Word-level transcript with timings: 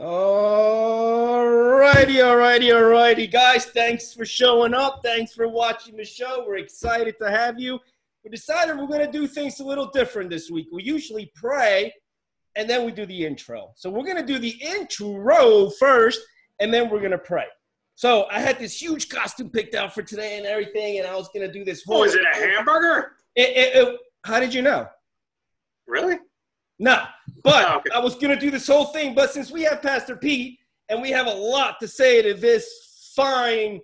Alrighty, 0.00 1.92
alrighty, 2.22 2.72
alrighty, 2.72 3.30
guys. 3.30 3.66
Thanks 3.66 4.14
for 4.14 4.24
showing 4.24 4.72
up. 4.72 5.02
Thanks 5.04 5.34
for 5.34 5.46
watching 5.46 5.94
the 5.94 6.06
show. 6.06 6.42
We're 6.48 6.56
excited 6.56 7.16
to 7.20 7.30
have 7.30 7.60
you. 7.60 7.78
We 8.24 8.30
decided 8.30 8.78
we're 8.78 8.86
going 8.86 9.04
to 9.04 9.12
do 9.12 9.26
things 9.26 9.60
a 9.60 9.64
little 9.64 9.90
different 9.90 10.30
this 10.30 10.50
week. 10.50 10.68
We 10.72 10.84
usually 10.84 11.30
pray 11.34 11.92
and 12.56 12.68
then 12.68 12.86
we 12.86 12.92
do 12.92 13.04
the 13.04 13.26
intro. 13.26 13.72
So 13.76 13.90
we're 13.90 14.04
going 14.04 14.16
to 14.16 14.24
do 14.24 14.38
the 14.38 14.58
intro 14.62 15.68
first 15.68 16.22
and 16.60 16.72
then 16.72 16.88
we're 16.88 17.00
going 17.00 17.10
to 17.10 17.18
pray. 17.18 17.44
So 17.94 18.26
I 18.30 18.40
had 18.40 18.58
this 18.58 18.80
huge 18.80 19.10
costume 19.10 19.50
picked 19.50 19.74
out 19.74 19.92
for 19.92 20.00
today 20.00 20.38
and 20.38 20.46
everything, 20.46 20.96
and 20.98 21.06
I 21.06 21.14
was 21.14 21.28
going 21.28 21.46
to 21.46 21.52
do 21.52 21.62
this 21.62 21.84
whole. 21.84 21.98
Oh, 21.98 22.04
is 22.04 22.14
it 22.14 22.22
a 22.22 22.34
hamburger? 22.34 23.16
It, 23.36 23.50
it, 23.50 23.76
it, 23.76 24.00
how 24.24 24.40
did 24.40 24.54
you 24.54 24.62
know? 24.62 24.88
Really? 25.86 26.16
No, 26.80 27.02
but 27.44 27.68
Oh, 27.68 27.76
okay. 27.76 27.90
I 27.94 27.98
was 27.98 28.14
gonna 28.14 28.40
do 28.40 28.50
this 28.50 28.66
whole 28.66 28.86
thing. 28.86 29.14
But 29.14 29.30
since 29.30 29.50
we 29.50 29.62
have 29.64 29.82
Pastor 29.82 30.16
Pete 30.16 30.58
and 30.88 31.02
we 31.02 31.10
have 31.10 31.26
a 31.26 31.32
lot 31.32 31.78
to 31.80 31.86
say 31.86 32.22
to 32.22 32.32
this 32.32 33.12
fine 33.14 33.80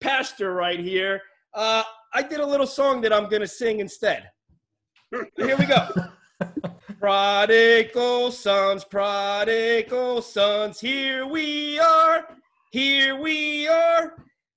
pastor 0.00 0.54
right 0.54 0.80
here, 0.80 1.20
uh, 1.52 1.82
I 2.14 2.22
did 2.22 2.40
a 2.40 2.46
little 2.46 2.66
song 2.66 3.02
that 3.02 3.12
I'm 3.12 3.28
gonna 3.28 3.46
sing 3.46 3.80
instead. 3.80 4.30
So 5.12 5.26
here 5.36 5.58
we 5.58 5.66
go. 5.66 5.86
prodigal 6.98 8.30
sons, 8.32 8.84
prodigal 8.84 10.22
sons, 10.22 10.80
here 10.80 11.26
we 11.26 11.78
are, 11.78 12.38
here 12.72 13.20
we 13.20 13.68
are. 13.68 14.14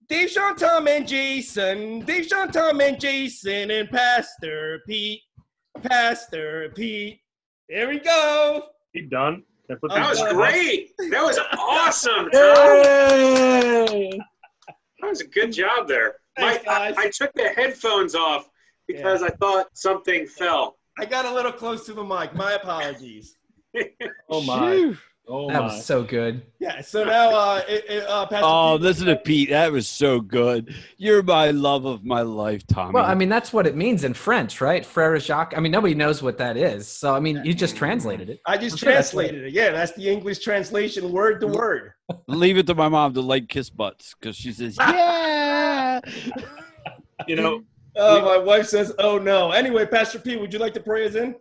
Dave, 0.08 0.30
Sean, 0.30 0.56
Tom, 0.56 0.88
and 0.88 1.06
Jason, 1.08 2.06
Dave, 2.06 2.28
Sean, 2.28 2.50
Tom, 2.50 2.80
and 2.80 3.00
Jason, 3.00 3.72
and 3.72 3.90
Pastor 3.90 4.82
Pete, 4.88 5.22
Pastor 5.82 6.72
Pete. 6.76 7.23
There 7.74 7.88
we 7.88 7.98
go. 8.00 8.68
He 8.94 9.02
done? 9.02 9.42
Can 9.66 9.78
I 9.78 9.80
put 9.80 9.90
That 9.92 10.08
was 10.10 10.22
Uh, 10.22 10.32
great. 10.34 10.92
That 11.10 11.24
was 11.24 11.40
awesome, 11.58 12.30
Tom. 12.30 12.32
Yay! 12.32 14.12
That 15.02 15.10
was 15.10 15.22
a 15.22 15.28
good 15.28 15.52
job 15.52 15.88
there. 15.88 16.18
Thanks, 16.38 16.64
My- 16.68 16.72
I, 16.72 16.92
guys. 16.92 16.96
I 17.00 17.10
took 17.10 17.34
the 17.34 17.50
headphones 17.50 18.14
off 18.14 18.48
because 18.88 19.24
I 19.24 19.30
thought 19.30 19.68
something 19.74 20.28
fell. 20.28 20.78
I 21.00 21.06
got 21.06 21.26
a 21.26 21.34
little 21.34 21.52
close 21.52 21.84
to 21.88 21.94
the 21.94 22.04
mic. 22.04 22.36
My 22.36 22.54
apologies. 22.54 23.38
Oh 24.30 24.42
my! 24.44 24.94
Phew. 25.26 25.34
Oh 25.34 25.48
That 25.48 25.60
my! 25.60 25.66
was 25.68 25.86
so 25.86 26.04
good. 26.04 26.42
Yeah. 26.60 26.82
So 26.82 27.04
now, 27.04 27.30
uh, 27.30 27.62
it, 27.68 27.86
it, 27.90 28.08
uh 28.10 28.26
Pastor. 28.26 28.46
Oh, 28.46 28.74
Pete- 28.76 28.82
listen 28.82 29.08
to 29.08 29.16
Pete. 29.16 29.50
That 29.50 29.72
was 29.72 29.88
so 29.88 30.20
good. 30.20 30.76
You're 30.98 31.24
my 31.24 31.52
love 31.52 31.86
of 31.86 32.04
my 32.04 32.22
life, 32.22 32.66
Tommy. 32.68 32.94
Well, 32.94 33.06
I 33.06 33.16
mean, 33.16 33.30
that's 33.30 33.54
what 33.54 33.66
it 33.66 33.76
means 33.76 34.04
in 34.04 34.14
French, 34.14 34.60
right? 34.62 34.86
Frere 34.86 35.20
Jacques. 35.20 35.54
I 35.56 35.60
mean, 35.62 35.72
nobody 35.72 35.96
knows 35.96 36.22
what 36.22 36.38
that 36.40 36.58
is. 36.58 36.88
So, 36.88 37.16
I 37.16 37.20
mean, 37.20 37.42
you 37.46 37.54
just 37.54 37.76
translated 37.78 38.30
it. 38.30 38.42
I 38.46 38.58
just 38.58 38.74
I'm 38.74 38.78
sure 38.80 38.92
translated 38.92 39.44
it. 39.46 39.54
Yeah, 39.54 39.72
that's 39.72 39.94
the 39.94 40.10
English 40.10 40.40
translation, 40.40 41.12
word 41.12 41.40
to 41.42 41.48
word. 41.48 41.94
leave 42.28 42.58
it 42.58 42.68
to 42.68 42.76
my 42.76 42.90
mom 42.90 43.14
to 43.14 43.22
like 43.22 43.48
kiss 43.48 43.70
butts 43.70 44.14
because 44.20 44.36
she 44.36 44.52
says, 44.52 44.76
"Yeah." 44.80 46.02
You 47.28 47.36
know, 47.38 47.62
Oh, 47.96 48.26
my 48.26 48.38
wife 48.40 48.66
says, 48.68 48.92
"Oh 48.98 49.18
no." 49.20 49.52
Anyway, 49.52 49.86
Pastor 49.86 50.18
P, 50.20 50.36
would 50.36 50.52
you 50.52 50.58
like 50.60 50.74
to 50.74 50.80
pray 50.80 51.06
us 51.06 51.14
in? 51.16 51.36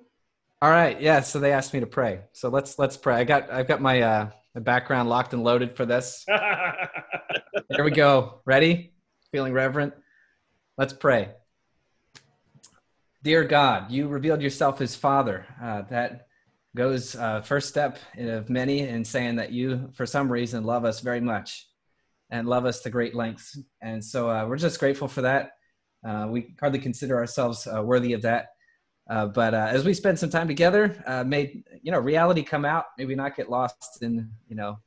All 0.62 0.70
right. 0.70 1.00
Yeah. 1.00 1.22
So 1.22 1.40
they 1.40 1.52
asked 1.52 1.74
me 1.74 1.80
to 1.80 1.88
pray. 1.88 2.20
So 2.30 2.48
let's 2.48 2.78
let's 2.78 2.96
pray. 2.96 3.16
I 3.16 3.24
got 3.24 3.50
I've 3.50 3.66
got 3.66 3.82
my 3.82 4.00
uh 4.00 4.30
my 4.54 4.60
background 4.60 5.08
locked 5.08 5.32
and 5.32 5.42
loaded 5.42 5.76
for 5.76 5.84
this. 5.84 6.24
there 7.68 7.82
we 7.82 7.90
go. 7.90 8.42
Ready? 8.44 8.92
Feeling 9.32 9.54
reverent? 9.54 9.92
Let's 10.78 10.92
pray. 10.92 11.30
Dear 13.24 13.42
God, 13.42 13.90
you 13.90 14.06
revealed 14.06 14.40
yourself 14.40 14.80
as 14.80 14.94
Father. 14.94 15.46
Uh, 15.60 15.82
that 15.90 16.28
goes 16.76 17.16
uh, 17.16 17.40
first 17.40 17.68
step 17.68 17.98
of 18.16 18.48
many 18.48 18.86
in 18.86 19.04
saying 19.04 19.34
that 19.36 19.50
you, 19.50 19.90
for 19.94 20.06
some 20.06 20.30
reason, 20.30 20.62
love 20.62 20.84
us 20.84 21.00
very 21.00 21.20
much 21.20 21.66
and 22.30 22.46
love 22.46 22.66
us 22.66 22.82
to 22.82 22.90
great 22.90 23.16
lengths. 23.16 23.58
And 23.80 24.04
so 24.04 24.30
uh, 24.30 24.46
we're 24.46 24.58
just 24.58 24.78
grateful 24.78 25.08
for 25.08 25.22
that. 25.22 25.54
Uh, 26.06 26.28
we 26.30 26.54
hardly 26.60 26.78
consider 26.78 27.16
ourselves 27.16 27.66
uh, 27.66 27.82
worthy 27.82 28.12
of 28.12 28.22
that. 28.22 28.51
Uh, 29.10 29.26
but 29.26 29.52
uh, 29.54 29.68
as 29.68 29.84
we 29.84 29.94
spend 29.94 30.18
some 30.18 30.30
time 30.30 30.48
together, 30.48 31.02
uh, 31.06 31.24
may 31.24 31.62
you 31.82 31.90
know 31.90 31.98
reality 31.98 32.42
come 32.42 32.64
out. 32.64 32.86
Maybe 32.98 33.14
not 33.14 33.36
get 33.36 33.50
lost 33.50 34.02
in 34.02 34.30
you 34.48 34.56
know 34.56 34.78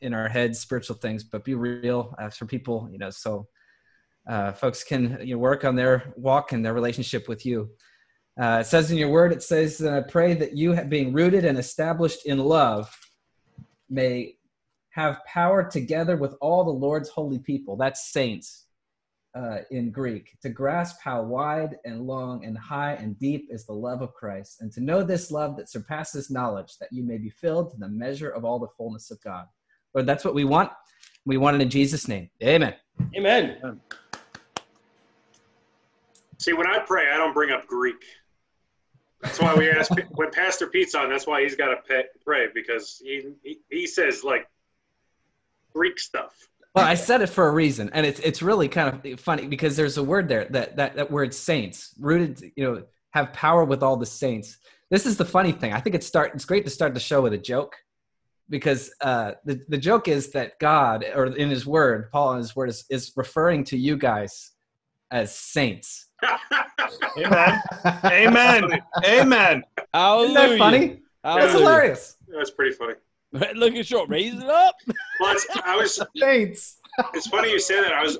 in 0.00 0.14
our 0.14 0.28
heads 0.28 0.58
spiritual 0.58 0.96
things, 0.96 1.24
but 1.24 1.44
be 1.44 1.54
real 1.54 2.14
uh, 2.18 2.30
for 2.30 2.46
people. 2.46 2.88
You 2.90 2.98
know, 2.98 3.10
so 3.10 3.46
uh, 4.26 4.52
folks 4.52 4.84
can 4.84 5.18
you 5.22 5.34
know, 5.34 5.38
work 5.38 5.64
on 5.64 5.76
their 5.76 6.12
walk 6.16 6.52
and 6.52 6.64
their 6.64 6.74
relationship 6.74 7.28
with 7.28 7.44
you. 7.44 7.70
Uh, 8.40 8.58
it 8.60 8.66
says 8.66 8.90
in 8.90 8.96
your 8.96 9.08
word, 9.08 9.32
it 9.32 9.42
says, 9.42 9.78
that 9.78 9.92
I 9.92 10.00
pray 10.00 10.34
that 10.34 10.56
you, 10.56 10.80
being 10.84 11.12
rooted 11.12 11.44
and 11.44 11.58
established 11.58 12.24
in 12.24 12.38
love, 12.38 12.96
may 13.90 14.36
have 14.90 15.20
power 15.24 15.68
together 15.68 16.16
with 16.16 16.34
all 16.40 16.62
the 16.62 16.70
Lord's 16.70 17.08
holy 17.08 17.40
people. 17.40 17.76
That's 17.76 18.12
saints 18.12 18.67
uh, 19.34 19.58
in 19.70 19.90
Greek, 19.90 20.36
to 20.42 20.48
grasp 20.48 20.96
how 21.02 21.22
wide 21.22 21.76
and 21.84 22.02
long 22.02 22.44
and 22.44 22.56
high 22.56 22.94
and 22.94 23.18
deep 23.18 23.48
is 23.50 23.66
the 23.66 23.72
love 23.72 24.02
of 24.02 24.14
Christ, 24.14 24.60
and 24.60 24.72
to 24.72 24.80
know 24.80 25.02
this 25.02 25.30
love 25.30 25.56
that 25.56 25.68
surpasses 25.68 26.30
knowledge, 26.30 26.76
that 26.80 26.92
you 26.92 27.04
may 27.04 27.18
be 27.18 27.30
filled 27.30 27.70
to 27.70 27.76
the 27.76 27.88
measure 27.88 28.30
of 28.30 28.44
all 28.44 28.58
the 28.58 28.68
fullness 28.76 29.10
of 29.10 29.20
God. 29.22 29.46
Lord, 29.94 30.06
that's 30.06 30.24
what 30.24 30.34
we 30.34 30.44
want. 30.44 30.70
We 31.24 31.36
want 31.36 31.56
it 31.56 31.62
in 31.62 31.70
Jesus' 31.70 32.08
name. 32.08 32.30
Amen. 32.42 32.74
Amen. 33.16 33.80
See, 36.38 36.52
when 36.52 36.66
I 36.66 36.78
pray, 36.78 37.10
I 37.12 37.16
don't 37.16 37.34
bring 37.34 37.50
up 37.50 37.66
Greek. 37.66 38.04
That's 39.20 39.40
why 39.40 39.54
we 39.54 39.70
ask 39.70 39.90
when 40.10 40.30
Pastor 40.30 40.68
Pete's 40.68 40.94
on. 40.94 41.10
That's 41.10 41.26
why 41.26 41.42
he's 41.42 41.56
got 41.56 41.74
to 41.74 42.04
pray 42.24 42.46
because 42.54 43.00
he, 43.04 43.32
he 43.42 43.58
he 43.68 43.86
says 43.86 44.22
like 44.24 44.48
Greek 45.74 45.98
stuff. 45.98 46.34
Well, 46.74 46.86
I 46.86 46.94
said 46.94 47.22
it 47.22 47.28
for 47.28 47.48
a 47.48 47.52
reason, 47.52 47.90
and 47.92 48.06
it's 48.06 48.20
it's 48.20 48.42
really 48.42 48.68
kind 48.68 49.04
of 49.04 49.20
funny 49.20 49.46
because 49.46 49.76
there's 49.76 49.96
a 49.96 50.02
word 50.02 50.28
there 50.28 50.46
that 50.50 50.76
that 50.76 50.96
that 50.96 51.10
word 51.10 51.34
saints 51.34 51.94
rooted, 51.98 52.52
you 52.56 52.64
know, 52.64 52.82
have 53.12 53.32
power 53.32 53.64
with 53.64 53.82
all 53.82 53.96
the 53.96 54.06
saints. 54.06 54.58
This 54.90 55.06
is 55.06 55.16
the 55.16 55.24
funny 55.24 55.52
thing. 55.52 55.72
I 55.72 55.80
think 55.80 55.96
it's 55.96 56.06
start. 56.06 56.32
It's 56.34 56.44
great 56.44 56.64
to 56.64 56.70
start 56.70 56.94
the 56.94 57.00
show 57.00 57.22
with 57.22 57.32
a 57.32 57.38
joke 57.38 57.74
because 58.48 58.92
uh, 59.00 59.32
the 59.44 59.60
the 59.68 59.78
joke 59.78 60.08
is 60.08 60.30
that 60.32 60.58
God, 60.58 61.04
or 61.14 61.26
in 61.26 61.50
His 61.50 61.66
Word, 61.66 62.10
Paul 62.12 62.32
in 62.32 62.38
His 62.38 62.54
Word 62.54 62.68
is 62.68 62.84
is 62.90 63.12
referring 63.16 63.64
to 63.64 63.76
you 63.76 63.96
guys 63.96 64.52
as 65.10 65.34
saints. 65.34 66.06
amen, 67.18 67.62
amen, 68.04 68.82
amen. 69.04 69.62
Hallelujah. 69.94 70.40
Isn't 70.40 70.50
that 70.50 70.58
funny? 70.58 71.00
That's 71.24 71.52
hilarious. 71.52 72.16
That's 72.28 72.50
pretty 72.50 72.74
funny. 72.74 72.94
Look 73.54 73.74
at 73.74 73.86
short. 73.86 74.08
Raise 74.08 74.34
it 74.34 74.48
up. 74.48 74.76
Well, 75.20 75.32
it's, 75.32 75.48
I 75.64 75.74
was. 75.74 76.00
Saints. 76.16 76.78
It's 77.12 77.26
funny 77.26 77.50
you 77.50 77.58
say 77.58 77.80
that. 77.80 77.92
I 77.92 78.04
was 78.04 78.18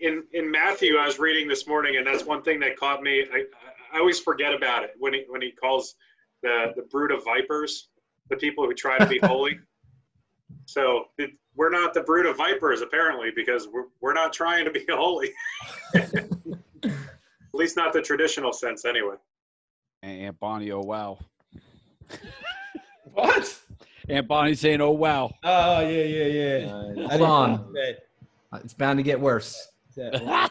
in 0.00 0.24
in 0.32 0.50
Matthew. 0.50 0.96
I 0.96 1.06
was 1.06 1.20
reading 1.20 1.46
this 1.46 1.68
morning, 1.68 1.98
and 1.98 2.06
that's 2.06 2.24
one 2.24 2.42
thing 2.42 2.58
that 2.60 2.76
caught 2.76 3.00
me. 3.00 3.24
I 3.32 3.44
I 3.92 4.00
always 4.00 4.18
forget 4.18 4.52
about 4.52 4.82
it 4.82 4.90
when 4.98 5.14
he 5.14 5.24
when 5.28 5.40
he 5.40 5.52
calls 5.52 5.94
the 6.42 6.72
the 6.74 6.82
brood 6.90 7.12
of 7.12 7.24
vipers 7.24 7.90
the 8.28 8.36
people 8.36 8.64
who 8.64 8.74
try 8.74 8.98
to 8.98 9.06
be 9.06 9.18
holy. 9.18 9.58
So 10.66 11.06
it, 11.18 11.30
we're 11.56 11.70
not 11.70 11.92
the 11.92 12.02
brood 12.02 12.24
of 12.24 12.36
vipers 12.36 12.82
apparently 12.82 13.30
because 13.34 13.68
we're 13.72 13.86
we're 14.00 14.14
not 14.14 14.32
trying 14.32 14.64
to 14.64 14.70
be 14.70 14.84
holy. 14.88 15.32
At 15.94 17.58
least 17.58 17.76
not 17.76 17.92
the 17.92 18.00
traditional 18.00 18.52
sense, 18.52 18.84
anyway. 18.84 19.16
Aunt 20.02 20.38
Bonnie, 20.38 20.70
oh 20.70 20.80
wow. 20.80 21.18
What? 23.12 23.60
Aunt 24.08 24.26
Bonnie 24.28 24.54
saying, 24.54 24.80
"Oh 24.80 24.90
wow." 24.90 25.32
Oh 25.44 25.80
yeah, 25.80 26.02
yeah, 26.02 26.26
yeah. 26.26 27.06
I 27.08 27.16
Hold 27.16 27.22
on. 27.22 27.74
It's 28.64 28.74
bound 28.74 28.98
to 28.98 29.02
get 29.02 29.18
worse. 29.20 29.68
Yeah, 29.96 30.08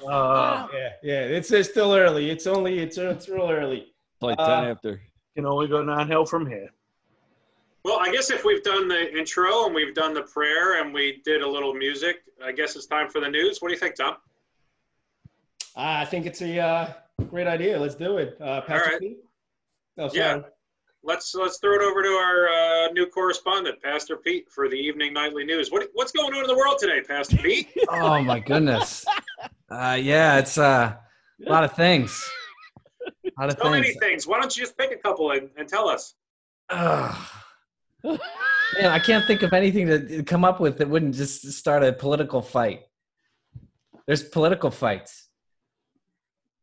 Uh, 0.08 0.68
yeah, 0.74 0.90
yeah. 1.04 1.22
It's, 1.24 1.52
it's 1.52 1.70
still 1.70 1.94
early. 1.94 2.30
It's 2.30 2.46
only 2.48 2.80
it's 2.80 2.98
it's 2.98 3.28
real 3.28 3.50
early. 3.50 3.80
It's 4.14 4.22
like 4.22 4.36
Uh, 4.40 4.62
ten 4.62 4.70
after. 4.72 5.02
can 5.36 5.46
only 5.46 5.68
go 5.68 5.84
downhill 5.86 6.26
from 6.26 6.48
here. 6.48 6.70
Well, 7.84 8.00
I 8.00 8.12
guess 8.12 8.30
if 8.30 8.46
we've 8.46 8.62
done 8.64 8.88
the 8.88 9.12
intro 9.18 9.66
and 9.66 9.74
we've 9.74 9.96
done 9.96 10.14
the 10.14 10.22
prayer 10.22 10.82
and 10.82 10.94
we 10.94 11.22
did 11.26 11.42
a 11.42 11.48
little 11.50 11.74
music, 11.74 12.18
I 12.44 12.52
guess 12.52 12.76
it's 12.76 12.86
time 12.86 13.10
for 13.10 13.20
the 13.20 13.30
news. 13.30 13.60
What 13.62 13.70
do 13.70 13.74
you 13.74 13.80
think, 13.80 13.96
Tom? 13.96 14.18
I 15.76 16.06
think 16.06 16.28
it's 16.28 16.42
a 16.44 16.60
uh, 16.60 16.94
great 17.30 17.48
idea. 17.48 17.80
Let's 17.80 17.96
do 17.96 18.18
it. 18.18 18.38
Uh, 18.40 18.62
Pastor 18.62 18.90
right. 18.92 19.00
Pete? 19.00 19.18
Oh, 19.98 20.08
sorry. 20.10 20.20
Yeah. 20.20 20.42
Let's 21.04 21.34
let's 21.34 21.58
throw 21.58 21.74
it 21.74 21.82
over 21.82 22.04
to 22.04 22.10
our 22.10 22.48
uh, 22.48 22.92
new 22.92 23.08
correspondent, 23.08 23.82
Pastor 23.82 24.18
Pete, 24.18 24.52
for 24.52 24.70
the 24.70 24.76
evening 24.76 25.14
nightly 25.14 25.44
news. 25.44 25.72
What 25.72 25.88
what's 25.94 26.12
going 26.12 26.32
on 26.34 26.42
in 26.42 26.48
the 26.48 26.56
world 26.56 26.78
today, 26.80 27.02
Pastor 27.02 27.38
Pete? 27.38 27.70
Oh 27.90 28.22
my 28.22 28.40
goodness. 28.40 29.04
Uh, 29.70 29.98
yeah, 30.00 30.38
it's 30.38 30.58
uh, 30.60 30.94
a 31.48 31.50
lot 31.50 31.64
of 31.64 31.74
things. 31.74 32.24
A 33.26 33.42
lot 33.42 33.50
of 33.50 33.58
So 33.58 33.64
things. 33.64 33.74
many 33.82 33.94
things. 33.96 34.28
Why 34.28 34.40
don't 34.40 34.56
you 34.56 34.62
just 34.64 34.78
pick 34.78 34.92
a 34.92 34.98
couple 34.98 35.32
and, 35.32 35.50
and 35.58 35.68
tell 35.68 35.90
us? 35.90 36.14
Man, 36.72 38.18
I 38.80 39.00
can't 39.00 39.26
think 39.26 39.42
of 39.42 39.54
anything 39.54 39.88
to 39.88 40.24
come 40.24 40.46
up 40.46 40.60
with 40.60 40.78
that 40.78 40.88
wouldn't 40.90 41.16
just 41.16 41.52
start 41.52 41.84
a 41.84 41.92
political 41.94 42.42
fight. 42.42 42.82
There's 44.06 44.24
political 44.24 44.70
fights. 44.72 45.30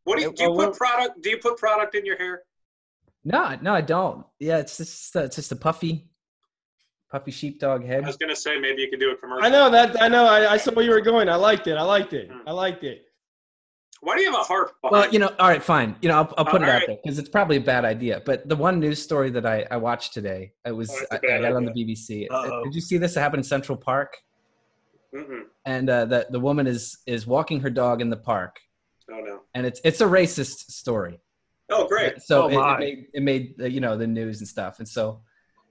What 0.04 0.16
do 0.18 0.22
you, 0.24 0.32
do 0.32 0.44
you 0.44 0.52
put 0.54 0.74
product? 0.74 1.22
Do 1.22 1.30
you 1.30 1.38
put 1.38 1.58
product 1.58 1.94
in 1.94 2.06
your 2.06 2.16
hair? 2.16 2.42
No, 3.28 3.56
no, 3.60 3.74
I 3.74 3.82
don't. 3.82 4.24
Yeah, 4.40 4.56
it's 4.58 4.78
just 4.78 5.14
uh, 5.14 5.24
it's 5.24 5.36
just 5.36 5.52
a 5.52 5.56
puffy, 5.56 6.08
puffy 7.10 7.30
sheepdog 7.30 7.84
head. 7.84 8.02
I 8.04 8.06
was 8.06 8.16
gonna 8.16 8.34
say 8.34 8.58
maybe 8.58 8.80
you 8.82 8.88
could 8.90 9.00
do 9.00 9.10
a 9.10 9.16
commercial. 9.16 9.44
I 9.46 9.50
know 9.50 9.70
that. 9.70 10.00
I 10.02 10.08
know. 10.08 10.24
I, 10.26 10.52
I 10.52 10.56
saw 10.56 10.72
where 10.72 10.84
you 10.84 10.90
were 10.92 11.02
going. 11.02 11.28
I 11.28 11.34
liked 11.36 11.66
it. 11.66 11.76
I 11.76 11.82
liked 11.82 12.14
it. 12.14 12.30
I 12.46 12.52
liked 12.52 12.84
it. 12.84 13.02
Why 14.00 14.16
do 14.16 14.22
you 14.22 14.30
have 14.30 14.40
a 14.40 14.44
harp? 14.44 14.72
Well, 14.82 15.10
you 15.12 15.18
know, 15.18 15.30
all 15.40 15.48
right, 15.48 15.62
fine. 15.62 15.96
You 16.00 16.08
know, 16.08 16.14
I'll, 16.18 16.34
I'll 16.38 16.44
put 16.44 16.62
Oh, 16.62 16.64
it 16.64 16.68
out 16.70 16.82
there 16.86 16.96
because 17.02 17.18
it's 17.18 17.28
probably 17.28 17.56
a 17.56 17.60
bad 17.60 17.84
idea. 17.84 18.22
But 18.24 18.48
the 18.48 18.54
one 18.56 18.78
news 18.78 19.02
story 19.02 19.28
that 19.30 19.44
I, 19.44 19.66
I 19.72 19.76
watched 19.76 20.14
today, 20.14 20.52
it 20.64 20.70
was 20.70 20.88
Oh, 20.90 20.98
it's 21.02 21.10
a 21.10 21.14
I, 21.14 21.16
I 21.16 21.20
bad 21.20 21.42
got 21.42 21.50
it 21.50 21.56
on 21.56 21.64
the. 21.66 21.72
BBC. 21.72 22.28
Uh-oh. 22.30 22.64
Did 22.64 22.74
you 22.76 22.80
see 22.80 22.96
this? 22.96 23.16
It 23.16 23.20
happened 23.20 23.40
in 23.40 23.44
Central 23.44 23.76
Park, 23.76 24.16
Mm-mm. 25.14 25.42
and 25.66 25.90
uh, 25.90 26.04
the 26.06 26.28
the 26.30 26.40
woman 26.40 26.66
is 26.66 26.98
is 27.06 27.26
walking 27.26 27.60
her 27.60 27.70
dog 27.70 28.00
in 28.00 28.08
the 28.08 28.16
park, 28.16 28.56
Oh 29.10 29.18
no. 29.20 29.40
and 29.54 29.66
it's 29.66 29.80
it's 29.84 30.00
a 30.00 30.06
racist 30.06 30.70
story. 30.70 31.18
Oh 31.70 31.86
great. 31.86 32.22
So 32.22 32.44
Oh, 32.44 32.48
it, 32.48 32.54
it 32.54 32.78
made 32.78 33.06
it 33.14 33.22
made 33.22 33.58
the, 33.58 33.70
you 33.70 33.80
know 33.80 33.96
the 33.96 34.06
news 34.06 34.40
and 34.40 34.48
stuff. 34.48 34.78
And 34.78 34.88
so, 34.88 35.20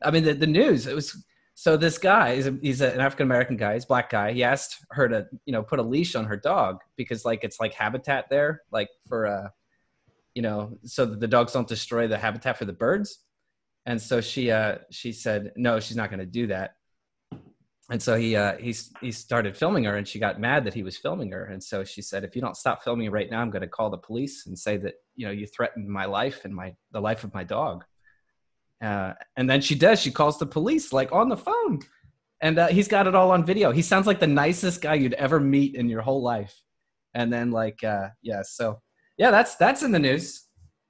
I 0.01 0.11
mean, 0.11 0.23
the, 0.23 0.33
the 0.33 0.47
news 0.47 0.87
it 0.87 0.95
was. 0.95 1.23
So 1.53 1.75
this 1.75 1.97
guy 1.97 2.33
is 2.33 2.45
a, 2.45 2.55
he's 2.61 2.81
an 2.81 2.99
African 2.99 3.25
American 3.25 3.57
guy. 3.57 3.73
He's 3.73 3.83
a 3.83 3.87
black 3.87 4.11
guy. 4.11 4.31
He 4.31 4.43
asked 4.43 4.85
her 4.91 5.07
to 5.09 5.27
you 5.45 5.53
know 5.53 5.63
put 5.63 5.79
a 5.79 5.83
leash 5.83 6.15
on 6.15 6.25
her 6.25 6.37
dog 6.37 6.81
because 6.97 7.25
like 7.25 7.43
it's 7.43 7.59
like 7.59 7.73
habitat 7.73 8.29
there, 8.29 8.61
like 8.71 8.89
for 9.07 9.25
uh, 9.25 9.47
you 10.35 10.43
know, 10.43 10.77
so 10.83 11.03
that 11.07 11.19
the 11.19 11.27
dogs 11.27 11.53
don't 11.53 11.67
destroy 11.67 12.07
the 12.07 12.17
habitat 12.17 12.59
for 12.59 12.65
the 12.65 12.73
birds. 12.73 13.23
And 13.87 13.99
so 13.99 14.21
she 14.21 14.51
uh 14.51 14.77
she 14.91 15.11
said 15.11 15.51
no, 15.55 15.79
she's 15.79 15.97
not 15.97 16.11
going 16.11 16.19
to 16.19 16.27
do 16.27 16.45
that. 16.47 16.75
And 17.89 18.01
so 18.01 18.17
he 18.17 18.35
uh 18.35 18.57
he 18.57 18.75
he 18.99 19.11
started 19.11 19.55
filming 19.55 19.85
her, 19.85 19.95
and 19.95 20.07
she 20.07 20.19
got 20.19 20.41
mad 20.41 20.65
that 20.65 20.73
he 20.73 20.83
was 20.83 20.97
filming 20.97 21.31
her. 21.31 21.45
And 21.45 21.63
so 21.63 21.83
she 21.83 22.01
said, 22.01 22.23
if 22.23 22.35
you 22.35 22.41
don't 22.41 22.57
stop 22.57 22.83
filming 22.83 23.09
right 23.11 23.29
now, 23.29 23.41
I'm 23.41 23.49
going 23.49 23.61
to 23.61 23.67
call 23.67 23.89
the 23.89 23.97
police 23.97 24.45
and 24.45 24.59
say 24.59 24.75
that 24.77 24.95
you 25.15 25.25
know 25.25 25.31
you 25.31 25.47
threatened 25.47 25.87
my 25.87 26.05
life 26.05 26.43
and 26.43 26.53
my 26.53 26.75
the 26.91 26.99
life 26.99 27.23
of 27.23 27.33
my 27.33 27.45
dog. 27.45 27.85
Uh, 28.83 29.13
and 29.37 29.49
then 29.49 29.61
she 29.61 29.73
does. 29.73 30.01
She 30.01 30.11
calls 30.11 30.37
the 30.37 30.45
police 30.45 30.91
like 30.91 31.11
on 31.13 31.29
the 31.29 31.37
phone, 31.37 31.79
and 32.41 32.59
uh, 32.59 32.67
he's 32.67 32.89
got 32.89 33.07
it 33.07 33.15
all 33.15 33.31
on 33.31 33.45
video. 33.45 33.71
He 33.71 33.81
sounds 33.81 34.05
like 34.05 34.19
the 34.19 34.27
nicest 34.27 34.81
guy 34.81 34.95
you'd 34.95 35.13
ever 35.13 35.39
meet 35.39 35.75
in 35.75 35.87
your 35.87 36.01
whole 36.01 36.21
life. 36.21 36.53
And 37.13 37.31
then 37.31 37.51
like 37.51 37.83
uh, 37.85 38.09
yeah, 38.21 38.41
so 38.43 38.81
yeah, 39.17 39.31
that's 39.31 39.55
that's 39.55 39.81
in 39.81 39.93
the 39.93 39.99
news. 39.99 40.46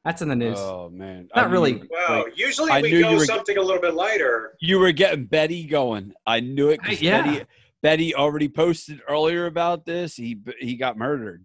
That's 0.08 0.22
in 0.22 0.30
the 0.30 0.38
news. 0.38 0.58
Oh 0.58 0.90
man, 0.90 1.28
Not 1.36 1.44
I 1.44 1.48
knew 1.48 1.54
really. 1.54 1.74
you- 1.74 1.88
Wow. 1.92 2.24
like, 2.24 2.38
Usually 2.38 2.72
I 2.72 2.80
we 2.82 2.92
knew 2.94 3.02
go 3.02 3.10
you 3.10 3.18
were- 3.18 3.26
something 3.26 3.58
a 3.58 3.62
little 3.62 3.82
bit 3.82 3.94
lighter. 3.94 4.54
you 4.62 4.80
were 4.80 4.94
getting 4.94 5.26
Betty 5.26 5.66
going. 5.66 6.14
I 6.26 6.40
knew 6.40 6.70
it. 6.70 6.82
'cause 6.82 6.96
I- 6.96 7.00
yeah. 7.02 7.22
Betty, 7.24 7.46
Betty 7.82 8.16
already 8.16 8.48
posted 8.48 9.02
earlier 9.10 9.48
about 9.48 9.86
this. 9.86 10.16
He 10.16 10.38
he 10.62 10.76
got 10.78 10.98
murdered. 10.98 11.44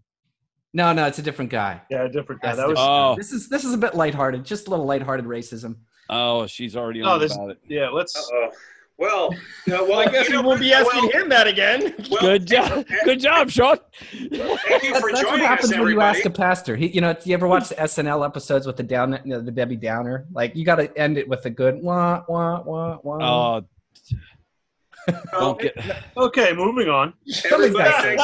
No, 0.73 0.93
no, 0.93 1.07
it's 1.09 1.19
a 1.19 1.23
different 1.23 1.51
guy. 1.51 1.83
Yeah, 1.91 2.05
a 2.05 2.09
different 2.09 2.41
guy. 2.41 2.51
That's 2.55 2.59
That 2.59 2.69
was 2.69 2.79
Oh, 2.81 3.17
This 3.17 3.33
is 3.33 3.49
this 3.49 3.65
is 3.65 3.75
a 3.75 3.79
bit 3.79 3.97
lighthearted, 3.97 4.45
just 4.45 4.69
a 4.69 4.71
little 4.71 4.87
lighthearted 4.87 5.27
racism. 5.27 5.79
oh, 6.09 6.47
she's 6.47 6.77
already 6.77 7.01
No, 7.01 7.15
on 7.15 7.21
this- 7.21 7.35
about 7.35 7.51
it. 7.51 7.59
yeah. 7.67 7.89
Let's. 7.89 8.17
Uh 8.17 8.33
oh. 8.33 8.51
Well, 8.99 9.35
yeah, 9.67 9.81
well, 9.81 9.89
Well, 9.89 9.99
I 10.01 10.11
guess 10.13 10.29
you 10.29 10.41
we 10.41 10.47
won't 10.47 10.61
be 10.61 10.73
asking 10.73 11.03
Well, 11.03 11.23
him 11.23 11.29
that 11.31 11.47
again. 11.49 11.95
well, 12.11 12.21
Good 12.21 12.47
job, 12.47 12.87
good 13.05 13.19
job, 13.21 13.51
Sean. 13.51 13.79
Thank 14.11 14.31
you 14.31 14.39
That's, 14.39 15.01
for 15.01 15.13
that's 15.13 15.25
what 15.25 15.41
happens 15.41 15.73
us, 15.73 15.79
when 15.79 15.89
you 15.89 16.01
ask 16.01 16.25
a 16.25 16.31
pastor. 16.31 16.77
He, 16.77 16.89
you 16.89 17.01
know, 17.01 17.17
you 17.25 17.35
ever 17.35 17.49
watch 17.49 17.69
the 17.71 17.75
SNL 17.77 18.25
episodes 18.25 18.67
with 18.67 18.77
the 18.77 18.83
down, 18.85 19.19
you 19.25 19.31
know, 19.35 19.41
the 19.41 19.51
Debbie 19.51 19.77
Downer? 19.77 20.27
Like 20.33 20.55
you 20.55 20.65
got 20.65 20.77
to 20.77 20.97
end 20.97 21.19
it 21.19 21.27
with 21.29 21.45
a 21.47 21.51
good 21.51 21.83
wah 21.83 22.23
wah 22.29 22.63
wah 22.63 22.99
wah. 23.03 23.57
Oh, 23.59 23.65
Oh, 25.33 25.55
get. 25.55 25.75
Okay, 26.17 26.53
moving 26.53 26.89
on. 26.89 27.13
everybody, 27.51 27.91
thanks, 28.17 28.23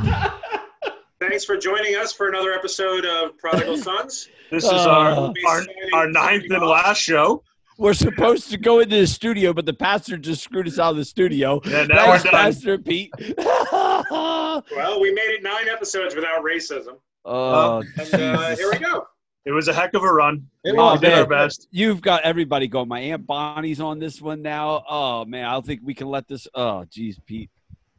thanks 1.20 1.44
for 1.44 1.56
joining 1.56 1.94
us 1.96 2.12
for 2.12 2.28
another 2.28 2.52
episode 2.52 3.06
of 3.06 3.38
Prodigal 3.38 3.78
Sons. 3.78 4.28
This 4.50 4.64
is 4.64 4.70
Uh, 4.70 4.90
our 4.90 5.32
our, 5.46 5.62
our 5.94 6.10
ninth 6.10 6.44
and 6.50 6.62
last 6.66 6.98
show. 6.98 7.42
We're 7.78 7.94
supposed 7.94 8.50
to 8.50 8.56
go 8.58 8.80
into 8.80 8.96
the 8.96 9.06
studio, 9.06 9.52
but 9.52 9.64
the 9.64 9.72
pastor 9.72 10.18
just 10.18 10.42
screwed 10.42 10.66
us 10.66 10.78
out 10.80 10.90
of 10.90 10.96
the 10.96 11.04
studio. 11.04 11.60
Yeah, 11.64 11.84
now 11.84 12.06
Thanks, 12.06 12.24
we're 12.24 12.30
done. 12.32 12.40
Pastor 12.40 12.78
Pete. 12.78 13.12
oh, 13.38 14.62
Well, 14.76 15.00
we 15.00 15.12
made 15.12 15.30
it 15.30 15.42
nine 15.44 15.68
episodes 15.68 16.14
without 16.16 16.42
racism, 16.44 16.98
Oh, 17.24 17.82
and 17.98 18.14
uh, 18.14 18.56
here 18.56 18.70
we 18.72 18.78
go. 18.78 19.06
It 19.44 19.52
was 19.52 19.68
a 19.68 19.72
heck 19.72 19.94
of 19.94 20.02
a 20.02 20.12
run. 20.12 20.46
It 20.64 20.72
we 20.72 20.78
was, 20.78 21.00
did 21.00 21.08
man. 21.10 21.18
our 21.20 21.26
best. 21.26 21.68
You've 21.70 22.02
got 22.02 22.22
everybody 22.22 22.66
going. 22.68 22.88
My 22.88 23.00
aunt 23.00 23.26
Bonnie's 23.26 23.80
on 23.80 23.98
this 23.98 24.20
one 24.20 24.42
now. 24.42 24.84
Oh 24.88 25.24
man, 25.24 25.44
I 25.46 25.52
don't 25.52 25.64
think 25.64 25.80
we 25.84 25.94
can 25.94 26.08
let 26.08 26.26
this. 26.28 26.46
Oh, 26.54 26.84
geez, 26.90 27.18
Pete. 27.26 27.48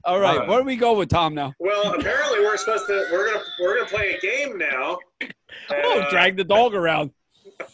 All 0.04 0.20
right, 0.20 0.34
All 0.34 0.40
right. 0.40 0.48
where 0.50 0.60
do 0.60 0.66
we 0.66 0.76
go 0.76 0.94
with 0.98 1.10
Tom 1.10 1.34
now? 1.34 1.54
Well, 1.60 1.94
apparently 1.98 2.40
we're 2.42 2.58
supposed 2.58 2.86
to 2.88 3.08
we're 3.12 3.32
gonna 3.32 3.44
we're 3.62 3.78
gonna 3.78 3.90
play 3.90 4.14
a 4.16 4.20
game 4.20 4.58
now. 4.58 4.98
Oh, 5.72 6.02
Uh, 6.02 6.10
drag 6.12 6.38
the 6.38 6.44
dog 6.44 6.76
around. 6.76 7.12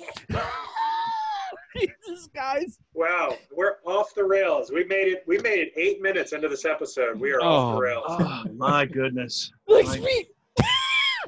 Jesus, 2.07 2.27
guys. 2.33 2.79
Wow, 2.93 3.35
we're 3.55 3.75
off 3.85 4.13
the 4.15 4.23
rails. 4.23 4.71
We 4.71 4.83
made 4.85 5.07
it. 5.09 5.23
We 5.27 5.37
made 5.39 5.59
it 5.59 5.73
eight 5.75 6.01
minutes 6.01 6.33
into 6.33 6.47
this 6.47 6.65
episode. 6.65 7.19
We 7.19 7.31
are 7.31 7.41
off 7.41 7.73
Oh. 7.73 7.75
the 7.75 7.81
rails. 7.81 8.05
Oh 8.07 8.43
my 8.55 8.85
goodness. 8.85 9.51
Like, 9.67 9.85
Like- 9.87 10.03
Pete, 10.05 10.27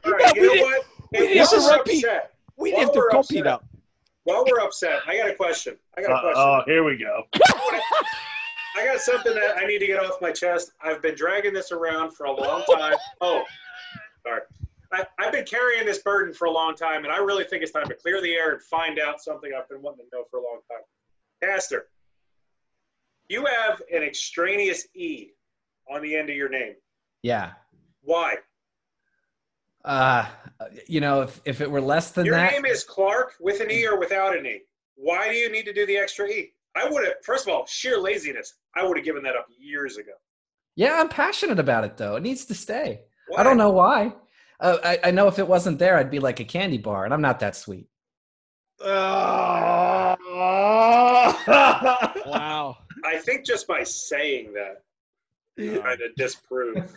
All 0.06 0.12
right, 0.12 0.34
we 0.36 0.42
you 0.42 0.48
know 0.48 0.54
didn't- 0.54 0.66
what? 0.70 0.86
we 1.12 1.18
Hey, 1.20 1.28
didn't 1.28 1.38
have 1.40 1.50
to 1.50 1.58
we're 1.58 1.78
repeat. 1.78 2.06
upset- 2.06 2.34
we 2.58 2.70
didn't 2.72 2.84
have 2.84 2.94
to 2.94 3.00
we're 3.00 3.10
upset- 3.10 3.36
Pete 3.38 3.48
out. 3.48 3.66
While 4.24 4.44
we're 4.50 4.60
upset, 4.60 5.00
I 5.08 5.18
got 5.18 5.30
a 5.30 5.34
question. 5.36 5.78
I 5.98 6.02
got 6.02 6.12
a 6.12 6.16
Uh, 6.16 6.22
question. 6.22 6.44
oh, 6.44 6.62
here 6.66 6.84
we 6.84 6.98
go. 6.98 7.24
I 8.76 8.86
got 8.86 9.00
something 9.00 9.34
that 9.34 9.58
I 9.58 9.66
need 9.66 9.80
to 9.80 9.88
get 9.88 10.04
off 10.04 10.22
my 10.22 10.32
chest. 10.32 10.72
I've 10.82 11.02
been 11.02 11.16
dragging 11.16 11.54
this 11.54 11.72
around 11.72 12.12
for 12.12 12.26
a 12.26 12.32
long 12.32 12.64
time. 12.70 12.94
Oh, 13.22 13.44
sorry. 14.24 14.42
I, 14.92 15.06
I've 15.20 15.32
been 15.32 15.46
carrying 15.46 15.86
this 15.86 16.00
burden 16.00 16.34
for 16.34 16.46
a 16.46 16.52
long 16.52 16.76
time, 16.76 17.04
and 17.04 17.14
I 17.14 17.18
really 17.18 17.44
think 17.44 17.64
it's 17.64 17.72
time 17.72 17.88
to 17.88 17.96
clear 17.96 18.22
the 18.22 18.34
air 18.34 18.54
and 18.54 18.62
find 18.62 19.00
out 19.00 19.22
something 19.22 19.52
I've 19.58 19.68
been 19.70 19.82
wanting 19.82 20.06
to 20.10 20.18
know 20.18 20.24
for 20.30 20.40
a 20.40 20.44
long 20.44 20.60
time. 20.70 20.84
Pastor, 21.44 21.88
you 23.30 23.46
have 23.46 23.82
an 23.94 24.04
extraneous 24.04 24.88
E 24.96 25.30
on 25.90 26.02
the 26.02 26.16
end 26.16 26.30
of 26.30 26.36
your 26.36 26.50
name. 26.50 26.74
Yeah. 27.24 27.52
Why? 28.02 28.36
Uh, 29.86 30.26
you 30.88 31.00
know, 31.02 31.22
if 31.22 31.42
if 31.46 31.62
it 31.62 31.70
were 31.70 31.82
less 31.82 32.12
than 32.12 32.26
Your 32.26 32.36
that, 32.36 32.52
name 32.52 32.66
is 32.66 32.84
Clark 32.84 33.36
with 33.40 33.62
an 33.62 33.72
E 33.72 33.86
or 33.86 33.98
without 34.00 34.36
an 34.36 34.46
E. 34.46 34.62
Why 34.96 35.30
do 35.30 35.36
you 35.36 35.52
need 35.52 35.64
to 35.66 35.74
do 35.74 35.86
the 35.86 35.96
extra 35.98 36.28
E? 36.28 36.52
I 36.76 36.90
would 36.90 37.06
have, 37.06 37.14
first 37.24 37.48
of 37.48 37.54
all, 37.54 37.66
sheer 37.68 37.98
laziness. 37.98 38.56
I 38.76 38.86
would 38.86 38.98
have 38.98 39.06
given 39.06 39.24
that 39.24 39.36
up 39.36 39.48
years 39.58 39.98
ago. 39.98 40.12
yeah, 40.76 41.00
I'm 41.00 41.10
passionate 41.10 41.60
about 41.60 41.84
it 41.86 41.98
though. 41.98 42.16
It 42.16 42.24
needs 42.24 42.46
to 42.46 42.56
stay. 42.56 43.02
Why? 43.30 43.42
I 43.42 43.44
don't 43.44 43.58
know 43.58 43.72
why. 43.72 44.14
Uh, 44.60 44.78
I, 44.84 45.00
I 45.06 45.12
know 45.12 45.28
if 45.28 45.40
it 45.40 45.48
wasn't 45.48 45.80
there, 45.80 45.98
I'd 45.98 46.12
be 46.12 46.20
like 46.20 46.40
a 46.40 46.46
candy 46.46 46.78
bar, 46.78 47.06
and 47.06 47.14
I'm 47.14 47.22
not 47.22 47.40
that 47.42 47.56
sweet. 47.56 47.88
Wow. 52.26 52.78
I 53.06 53.18
think 53.20 53.46
just 53.46 53.68
by 53.68 53.84
saying 53.84 54.54
that, 54.54 54.84
you 55.56 55.82
kind 55.82 56.02
of 56.02 56.16
disprove. 56.16 56.94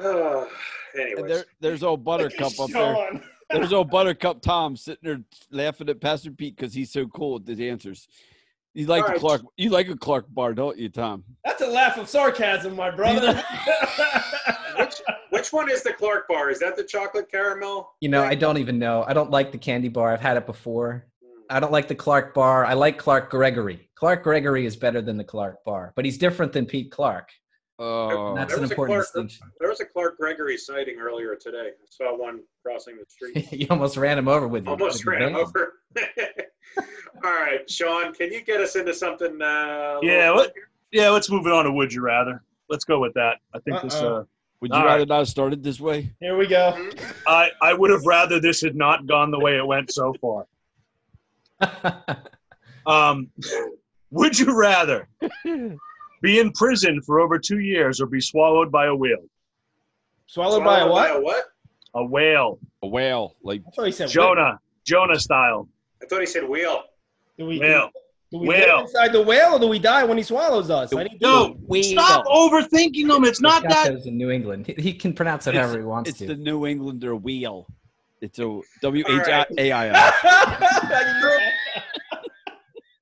Oh, 0.00 0.48
anyways, 0.98 1.26
there, 1.26 1.44
there's 1.60 1.82
old 1.82 2.04
Buttercup 2.04 2.58
up 2.60 2.70
there. 2.70 3.22
There's 3.50 3.72
old 3.72 3.90
Buttercup 3.90 4.42
Tom 4.42 4.76
sitting 4.76 5.00
there 5.02 5.20
laughing 5.50 5.88
at 5.88 6.00
Pastor 6.00 6.30
Pete 6.30 6.56
because 6.56 6.74
he's 6.74 6.90
so 6.90 7.06
cool 7.06 7.34
with 7.34 7.46
his 7.48 7.60
answers. 7.60 8.08
You 8.78 8.86
like 8.86 9.02
All 9.02 9.08
a 9.08 9.12
right. 9.14 9.20
Clark. 9.20 9.42
You 9.56 9.70
like 9.70 9.88
a 9.88 9.96
Clark 9.96 10.26
bar, 10.32 10.54
don't 10.54 10.78
you, 10.78 10.88
Tom? 10.88 11.24
That's 11.44 11.60
a 11.62 11.66
laugh 11.66 11.98
of 11.98 12.08
sarcasm, 12.08 12.76
my 12.76 12.92
brother. 12.92 13.34
which, 14.78 14.94
which 15.30 15.52
one 15.52 15.68
is 15.68 15.82
the 15.82 15.92
Clark 15.92 16.28
bar? 16.28 16.48
Is 16.48 16.60
that 16.60 16.76
the 16.76 16.84
chocolate 16.84 17.28
caramel? 17.28 17.90
You 18.00 18.08
know, 18.08 18.22
I 18.22 18.36
don't 18.36 18.56
even 18.56 18.78
know. 18.78 19.04
I 19.08 19.14
don't 19.14 19.32
like 19.32 19.50
the 19.50 19.58
candy 19.58 19.88
bar. 19.88 20.12
I've 20.12 20.20
had 20.20 20.36
it 20.36 20.46
before. 20.46 21.08
Hmm. 21.20 21.40
I 21.50 21.58
don't 21.58 21.72
like 21.72 21.88
the 21.88 21.96
Clark 21.96 22.34
bar. 22.34 22.64
I 22.64 22.74
like 22.74 22.98
Clark 22.98 23.30
Gregory. 23.30 23.90
Clark 23.96 24.22
Gregory 24.22 24.64
is 24.64 24.76
better 24.76 25.02
than 25.02 25.16
the 25.16 25.24
Clark 25.24 25.64
bar, 25.64 25.92
but 25.96 26.04
he's 26.04 26.16
different 26.16 26.52
than 26.52 26.64
Pete 26.64 26.92
Clark. 26.92 27.30
Oh, 27.80 28.34
That's 28.34 28.48
There 28.54 28.56
an 28.56 28.62
was 28.62 28.70
a 28.70 28.74
important 28.74 28.88
Clark- 28.94 29.04
distinction. 29.04 29.46
There 29.60 29.68
was 29.68 29.80
a 29.80 29.84
Clark 29.84 30.18
Gregory 30.18 30.56
sighting 30.56 30.98
earlier 30.98 31.36
today. 31.36 31.68
I 31.70 31.86
saw 31.88 32.16
one 32.16 32.40
crossing 32.64 32.96
the 32.96 33.04
street. 33.08 33.52
you 33.60 33.66
almost 33.70 33.96
ran 33.96 34.18
him 34.18 34.26
over 34.28 34.48
with 34.48 34.64
you. 34.64 34.70
Almost 34.72 35.04
with 35.04 35.14
ran 35.14 35.28
him 35.30 35.36
over. 35.36 35.74
All 37.24 37.30
right, 37.32 37.68
Sean, 37.70 38.12
can 38.12 38.32
you 38.32 38.42
get 38.42 38.60
us 38.60 38.74
into 38.76 38.92
something? 38.94 39.40
Uh, 39.40 39.98
Yeah, 40.02 40.30
little 40.30 40.34
what- 40.36 40.52
Yeah, 40.92 41.10
let's 41.10 41.30
move 41.30 41.46
it 41.46 41.52
on 41.52 41.64
to 41.66 41.72
Would 41.72 41.92
You 41.92 42.02
Rather. 42.02 42.42
Let's 42.68 42.84
go 42.84 42.98
with 42.98 43.14
that. 43.14 43.36
I 43.54 43.60
think 43.60 43.80
this. 43.82 43.94
Uh-oh. 43.94 44.16
Uh, 44.16 44.24
would 44.60 44.70
you 44.72 44.76
all 44.76 44.84
rather 44.84 44.98
right. 45.00 45.08
not 45.08 45.18
have 45.18 45.28
started 45.28 45.62
this 45.62 45.78
way? 45.78 46.12
Here 46.20 46.36
we 46.36 46.48
go. 46.48 46.90
I 47.28 47.50
I 47.62 47.72
would 47.72 47.90
have 47.90 48.04
rather 48.04 48.40
this 48.40 48.60
had 48.60 48.74
not 48.74 49.06
gone 49.06 49.30
the 49.30 49.38
way 49.38 49.56
it 49.56 49.64
went 49.66 49.92
so 49.92 50.12
far. 50.20 50.46
Um, 52.86 53.28
would 54.10 54.38
you 54.38 54.56
rather 54.58 55.08
be 56.22 56.38
in 56.38 56.52
prison 56.52 57.00
for 57.02 57.20
over 57.20 57.38
two 57.38 57.60
years 57.60 58.00
or 58.00 58.06
be 58.06 58.20
swallowed 58.20 58.70
by 58.72 58.86
a 58.86 58.94
whale? 58.94 59.24
Swallowed 60.26 60.64
by 60.64 60.80
a 60.80 60.84
Swallowed 60.86 60.92
what? 60.92 61.08
By 61.12 61.16
a 61.16 61.20
what? 61.20 61.44
A 61.94 62.04
whale, 62.04 62.58
A 62.82 62.86
whale, 62.88 63.34
like 63.42 63.62
I 63.66 63.70
thought 63.70 63.86
he 63.86 63.92
said 63.92 64.08
Jonah, 64.10 64.60
Jonah 64.84 65.18
style. 65.18 65.68
I 66.02 66.06
thought 66.06 66.20
he 66.20 66.26
said 66.26 66.46
wheel. 66.48 66.82
Do 67.38 67.46
we, 67.46 67.58
Whale. 67.58 67.90
do 68.30 68.38
we 68.38 68.48
Whale. 68.48 68.76
live 68.78 68.86
inside 68.86 69.12
the 69.12 69.22
whale 69.22 69.54
or 69.54 69.58
do 69.58 69.68
we 69.68 69.78
die 69.78 70.04
when 70.04 70.18
he 70.18 70.22
swallows 70.24 70.70
us? 70.70 70.92
I 70.94 71.04
need 71.04 71.18
to 71.20 71.26
No, 71.26 71.56
Whale. 71.66 71.82
stop 71.84 72.26
overthinking 72.26 73.08
them. 73.08 73.24
It's 73.24 73.40
not 73.40 73.62
He's 73.62 73.72
got 73.72 73.84
that. 73.86 73.92
those 73.94 74.06
in 74.06 74.16
New 74.18 74.30
England. 74.30 74.66
He, 74.66 74.74
he 74.78 74.92
can 74.92 75.12
pronounce 75.14 75.46
it 75.46 75.50
It's- 75.50 75.64
however 75.64 75.78
he 75.80 75.86
wants 75.86 76.10
it's 76.10 76.18
to. 76.18 76.26
the 76.26 76.34
New 76.36 76.66
Englander 76.66 77.16
wheel. 77.16 77.66
It's 78.20 78.38
a 78.40 78.60
W 78.82 79.04
H 79.08 79.26
right. 79.28 79.46
A 79.56 79.72
I 79.72 79.88
L. 79.88 80.12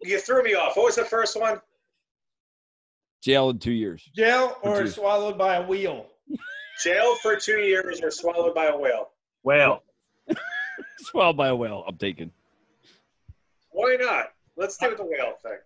you 0.03 0.21
threw 0.21 0.43
me 0.43 0.55
off. 0.55 0.77
What 0.77 0.85
was 0.87 0.97
the 0.97 1.05
first 1.05 1.39
one? 1.41 1.61
Jail 3.23 3.51
in 3.51 3.59
two 3.59 3.73
years. 3.73 4.09
Jail 4.15 4.57
or 4.63 4.83
Dude. 4.83 4.93
swallowed 4.93 5.37
by 5.39 5.57
a 5.57 5.67
wheel? 5.67 6.07
Jail 6.83 7.15
for 7.17 7.37
two 7.37 7.59
years 7.59 8.01
or 8.03 8.11
swallowed 8.11 8.55
by 8.55 8.67
a 8.67 8.77
whale. 8.77 9.11
Whale. 9.43 9.83
Swallowed 10.99 11.37
by 11.37 11.49
a 11.49 11.57
whale. 11.57 11.85
I'm 11.87 11.97
taking. 11.97 12.31
Why 13.71 13.97
not? 14.01 14.33
Let's 14.57 14.77
do 14.77 14.95
the 14.97 15.05
whale 15.05 15.35
thing. 15.43 15.59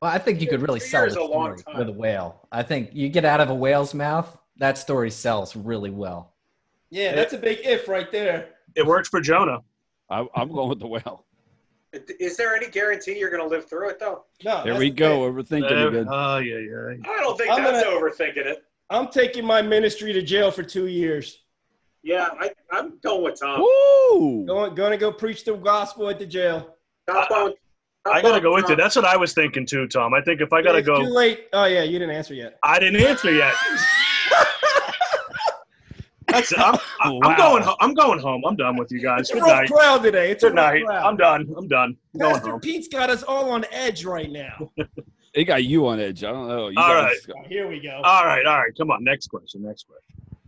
Well, 0.00 0.10
I 0.10 0.18
think 0.18 0.40
you 0.40 0.48
could 0.48 0.62
really 0.62 0.80
Two 0.80 0.86
sell 0.86 1.02
years 1.02 1.14
the 1.14 1.20
is 1.22 1.28
a 1.28 1.32
long 1.32 1.56
time. 1.56 1.78
with 1.78 1.88
a 1.88 1.92
whale. 1.92 2.46
I 2.50 2.62
think 2.62 2.90
you 2.92 3.08
get 3.08 3.24
out 3.24 3.40
of 3.40 3.50
a 3.50 3.54
whale's 3.54 3.92
mouth, 3.94 4.36
that 4.58 4.78
story 4.78 5.10
sells 5.10 5.54
really 5.56 5.90
well. 5.90 6.32
Yeah, 6.90 7.14
that's 7.14 7.32
a 7.34 7.38
big 7.38 7.58
if 7.64 7.88
right 7.88 8.10
there. 8.10 8.48
It 8.74 8.86
worked 8.86 9.08
for 9.08 9.20
Jonah. 9.20 9.58
I, 10.08 10.26
I'm 10.34 10.48
going 10.52 10.68
with 10.70 10.78
the 10.80 10.86
whale. 10.86 11.25
Is 12.20 12.36
there 12.36 12.54
any 12.54 12.68
guarantee 12.68 13.18
you're 13.18 13.30
going 13.30 13.42
to 13.42 13.48
live 13.48 13.68
through 13.68 13.90
it, 13.90 13.98
though? 13.98 14.24
No, 14.44 14.62
There 14.64 14.74
we 14.76 14.90
go. 14.90 15.24
thing. 15.32 15.62
Overthinking 15.62 15.70
it 15.70 15.86
again. 15.88 16.06
Oh, 16.10 16.38
yeah, 16.38 16.58
yeah. 16.58 17.10
I 17.10 17.20
don't 17.20 17.36
think 17.38 17.50
I'm 17.50 17.62
that's 17.62 17.82
gonna- 17.84 17.96
overthinking 17.96 18.46
it. 18.46 18.64
I'm 18.90 19.08
taking 19.08 19.44
my 19.44 19.62
ministry 19.62 20.12
to 20.12 20.22
jail 20.22 20.50
for 20.50 20.62
two 20.62 20.86
years. 20.86 21.42
Yeah, 22.04 22.28
I, 22.38 22.50
I'm 22.70 22.98
going 23.02 23.24
with 23.24 23.40
Tom. 23.40 23.60
Woo! 23.60 24.46
Going, 24.46 24.74
gonna 24.76 24.96
go 24.96 25.10
preach 25.10 25.44
the 25.44 25.54
gospel 25.56 26.08
at 26.08 26.20
the 26.20 26.26
jail. 26.26 26.76
Top 27.10 27.28
on, 27.32 27.54
I 28.04 28.22
gotta 28.22 28.40
go 28.40 28.54
with 28.54 28.68
you. 28.68 28.76
That's 28.76 28.94
what 28.94 29.04
I 29.04 29.16
was 29.16 29.32
thinking 29.34 29.66
too, 29.66 29.88
Tom. 29.88 30.14
I 30.14 30.20
think 30.20 30.40
if 30.40 30.52
I 30.52 30.62
gotta 30.62 30.78
It's 30.78 30.86
Too 30.86 30.92
go, 30.94 31.00
late. 31.02 31.46
Oh 31.52 31.64
yeah, 31.64 31.82
you 31.82 31.98
didn't 31.98 32.14
answer 32.14 32.34
yet. 32.34 32.58
I 32.62 32.78
didn't 32.78 33.00
answer 33.02 33.32
yet. 33.32 33.54
That's. 36.36 36.58
I'm, 36.58 36.74
I'm 37.00 37.14
Wow. 37.20 37.36
going. 37.36 37.62
ho- 37.62 37.76
I'm 37.80 37.94
going 37.94 38.18
home. 38.18 38.42
I'm 38.46 38.56
done 38.56 38.76
with 38.76 38.90
you 38.92 39.00
guys. 39.00 39.20
It's 39.20 39.30
a 39.30 39.34
Good 39.34 39.42
rough 39.42 39.60
night. 39.60 39.70
crowd 39.70 40.02
today. 40.02 40.30
It's 40.30 40.42
a 40.44 40.48
Good 40.48 40.56
rough 40.56 40.72
night. 40.74 40.84
crowd. 40.84 41.04
I'm 41.06 41.16
done. 41.16 41.54
I'm 41.56 41.68
done. 41.68 41.96
I'm 42.14 42.20
going 42.20 42.34
Pastor 42.34 42.50
home. 42.52 42.60
Pete's 42.60 42.88
got 42.88 43.10
us 43.10 43.22
all 43.22 43.50
on 43.50 43.64
edge 43.70 44.04
right 44.04 44.30
now. 44.30 44.70
It 45.34 45.44
got 45.44 45.64
you 45.64 45.86
on 45.86 46.00
edge. 46.00 46.24
I 46.24 46.32
don't 46.32 46.48
know. 46.48 46.68
You 46.68 46.78
All 46.78 46.88
guys- 46.94 47.26
Here 47.46 47.68
we 47.68 47.78
go. 47.78 48.00
All 48.02 48.24
right. 48.24 48.46
All 48.46 48.56
right. 48.58 48.72
Come 48.78 48.90
on. 48.90 49.04
Next 49.04 49.26
question. 49.26 49.62
Next 49.64 49.86
question. 49.86 50.46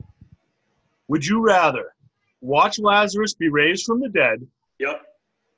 Would 1.09 1.27
you 1.27 1.41
rather 1.45 1.93
watch 2.41 2.79
Lazarus 2.79 3.35
be 3.35 3.51
raised 3.51 3.85
from 3.85 4.01
the 4.01 4.09
dead 4.09 4.47
Yep. 4.79 5.03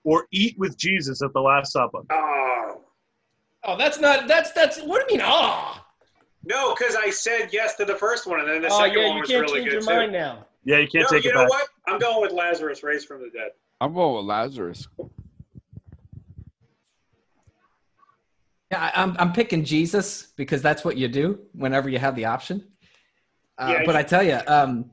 or 0.02 0.26
eat 0.32 0.58
with 0.58 0.76
Jesus 0.76 1.22
at 1.22 1.32
the 1.32 1.40
Last 1.40 1.70
Supper? 1.72 2.00
Oh. 2.10 2.80
Oh, 3.62 3.76
that's 3.76 4.00
not. 4.00 4.26
That's 4.26 4.50
that's. 4.50 4.80
What 4.80 5.06
do 5.06 5.14
you 5.14 5.20
mean? 5.20 5.28
Ah. 5.30 5.86
No, 6.44 6.74
because 6.74 6.96
I 6.96 7.10
said 7.10 7.50
yes 7.52 7.76
to 7.76 7.84
the 7.84 7.94
first 7.94 8.26
one, 8.26 8.40
and 8.40 8.48
then 8.48 8.62
the 8.62 8.68
Oh 8.70 8.78
second 8.80 8.98
yeah, 9.02 9.08
one 9.08 9.16
you 9.16 9.20
was 9.22 9.30
can't 9.30 9.42
really 9.42 9.60
change 9.60 9.70
good 9.72 9.84
your 9.84 9.94
mind 9.96 10.12
too. 10.12 10.18
now. 10.18 10.46
Yeah, 10.64 10.78
you 10.78 10.88
can't 10.88 11.04
No, 11.10 11.16
take 11.16 11.24
you 11.24 11.30
it 11.30 11.34
know 11.34 11.40
back. 11.42 11.50
what? 11.50 11.68
I'm 11.86 11.98
going 11.98 12.20
with 12.22 12.32
Lazarus 12.32 12.82
raised 12.82 13.06
from 13.06 13.20
the 13.22 13.30
dead. 13.30 13.50
I'm 13.80 13.92
going 13.94 14.16
with 14.16 14.24
Lazarus. 14.26 14.86
Yeah, 18.70 18.80
I, 18.94 19.02
I'm 19.02 19.16
I'm 19.18 19.32
picking 19.32 19.64
Jesus 19.64 20.28
because 20.36 20.62
that's 20.62 20.84
what 20.84 20.96
you 20.96 21.08
do 21.08 21.40
whenever 21.52 21.88
you 21.88 21.98
have 21.98 22.14
the 22.14 22.26
option. 22.26 22.64
Uh, 23.58 23.74
Yeah, 23.78 23.82
but 23.84 23.96
I 23.96 24.02
tell 24.02 24.22
you, 24.22 24.38
um, 24.46 24.90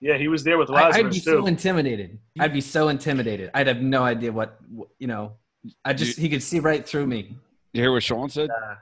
Yeah, 0.00 0.16
he 0.16 0.28
was 0.28 0.42
there 0.44 0.56
with 0.58 0.70
I, 0.70 0.88
I'd 0.88 0.92
be 0.94 1.02
Lazarus 1.04 1.24
so 1.24 1.46
intimidated. 1.46 2.18
I'd 2.38 2.52
be 2.52 2.60
so 2.62 2.88
intimidated. 2.88 3.50
I'd 3.54 3.66
have 3.66 3.82
no 3.82 4.02
idea 4.02 4.32
what 4.32 4.58
what- 4.70 4.88
you 4.98 5.06
know. 5.06 5.32
I 5.84 5.92
just 5.92 6.18
he 6.18 6.28
could 6.30 6.42
see 6.42 6.58
right 6.58 6.86
through 6.88 7.06
me. 7.06 7.36
You 7.74 7.82
hear 7.82 7.92
what 7.92 8.02
Sean 8.02 8.30
said? 8.30 8.48
Uh, 8.50 8.76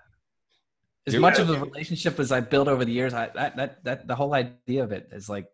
as 1.08 1.14
You- 1.14 1.20
much 1.20 1.38
of 1.38 1.50
a 1.50 1.58
relationship 1.58 2.18
as 2.20 2.30
I 2.32 2.40
built 2.40 2.68
over 2.68 2.84
the 2.84 2.92
years, 2.92 3.12
I 3.14 3.28
that 3.34 3.56
that 3.56 3.84
that 3.84 4.06
the 4.06 4.14
whole 4.14 4.32
idea 4.34 4.82
of 4.84 4.92
it 4.92 5.08
is 5.12 5.28
like. 5.28 5.46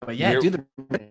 But 0.00 0.16
yeah, 0.16 0.32
You're- 0.32 0.42
do 0.42 0.50
the 0.50 0.64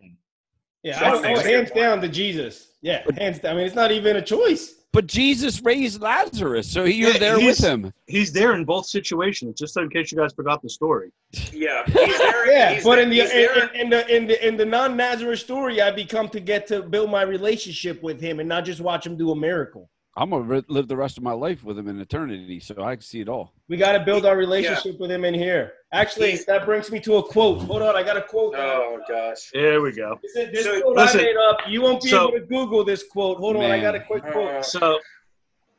Yeah, 0.84 1.00
Sure, 1.00 1.18
I, 1.18 1.22
thanks. 1.22 1.40
oh, 1.42 1.44
hands 1.44 1.72
down 1.72 2.02
to 2.02 2.08
Jesus. 2.08 2.70
Yeah, 2.82 3.04
hands 3.18 3.40
down. 3.40 3.54
I 3.54 3.58
mean, 3.58 3.66
it's 3.66 3.76
not 3.76 3.92
even 3.92 4.16
a 4.16 4.22
choice. 4.22 4.76
But 4.94 5.06
Jesus 5.08 5.62
raised 5.62 6.02
Lazarus, 6.02 6.72
so 6.72 6.86
you're 6.86 7.12
Yeah, 7.12 7.18
there 7.20 7.38
with 7.40 7.58
him. 7.58 7.92
He's 8.08 8.32
there 8.32 8.54
in 8.56 8.64
both 8.64 8.86
situations. 8.86 9.60
Just 9.60 9.76
in 9.76 9.90
case 9.90 10.12
you 10.12 10.18
guys 10.18 10.32
forgot 10.34 10.62
the 10.62 10.70
story. 10.70 11.12
Yeah, 11.52 11.84
he's 11.88 12.18
there. 12.18 12.52
Yeah, 12.52 12.74
he's 12.76 12.84
but 12.86 12.96
there, 12.96 13.04
in 13.04 13.10
the 13.10 13.16
he's 13.22 13.30
there. 13.32 13.66
in, 13.74 13.82
in 13.82 13.90
the 13.90 14.16
in 14.16 14.28
the 14.28 14.48
in 14.48 14.56
the 14.58 14.66
non-Lazarus 14.66 15.42
story, 15.42 15.82
I 15.82 15.92
become 15.92 16.30
to 16.30 16.40
get 16.40 16.68
to 16.68 16.82
build 16.82 17.10
my 17.12 17.24
relationship 17.24 18.02
with 18.02 18.22
him 18.22 18.40
and 18.40 18.48
not 18.48 18.64
just 18.64 18.80
watch 18.80 19.06
him 19.06 19.18
do 19.18 19.32
a 19.32 19.36
miracle. 19.36 19.90
I'm 20.20 20.32
gonna 20.32 20.42
re- 20.44 20.64
live 20.68 20.88
the 20.88 20.98
rest 20.98 21.18
of 21.20 21.24
my 21.24 21.32
life 21.34 21.64
with 21.64 21.78
him 21.78 21.88
in 21.88 22.00
eternity, 22.02 22.60
so 22.60 22.74
I 22.84 22.96
can 22.96 23.04
see 23.04 23.22
it 23.22 23.30
all. 23.30 23.54
We 23.70 23.78
got 23.78 23.92
to 23.92 24.00
build 24.04 24.26
our 24.26 24.36
relationship 24.36 25.00
with 25.00 25.12
him 25.12 25.24
in 25.24 25.34
here. 25.36 25.74
Actually, 25.94 26.32
He's- 26.32 26.46
that 26.46 26.66
brings 26.66 26.92
me 26.92 27.00
to 27.02 27.18
a 27.18 27.24
quote. 27.24 27.62
Hold 27.62 27.84
on, 27.84 27.96
I 27.96 28.02
got 28.02 28.18
a 28.18 28.24
quote. 28.24 28.56
Oh 28.58 29.00
gosh. 29.08 29.52
There 29.54 29.80
we 29.80 29.92
go. 29.92 30.20
This, 30.24 30.36
is- 30.36 30.52
this 30.52 30.64
So, 30.66 30.82
quote 30.82 30.96
listen, 30.98 31.20
I 31.20 31.24
made 31.24 31.38
up. 31.38 31.58
You 31.68 31.82
won't 31.84 32.02
be 32.02 32.10
so- 32.10 32.30
able 32.30 32.40
to 32.40 32.46
Google 32.48 32.84
this 32.84 33.04
quote. 33.04 33.38
Hold 33.38 33.58
on, 33.58 33.64
I 33.66 33.80
got 33.80 33.94
a 33.94 34.00
quick 34.00 34.24
quote. 34.32 34.66
So, 34.66 35.00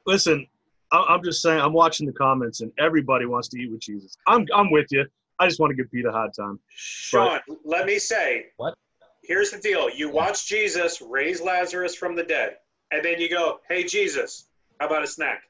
listen, 0.06 0.46
I- 0.92 1.04
I'm 1.08 1.22
just 1.24 1.42
saying. 1.42 1.60
I'm 1.60 1.72
watching 1.72 2.06
the 2.06 2.12
comments, 2.12 2.60
and 2.60 2.70
everybody 2.78 3.26
wants 3.26 3.48
to 3.48 3.58
eat 3.60 3.72
with 3.72 3.80
Jesus. 3.80 4.16
I'm 4.28 4.46
I'm 4.54 4.70
with 4.70 4.86
you. 4.90 5.04
I 5.40 5.48
just 5.48 5.58
want 5.60 5.70
to 5.70 5.76
give 5.76 5.90
Pete 5.90 6.04
a 6.06 6.12
hard 6.12 6.30
time. 6.32 6.60
Sean, 6.74 7.40
let 7.64 7.86
me 7.86 7.98
say. 7.98 8.46
What? 8.56 8.74
Here's 9.24 9.50
the 9.50 9.58
deal. 9.58 9.90
You 9.90 10.08
watch 10.10 10.46
Jesus 10.46 11.02
raise 11.02 11.40
Lazarus 11.42 11.94
from 11.96 12.16
the 12.16 12.22
dead, 12.22 12.56
and 12.90 13.04
then 13.04 13.20
you 13.20 13.28
go, 13.28 13.60
"Hey 13.68 13.84
Jesus, 13.84 14.46
how 14.80 14.86
about 14.86 15.02
a 15.04 15.06
snack?" 15.06 15.42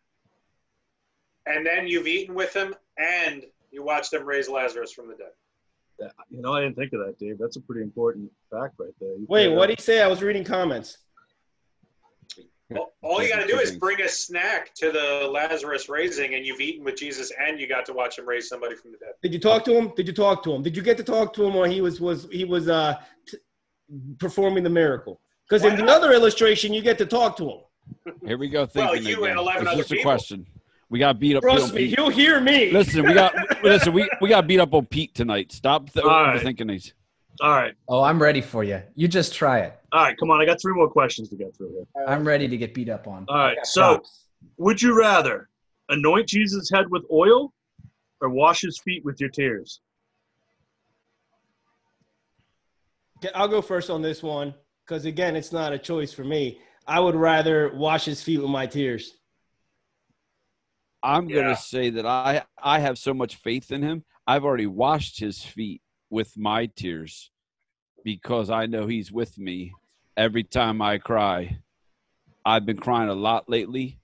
And 1.47 1.65
then 1.65 1.87
you've 1.87 2.07
eaten 2.07 2.35
with 2.35 2.55
him, 2.55 2.75
and 2.99 3.45
you 3.71 3.83
watch 3.83 4.11
them 4.11 4.25
raise 4.27 4.49
Lazarus 4.49 4.93
from 4.93 5.09
the 5.09 5.15
dead. 5.15 5.33
Yeah, 5.99 6.09
You 6.31 6.41
know, 6.43 6.53
I 6.55 6.61
didn't 6.61 6.77
think 6.77 6.93
of 6.93 7.01
that, 7.01 7.19
Dave. 7.19 7.39
That's 7.39 7.57
a 7.57 7.61
pretty 7.61 7.83
important 7.83 8.31
fact 8.51 8.75
right 8.79 8.93
there. 9.01 9.15
You 9.17 9.27
Wait, 9.29 9.49
what 9.49 9.67
did 9.69 9.79
he 9.79 9.83
say? 9.83 10.01
I 10.03 10.07
was 10.07 10.23
reading 10.23 10.45
comments. 10.45 10.99
All- 12.77 12.93
All 13.03 13.23
you 13.23 13.29
got 13.31 13.41
to 13.41 13.47
do 13.47 13.59
is 13.59 13.77
bring 13.79 14.01
a 14.03 14.09
snack 14.09 14.75
to 14.75 14.93
the 14.93 15.27
Lazarus 15.33 15.89
raising, 15.89 16.35
and 16.35 16.45
you've 16.45 16.61
eaten 16.61 16.85
with 16.85 16.97
Jesus, 16.97 17.33
and 17.41 17.59
you 17.59 17.67
got 17.67 17.87
to 17.87 17.93
watch 17.95 18.19
him 18.19 18.29
raise 18.29 18.49
somebody 18.49 18.77
from 18.77 18.93
the 18.93 18.99
dead. 18.99 19.15
Did 19.23 19.33
you 19.33 19.41
talk 19.41 19.65
to 19.65 19.73
him? 19.73 19.93
Did 19.97 20.07
you 20.07 20.13
talk 20.13 20.43
to 20.45 20.53
him? 20.53 20.63
Did 20.63 20.77
you 20.77 20.83
get 20.83 20.97
to 20.99 21.03
talk 21.05 21.33
to 21.35 21.45
him 21.47 21.55
while 21.55 21.69
he 21.69 21.81
was 21.81 22.01
was 22.01 22.29
he 22.31 22.45
was 22.45 22.69
uh 22.69 22.95
t- 23.27 23.39
performing 24.19 24.63
the 24.65 24.71
miracle? 24.71 25.21
Because 25.49 25.65
in 25.65 25.71
Why 25.73 25.77
the 25.87 25.87
other 25.93 26.13
illustration, 26.13 26.73
you 26.75 26.83
get 26.83 26.99
to 26.99 27.07
talk 27.07 27.37
to 27.39 27.49
him. 27.51 27.59
Here 28.27 28.37
we 28.37 28.49
go. 28.49 28.61
Well, 28.61 28.67
Thinking 28.93 29.07
you 29.07 29.17
and 29.25 29.33
again. 29.33 29.39
11 29.39 29.63
It's 29.63 29.71
other 29.73 29.83
just 29.83 29.93
a 29.93 30.03
question. 30.03 30.47
We 30.91 30.99
got 30.99 31.19
beat 31.19 31.37
up. 31.37 31.43
Trust 31.43 31.75
me, 31.75 31.87
Pete. 31.87 31.99
he'll 31.99 32.09
hear 32.09 32.41
me. 32.41 32.71
Listen, 32.71 33.07
we 33.07 33.15
got 33.15 33.35
listen. 33.63 33.93
We 33.93 34.09
we 34.21 34.29
got 34.29 34.47
beat 34.47 34.61
up 34.61 34.73
on 34.75 34.87
Pete 34.87 35.15
tonight. 35.15 35.53
Stop 35.53 35.91
th- 35.91 36.05
All 36.05 36.11
right. 36.11 36.41
overthinking 36.43 36.69
these. 36.69 36.95
All 37.41 37.51
right, 37.53 37.73
Oh, 37.89 38.03
I'm 38.03 38.21
ready 38.21 38.41
for 38.41 38.65
you. 38.65 38.83
You 38.97 39.07
just 39.07 39.33
try 39.33 39.61
it. 39.61 39.79
all 39.93 40.03
right. 40.03 40.17
Come 40.19 40.31
on, 40.31 40.41
I 40.41 40.45
got 40.45 40.61
three 40.61 40.73
more 40.75 40.89
questions 40.91 41.29
to 41.29 41.37
get 41.37 41.57
through 41.57 41.71
here. 41.71 42.05
I'm 42.09 42.27
ready 42.27 42.49
to 42.49 42.57
get 42.57 42.75
beat 42.75 42.89
up 42.89 43.07
on. 43.07 43.27
All 43.29 43.37
right. 43.37 43.59
So, 43.65 44.03
would 44.57 44.83
you 44.83 44.99
rather 44.99 45.49
anoint 45.89 46.27
Jesus' 46.29 46.69
head 46.69 46.87
with 46.91 47.05
oil 47.13 47.53
or 48.21 48.29
wash 48.31 48.63
his 48.63 48.81
feet 48.81 49.05
with 49.05 49.21
your 49.21 49.29
tears? 49.31 49.81
I'll 53.37 53.47
go 53.49 53.63
first 53.63 53.89
on 53.89 54.03
this 54.03 54.21
one 54.23 54.55
because 54.89 55.05
again, 55.05 55.37
it's 55.37 55.53
not 55.53 55.73
a 55.75 55.79
choice 55.79 56.13
for 56.15 56.25
me. 56.25 56.61
I 56.87 56.99
would 56.99 57.15
rather 57.15 57.71
wash 57.75 58.07
his 58.07 58.23
feet 58.23 58.41
with 58.41 58.51
my 58.51 58.67
tears. 58.67 59.15
I'm 61.03 61.29
Yeah. 61.29 61.43
gonna 61.43 61.57
say 61.57 61.91
that 61.91 62.07
I 62.07 62.45
I 62.61 62.79
have 62.81 62.99
so 62.99 63.13
much 63.13 63.37
faith 63.37 63.71
in 63.71 63.83
him. 63.83 64.05
I've 64.27 64.45
already 64.45 64.67
washed 64.67 65.21
his 65.21 65.43
feet 65.45 65.83
with 66.11 66.37
my 66.37 66.67
tears 66.67 67.31
because 68.03 68.49
I 68.51 68.67
know 68.67 68.87
he's 68.87 69.13
with 69.13 69.39
me 69.39 69.75
every 70.17 70.43
time 70.43 70.81
I 70.81 70.99
cry. 70.99 71.59
I've 72.45 72.65
been 72.65 72.79
crying 72.79 73.11
a 73.11 73.15
lot 73.15 73.49
lately, 73.49 74.01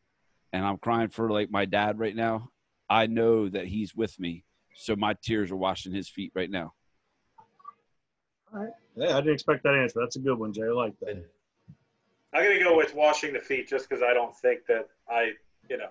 and 0.53 0.65
I'm 0.65 0.77
crying 0.77 1.09
for 1.09 1.31
like 1.31 1.51
my 1.51 1.65
dad 1.65 1.99
right 1.99 2.15
now. 2.15 2.51
I 2.91 3.07
know 3.07 3.49
that 3.49 3.67
he's 3.67 3.95
with 3.95 4.21
me, 4.21 4.45
so 4.75 4.95
my 4.95 5.15
tears 5.23 5.51
are 5.51 5.57
washing 5.57 5.93
his 5.95 6.09
feet 6.11 6.33
right 6.35 6.51
now. 6.51 6.75
Yeah, 8.97 9.17
I 9.17 9.21
didn't 9.21 9.35
expect 9.35 9.63
that 9.65 9.75
answer. 9.75 10.01
That's 10.01 10.17
a 10.17 10.21
good 10.21 10.39
one, 10.39 10.53
Jay. 10.53 10.63
I 10.63 10.73
like 10.73 10.99
that. 11.01 11.25
I'm 12.33 12.43
gonna 12.45 12.63
go 12.63 12.77
with 12.77 12.95
washing 12.95 13.33
the 13.33 13.41
feet 13.41 13.69
just 13.69 13.89
because 13.89 14.03
I 14.03 14.13
don't 14.13 14.35
think 14.37 14.67
that 14.67 14.89
I, 15.09 15.33
you 15.71 15.77
know, 15.79 15.91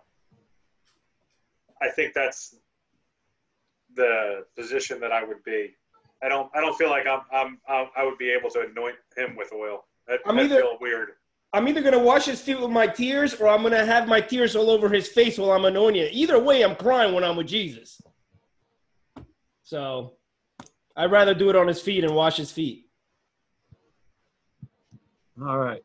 I 1.81 1.89
think 1.89 2.13
that's 2.13 2.55
the 3.95 4.45
position 4.57 4.99
that 5.01 5.11
I 5.11 5.23
would 5.23 5.43
be. 5.43 5.75
I 6.21 6.29
don't. 6.29 6.49
I 6.55 6.61
don't 6.61 6.77
feel 6.77 6.89
like 6.89 7.05
I'm. 7.07 7.21
I'm. 7.31 7.57
I'm 7.67 7.87
I 7.97 8.03
would 8.05 8.17
be 8.17 8.29
able 8.31 8.49
to 8.51 8.61
anoint 8.61 8.95
him 9.17 9.35
with 9.35 9.51
oil. 9.53 9.85
That, 10.07 10.19
I'm 10.25 10.35
that 10.37 10.45
either- 10.45 10.61
feel 10.61 10.77
weird. 10.79 11.09
I'm 11.55 11.67
either 11.67 11.83
gonna 11.83 11.99
wash 11.99 12.25
his 12.25 12.41
feet 12.41 12.59
with 12.59 12.71
my 12.71 12.87
tears 12.87 13.35
or 13.35 13.47
I'm 13.47 13.61
gonna 13.61 13.85
have 13.85 14.07
my 14.07 14.19
tears 14.19 14.55
all 14.55 14.71
over 14.71 14.89
his 14.89 15.07
face 15.07 15.37
while 15.37 15.51
I'm 15.51 15.65
anointing 15.65 16.01
it. 16.01 16.13
Either 16.13 16.39
way, 16.39 16.63
I'm 16.63 16.75
crying 16.75 17.13
when 17.13 17.23
I'm 17.23 17.35
with 17.35 17.45
Jesus. 17.45 18.01
So 19.61 20.13
I'd 20.95 21.11
rather 21.11 21.35
do 21.35 21.49
it 21.51 21.55
on 21.55 21.67
his 21.67 21.79
feet 21.79 22.03
and 22.03 22.15
wash 22.15 22.37
his 22.37 22.51
feet. 22.51 22.87
All 25.41 25.57
right. 25.57 25.81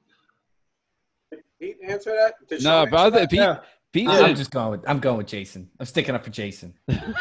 Pete, 1.61 1.77
answer 1.87 2.11
that. 2.11 2.35
Did 2.49 2.63
No, 2.63 2.83
Sean 2.85 2.91
but 2.91 2.99
I 3.01 3.05
answer 3.07 3.19
think 3.19 3.31
Pete, 3.31 3.39
Yeah. 3.41 3.59
Pete 3.93 4.09
I'm 4.09 4.35
just 4.37 4.51
going 4.51 4.71
with 4.73 4.89
I'm 4.89 4.99
going 5.01 5.17
with 5.19 5.27
Jason. 5.27 5.69
I'm 5.81 5.87
sticking 5.87 6.15
up 6.15 6.25
for 6.25 6.31
Jason. 6.31 6.75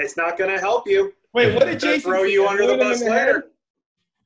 It's 0.00 0.16
not 0.16 0.38
gonna 0.38 0.60
help 0.60 0.86
you. 0.86 1.12
Wait, 1.34 1.52
what 1.54 1.64
did 1.64 1.74
It's 1.74 1.82
Jason 1.84 2.12
throw 2.12 2.22
you 2.22 2.46
under 2.46 2.68
the 2.68 2.76
bus 2.76 3.02
in 3.02 3.10
later. 3.10 3.46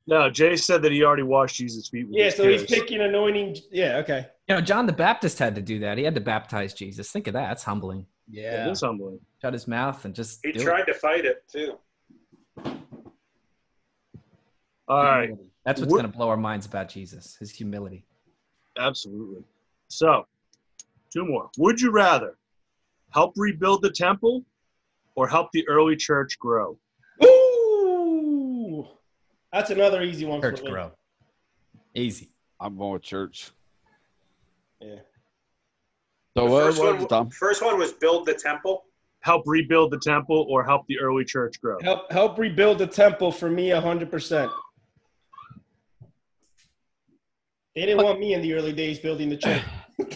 No, 0.05 0.29
Jay 0.29 0.55
said 0.55 0.83
that 0.83 0.91
he 0.91 1.03
already 1.03 1.23
washed 1.23 1.55
Jesus' 1.55 1.87
feet. 1.89 2.05
With 2.07 2.15
Yeah, 2.15 2.25
his 2.25 2.35
so 2.35 2.47
he's 2.47 2.63
tears. 2.65 2.81
picking 2.81 3.01
anointing. 3.01 3.57
Yeah, 3.71 3.97
okay. 3.97 4.27
You 4.47 4.53
know, 4.55 4.61
John 4.61 4.85
the 4.85 4.93
Baptist 4.93 5.39
had 5.39 5.55
to 5.55 5.63
do 5.63 5.79
that. 5.79 5.97
He 5.97 6.03
had 6.03 6.13
to 6.13 6.21
baptize 6.21 6.75
Jesus. 6.75 7.09
Think 7.09 7.25
of 7.25 7.33
that. 7.33 7.47
That's 7.47 7.63
humbling. 7.63 8.05
Yeah, 8.29 8.67
it 8.67 8.71
is 8.71 8.81
humbling. 8.81 9.19
Shut 9.41 9.53
his 9.53 9.67
mouth 9.67 10.05
and 10.05 10.13
just 10.13 10.41
He 10.43 10.51
do 10.51 10.59
it. 10.59 10.63
tried 10.63 10.83
to 10.83 10.93
fight 10.93 11.25
it 11.25 11.43
too. 11.51 11.79
All 14.87 15.03
right, 15.03 15.29
Humility. 15.29 15.49
That's 15.65 15.79
what's 15.79 15.93
going 15.93 16.05
to 16.05 16.11
blow 16.11 16.29
our 16.29 16.37
minds 16.37 16.65
about 16.65 16.89
Jesus, 16.89 17.35
his 17.39 17.51
humility. 17.51 18.05
absolutely. 18.77 19.43
So, 19.87 20.25
two 21.11 21.25
more. 21.25 21.49
Would 21.57 21.79
you 21.79 21.91
rather 21.91 22.37
help 23.11 23.33
rebuild 23.37 23.81
the 23.81 23.91
temple 23.91 24.43
or 25.15 25.27
help 25.27 25.51
the 25.53 25.67
early 25.67 25.95
church 25.95 26.37
grow? 26.39 26.77
Ooh, 27.23 28.87
that's 29.51 29.69
another 29.69 30.01
easy 30.01 30.25
one 30.25 30.41
Church 30.41 30.59
for 30.59 30.69
grow. 30.69 30.91
Easy. 31.95 32.31
I'm 32.59 32.77
going 32.77 32.93
with 32.93 33.03
church. 33.03 33.51
Yeah. 34.81 34.95
So 36.35 36.45
The 36.45 36.51
what 36.51 36.63
first, 36.63 36.81
was 36.81 36.99
one, 36.99 37.07
Tom? 37.07 37.29
one 37.61 37.79
was 37.79 37.91
build 37.93 38.25
the 38.25 38.33
temple. 38.33 38.85
Help 39.19 39.43
rebuild 39.45 39.91
the 39.91 39.99
temple 39.99 40.45
or 40.49 40.63
help 40.63 40.85
the 40.87 40.99
early 40.99 41.23
church 41.23 41.61
grow? 41.61 41.77
Help 41.81 42.11
help 42.11 42.37
rebuild 42.37 42.79
the 42.79 42.87
temple 42.87 43.31
for 43.31 43.49
me 43.49 43.69
hundred 43.69 44.09
percent. 44.11 44.51
They 47.75 47.85
didn't 47.85 48.03
want 48.03 48.19
me 48.19 48.33
in 48.33 48.41
the 48.41 48.53
early 48.53 48.73
days 48.73 48.99
building 48.99 49.29
the 49.29 49.37
church. 49.37 49.61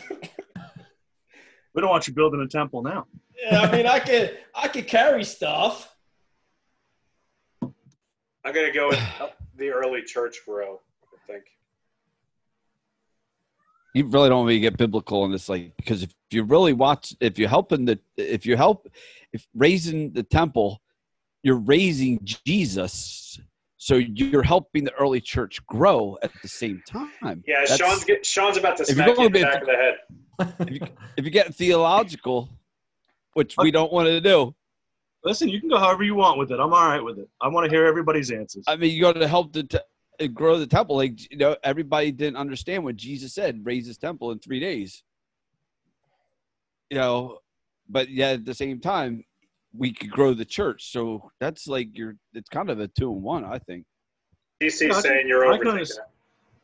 We 1.78 1.82
don't 1.82 1.92
want 1.92 2.08
you 2.08 2.14
building 2.16 2.42
a 2.42 2.48
temple 2.48 2.82
now. 2.82 3.06
yeah, 3.40 3.62
I 3.62 3.72
mean, 3.72 3.86
I 3.86 4.00
could 4.00 4.36
I 4.56 4.68
could 4.68 4.88
carry 4.88 5.24
stuff. 5.24 5.96
I'm 7.62 7.72
gonna 8.52 8.74
go 8.74 8.88
with 8.88 8.98
help 8.98 9.34
the 9.56 9.70
early 9.70 10.02
church 10.02 10.38
grow. 10.44 10.82
I 11.04 11.32
think. 11.32 11.44
You 13.94 14.08
really 14.08 14.30
don't 14.30 14.40
want 14.40 14.48
me 14.48 14.56
to 14.56 14.60
get 14.60 14.76
biblical 14.76 15.24
in 15.26 15.32
this, 15.32 15.50
like 15.50 15.78
because 15.78 16.02
if 16.02 16.10
you 16.32 16.46
really 16.46 16.74
watch, 16.74 17.14
if 17.20 17.38
you're 17.38 17.48
helping 17.48 17.86
the, 17.86 18.00
if 18.18 18.44
you 18.44 18.58
help, 18.58 18.88
if 19.32 19.48
raising 19.54 20.12
the 20.14 20.24
temple, 20.24 20.82
you're 21.44 21.60
raising 21.60 22.20
Jesus, 22.24 23.40
so 23.88 23.96
you're 23.96 24.44
helping 24.44 24.84
the 24.84 24.92
early 24.96 25.22
church 25.22 25.66
grow 25.66 26.18
at 26.22 26.30
the 26.42 26.48
same 26.50 26.84
time. 26.86 27.42
Yeah, 27.48 27.62
That's- 27.62 27.78
Sean's 27.78 28.04
get, 28.04 28.26
Sean's 28.26 28.58
about 28.58 28.76
to 28.78 28.86
smack 28.86 29.18
you 29.18 29.28
in 29.28 29.32
the 29.32 29.40
be- 29.40 29.44
back 29.44 29.62
of 29.62 29.68
the 29.68 29.76
head. 29.78 29.96
if 30.60 30.74
you, 30.74 30.88
if 31.16 31.24
you 31.24 31.32
get 31.32 31.56
theological, 31.56 32.50
which 33.32 33.56
we 33.58 33.72
don't 33.72 33.94
want 33.94 34.08
to 34.08 34.20
do, 34.20 34.54
Listen, 35.24 35.48
you 35.48 35.62
can 35.62 35.70
go 35.70 35.78
however 35.78 36.04
you 36.04 36.16
want 36.16 36.38
with 36.38 36.52
it. 36.52 36.60
I'm 36.60 36.74
all 36.74 36.86
right 36.86 37.04
with 37.04 37.18
it. 37.18 37.30
I 37.42 37.48
want 37.48 37.64
to 37.64 37.70
hear 37.70 37.86
everybody's 37.86 38.30
answers. 38.30 38.66
I 38.68 38.76
mean, 38.76 38.94
you 38.94 39.02
got 39.02 39.14
to 39.14 39.28
help 39.28 39.54
the 39.54 39.64
te- 39.64 39.80
uh, 40.20 40.28
grow 40.28 40.60
the 40.60 40.68
temple. 40.68 40.98
Like 40.98 41.32
you 41.32 41.38
know, 41.38 41.56
everybody 41.64 42.12
didn't 42.12 42.36
understand 42.36 42.84
what 42.84 42.98
Jesus 42.98 43.34
said: 43.34 43.66
raise 43.66 43.88
his 43.88 43.98
temple 43.98 44.32
in 44.32 44.40
three 44.40 44.60
days. 44.60 45.02
You 46.90 46.98
know, 46.98 47.40
but 47.88 48.10
yet 48.10 48.34
at 48.34 48.46
the 48.46 48.54
same 48.54 48.82
time, 48.82 49.24
we 49.76 49.94
could 49.94 50.12
grow 50.12 50.34
the 50.34 50.46
church. 50.46 50.92
So 50.92 51.32
that's 51.40 51.68
like 51.68 51.90
you're. 51.94 52.16
It's 52.34 52.50
kind 52.50 52.70
of 52.70 52.80
a 52.80 52.88
two 52.88 53.12
and 53.12 53.22
one, 53.22 53.46
I 53.46 53.60
think. 53.60 53.86
DC's 54.62 54.82
Yeah, 54.82 54.88
I 54.90 54.92
can- 54.94 55.02
saying 55.02 55.28
you're 55.28 55.46
I 55.52 55.58
overthinking 55.58 55.70
understand. 55.72 56.08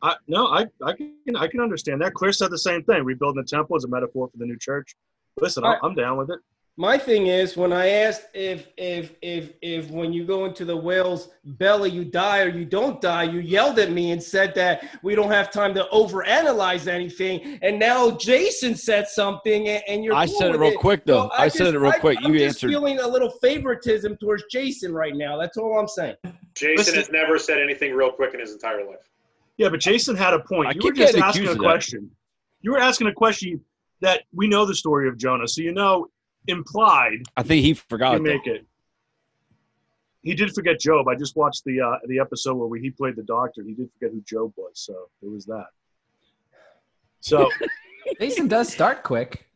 I, 0.02 0.16
no, 0.28 0.46
I, 0.48 0.66
I 0.84 0.92
can 0.92 1.14
I 1.36 1.46
can 1.48 1.60
understand 1.60 2.02
that. 2.02 2.12
Chris 2.14 2.38
said 2.38 2.50
the 2.50 2.58
same 2.58 2.82
thing. 2.84 3.04
Rebuilding 3.04 3.42
the 3.42 3.48
temple 3.48 3.76
is 3.76 3.84
a 3.84 3.88
metaphor 3.88 4.28
for 4.30 4.36
the 4.36 4.44
new 4.44 4.58
church. 4.58 4.94
Listen, 5.40 5.64
I'm, 5.64 5.78
I'm 5.82 5.94
down 5.94 6.16
with 6.18 6.30
it. 6.30 6.38
My 6.76 6.98
thing 6.98 7.28
is 7.28 7.56
when 7.56 7.72
I 7.72 7.88
asked 7.88 8.22
if 8.34 8.66
if 8.76 9.12
if 9.22 9.52
if 9.62 9.90
when 9.92 10.12
you 10.12 10.24
go 10.24 10.44
into 10.44 10.64
the 10.64 10.76
whale's 10.76 11.28
belly 11.44 11.88
you 11.90 12.04
die 12.04 12.40
or 12.40 12.48
you 12.48 12.64
don't 12.64 13.00
die, 13.00 13.22
you 13.22 13.38
yelled 13.38 13.78
at 13.78 13.92
me 13.92 14.10
and 14.10 14.20
said 14.20 14.56
that 14.56 14.84
we 15.04 15.14
don't 15.14 15.30
have 15.30 15.52
time 15.52 15.72
to 15.74 15.86
overanalyze 15.92 16.88
anything. 16.88 17.60
And 17.62 17.78
now 17.78 18.10
Jason 18.10 18.74
said 18.74 19.06
something 19.06 19.68
and, 19.68 19.84
and 19.86 20.04
you're 20.04 20.14
I 20.16 20.26
cool 20.26 20.34
said 20.36 20.48
it 20.48 20.52
with 20.52 20.60
real 20.62 20.78
quick 20.78 21.04
though. 21.06 21.28
So 21.28 21.30
I, 21.38 21.46
said 21.46 21.58
just- 21.58 21.74
it 21.74 21.78
real 21.78 21.92
I- 21.92 21.98
quick. 22.00 22.18
I'm 22.24 22.32
You 22.32 22.40
just 22.40 22.56
answered. 22.56 22.70
feeling 22.70 22.98
a 22.98 23.06
little 23.06 23.30
favoritism 23.30 24.16
towards 24.16 24.42
Jason 24.50 24.92
right 24.92 25.14
now. 25.14 25.36
That's 25.36 25.56
all 25.56 25.78
I'm 25.78 25.86
saying. 25.86 26.16
Jason 26.56 26.76
Listen- 26.76 26.94
has 26.96 27.10
never 27.10 27.38
said 27.38 27.58
anything 27.60 27.94
real 27.94 28.10
quick 28.10 28.34
in 28.34 28.40
his 28.40 28.52
entire 28.52 28.84
life. 28.84 29.08
Yeah, 29.58 29.68
but 29.68 29.78
Jason 29.78 30.16
had 30.16 30.34
a 30.34 30.40
point. 30.40 30.70
I 30.70 30.72
you 30.72 30.80
keep 30.80 30.94
were 30.94 31.04
just 31.04 31.16
asking 31.16 31.42
a 31.42 31.44
accused 31.52 31.60
that. 31.60 31.62
question. 31.62 32.10
You 32.62 32.72
were 32.72 32.80
asking 32.80 33.06
a 33.06 33.12
question 33.12 33.60
that 34.00 34.22
we 34.32 34.48
know 34.48 34.64
the 34.66 34.74
story 34.74 35.06
of 35.06 35.16
Jonah, 35.16 35.46
so 35.46 35.62
you 35.62 35.70
know 35.72 36.08
implied 36.48 37.22
I 37.36 37.42
think 37.42 37.64
he 37.64 37.74
forgot. 37.74 38.14
you 38.14 38.22
make 38.22 38.46
it. 38.46 38.66
He 40.22 40.34
did 40.34 40.54
forget 40.54 40.80
Job. 40.80 41.06
I 41.06 41.14
just 41.14 41.36
watched 41.36 41.64
the 41.64 41.80
uh, 41.80 41.98
the 42.06 42.18
episode 42.18 42.54
where 42.54 42.80
he 42.80 42.90
played 42.90 43.16
the 43.16 43.22
doctor. 43.22 43.62
He 43.62 43.74
did 43.74 43.90
forget 43.92 44.12
who 44.14 44.22
Job 44.22 44.52
was, 44.56 44.72
so 44.74 44.94
it 45.22 45.30
was 45.30 45.44
that. 45.46 45.66
So 47.20 47.50
Jason 48.20 48.48
does 48.48 48.72
start 48.72 49.02
quick. 49.02 49.46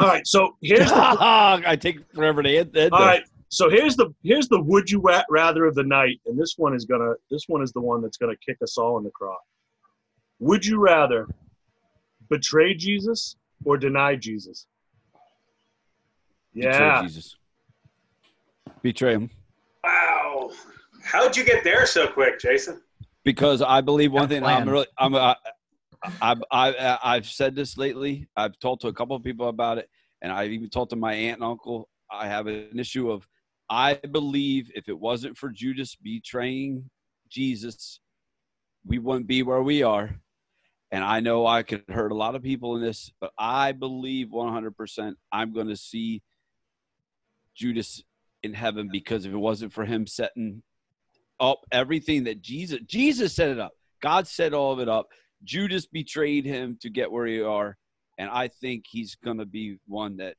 all 0.00 0.08
right, 0.08 0.26
so 0.26 0.56
here's 0.60 0.90
the 0.90 0.96
I 1.00 1.76
take 1.76 2.00
forever 2.12 2.42
to 2.42 2.56
end. 2.56 2.76
end 2.76 2.92
all 2.92 3.00
So 3.48 3.70
here's 3.70 3.96
the 3.96 4.12
here's 4.24 4.48
the 4.48 4.60
would 4.60 4.90
you 4.90 5.00
rather 5.30 5.64
of 5.66 5.76
the 5.76 5.84
night, 5.84 6.20
and 6.26 6.36
this 6.36 6.54
one 6.56 6.74
is 6.74 6.84
gonna 6.84 7.14
this 7.30 7.44
one 7.46 7.62
is 7.62 7.72
the 7.72 7.80
one 7.80 8.02
that's 8.02 8.16
gonna 8.16 8.36
kick 8.44 8.58
us 8.62 8.76
all 8.76 8.98
in 8.98 9.04
the 9.04 9.10
crop. 9.10 9.40
Would 10.40 10.66
you 10.66 10.78
rather 10.78 11.28
betray 12.28 12.74
Jesus 12.74 13.36
or 13.64 13.78
deny 13.78 14.16
Jesus? 14.16 14.66
Betray 16.56 16.86
Yeah, 16.86 17.02
Jesus. 17.02 17.36
Betray 18.82 19.12
him. 19.12 19.30
Wow. 19.84 20.50
How'd 21.04 21.36
you 21.36 21.44
get 21.44 21.62
there 21.62 21.86
so 21.86 22.08
quick, 22.08 22.40
Jason? 22.40 22.80
because 23.26 23.60
I 23.60 23.80
believe 23.80 24.12
one 24.12 24.28
Got 24.28 24.36
a 24.36 24.40
thing. 24.40 24.44
I'm 24.44 24.68
really, 24.68 24.86
I'm, 24.96 25.14
uh, 25.16 25.34
I've, 26.22 26.42
I, 26.52 26.98
I've 27.02 27.26
said 27.26 27.56
this 27.56 27.76
lately. 27.76 28.28
I've 28.36 28.56
talked 28.60 28.82
to 28.82 28.88
a 28.88 28.92
couple 28.92 29.16
of 29.16 29.24
people 29.24 29.48
about 29.48 29.78
it, 29.78 29.90
and 30.22 30.32
I've 30.32 30.52
even 30.52 30.70
talked 30.70 30.90
to 30.90 30.96
my 30.96 31.12
aunt 31.12 31.40
and 31.40 31.44
uncle. 31.44 31.88
I 32.08 32.28
have 32.28 32.46
an 32.46 32.78
issue 32.78 33.10
of, 33.10 33.26
I 33.68 33.94
believe 33.94 34.70
if 34.76 34.88
it 34.88 34.96
wasn't 34.96 35.36
for 35.36 35.50
Judas 35.50 35.96
betraying 35.96 36.88
Jesus, 37.28 37.98
we 38.86 39.00
wouldn't 39.00 39.26
be 39.26 39.42
where 39.42 39.62
we 39.62 39.82
are. 39.82 40.14
And 40.92 41.02
I 41.02 41.18
know 41.18 41.48
I 41.48 41.64
could 41.64 41.82
hurt 41.88 42.12
a 42.12 42.16
lot 42.16 42.36
of 42.36 42.44
people 42.44 42.76
in 42.76 42.82
this, 42.82 43.10
but 43.20 43.32
I 43.36 43.72
believe 43.72 44.28
100% 44.28 45.14
I'm 45.32 45.52
going 45.52 45.66
to 45.66 45.76
see 45.76 46.22
Judas 47.56 48.02
in 48.42 48.54
heaven 48.54 48.88
because 48.90 49.24
if 49.24 49.32
it 49.32 49.36
wasn't 49.36 49.72
for 49.72 49.84
him 49.84 50.06
setting 50.06 50.62
up 51.40 51.60
everything 51.72 52.24
that 52.24 52.40
Jesus 52.40 52.80
Jesus 52.86 53.34
set 53.34 53.50
it 53.50 53.58
up. 53.58 53.72
God 54.02 54.26
set 54.26 54.54
all 54.54 54.72
of 54.72 54.80
it 54.80 54.88
up. 54.88 55.08
Judas 55.44 55.86
betrayed 55.86 56.44
him 56.44 56.78
to 56.80 56.90
get 56.90 57.10
where 57.10 57.26
he 57.26 57.40
are, 57.40 57.76
and 58.18 58.30
I 58.30 58.48
think 58.48 58.84
he's 58.88 59.16
going 59.16 59.38
to 59.38 59.46
be 59.46 59.78
one 59.86 60.16
that. 60.18 60.36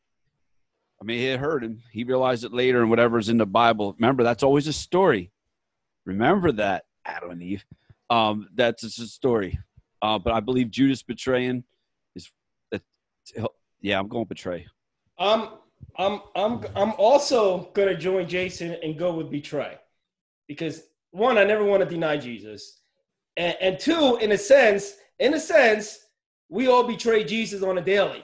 I 1.00 1.06
mean, 1.06 1.20
it 1.20 1.40
hurt 1.40 1.64
him. 1.64 1.84
He 1.92 2.04
realized 2.04 2.44
it 2.44 2.54
later, 2.54 2.82
and 2.82 2.90
whatever's 2.90 3.30
in 3.30 3.38
the 3.38 3.46
Bible. 3.46 3.96
Remember, 4.00 4.24
that's 4.24 4.42
always 4.42 4.68
a 4.68 4.74
story. 4.74 5.32
Remember 6.06 6.52
that, 6.54 6.86
Adam 7.06 7.30
and 7.30 7.44
Eve. 7.44 7.64
Um, 8.10 8.48
that's 8.56 8.82
just 8.82 9.00
a 9.00 9.06
story. 9.06 9.60
Uh, 10.02 10.18
but 10.18 10.34
I 10.34 10.40
believe 10.40 10.72
Judas 10.72 11.04
betraying 11.04 11.64
is. 12.16 12.32
That, 12.72 12.82
yeah, 13.82 14.00
I'm 14.00 14.08
going 14.08 14.26
to 14.26 14.30
betray. 14.30 14.66
I'm 15.20 15.50
I'm 15.98 16.22
I'm 16.36 16.64
I'm 16.76 16.94
also 16.98 17.70
gonna 17.74 17.98
join 17.98 18.28
Jason 18.28 18.76
and 18.84 18.98
go 18.98 19.14
with 19.14 19.32
betray, 19.32 19.76
because 20.48 20.84
one, 21.12 21.38
I 21.38 21.44
never 21.44 21.64
want 21.64 21.82
to 21.84 21.90
deny 21.90 22.18
Jesus, 22.18 22.82
and, 23.38 23.56
and 23.62 23.80
two, 23.80 24.18
in 24.22 24.32
a 24.32 24.38
sense, 24.38 24.96
in 25.20 25.34
a 25.34 25.40
sense, 25.40 26.00
we 26.50 26.68
all 26.68 26.84
betray 26.84 27.24
Jesus 27.24 27.64
on 27.64 27.78
a 27.78 27.82
daily. 27.82 28.24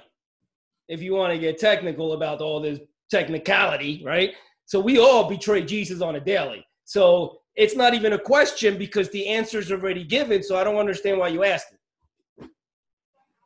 If 0.88 1.02
you 1.02 1.14
want 1.14 1.34
to 1.34 1.40
get 1.40 1.58
technical 1.60 2.14
about 2.14 2.42
all 2.42 2.60
this 2.60 2.80
technicality, 3.10 4.04
right? 4.06 4.34
So 4.66 4.80
we 4.80 5.00
all 5.00 5.30
betray 5.30 5.64
Jesus 5.64 6.02
on 6.02 6.16
a 6.16 6.20
daily. 6.20 6.66
So 6.86 7.40
it's 7.56 7.76
not 7.76 7.94
even 7.94 8.14
a 8.14 8.20
question 8.20 8.78
because 8.78 9.10
the 9.10 9.28
answer's 9.28 9.72
already 9.72 10.04
given. 10.04 10.44
So 10.44 10.58
I 10.58 10.64
don't 10.64 10.78
understand 10.78 11.20
why 11.20 11.30
you 11.30 11.44
asked 11.44 11.72
it. 11.72 11.80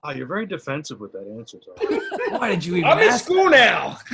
Oh, 0.03 0.11
you're 0.11 0.27
very 0.27 0.45
defensive 0.45 0.99
with 0.99 1.11
that 1.13 1.27
answer. 1.37 1.57
Tom. 1.59 1.99
Why 2.39 2.49
did 2.49 2.63
you 2.63 2.75
even 2.77 2.89
I'm 2.89 2.99
in 2.99 3.09
ask? 3.09 3.25
school 3.25 3.49
now. 3.49 3.97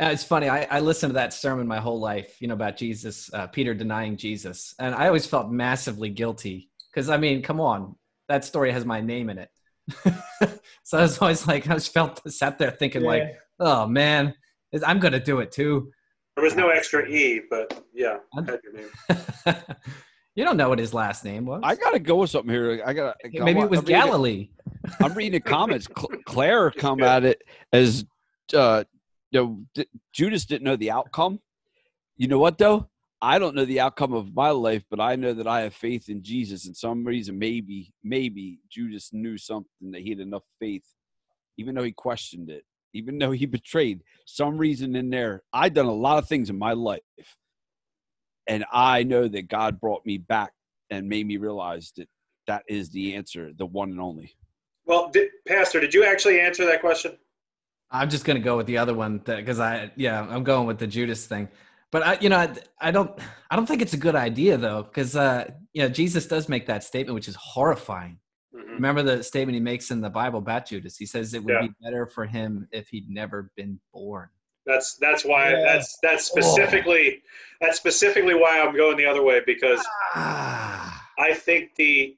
Uh, 0.00 0.06
it's 0.06 0.24
funny. 0.24 0.48
I, 0.48 0.64
I 0.64 0.80
listened 0.80 1.10
to 1.10 1.14
that 1.14 1.32
sermon 1.32 1.68
my 1.68 1.78
whole 1.78 2.00
life, 2.00 2.40
you 2.40 2.48
know, 2.48 2.54
about 2.54 2.76
Jesus, 2.76 3.32
uh, 3.34 3.46
Peter 3.46 3.72
denying 3.72 4.16
Jesus. 4.16 4.74
And 4.80 4.96
I 4.96 5.06
always 5.06 5.26
felt 5.26 5.52
massively 5.52 6.08
guilty 6.08 6.70
because, 6.90 7.08
I 7.08 7.18
mean, 7.18 7.40
come 7.40 7.60
on, 7.60 7.94
that 8.28 8.44
story 8.44 8.72
has 8.72 8.84
my 8.84 9.00
name 9.00 9.30
in 9.30 9.38
it. 9.38 9.50
so 10.82 10.98
I 10.98 11.02
was 11.02 11.18
always 11.18 11.46
like, 11.46 11.68
I 11.70 11.74
just 11.74 11.92
felt, 11.92 12.20
sat 12.32 12.58
there 12.58 12.72
thinking, 12.72 13.02
like, 13.02 13.38
oh 13.60 13.86
man, 13.86 14.34
I'm 14.84 14.98
going 14.98 15.12
to 15.12 15.20
do 15.20 15.38
it 15.38 15.52
too. 15.52 15.92
There 16.34 16.44
was 16.44 16.56
no 16.56 16.70
extra 16.70 17.06
E, 17.06 17.42
but 17.48 17.84
yeah, 17.92 18.16
I 18.36 18.40
had 18.40 18.60
your 18.64 18.72
name. 18.72 18.90
You 20.34 20.44
don't 20.44 20.56
know 20.56 20.68
what 20.68 20.78
his 20.78 20.94
last 20.94 21.24
name 21.24 21.44
was. 21.44 21.60
I 21.62 21.74
got 21.74 21.90
to 21.90 21.98
go 21.98 22.16
with 22.16 22.30
something 22.30 22.50
here. 22.50 22.82
I 22.84 22.92
got 22.92 23.16
to. 23.20 23.42
Maybe 23.42 23.60
it 23.60 23.70
was 23.70 23.82
Galilee. 23.82 24.48
I'm 25.00 25.12
reading 25.14 25.32
the 25.32 25.40
comments. 25.50 25.86
Claire 26.26 26.70
come 26.70 27.02
at 27.02 27.24
it 27.24 27.42
as 27.72 28.04
uh, 28.54 28.84
you 29.30 29.40
know, 29.40 29.64
D- 29.74 29.86
Judas 30.12 30.44
didn't 30.44 30.64
know 30.64 30.76
the 30.76 30.90
outcome. 30.90 31.40
You 32.16 32.28
know 32.28 32.38
what 32.38 32.58
though? 32.58 32.88
I 33.20 33.38
don't 33.38 33.54
know 33.54 33.64
the 33.64 33.80
outcome 33.80 34.14
of 34.14 34.34
my 34.34 34.50
life, 34.50 34.82
but 34.90 35.00
I 35.00 35.14
know 35.14 35.32
that 35.32 35.46
I 35.46 35.60
have 35.60 35.74
faith 35.74 36.08
in 36.08 36.24
Jesus. 36.24 36.66
And 36.66 36.76
some 36.76 37.04
reason, 37.04 37.38
maybe, 37.38 37.92
maybe 38.02 38.58
Judas 38.68 39.10
knew 39.12 39.38
something 39.38 39.92
that 39.92 40.00
he 40.00 40.10
had 40.10 40.18
enough 40.18 40.42
faith, 40.58 40.84
even 41.56 41.76
though 41.76 41.84
he 41.84 41.92
questioned 41.92 42.50
it, 42.50 42.64
even 42.94 43.18
though 43.18 43.30
he 43.30 43.46
betrayed. 43.46 44.02
Some 44.26 44.58
reason 44.58 44.96
in 44.96 45.08
there, 45.08 45.44
I've 45.52 45.72
done 45.72 45.86
a 45.86 45.92
lot 45.92 46.18
of 46.18 46.28
things 46.28 46.50
in 46.50 46.58
my 46.58 46.72
life, 46.72 47.00
and 48.46 48.64
I 48.72 49.02
know 49.02 49.28
that 49.28 49.48
God 49.48 49.80
brought 49.80 50.04
me 50.04 50.18
back 50.18 50.52
and 50.90 51.08
made 51.08 51.26
me 51.26 51.36
realize 51.36 51.92
that 51.96 52.08
that 52.46 52.62
is 52.68 52.90
the 52.90 53.14
answer, 53.14 53.52
the 53.56 53.66
one 53.66 53.90
and 53.90 54.00
only. 54.00 54.34
Well, 54.84 55.10
did, 55.12 55.30
Pastor, 55.46 55.80
did 55.80 55.94
you 55.94 56.04
actually 56.04 56.40
answer 56.40 56.64
that 56.66 56.80
question? 56.80 57.16
I'm 57.90 58.10
just 58.10 58.24
gonna 58.24 58.40
go 58.40 58.56
with 58.56 58.66
the 58.66 58.78
other 58.78 58.94
one 58.94 59.18
because 59.18 59.60
I 59.60 59.90
yeah 59.96 60.22
I'm 60.28 60.44
going 60.44 60.66
with 60.66 60.78
the 60.78 60.86
Judas 60.86 61.26
thing, 61.26 61.48
but 61.90 62.02
I 62.02 62.18
you 62.20 62.30
know 62.30 62.38
I, 62.38 62.54
I 62.80 62.90
don't 62.90 63.18
I 63.50 63.56
don't 63.56 63.66
think 63.66 63.82
it's 63.82 63.92
a 63.92 63.98
good 63.98 64.14
idea 64.16 64.56
though 64.56 64.82
because 64.82 65.14
uh 65.14 65.50
you 65.74 65.82
know 65.82 65.88
Jesus 65.90 66.26
does 66.26 66.48
make 66.48 66.66
that 66.66 66.82
statement 66.84 67.14
which 67.14 67.28
is 67.28 67.36
horrifying. 67.36 68.18
Mhm. 68.54 68.74
Remember 68.76 69.02
the 69.02 69.22
statement 69.22 69.54
he 69.54 69.60
makes 69.60 69.90
in 69.90 70.00
the 70.00 70.08
Bible 70.10 70.38
about 70.38 70.66
Judas? 70.66 70.96
He 70.96 71.04
says 71.06 71.34
it 71.34 71.44
would 71.44 71.52
Yeah. 71.52 71.60
be 71.68 71.70
better 71.82 72.06
for 72.06 72.24
him 72.24 72.66
if 72.72 72.88
he'd 72.88 73.08
never 73.10 73.50
been 73.56 73.78
born. 73.92 74.28
That's 74.66 74.96
that's 74.96 75.24
why 75.24 75.50
Yeah. 75.50 75.62
that's 75.64 75.98
that's 76.02 76.24
specifically 76.24 77.22
that's 77.60 77.76
specifically 77.76 78.34
why 78.34 78.60
I'm 78.60 78.74
going 78.76 78.96
the 78.96 79.06
other 79.06 79.22
way 79.22 79.40
because 79.44 79.84
Ah, 80.14 81.04
I 81.18 81.34
think 81.34 81.74
the 81.76 82.16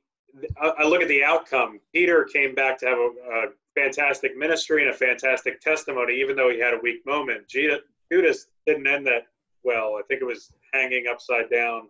I 0.61 0.85
look 0.85 1.01
at 1.01 1.09
the 1.09 1.23
outcome. 1.23 1.81
Peter 1.93 2.25
came 2.25 2.55
back 2.57 2.79
to 2.81 2.87
have 2.87 2.99
a, 2.99 3.11
a 3.33 3.47
fantastic 3.77 4.37
ministry 4.37 4.83
and 4.85 4.91
a 4.91 4.97
fantastic 4.97 5.61
testimony, 5.61 6.15
even 6.21 6.35
though 6.35 6.51
he 6.51 6.59
had 6.59 6.75
a 6.75 6.79
weak 6.83 7.07
moment. 7.07 7.47
Judas 7.49 8.47
didn't 8.67 8.87
end 8.87 9.07
that 9.07 9.27
well. 9.63 9.97
I 9.99 10.03
think 10.09 10.23
it 10.23 10.25
was 10.25 10.53
hanging 10.73 11.07
upside 11.09 11.51
down, 11.51 11.89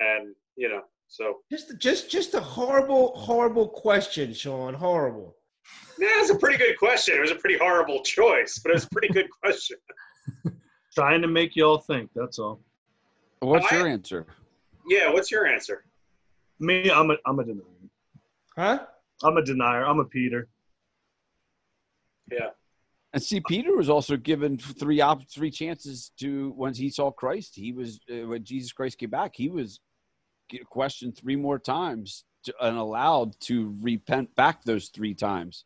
and 0.00 0.34
you 0.56 0.68
know, 0.68 0.82
so 1.08 1.38
Just, 1.50 1.78
just, 1.78 2.10
just 2.10 2.34
a 2.34 2.40
horrible, 2.40 3.16
horrible 3.16 3.68
question, 3.68 4.34
Sean. 4.34 4.74
Horrible. 4.74 5.34
Yeah, 5.98 6.08
it's 6.20 6.30
a 6.30 6.36
pretty 6.36 6.58
good 6.58 6.78
question. 6.78 7.16
It 7.16 7.20
was 7.20 7.30
a 7.30 7.36
pretty 7.36 7.58
horrible 7.58 8.02
choice, 8.02 8.58
but 8.58 8.70
it 8.70 8.74
was 8.74 8.84
a 8.84 8.88
pretty 8.90 9.08
good 9.08 9.28
question. 9.42 9.76
Trying 10.94 11.22
to 11.22 11.28
make 11.28 11.56
y'all 11.56 11.78
think. 11.78 12.10
That's 12.14 12.38
all. 12.38 12.60
What's 13.40 13.70
I- 13.72 13.76
your 13.78 13.88
answer? 13.88 14.26
Yeah, 14.86 15.10
what's 15.10 15.30
your 15.30 15.46
answer? 15.46 15.84
Me, 16.60 16.90
I'm 16.90 17.10
a 17.10 17.16
I'm 17.26 17.38
a 17.38 17.44
denier. 17.44 17.62
Huh? 18.56 18.78
I'm 19.22 19.36
a 19.36 19.42
denier. 19.42 19.84
I'm 19.84 19.98
a 19.98 20.04
Peter. 20.04 20.48
Yeah, 22.30 22.50
And 23.12 23.22
see, 23.22 23.40
Peter 23.46 23.76
was 23.76 23.90
also 23.90 24.16
given 24.16 24.56
three 24.56 25.00
op- 25.02 25.28
three 25.28 25.50
chances 25.50 26.10
to 26.20 26.54
once 26.56 26.78
he 26.78 26.88
saw 26.88 27.10
Christ. 27.10 27.54
He 27.54 27.72
was 27.72 28.00
uh, 28.10 28.26
when 28.26 28.44
Jesus 28.44 28.72
Christ 28.72 28.96
came 28.98 29.10
back. 29.10 29.32
He 29.34 29.50
was 29.50 29.80
questioned 30.70 31.16
three 31.16 31.36
more 31.36 31.58
times 31.58 32.24
to, 32.44 32.54
and 32.62 32.78
allowed 32.78 33.38
to 33.40 33.76
repent 33.80 34.34
back 34.36 34.64
those 34.64 34.88
three 34.88 35.14
times. 35.14 35.64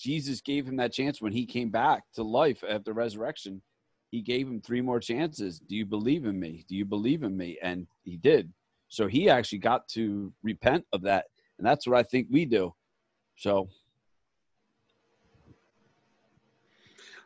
Jesus 0.00 0.40
gave 0.40 0.66
him 0.66 0.76
that 0.76 0.92
chance 0.92 1.20
when 1.20 1.32
he 1.32 1.44
came 1.44 1.68
back 1.70 2.04
to 2.14 2.22
life 2.22 2.64
after 2.68 2.92
resurrection. 2.92 3.60
He 4.10 4.22
gave 4.22 4.48
him 4.48 4.60
three 4.60 4.80
more 4.80 4.98
chances. 4.98 5.60
Do 5.60 5.76
you 5.76 5.84
believe 5.84 6.24
in 6.24 6.40
me? 6.40 6.64
Do 6.68 6.74
you 6.74 6.84
believe 6.84 7.22
in 7.22 7.36
me? 7.36 7.58
And 7.62 7.86
he 8.02 8.16
did. 8.16 8.52
So 8.88 9.06
he 9.06 9.28
actually 9.28 9.58
got 9.58 9.86
to 9.90 10.32
repent 10.42 10.84
of 10.92 11.02
that, 11.02 11.26
and 11.58 11.66
that's 11.66 11.86
what 11.86 11.96
I 11.98 12.02
think 12.02 12.26
we 12.30 12.44
do. 12.44 12.74
So 13.36 13.68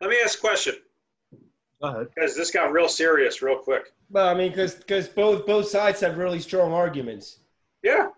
let 0.01 0.11
me 0.11 0.17
ask 0.23 0.39
a 0.39 0.41
question 0.43 0.75
Go 1.81 1.89
ahead. 1.89 2.09
because 2.15 2.37
this 2.37 2.51
got 2.51 2.71
real 2.71 2.89
serious 2.89 3.41
real 3.41 3.57
quick. 3.57 3.95
Well, 4.11 4.29
I 4.29 4.35
mean, 4.35 4.51
because 4.51 4.75
because 4.75 5.09
both 5.09 5.47
both 5.47 5.69
sides 5.69 6.01
have 6.01 6.19
really 6.19 6.41
strong 6.41 6.73
arguments. 6.73 7.39
Yeah. 7.83 8.09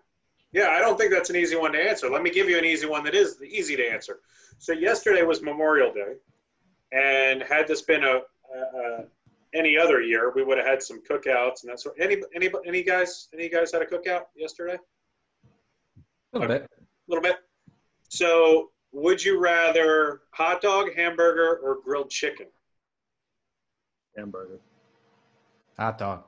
Yeah, 0.51 0.69
I 0.69 0.79
don't 0.79 0.97
think 0.97 1.11
that's 1.11 1.29
an 1.29 1.35
easy 1.35 1.55
one 1.55 1.73
to 1.73 1.79
answer. 1.79 2.09
Let 2.09 2.23
me 2.23 2.29
give 2.31 2.49
you 2.49 2.57
an 2.57 2.65
easy 2.65 2.87
one 2.87 3.03
that 3.03 3.13
is 3.13 3.41
easy 3.43 3.75
to 3.75 3.83
answer. 3.83 4.19
So 4.59 4.73
yesterday 4.73 5.23
was 5.23 5.41
Memorial 5.41 5.93
Day, 5.93 6.15
and 6.91 7.43
had 7.43 7.67
this 7.67 7.81
been 7.83 8.03
a, 8.03 8.07
a, 8.17 8.79
a 8.79 9.05
any 9.53 9.77
other 9.77 10.01
year, 10.01 10.31
we 10.35 10.43
would 10.43 10.57
have 10.57 10.67
had 10.67 10.83
some 10.83 11.01
cookouts 11.03 11.63
and 11.63 11.71
that 11.71 11.79
sort. 11.79 11.95
Any 11.99 12.17
any 12.35 12.49
any 12.65 12.83
guys 12.83 13.29
any 13.33 13.49
guys 13.49 13.71
had 13.71 13.81
a 13.81 13.85
cookout 13.85 14.23
yesterday? 14.35 14.77
a 16.33 16.39
little 16.39 16.47
bit. 16.47 16.63
A 16.63 16.77
little 17.07 17.23
bit. 17.23 17.37
So, 18.09 18.71
would 18.91 19.23
you 19.23 19.39
rather 19.39 20.21
hot 20.31 20.61
dog, 20.61 20.93
hamburger, 20.95 21.59
or 21.63 21.79
grilled 21.83 22.09
chicken? 22.09 22.47
Hamburger. 24.15 24.59
Hot 25.77 25.97
dog. 25.97 26.23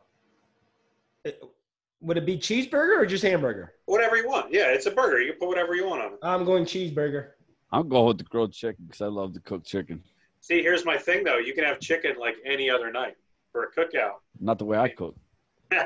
Would 2.01 2.17
it 2.17 2.25
be 2.25 2.37
cheeseburger 2.37 2.97
or 2.97 3.05
just 3.05 3.23
hamburger? 3.23 3.73
Whatever 3.85 4.15
you 4.15 4.27
want. 4.27 4.53
Yeah, 4.53 4.71
it's 4.71 4.85
a 4.85 4.91
burger. 4.91 5.19
You 5.19 5.31
can 5.31 5.39
put 5.39 5.49
whatever 5.49 5.75
you 5.75 5.85
want 5.85 6.01
on 6.01 6.13
it. 6.13 6.19
I'm 6.21 6.45
going 6.45 6.63
cheeseburger. 6.65 7.31
I'll 7.71 7.83
go 7.83 8.05
with 8.05 8.17
the 8.17 8.23
grilled 8.23 8.53
chicken 8.53 8.85
because 8.87 9.01
I 9.01 9.07
love 9.07 9.33
to 9.33 9.39
cook 9.41 9.63
chicken. 9.63 10.03
See, 10.41 10.61
here's 10.61 10.85
my 10.85 10.97
thing 10.97 11.23
though. 11.23 11.37
You 11.37 11.53
can 11.53 11.63
have 11.63 11.79
chicken 11.79 12.15
like 12.19 12.35
any 12.45 12.69
other 12.69 12.91
night 12.91 13.15
for 13.51 13.63
a 13.63 13.71
cookout. 13.71 14.15
Not 14.39 14.57
the 14.59 14.65
way 14.65 14.77
I 14.77 14.89
cook. 14.89 15.15
I 15.71 15.83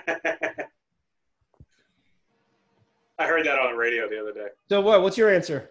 heard 3.28 3.46
that 3.46 3.60
on 3.60 3.72
the 3.74 3.78
radio 3.78 4.10
the 4.10 4.19
other 4.19 4.34
day. 4.34 4.48
So 4.69 4.82
what? 4.82 5.02
What's 5.02 5.17
your 5.17 5.34
answer? 5.34 5.69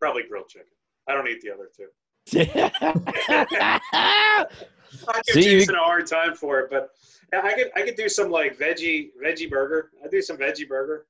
Probably 0.00 0.22
grilled 0.28 0.48
chicken. 0.48 0.66
I 1.08 1.14
don't 1.14 1.28
eat 1.28 1.40
the 1.42 1.50
other 1.52 1.68
two. 1.76 1.88
I 3.92 4.46
I 5.06 5.20
give 5.26 5.34
See, 5.34 5.44
you- 5.52 5.58
Jason 5.60 5.74
a 5.74 5.78
hard 5.78 6.06
time 6.06 6.34
for 6.34 6.60
it, 6.60 6.70
but 6.70 6.90
I 7.32 7.52
could 7.54 7.70
I 7.76 7.82
could 7.82 7.96
do 7.96 8.08
some 8.08 8.30
like 8.30 8.58
veggie 8.58 9.10
veggie 9.22 9.48
burger. 9.50 9.90
I 10.04 10.08
do 10.08 10.20
some 10.22 10.36
veggie 10.36 10.68
burger. 10.68 11.06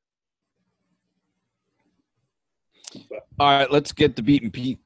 All 3.38 3.58
right, 3.58 3.70
let's 3.70 3.92
get 3.92 4.16
the 4.16 4.22
beaten 4.22 4.50
Pete. 4.50 4.78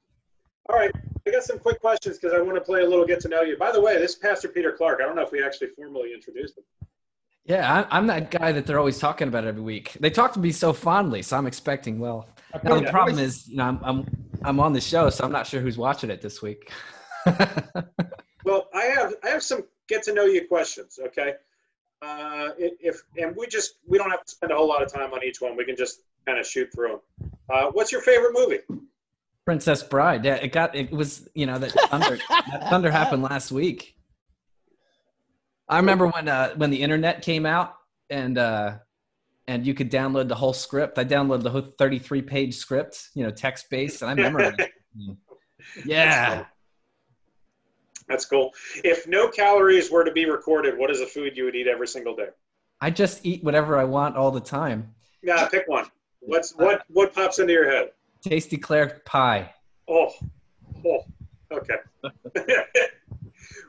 All 0.68 0.76
right, 0.76 0.92
I 1.26 1.30
got 1.30 1.42
some 1.42 1.58
quick 1.58 1.80
questions 1.80 2.18
because 2.18 2.32
I 2.34 2.40
want 2.40 2.54
to 2.56 2.60
play 2.60 2.82
a 2.82 2.88
little 2.88 3.04
get 3.04 3.20
to 3.20 3.28
know 3.28 3.42
you. 3.42 3.56
By 3.58 3.72
the 3.72 3.80
way, 3.80 3.98
this 3.98 4.12
is 4.12 4.16
Pastor 4.16 4.48
Peter 4.48 4.72
Clark. 4.72 5.00
I 5.02 5.06
don't 5.06 5.16
know 5.16 5.22
if 5.22 5.32
we 5.32 5.42
actually 5.44 5.68
formally 5.68 6.14
introduced 6.14 6.56
him. 6.58 6.64
Yeah, 7.44 7.86
I, 7.90 7.96
I'm 7.96 8.06
that 8.06 8.30
guy 8.30 8.52
that 8.52 8.66
they're 8.66 8.78
always 8.78 8.98
talking 9.00 9.26
about 9.26 9.44
every 9.44 9.62
week. 9.62 9.96
They 9.98 10.10
talk 10.10 10.32
to 10.34 10.38
me 10.40 10.52
so 10.52 10.72
fondly, 10.72 11.22
so 11.22 11.36
I'm 11.36 11.46
expecting 11.48 11.98
well. 11.98 12.28
Now 12.62 12.76
the 12.76 12.82
Yeah. 12.82 12.90
problem 12.92 13.18
is, 13.18 13.48
you 13.48 13.56
know, 13.56 13.64
I'm 13.64 13.80
I'm 13.82 14.06
I'm 14.44 14.60
on 14.60 14.72
the 14.72 14.80
show, 14.80 15.10
so 15.10 15.24
I'm 15.24 15.32
not 15.32 15.46
sure 15.46 15.60
who's 15.60 15.76
watching 15.78 16.10
it 16.10 16.20
this 16.22 16.40
week. 16.42 16.70
Well, 18.44 18.68
I 18.74 18.84
have 18.86 19.14
I 19.22 19.28
have 19.28 19.42
some 19.42 19.62
get 19.88 20.02
to 20.04 20.12
know 20.12 20.24
you 20.24 20.48
questions. 20.48 20.98
Okay, 21.06 21.34
uh, 22.02 22.50
if 22.58 23.02
and 23.16 23.36
we 23.36 23.46
just 23.46 23.74
we 23.86 23.98
don't 23.98 24.10
have 24.10 24.24
to 24.24 24.30
spend 24.30 24.50
a 24.50 24.56
whole 24.56 24.66
lot 24.68 24.82
of 24.82 24.92
time 24.92 25.12
on 25.12 25.22
each 25.22 25.40
one. 25.40 25.56
We 25.56 25.64
can 25.64 25.76
just 25.76 26.00
kind 26.26 26.38
of 26.40 26.46
shoot 26.46 26.68
through 26.74 27.00
them. 27.20 27.30
Uh, 27.52 27.70
what's 27.72 27.92
your 27.92 28.00
favorite 28.00 28.32
movie? 28.32 28.60
Princess 29.44 29.82
Bride. 29.82 30.24
Yeah, 30.24 30.36
it 30.36 30.52
got 30.52 30.74
it 30.74 30.90
was 30.90 31.28
you 31.34 31.46
know 31.46 31.58
that 31.58 31.72
thunder 31.90 32.18
that 32.28 32.70
thunder 32.70 32.90
happened 32.90 33.22
last 33.22 33.52
week. 33.52 33.94
I 35.68 35.76
remember 35.76 36.06
when 36.08 36.28
uh, 36.28 36.54
when 36.56 36.70
the 36.70 36.82
internet 36.82 37.22
came 37.22 37.44
out 37.44 37.74
and 38.08 38.38
uh, 38.38 38.78
and 39.46 39.66
you 39.66 39.74
could 39.74 39.90
download 39.90 40.28
the 40.28 40.34
whole 40.34 40.52
script. 40.52 40.98
I 40.98 41.04
downloaded 41.04 41.42
the 41.42 41.50
whole 41.50 41.66
33 41.78 42.22
page 42.22 42.56
script, 42.56 43.10
you 43.14 43.24
know, 43.24 43.30
text 43.30 43.68
based, 43.68 44.02
and 44.02 44.10
I 44.10 44.14
memorized. 44.14 44.60
it. 44.60 44.70
Yeah, 45.86 46.44
That's 48.08 48.24
cool. 48.24 48.50
If 48.82 49.06
no 49.06 49.28
calories 49.28 49.92
were 49.92 50.04
to 50.04 50.10
be 50.10 50.28
recorded, 50.28 50.76
what 50.76 50.90
is 50.90 50.98
the 50.98 51.06
food 51.06 51.36
you 51.36 51.44
would 51.44 51.54
eat 51.54 51.68
every 51.68 51.86
single 51.86 52.16
day? 52.16 52.28
I 52.80 52.90
just 52.90 53.24
eat 53.24 53.44
whatever 53.44 53.78
I 53.78 53.84
want 53.84 54.16
all 54.16 54.32
the 54.32 54.40
time. 54.40 54.92
Yeah, 55.22 55.46
pick 55.48 55.68
one. 55.68 55.86
What's 56.24 56.52
what 56.52 56.82
what 56.88 57.12
pops 57.14 57.38
into 57.40 57.52
your 57.52 57.68
head? 57.70 57.90
Tasty 58.24 58.56
Klair 58.56 59.02
pie. 59.04 59.50
Oh, 59.88 60.12
oh, 60.86 61.00
okay. 61.52 61.74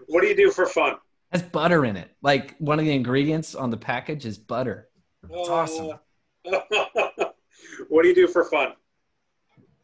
what 0.07 0.21
do 0.21 0.27
you 0.27 0.35
do 0.35 0.51
for 0.51 0.65
fun? 0.67 0.95
has 1.31 1.41
butter 1.41 1.83
in 1.85 1.97
it. 1.97 2.11
Like 2.21 2.55
one 2.59 2.77
of 2.77 2.85
the 2.85 2.93
ingredients 2.93 3.55
on 3.55 3.71
the 3.71 3.77
package 3.77 4.23
is 4.27 4.37
butter. 4.37 4.87
It's 5.27 5.49
awesome. 5.49 5.93
Uh, 6.45 6.59
what 7.89 8.03
do 8.03 8.07
you 8.07 8.13
do 8.13 8.27
for 8.27 8.43
fun? 8.43 8.73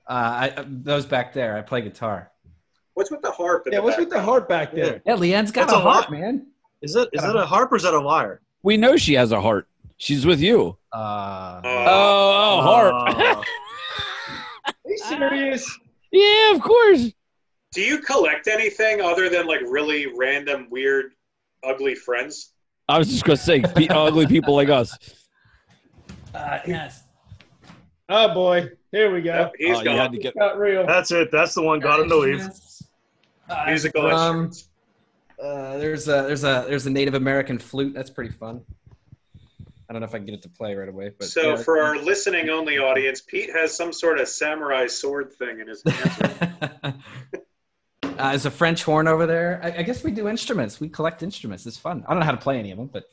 Uh, 0.08 0.12
I, 0.12 0.50
uh, 0.58 0.66
those 0.68 1.08
back 1.08 1.34
there, 1.34 1.58
I 1.58 1.62
play 1.64 1.82
guitar. 1.82 2.32
What's 2.94 3.10
with 3.10 3.24
the 3.24 3.32
harp? 3.32 3.66
In 3.66 3.74
Yeah, 3.74 3.80
the 3.80 3.84
what's 3.84 3.98
with 3.98 4.10
the 4.10 4.16
background? 4.18 4.30
heart 4.30 4.50
back 4.50 4.76
there? 4.76 5.02
Yeah, 5.08 5.16
Leanne's 5.16 5.52
got 5.52 5.62
That's 5.70 5.74
a 5.74 5.78
a 5.78 5.82
heart, 5.82 6.04
lot. 6.04 6.12
man. 6.12 6.46
Is 6.84 6.94
that 6.94 7.10
is 7.14 7.22
that 7.24 7.36
a 7.36 7.46
harp 7.48 7.72
or 7.72 7.78
is 7.78 7.84
that 7.84 7.96
a 7.96 8.00
lyre? 8.00 8.42
We 8.62 8.78
know 8.78 8.96
she 8.96 9.14
has 9.16 9.32
a 9.32 9.42
heart. 9.42 9.68
She's 10.00 10.26
with 10.26 10.40
you. 10.42 10.78
Uh, 10.94 10.96
Uh, 10.98 11.62
Oh, 11.64 12.34
oh 12.34 12.62
heart. 12.62 12.94
Uh, 13.18 13.44
Are 14.66 14.74
you 14.92 14.98
serious? 14.98 15.80
yeah, 16.12 16.56
of 16.56 16.62
course. 16.62 17.12
do 17.74 17.82
you 17.82 18.00
collect 18.00 18.48
anything 18.48 19.02
other 19.02 19.30
than 19.30 19.46
like 19.46 19.62
really 19.62 20.08
random, 20.18 20.68
weird, 20.72 21.12
ugly 21.64 21.94
friends? 21.96 22.54
I 22.88 22.98
was 22.98 23.10
just 23.10 23.24
gonna 23.26 23.38
say, 23.38 23.62
pe- 23.62 23.88
ugly 23.90 24.26
people 24.26 24.56
like 24.56 24.70
us. 24.70 24.98
uh, 26.34 26.60
yes. 26.66 27.04
Oh 28.08 28.34
boy, 28.34 28.70
here 28.92 29.14
we 29.14 29.22
go. 29.22 29.34
Yep, 29.34 29.54
he's 29.60 29.78
Oh, 29.78 29.84
gone. 29.84 29.98
had 29.98 30.12
to 30.14 30.18
get. 30.18 30.34
Got 30.36 30.58
real. 30.58 30.88
that's 30.88 31.12
it. 31.12 31.30
That's 31.32 31.54
the 31.54 31.62
one. 31.62 31.80
Got 31.80 32.00
him 32.00 32.10
to 32.10 32.16
leave. 32.18 32.50
Musical 33.68 34.08
Um. 34.08 34.52
Uh, 35.42 35.78
there's 35.78 36.08
a 36.08 36.24
there's 36.24 36.44
a 36.44 36.66
there's 36.68 36.86
a 36.88 36.90
Native 36.90 37.14
American 37.14 37.60
flute. 37.60 37.94
That's 37.94 38.10
pretty 38.10 38.32
fun. 38.32 38.62
I 39.90 39.94
don't 39.94 40.02
know 40.02 40.06
if 40.06 40.14
I 40.14 40.20
can 40.20 40.26
get 40.26 40.36
it 40.36 40.44
to 40.44 40.50
play 40.50 40.76
right 40.76 40.88
away, 40.88 41.12
but 41.18 41.28
So 41.28 41.56
yeah. 41.56 41.64
for 41.64 41.82
our 41.82 41.98
listening 41.98 42.50
only 42.50 42.78
audience, 42.78 43.22
Pete 43.22 43.52
has 43.52 43.76
some 43.76 43.92
sort 43.92 44.20
of 44.20 44.28
samurai 44.28 44.86
sword 44.86 45.34
thing 45.34 45.60
in 45.60 45.68
his 45.68 45.82
hands. 45.84 46.54
uh, 46.84 48.30
there's 48.30 48.46
a 48.46 48.52
French 48.52 48.84
horn 48.84 49.08
over 49.08 49.26
there. 49.26 49.60
I, 49.64 49.80
I 49.80 49.82
guess 49.82 50.04
we 50.04 50.12
do 50.12 50.28
instruments. 50.28 50.80
We 50.80 50.90
collect 50.90 51.24
instruments. 51.24 51.66
It's 51.66 51.78
fun. 51.78 52.04
I 52.08 52.12
don't 52.12 52.20
know 52.20 52.26
how 52.26 52.34
to 52.34 52.38
play 52.38 52.60
any 52.60 52.70
of 52.70 52.78
them, 52.78 52.88
but 52.94 53.06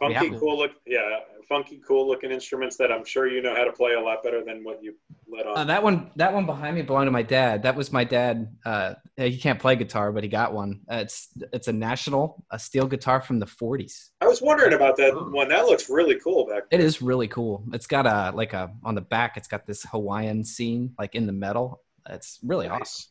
funky, 0.00 0.26
Yeah. 0.32 0.38
cool 0.38 0.58
look. 0.58 0.72
Yeah, 0.86 1.00
funky, 1.48 1.80
cool 1.86 2.08
looking 2.08 2.30
instruments 2.32 2.76
that 2.78 2.90
I'm 2.90 3.04
sure 3.04 3.28
you 3.28 3.40
know 3.42 3.54
how 3.54 3.64
to 3.64 3.72
play 3.72 3.92
a 3.92 4.00
lot 4.00 4.22
better 4.24 4.42
than 4.44 4.64
what 4.64 4.82
you 4.82 4.94
let 5.28 5.46
on. 5.46 5.58
uh, 5.58 5.64
that 5.64 5.82
one 5.82 6.10
that 6.16 6.32
one 6.32 6.46
behind 6.46 6.74
me 6.74 6.82
belonged 6.82 7.06
to 7.06 7.10
my 7.12 7.22
dad. 7.22 7.62
That 7.62 7.76
was 7.76 7.92
my 7.92 8.02
dad. 8.04 8.56
Uh, 8.64 8.94
he 9.16 9.36
can't 9.38 9.60
play 9.60 9.76
guitar, 9.76 10.10
but 10.10 10.24
he 10.24 10.28
got 10.28 10.52
one. 10.52 10.80
Uh, 10.90 10.96
it's 10.96 11.28
it's 11.52 11.68
a 11.68 11.72
national 11.72 12.44
a 12.50 12.58
steel 12.58 12.86
guitar 12.88 13.20
from 13.20 13.38
the 13.38 13.46
40s. 13.46 14.08
I 14.20 14.26
was 14.26 14.42
wondering 14.42 14.72
about 14.72 14.96
that 14.96 15.14
one. 15.14 15.48
That 15.48 15.66
looks 15.66 15.88
really 15.88 16.18
cool 16.18 16.46
back 16.46 16.64
It 16.70 16.80
is 16.80 17.00
really 17.02 17.28
cool. 17.28 17.62
It's 17.72 17.86
got 17.86 18.06
a 18.06 18.34
like 18.34 18.52
a 18.54 18.72
on 18.82 18.94
the 18.96 19.00
back. 19.02 19.36
It's 19.36 19.48
got 19.48 19.66
this 19.66 19.84
Hawaiian 19.84 20.42
scene 20.44 20.94
like 20.98 21.14
in 21.14 21.26
the 21.26 21.32
metal. 21.32 21.82
It's 22.08 22.38
really 22.42 22.66
awesome. 22.66 23.06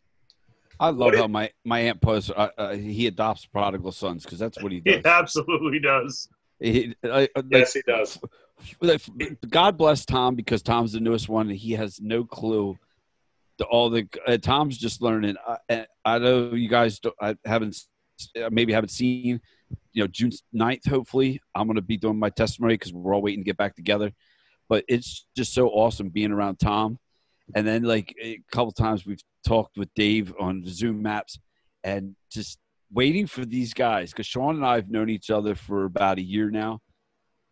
I 0.82 0.92
love 0.92 1.14
how 1.14 1.28
my 1.28 1.52
my 1.66 1.80
aunt 1.80 2.00
posts. 2.00 2.30
Uh, 2.34 2.48
uh, 2.58 2.74
he 2.74 3.08
adopts 3.08 3.46
prodigal 3.46 3.92
sons 3.92 4.24
because 4.24 4.40
that's 4.40 4.62
what 4.64 4.72
he 4.72 4.82
He 4.86 4.96
does. 4.96 5.06
absolutely 5.06 5.80
does. 5.80 6.30
He- 6.60 6.96
uh, 7.04 7.08
uh, 7.08 7.28
like, 7.36 7.46
Yes, 7.52 7.74
he 7.74 7.82
does. 7.88 8.20
God 9.50 9.78
bless 9.78 10.06
Tom 10.06 10.36
because 10.36 10.62
Tom's 10.62 10.92
the 10.94 11.00
newest 11.00 11.30
one 11.30 11.50
and 11.50 11.58
he 11.58 11.74
has 11.74 12.00
no 12.02 12.24
clue. 12.26 12.78
To 13.60 13.66
all 13.66 13.90
the 13.90 14.08
uh, 14.26 14.38
Tom's 14.38 14.78
just 14.78 15.02
learning. 15.02 15.36
I, 15.70 15.86
I 16.06 16.18
know 16.20 16.54
you 16.54 16.70
guys 16.70 17.00
don't, 17.00 17.16
I 17.22 17.36
haven't 17.44 17.78
maybe 18.52 18.72
haven't 18.74 18.90
seen. 18.90 19.42
You 19.92 20.04
know, 20.04 20.08
June 20.08 20.32
9th, 20.56 20.88
Hopefully, 20.88 21.42
I'm 21.54 21.68
going 21.68 21.76
to 21.76 21.82
be 21.82 21.98
doing 21.98 22.18
my 22.18 22.30
testimony 22.30 22.76
because 22.76 22.94
we're 22.94 23.14
all 23.14 23.22
waiting 23.22 23.42
to 23.42 23.46
get 23.46 23.58
back 23.58 23.76
together. 23.76 24.12
But 24.70 24.86
it's 24.88 25.26
just 25.36 25.54
so 25.54 25.68
awesome 25.68 26.10
being 26.10 26.32
around 26.32 26.60
Tom. 26.60 27.00
And 27.56 27.68
then, 27.68 27.84
like 27.84 28.16
a 28.22 28.40
couple 28.52 28.72
times, 28.72 29.06
we've 29.06 29.22
talked 29.46 29.78
with 29.78 29.94
Dave 29.94 30.34
on 30.40 30.64
Zoom 30.66 31.02
maps, 31.02 31.38
and 31.84 32.16
just 32.32 32.60
waiting 32.92 33.28
for 33.28 33.46
these 33.46 33.74
guys 33.74 34.12
because 34.12 34.26
Sean 34.26 34.56
and 34.56 34.66
I 34.66 34.76
have 34.76 34.90
known 34.90 35.10
each 35.10 35.30
other 35.30 35.56
for 35.56 35.86
about 35.86 36.18
a 36.18 36.24
year 36.24 36.50
now. 36.50 36.80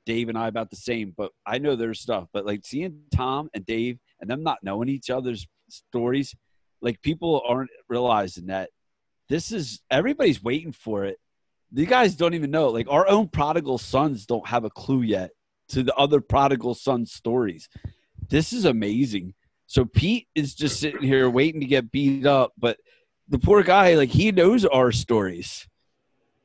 Dave 0.06 0.30
and 0.30 0.38
I 0.38 0.47
about 0.47 0.69
the 0.69 0.78
same, 0.78 1.13
but 1.15 1.32
I 1.45 1.58
know 1.58 1.76
their 1.76 1.93
stuff. 1.93 2.30
But 2.32 2.45
like 2.45 2.65
seeing 2.65 3.02
Tom 3.13 3.50
and 3.54 3.65
Dave 3.65 4.00
and 4.21 4.30
them 4.30 4.41
not 4.41 4.60
knowing 4.63 4.88
each 4.88 5.10
other's 5.10 5.45
stories, 5.69 6.34
like 6.82 7.02
people 7.02 7.43
aren't 7.45 7.69
realizing 7.89 8.47
that 8.47 8.69
this 9.28 9.52
is 9.52 9.82
everybody's 9.91 10.41
waiting 10.41 10.71
for 10.71 11.04
it. 11.04 11.19
You 11.73 11.86
guys 11.86 12.15
don't 12.15 12.34
even 12.34 12.52
know. 12.52 12.69
Like 12.69 12.88
our 12.89 13.08
own 13.08 13.28
prodigal 13.28 13.78
sons 13.78 14.26
don't 14.26 14.47
have 14.47 14.63
a 14.63 14.69
clue 14.69 15.02
yet 15.02 15.32
to 15.69 15.84
the 15.84 15.93
other 15.95 16.21
prodigal 16.21 16.76
son 16.76 17.06
stories. 17.06 17.67
This 18.30 18.54
is 18.54 18.63
amazing. 18.63 19.34
So 19.65 19.84
Pete 19.84 20.28
is 20.34 20.56
just 20.56 20.80
sitting 20.80 21.02
here 21.02 21.30
waiting 21.30 21.60
to 21.60 21.67
get 21.67 21.91
beat 21.91 22.26
up, 22.26 22.54
but 22.58 22.78
the 23.29 23.39
poor 23.39 23.63
guy, 23.63 23.95
like 23.95 24.09
he 24.09 24.31
knows 24.31 24.65
our 24.65 24.91
stories. 24.91 25.67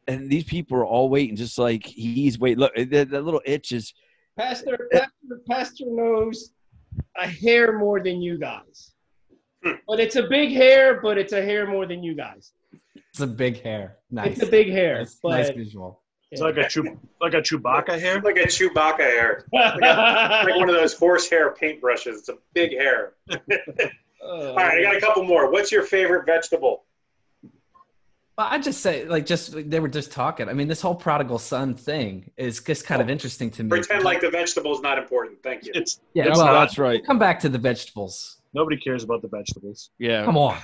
And 0.08 0.28
these 0.28 0.44
people 0.44 0.78
are 0.78 0.84
all 0.84 1.08
waiting, 1.08 1.36
just 1.36 1.58
like 1.58 1.86
he's 1.86 2.38
waiting. 2.38 2.58
Look, 2.58 2.74
that, 2.74 3.10
that 3.10 3.24
little 3.24 3.42
itch 3.44 3.72
is 3.72 3.94
Pastor, 4.36 4.88
Pastor, 4.90 5.08
Pastor 5.48 5.84
knows 5.86 6.50
a 7.16 7.26
hair 7.26 7.78
more 7.78 8.00
than 8.00 8.20
you 8.20 8.38
guys. 8.38 8.92
Hmm. 9.64 9.72
But 9.86 10.00
it's 10.00 10.16
a 10.16 10.24
big 10.24 10.50
hair, 10.50 11.00
but 11.00 11.18
it's 11.18 11.32
a 11.32 11.42
hair 11.42 11.66
more 11.66 11.86
than 11.86 12.02
you 12.02 12.14
guys. 12.14 12.52
It's 13.10 13.20
a 13.20 13.26
big 13.26 13.62
hair. 13.62 13.98
Nice. 14.10 14.38
It's 14.38 14.42
a 14.42 14.50
big 14.50 14.70
hair. 14.70 14.98
Nice, 14.98 15.18
but, 15.22 15.30
nice 15.30 15.50
visual. 15.50 16.00
It's 16.30 16.40
like 16.40 16.56
a 16.56 16.66
Chew- 16.66 16.98
like 17.20 17.34
a 17.34 17.42
Chewbacca 17.42 18.00
hair. 18.00 18.20
Like 18.22 18.38
a 18.38 18.46
Chewbacca 18.46 19.00
hair. 19.00 19.44
Like 19.52 20.56
one 20.56 20.70
of 20.70 20.74
those 20.74 20.94
horse 20.94 21.28
horsehair 21.28 21.54
paintbrushes. 21.54 22.20
It's 22.20 22.28
a 22.30 22.38
big 22.54 22.72
hair. 22.72 23.12
Oh, 24.22 24.50
All 24.50 24.56
right, 24.56 24.78
I 24.78 24.82
got 24.82 24.96
a 24.96 25.00
couple 25.00 25.24
more. 25.24 25.50
What's 25.50 25.72
your 25.72 25.82
favorite 25.82 26.26
vegetable? 26.26 26.84
Well, 28.38 28.46
I 28.50 28.58
just 28.58 28.80
say, 28.80 29.04
like, 29.04 29.26
just 29.26 29.68
they 29.68 29.80
were 29.80 29.88
just 29.88 30.12
talking. 30.12 30.48
I 30.48 30.52
mean, 30.52 30.68
this 30.68 30.80
whole 30.80 30.94
prodigal 30.94 31.38
son 31.38 31.74
thing 31.74 32.30
is 32.36 32.60
just 32.60 32.86
kind 32.86 33.02
of 33.02 33.08
oh, 33.08 33.12
interesting 33.12 33.50
to 33.50 33.64
me. 33.64 33.68
Pretend 33.68 34.04
like 34.04 34.20
the 34.20 34.30
vegetable 34.30 34.74
is 34.74 34.80
not 34.80 34.96
important. 34.96 35.42
Thank 35.42 35.66
you. 35.66 35.72
It's 35.74 36.00
yeah, 36.14 36.28
it's 36.28 36.38
well, 36.38 36.46
not. 36.46 36.60
that's 36.60 36.78
right. 36.78 37.04
come 37.04 37.18
back 37.18 37.40
to 37.40 37.48
the 37.48 37.58
vegetables. 37.58 38.38
nobody 38.54 38.76
cares 38.76 39.04
about 39.04 39.22
the 39.22 39.28
vegetables. 39.28 39.90
Yeah. 39.98 40.24
Come 40.24 40.38
on. 40.38 40.56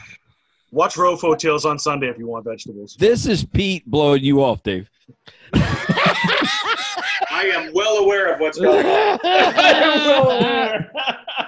Watch 0.70 0.94
Rofo 0.94 1.38
Tales 1.38 1.64
on 1.64 1.78
Sunday 1.78 2.08
if 2.08 2.18
you 2.18 2.26
want 2.26 2.44
vegetables. 2.44 2.94
This 2.98 3.26
is 3.26 3.44
Pete 3.44 3.86
blowing 3.86 4.22
you 4.22 4.42
off, 4.42 4.62
Dave. 4.62 4.88
I 5.54 7.50
am 7.54 7.72
well 7.72 7.98
aware 7.98 8.32
of 8.32 8.40
what's 8.40 8.58
going 8.58 8.86
on. 8.86 9.18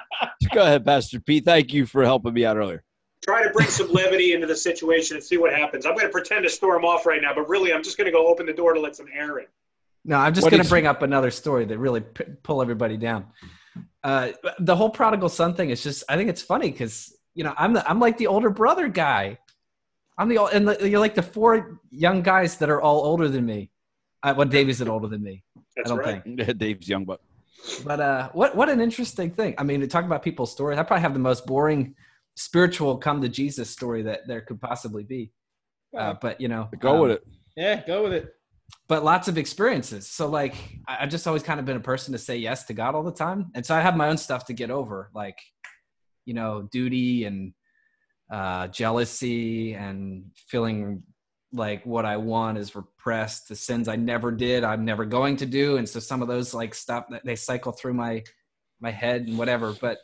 Go 0.53 0.63
ahead, 0.63 0.85
Pastor 0.85 1.21
Pete. 1.21 1.45
Thank 1.45 1.73
you 1.73 1.87
for 1.87 2.05
helping 2.05 2.35
me 2.35 2.45
out 2.45 2.57
earlier. 2.57 2.83
Try 3.23 3.43
to 3.43 3.51
bring 3.51 3.69
some 3.69 3.93
levity 3.93 4.33
into 4.33 4.47
the 4.47 4.57
situation 4.57 5.17
and 5.17 5.25
see 5.25 5.37
what 5.37 5.53
happens. 5.53 5.85
I'm 5.87 5.95
going 5.95 6.07
to 6.07 6.13
pretend 6.13 6.43
to 6.45 6.51
storm 6.51 6.85
off 6.85 7.05
right 7.07 7.21
now, 7.21 7.35
but 7.35 7.49
really, 7.49 7.73
I'm 7.73 7.83
just 7.83 7.99
going 7.99 8.07
to 8.07 8.13
go 8.13 8.27
open 8.27 8.47
the 8.47 8.53
door 8.53 8.73
to 8.73 8.81
let 8.81 8.97
some 8.97 9.07
air 9.15 9.39
in. 9.39 9.47
No, 10.05 10.17
I'm 10.17 10.33
just 10.33 10.45
What 10.45 10.51
going 10.51 10.63
to 10.63 10.69
bring 10.69 10.87
up 10.87 11.03
another 11.03 11.31
story 11.31 11.67
that 11.67 11.79
really 11.79 12.01
p- 12.01 12.25
pull 12.43 12.63
everybody 12.63 12.97
down. 12.97 13.27
Uh, 14.03 14.31
the 14.59 14.75
whole 14.75 14.89
prodigal 14.89 15.29
son 15.29 15.55
thing 15.55 15.69
is 15.71 15.83
just, 15.83 16.05
I 16.09 16.17
think 16.17 16.31
it's 16.31 16.41
funny 16.41 16.71
because 16.71 17.15
you 17.35 17.45
know 17.45 17.53
I'm 17.57 17.75
the, 17.75 17.89
I'm 17.89 18.01
like 18.01 18.17
the 18.17 18.27
older 18.27 18.49
brother 18.49 18.89
guy. 18.89 19.39
I'm 20.17 20.29
the 20.29 20.39
ol- 20.39 20.49
and 20.49 20.67
the, 20.69 20.89
you're 20.89 21.01
like 21.01 21.15
the 21.15 21.23
four 21.23 21.81
young 21.91 22.23
guys 22.23 22.57
that 22.57 22.71
are 22.71 22.81
all 22.81 23.05
older 23.05 23.29
than 23.29 23.45
me. 23.45 23.71
Uh, 24.23 24.35
well, 24.37 24.49
Dave 24.49 24.69
isn't 24.71 24.89
older 24.89 25.09
than 25.09 25.23
me. 25.23 25.43
That's 25.77 25.91
I 25.91 25.95
don't 25.95 26.05
right. 26.05 26.25
think. 26.25 26.59
Dave's 26.59 26.89
young, 26.89 27.05
but 27.05 27.21
But 27.85 28.01
uh, 28.01 28.29
what 28.33 28.55
what 28.57 28.69
an 28.69 28.81
interesting 28.81 29.31
thing. 29.31 29.55
I 29.59 29.63
mean, 29.65 29.81
to 29.81 29.87
talk 29.87 30.05
about 30.05 30.23
people's 30.23 30.53
stories, 30.53 30.79
I 30.79 30.83
probably 30.83 31.03
have 31.03 31.15
the 31.15 31.21
most 31.21 31.47
boring 31.47 31.95
spiritual 32.37 32.97
come 32.99 33.21
to 33.23 33.29
Jesus 33.29 33.71
story 33.71 34.03
that 34.03 34.27
there 34.27 34.41
could 34.41 34.61
possibly 34.61 35.03
be. 35.03 35.33
Uh, 35.97 36.15
but 36.21 36.41
you 36.41 36.49
know, 36.49 36.69
go 36.79 36.95
um, 36.95 37.01
with 37.01 37.11
it. 37.13 37.27
Yeah, 37.57 37.85
go 37.87 38.03
with 38.05 38.13
it. 38.13 38.35
but 38.89 39.03
lots 39.05 39.27
of 39.29 39.37
experiences. 39.39 40.07
So 40.09 40.29
like 40.29 40.55
I- 40.87 40.99
I've 41.01 41.11
just 41.11 41.27
always 41.27 41.43
kind 41.43 41.59
of 41.61 41.67
been 41.67 41.77
a 41.77 41.81
person 41.81 42.13
to 42.13 42.19
say 42.19 42.37
yes 42.37 42.65
to 42.65 42.75
God 42.75 42.95
all 42.95 43.03
the 43.03 43.13
time. 43.13 43.51
And 43.55 43.65
so 43.67 43.75
I 43.75 43.81
have 43.81 43.97
my 43.97 44.09
own 44.09 44.17
stuff 44.17 44.47
to 44.47 44.53
get 44.53 44.71
over, 44.71 45.11
like, 45.15 45.39
you 46.25 46.35
know, 46.35 46.69
duty 46.71 47.25
and 47.25 47.53
uh 48.33 48.69
jealousy 48.69 49.75
and 49.75 50.31
feeling 50.49 51.03
like 51.53 51.85
what 51.85 52.05
I 52.05 52.17
want 52.17 52.59
is 52.59 52.75
repressed, 52.75 53.49
the 53.49 53.57
sins 53.57 53.89
I 53.89 53.97
never 53.97 54.31
did, 54.31 54.65
I'm 54.65 54.85
never 54.85 55.05
going 55.05 55.37
to 55.39 55.47
do. 55.47 55.77
And 55.77 55.89
so 55.89 56.01
some 56.01 56.23
of 56.23 56.29
those 56.29 56.55
like 56.55 56.75
stuff 56.75 57.07
that 57.11 57.25
they 57.25 57.37
cycle 57.37 57.73
through 57.73 57.95
my 57.95 58.23
my 58.81 58.91
head 58.91 59.23
and 59.23 59.37
whatever. 59.37 59.73
But 59.73 59.99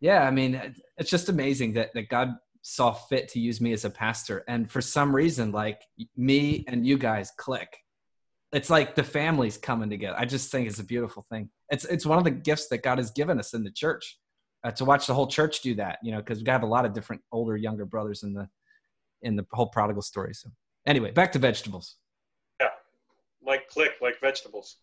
yeah, 0.00 0.22
I 0.22 0.30
mean, 0.30 0.74
it's 0.96 1.10
just 1.10 1.28
amazing 1.28 1.74
that 1.74 1.94
that 1.94 2.08
God 2.08 2.36
saw 2.62 2.92
fit 2.92 3.28
to 3.28 3.40
use 3.40 3.60
me 3.60 3.72
as 3.72 3.84
a 3.84 3.90
pastor. 3.90 4.44
And 4.46 4.70
for 4.70 4.80
some 4.80 5.14
reason, 5.14 5.52
like 5.52 5.80
me 6.16 6.64
and 6.68 6.86
you 6.86 6.98
guys 6.98 7.32
click. 7.36 7.78
It's 8.52 8.70
like 8.70 8.94
the 8.94 9.02
families 9.02 9.56
coming 9.56 9.90
together. 9.90 10.16
I 10.18 10.24
just 10.24 10.50
think 10.50 10.68
it's 10.68 10.78
a 10.78 10.84
beautiful 10.84 11.26
thing. 11.30 11.50
It's 11.70 11.84
it's 11.84 12.06
one 12.06 12.18
of 12.18 12.24
the 12.24 12.30
gifts 12.30 12.68
that 12.68 12.82
God 12.82 12.98
has 12.98 13.10
given 13.10 13.38
us 13.38 13.54
in 13.54 13.62
the 13.62 13.70
church 13.70 14.18
uh, 14.64 14.70
to 14.72 14.84
watch 14.84 15.06
the 15.06 15.14
whole 15.14 15.26
church 15.26 15.60
do 15.62 15.74
that. 15.76 15.98
You 16.02 16.12
know, 16.12 16.18
because 16.18 16.42
we 16.42 16.50
have 16.50 16.62
a 16.62 16.66
lot 16.66 16.84
of 16.84 16.92
different 16.92 17.22
older, 17.32 17.56
younger 17.56 17.84
brothers 17.84 18.22
in 18.22 18.32
the 18.32 18.48
in 19.22 19.36
the 19.36 19.46
whole 19.52 19.66
prodigal 19.68 20.02
story. 20.02 20.34
So 20.34 20.50
anyway, 20.86 21.10
back 21.10 21.32
to 21.32 21.38
vegetables. 21.38 21.96
Yeah, 22.60 22.68
like 23.44 23.68
click, 23.68 23.92
like 24.00 24.20
vegetables. 24.20 24.76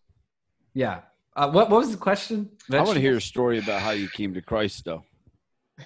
Yeah. 0.74 1.00
Uh, 1.36 1.50
what 1.50 1.68
what 1.70 1.78
was 1.78 1.90
the 1.90 1.96
question? 1.98 2.48
I 2.72 2.76
want 2.80 2.94
to 2.94 3.00
hear 3.00 3.16
a 3.16 3.20
story 3.20 3.58
about 3.58 3.82
how 3.82 3.90
you 3.90 4.08
came 4.08 4.32
to 4.34 4.40
Christ, 4.42 4.84
though. 4.84 5.02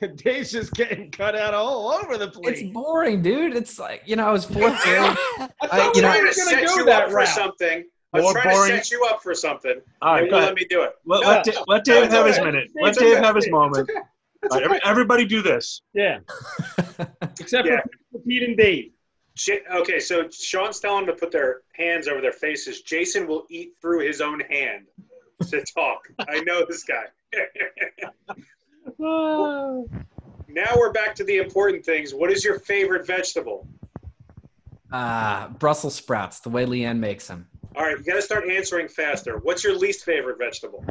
Dave's 0.16 0.52
just 0.52 0.72
getting 0.74 1.10
cut 1.10 1.34
out 1.34 1.52
all 1.52 1.90
over 1.90 2.16
the 2.16 2.28
place. 2.28 2.60
It's 2.60 2.72
boring, 2.72 3.22
dude. 3.22 3.56
It's 3.56 3.76
like 3.78 4.02
you 4.06 4.14
know, 4.16 4.26
I 4.28 4.30
was 4.32 4.44
fourth 4.56 4.80
grade. 4.84 4.98
I 5.00 5.48
I- 5.62 5.66
thought 5.66 5.84
you 5.86 5.90
we 5.96 6.00
know- 6.02 6.08
trying 6.12 6.22
were 6.24 6.32
gonna 6.36 6.66
go 6.66 6.74
you 6.76 6.84
that 6.84 7.02
up 7.04 7.08
for 7.10 7.16
route. 7.16 7.28
something. 7.28 7.84
I 8.12 8.16
was 8.20 8.22
More 8.24 8.32
trying 8.42 8.54
boring. 8.56 8.70
to 8.72 8.76
set 8.78 8.90
you 8.90 9.04
up 9.08 9.22
for 9.22 9.34
something. 9.34 9.80
All 10.02 10.14
right, 10.14 10.22
and 10.22 10.30
go 10.30 10.38
let 10.38 10.54
me 10.54 10.64
do 10.68 10.82
it. 10.82 10.92
Let, 11.06 11.22
No, 11.22 11.28
let, 11.28 11.46
no, 11.46 11.52
Da- 11.52 11.64
let 11.68 11.84
Dave 11.84 12.02
it's 12.04 12.12
have 12.12 12.22
all 12.22 12.26
his 12.28 12.38
right. 12.38 12.46
minute. 12.46 12.64
It's 12.74 12.74
Let 12.82 12.96
okay. 12.96 13.14
Dave 13.14 13.24
have 13.24 13.34
his 13.36 13.44
It's 13.46 13.52
moment. 13.52 13.90
okay. 13.90 14.00
All 14.50 14.56
right, 14.58 14.62
every- 14.64 14.80
everybody 14.84 15.24
do 15.24 15.42
this. 15.42 15.82
Yeah, 15.94 16.18
except 17.40 17.66
Yeah. 17.68 17.80
for 17.82 17.90
Pete 18.26 18.42
and 18.42 18.56
Dave. 18.56 18.92
J- 19.36 19.62
Okay, 19.72 20.00
so 20.00 20.28
Sean's 20.30 20.80
telling 20.80 21.06
them 21.06 21.14
to 21.14 21.20
put 21.20 21.30
their 21.32 21.62
hands 21.74 22.08
over 22.08 22.20
their 22.20 22.32
faces. 22.32 22.82
Jason 22.82 23.26
will 23.26 23.46
eat 23.48 23.74
through 23.80 24.00
his 24.06 24.20
own 24.20 24.40
hand 24.40 24.86
to 25.48 25.64
talk. 25.74 26.08
I 26.28 26.40
know 26.40 26.64
this 26.68 26.84
guy. 26.84 27.04
now 28.98 29.84
we're 30.76 30.92
back 30.92 31.14
to 31.16 31.24
the 31.24 31.38
important 31.38 31.84
things. 31.84 32.12
What 32.14 32.30
is 32.30 32.44
your 32.44 32.58
favorite 32.58 33.06
vegetable? 33.06 33.66
Uh, 34.92 35.48
Brussels 35.48 35.94
sprouts, 35.94 36.40
the 36.40 36.50
way 36.50 36.66
Leanne 36.66 36.98
makes 36.98 37.28
them. 37.28 37.46
All 37.76 37.84
right, 37.84 37.96
you 37.96 38.02
got 38.04 38.14
to 38.16 38.22
start 38.22 38.48
answering 38.50 38.88
faster. 38.88 39.38
What's 39.38 39.62
your 39.62 39.76
least 39.78 40.04
favorite 40.04 40.38
vegetable? 40.38 40.84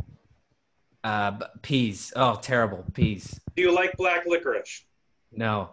Uh, 1.04 1.32
peas. 1.62 2.14
Oh, 2.16 2.36
terrible 2.42 2.86
peas. 2.94 3.40
Do 3.56 3.62
you 3.64 3.74
like 3.76 3.96
black 3.98 4.26
licorice? 4.26 4.84
No. 5.34 5.72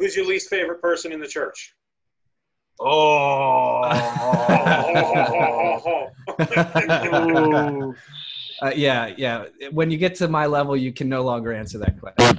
Who's 0.00 0.16
your 0.16 0.26
least 0.26 0.48
favorite 0.48 0.80
person 0.80 1.12
in 1.12 1.20
the 1.20 1.28
church? 1.28 1.74
Oh. 2.80 3.82
Uh, 8.62 8.70
yeah, 8.76 9.14
yeah. 9.16 9.46
When 9.70 9.90
you 9.90 9.96
get 9.96 10.14
to 10.16 10.28
my 10.28 10.44
level, 10.44 10.76
you 10.76 10.92
can 10.92 11.08
no 11.08 11.22
longer 11.22 11.50
answer 11.50 11.78
that 11.78 11.98
question. 11.98 12.36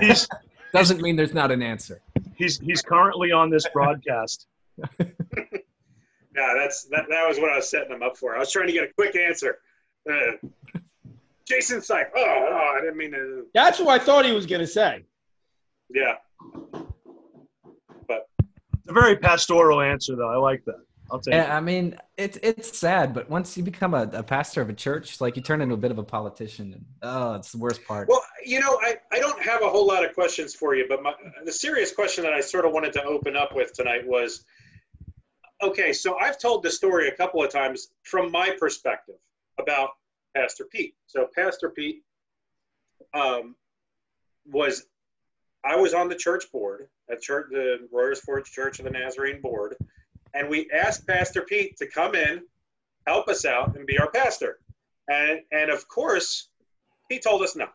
he's 0.00 0.26
Doesn't 0.72 1.02
mean 1.02 1.14
there's 1.14 1.34
not 1.34 1.50
an 1.50 1.60
answer. 1.60 2.00
he's 2.36 2.58
he's 2.58 2.80
currently 2.80 3.32
on 3.32 3.50
this 3.50 3.66
broadcast. 3.74 4.46
Yeah, 6.38 6.54
that's 6.56 6.84
that, 6.84 7.06
that 7.08 7.26
was 7.28 7.40
what 7.40 7.50
I 7.50 7.56
was 7.56 7.68
setting 7.68 7.88
them 7.88 8.02
up 8.02 8.16
for. 8.16 8.36
I 8.36 8.38
was 8.38 8.52
trying 8.52 8.68
to 8.68 8.72
get 8.72 8.84
a 8.84 8.92
quick 8.94 9.16
answer. 9.16 9.58
Uh, 10.08 10.48
Jason 11.44 11.82
Syke. 11.82 12.12
Oh, 12.14 12.46
oh, 12.50 12.74
I 12.76 12.80
didn't 12.80 12.96
mean 12.96 13.10
to. 13.10 13.46
That's 13.54 13.80
what 13.80 14.00
I 14.00 14.04
thought 14.04 14.24
he 14.24 14.30
was 14.30 14.46
going 14.46 14.60
to 14.60 14.66
say. 14.66 15.04
Yeah. 15.90 16.14
It's 18.88 18.96
a 18.96 19.02
very 19.02 19.16
pastoral 19.16 19.82
answer, 19.82 20.16
though. 20.16 20.30
I 20.30 20.36
like 20.36 20.64
that. 20.64 20.80
I'll 21.10 21.20
take 21.20 21.34
Yeah, 21.34 21.54
I 21.54 21.60
mean, 21.60 21.98
it's 22.16 22.38
it's 22.42 22.78
sad, 22.78 23.12
but 23.12 23.28
once 23.28 23.54
you 23.54 23.62
become 23.62 23.92
a, 23.92 24.08
a 24.14 24.22
pastor 24.22 24.62
of 24.62 24.70
a 24.70 24.72
church, 24.72 25.20
like 25.20 25.36
you 25.36 25.42
turn 25.42 25.60
into 25.60 25.74
a 25.74 25.78
bit 25.78 25.90
of 25.90 25.98
a 25.98 26.02
politician. 26.02 26.72
And, 26.72 26.84
oh, 27.02 27.34
it's 27.34 27.52
the 27.52 27.58
worst 27.58 27.84
part. 27.84 28.08
Well, 28.08 28.24
you 28.46 28.60
know, 28.60 28.78
I, 28.80 28.96
I 29.12 29.18
don't 29.18 29.42
have 29.42 29.60
a 29.60 29.68
whole 29.68 29.86
lot 29.86 30.06
of 30.06 30.14
questions 30.14 30.54
for 30.54 30.74
you, 30.74 30.86
but 30.88 31.02
my, 31.02 31.12
the 31.44 31.52
serious 31.52 31.92
question 31.92 32.24
that 32.24 32.32
I 32.32 32.40
sort 32.40 32.64
of 32.64 32.72
wanted 32.72 32.94
to 32.94 33.04
open 33.04 33.36
up 33.36 33.54
with 33.54 33.74
tonight 33.74 34.06
was 34.06 34.46
okay, 35.62 35.92
so 35.92 36.16
I've 36.18 36.38
told 36.38 36.62
the 36.62 36.70
story 36.70 37.08
a 37.08 37.14
couple 37.14 37.44
of 37.44 37.50
times 37.50 37.90
from 38.04 38.32
my 38.32 38.56
perspective 38.58 39.16
about 39.60 39.90
Pastor 40.34 40.64
Pete. 40.64 40.94
So, 41.08 41.28
Pastor 41.36 41.68
Pete 41.68 42.04
um, 43.12 43.54
was, 44.46 44.86
I 45.62 45.76
was 45.76 45.92
on 45.92 46.08
the 46.08 46.16
church 46.16 46.50
board 46.50 46.88
at 47.10 47.20
church, 47.20 47.46
the 47.50 47.88
Royersford 47.92 48.44
Church 48.44 48.78
of 48.78 48.84
the 48.84 48.90
Nazarene 48.90 49.40
board, 49.40 49.76
and 50.34 50.48
we 50.48 50.70
asked 50.70 51.06
Pastor 51.06 51.42
Pete 51.42 51.76
to 51.78 51.86
come 51.86 52.14
in, 52.14 52.42
help 53.06 53.28
us 53.28 53.44
out, 53.44 53.76
and 53.76 53.86
be 53.86 53.98
our 53.98 54.10
pastor. 54.10 54.58
And, 55.08 55.40
and 55.52 55.70
of 55.70 55.88
course, 55.88 56.48
he 57.08 57.18
told 57.18 57.42
us 57.42 57.56
no. 57.56 57.66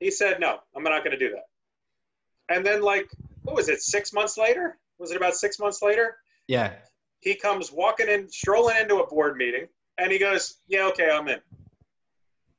He 0.00 0.10
said, 0.10 0.40
no, 0.40 0.58
I'm 0.76 0.82
not 0.82 1.04
going 1.04 1.18
to 1.18 1.18
do 1.18 1.30
that. 1.30 2.54
And 2.54 2.64
then, 2.64 2.82
like, 2.82 3.08
what 3.42 3.54
was 3.54 3.68
it, 3.68 3.82
six 3.82 4.12
months 4.12 4.36
later? 4.36 4.78
Was 4.98 5.10
it 5.10 5.16
about 5.16 5.34
six 5.34 5.58
months 5.58 5.82
later? 5.82 6.16
yeah, 6.48 6.72
He 7.20 7.34
comes 7.34 7.70
walking 7.72 8.08
in, 8.08 8.28
strolling 8.30 8.76
into 8.80 8.96
a 8.96 9.06
board 9.06 9.36
meeting, 9.36 9.66
and 9.98 10.10
he 10.10 10.18
goes, 10.18 10.56
yeah, 10.68 10.86
okay, 10.86 11.10
I'm 11.10 11.28
in. 11.28 11.40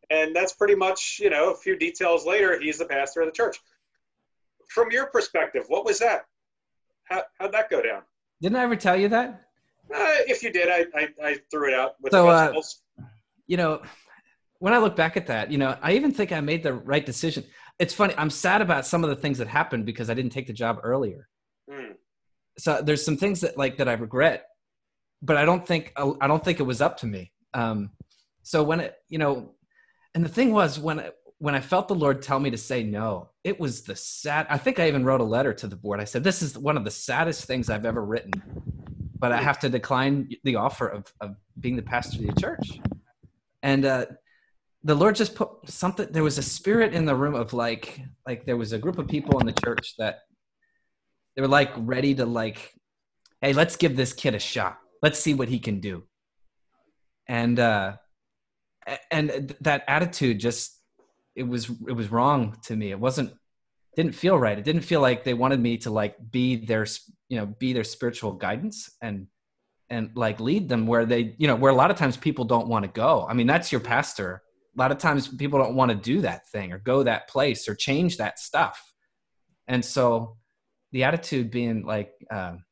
And 0.09 0.35
that's 0.35 0.53
pretty 0.53 0.75
much, 0.75 1.19
you 1.21 1.29
know, 1.29 1.51
a 1.51 1.55
few 1.55 1.77
details 1.77 2.25
later, 2.25 2.59
he's 2.59 2.79
the 2.79 2.85
pastor 2.85 3.21
of 3.21 3.27
the 3.27 3.31
church. 3.31 3.57
From 4.69 4.91
your 4.91 5.07
perspective, 5.07 5.65
what 5.67 5.83
was 5.83 5.99
that? 5.99 6.25
How, 7.03 7.23
how'd 7.39 7.51
that 7.51 7.69
go 7.69 7.81
down? 7.81 8.03
didn't 8.41 8.55
I 8.55 8.63
ever 8.63 8.75
tell 8.75 8.95
you 8.95 9.09
that? 9.09 9.45
Uh, 9.93 10.21
if 10.27 10.43
you 10.43 10.51
did, 10.51 10.69
I, 10.69 10.85
I, 10.97 11.09
I 11.23 11.37
threw 11.51 11.67
it 11.69 11.73
out 11.73 11.95
with 12.01 12.13
So, 12.13 12.25
the 12.25 12.29
uh, 12.29 12.61
you 13.47 13.57
know, 13.57 13.81
when 14.59 14.73
I 14.73 14.77
look 14.77 14.95
back 14.95 15.17
at 15.17 15.27
that, 15.27 15.51
you 15.51 15.57
know, 15.57 15.77
I 15.81 15.93
even 15.93 16.13
think 16.13 16.31
I 16.31 16.39
made 16.39 16.63
the 16.63 16.73
right 16.73 17.05
decision. 17.05 17.43
It's 17.79 17.93
funny. 17.93 18.13
I'm 18.17 18.29
sad 18.29 18.61
about 18.61 18.85
some 18.85 19.03
of 19.03 19.09
the 19.09 19.15
things 19.15 19.39
that 19.39 19.47
happened 19.47 19.85
because 19.85 20.09
I 20.09 20.13
didn't 20.13 20.31
take 20.31 20.47
the 20.47 20.53
job 20.53 20.79
earlier. 20.83 21.27
Hmm. 21.69 21.93
So 22.57 22.81
there's 22.81 23.03
some 23.03 23.17
things 23.17 23.41
that 23.41 23.57
like 23.57 23.77
that 23.77 23.89
I 23.89 23.93
regret, 23.93 24.45
but 25.21 25.37
I 25.37 25.45
don't 25.45 25.65
think 25.65 25.93
I 25.97 26.27
don't 26.27 26.43
think 26.43 26.59
it 26.59 26.63
was 26.63 26.81
up 26.81 26.97
to 26.97 27.07
me. 27.07 27.31
Um, 27.53 27.91
so 28.43 28.63
when 28.63 28.81
it, 28.81 28.95
you 29.07 29.17
know, 29.17 29.53
and 30.13 30.23
the 30.23 30.29
thing 30.29 30.51
was 30.51 30.77
when 30.79 30.99
I, 30.99 31.11
when 31.39 31.55
I 31.55 31.61
felt 31.61 31.87
the 31.87 31.95
Lord 31.95 32.21
tell 32.21 32.39
me 32.39 32.51
to 32.51 32.57
say 32.57 32.83
no, 32.83 33.29
it 33.43 33.59
was 33.59 33.81
the 33.81 33.95
sad. 33.95 34.45
I 34.49 34.57
think 34.57 34.79
I 34.79 34.87
even 34.87 35.05
wrote 35.05 35.21
a 35.21 35.25
letter 35.25 35.53
to 35.53 35.67
the 35.67 35.75
board. 35.75 35.99
I 35.99 36.03
said, 36.03 36.23
"This 36.23 36.41
is 36.41 36.57
one 36.57 36.77
of 36.77 36.83
the 36.83 36.91
saddest 36.91 37.45
things 37.45 37.69
I've 37.69 37.85
ever 37.85 38.03
written, 38.03 38.31
but 39.17 39.31
I 39.31 39.41
have 39.41 39.59
to 39.59 39.69
decline 39.69 40.29
the 40.43 40.57
offer 40.57 40.87
of 40.87 41.11
of 41.21 41.35
being 41.59 41.75
the 41.75 41.81
pastor 41.81 42.19
of 42.19 42.35
the 42.35 42.41
church." 42.41 42.79
And 43.63 43.85
uh, 43.85 44.05
the 44.83 44.95
Lord 44.95 45.15
just 45.15 45.35
put 45.35 45.49
something. 45.65 46.07
There 46.11 46.23
was 46.23 46.37
a 46.37 46.43
spirit 46.43 46.93
in 46.93 47.05
the 47.05 47.15
room 47.15 47.35
of 47.35 47.53
like, 47.53 48.01
like 48.25 48.45
there 48.45 48.57
was 48.57 48.71
a 48.71 48.77
group 48.77 48.97
of 48.97 49.07
people 49.07 49.39
in 49.39 49.45
the 49.45 49.53
church 49.65 49.95
that 49.97 50.19
they 51.35 51.41
were 51.41 51.47
like 51.47 51.71
ready 51.77 52.15
to 52.15 52.25
like, 52.25 52.73
hey, 53.41 53.53
let's 53.53 53.75
give 53.75 53.95
this 53.95 54.13
kid 54.13 54.35
a 54.35 54.39
shot. 54.39 54.79
Let's 55.01 55.19
see 55.19 55.33
what 55.33 55.49
he 55.49 55.59
can 55.59 55.79
do. 55.79 56.03
And 57.27 57.59
uh, 57.59 57.97
and 59.11 59.55
that 59.61 59.83
attitude 59.87 60.39
just 60.39 60.78
it 61.35 61.43
was 61.43 61.69
it 61.87 61.93
was 61.93 62.11
wrong 62.11 62.57
to 62.63 62.75
me. 62.75 62.91
It 62.91 62.99
wasn't 62.99 63.33
didn't 63.95 64.13
feel 64.13 64.37
right. 64.37 64.57
It 64.57 64.63
didn't 64.63 64.83
feel 64.83 65.01
like 65.01 65.23
they 65.23 65.33
wanted 65.33 65.59
me 65.59 65.77
to 65.79 65.91
like 65.91 66.15
be 66.31 66.55
their 66.55 66.85
you 67.27 67.37
know 67.37 67.45
be 67.45 67.73
their 67.73 67.83
spiritual 67.83 68.33
guidance 68.33 68.89
and 69.01 69.27
and 69.89 70.11
like 70.15 70.39
lead 70.39 70.69
them 70.69 70.87
where 70.87 71.05
they 71.05 71.35
you 71.37 71.47
know 71.47 71.55
where 71.55 71.71
a 71.71 71.75
lot 71.75 71.91
of 71.91 71.97
times 71.97 72.17
people 72.17 72.45
don't 72.45 72.67
want 72.67 72.85
to 72.85 72.91
go. 72.91 73.25
I 73.29 73.33
mean 73.33 73.47
that's 73.47 73.71
your 73.71 73.81
pastor. 73.81 74.41
A 74.77 74.79
lot 74.79 74.91
of 74.91 74.99
times 74.99 75.27
people 75.27 75.59
don't 75.59 75.75
want 75.75 75.91
to 75.91 75.97
do 75.97 76.21
that 76.21 76.47
thing 76.49 76.71
or 76.71 76.79
go 76.79 77.03
that 77.03 77.27
place 77.27 77.67
or 77.67 77.75
change 77.75 78.17
that 78.17 78.39
stuff. 78.39 78.93
And 79.67 79.83
so 79.83 80.37
the 80.91 81.03
attitude 81.03 81.51
being 81.51 81.85
like 81.85 82.13
um, 82.31 82.63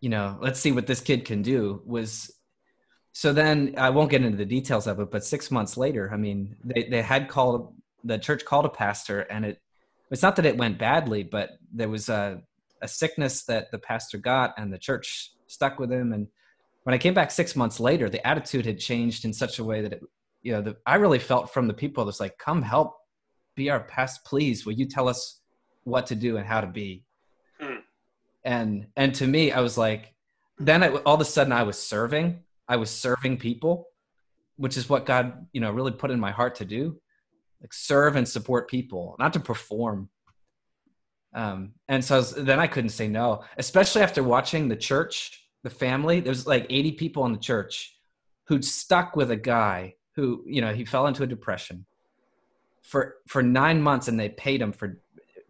you 0.00 0.08
know 0.08 0.38
let's 0.40 0.60
see 0.60 0.72
what 0.72 0.86
this 0.86 1.00
kid 1.00 1.24
can 1.24 1.42
do 1.42 1.82
was 1.84 2.30
so 3.18 3.32
then 3.32 3.74
i 3.76 3.90
won't 3.90 4.10
get 4.10 4.22
into 4.22 4.36
the 4.36 4.44
details 4.44 4.86
of 4.86 5.00
it 5.00 5.10
but 5.10 5.24
six 5.24 5.50
months 5.50 5.76
later 5.76 6.08
i 6.12 6.16
mean 6.16 6.54
they, 6.62 6.84
they 6.84 7.02
had 7.02 7.28
called 7.28 7.74
the 8.04 8.16
church 8.16 8.44
called 8.44 8.64
a 8.64 8.68
pastor 8.68 9.22
and 9.22 9.44
it 9.44 9.60
it's 10.12 10.22
not 10.22 10.36
that 10.36 10.46
it 10.46 10.56
went 10.56 10.78
badly 10.78 11.24
but 11.24 11.50
there 11.72 11.88
was 11.88 12.08
a, 12.08 12.40
a 12.80 12.86
sickness 12.86 13.42
that 13.42 13.72
the 13.72 13.78
pastor 13.78 14.18
got 14.18 14.54
and 14.56 14.72
the 14.72 14.78
church 14.78 15.32
stuck 15.48 15.80
with 15.80 15.90
him. 15.90 16.12
And 16.12 16.28
when 16.84 16.94
i 16.94 16.98
came 16.98 17.12
back 17.12 17.32
six 17.32 17.56
months 17.56 17.80
later 17.80 18.08
the 18.08 18.24
attitude 18.24 18.64
had 18.64 18.78
changed 18.78 19.24
in 19.24 19.32
such 19.32 19.58
a 19.58 19.64
way 19.64 19.82
that 19.82 19.94
it 19.94 20.02
you 20.42 20.52
know 20.52 20.62
the, 20.62 20.76
i 20.86 20.94
really 20.94 21.18
felt 21.18 21.52
from 21.52 21.66
the 21.66 21.74
people 21.74 22.04
that's 22.04 22.20
like 22.20 22.38
come 22.38 22.62
help 22.62 22.94
be 23.56 23.68
our 23.70 23.80
pastor, 23.80 24.20
please. 24.24 24.64
Will 24.64 24.74
you 24.74 24.86
tell 24.86 25.08
us 25.08 25.40
what 25.82 26.06
to 26.06 26.14
do 26.14 26.36
and 26.36 26.46
how 26.46 26.60
to 26.60 26.68
be? 26.68 27.02
Hmm. 27.60 27.80
and 28.44 28.86
and 28.96 29.12
to 29.16 29.26
me 29.26 29.50
i 29.50 29.60
was 29.60 29.76
like 29.76 30.14
then 30.60 30.84
I, 30.84 30.88
all 30.88 31.16
of 31.16 31.20
a 31.20 31.24
sudden 31.24 31.52
i 31.52 31.64
was 31.64 31.76
serving 31.76 32.44
i 32.68 32.76
was 32.76 32.90
serving 32.90 33.36
people 33.36 33.86
which 34.56 34.76
is 34.76 34.88
what 34.88 35.06
god 35.06 35.46
you 35.52 35.60
know 35.60 35.70
really 35.70 35.92
put 35.92 36.10
in 36.10 36.20
my 36.20 36.30
heart 36.30 36.54
to 36.54 36.64
do 36.64 36.98
like 37.60 37.72
serve 37.72 38.16
and 38.16 38.28
support 38.28 38.70
people 38.70 39.16
not 39.18 39.32
to 39.32 39.40
perform. 39.40 40.08
Um 41.34 41.72
and 41.88 42.04
so 42.04 42.14
I 42.14 42.18
was, 42.18 42.34
then 42.34 42.60
i 42.60 42.66
couldn't 42.66 42.90
say 42.90 43.08
no 43.08 43.42
especially 43.56 44.02
after 44.02 44.22
watching 44.22 44.68
the 44.68 44.76
church 44.76 45.48
the 45.64 45.70
family. 45.70 46.20
There's 46.20 46.46
like 46.46 46.66
80 46.70 46.92
people 46.92 47.26
in 47.26 47.32
the 47.32 47.38
church 47.38 47.96
who'd 48.46 48.64
stuck 48.64 49.16
with 49.16 49.30
a 49.30 49.36
guy 49.36 49.94
who 50.14 50.44
you 50.46 50.60
know 50.60 50.72
he 50.72 50.84
fell 50.84 51.06
into 51.06 51.22
a 51.22 51.26
depression 51.26 51.86
for 52.82 53.16
for 53.26 53.42
nine 53.42 53.82
months 53.82 54.08
and 54.08 54.18
they 54.18 54.30
paid 54.30 54.60
him 54.62 54.72
for 54.72 55.00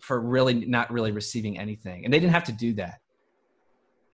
for 0.01 0.21
really 0.21 0.55
not 0.55 0.91
really 0.91 1.13
receiving 1.13 1.59
anything. 1.59 2.05
And 2.05 2.13
they 2.13 2.21
didn't 2.21 2.33
have 2.33 2.45
to 2.45 2.53
do 2.53 2.75
that 2.75 3.01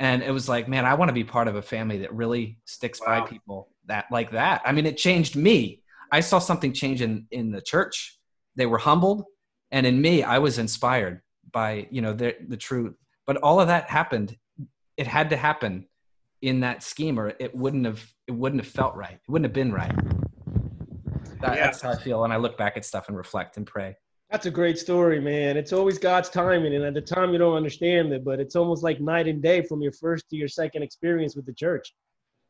and 0.01 0.23
it 0.23 0.31
was 0.31 0.49
like 0.49 0.69
man 0.69 0.85
i 0.85 0.95
want 0.95 1.09
to 1.09 1.13
be 1.13 1.25
part 1.25 1.49
of 1.49 1.57
a 1.57 1.63
family 1.63 1.99
that 1.99 2.13
really 2.13 2.59
sticks 2.65 3.01
by 3.01 3.21
people 3.23 3.69
that 3.87 4.07
like 4.11 4.31
that. 4.31 4.63
I 4.65 4.73
mean 4.73 4.87
it 4.87 4.97
changed 4.97 5.37
me. 5.37 5.83
I 6.11 6.21
saw 6.21 6.39
something 6.39 6.73
change 6.73 7.03
in 7.03 7.27
in 7.31 7.51
the 7.53 7.61
church. 7.61 8.19
They 8.57 8.67
were 8.67 8.79
humbled. 8.79 9.25
And 9.71 9.87
in 9.87 10.01
me 10.01 10.23
i 10.23 10.39
was 10.39 10.59
inspired 10.59 11.21
by 11.53 11.87
you 11.91 12.01
know 12.01 12.13
the 12.15 12.35
the 12.49 12.57
truth 12.57 12.95
but 13.27 13.37
all 13.39 13.61
of 13.61 13.69
that 13.69 13.89
happened. 13.91 14.37
It 14.97 15.07
had 15.07 15.31
to 15.31 15.37
happen 15.37 15.87
in 16.43 16.61
that 16.61 16.83
scheme 16.83 17.19
or 17.19 17.35
it 17.39 17.55
wouldn't 17.55 17.85
have 17.87 18.03
it 18.27 18.33
wouldn't 18.33 18.63
have 18.63 18.73
felt 18.73 18.95
right. 18.97 19.15
It 19.15 19.31
wouldn't 19.31 19.47
have 19.47 19.55
been 19.55 19.73
right. 19.73 19.95
That, 21.41 21.57
Yeah. 21.57 21.65
that's 21.67 21.81
how 21.83 21.91
i 21.91 21.97
feel 21.97 22.25
and 22.25 22.33
i 22.33 22.37
look 22.37 22.57
back 22.57 22.77
at 22.79 22.85
stuff 22.87 23.09
and 23.09 23.17
reflect 23.17 23.57
and 23.59 23.67
pray 23.67 23.97
That's 24.35 24.47
a 24.47 24.51
great 24.51 24.81
story, 24.81 25.21
man. 25.21 25.57
It's 25.57 25.73
always 25.73 25.97
God's 25.97 26.29
timing, 26.29 26.75
and 26.75 26.85
at 26.85 26.93
the 26.93 27.01
time 27.01 27.33
you 27.33 27.39
don't 27.39 27.55
understand 27.55 28.13
it, 28.13 28.25
but 28.25 28.41
it's 28.41 28.57
almost 28.57 28.83
like 28.83 29.01
night 29.01 29.29
and 29.29 29.41
day 29.41 29.63
from 29.63 29.81
your 29.81 29.93
first 29.93 30.29
to 30.31 30.37
your 30.37 30.49
second 30.49 30.83
experience 30.83 31.37
with 31.37 31.47
the 31.47 31.53
church, 31.53 31.95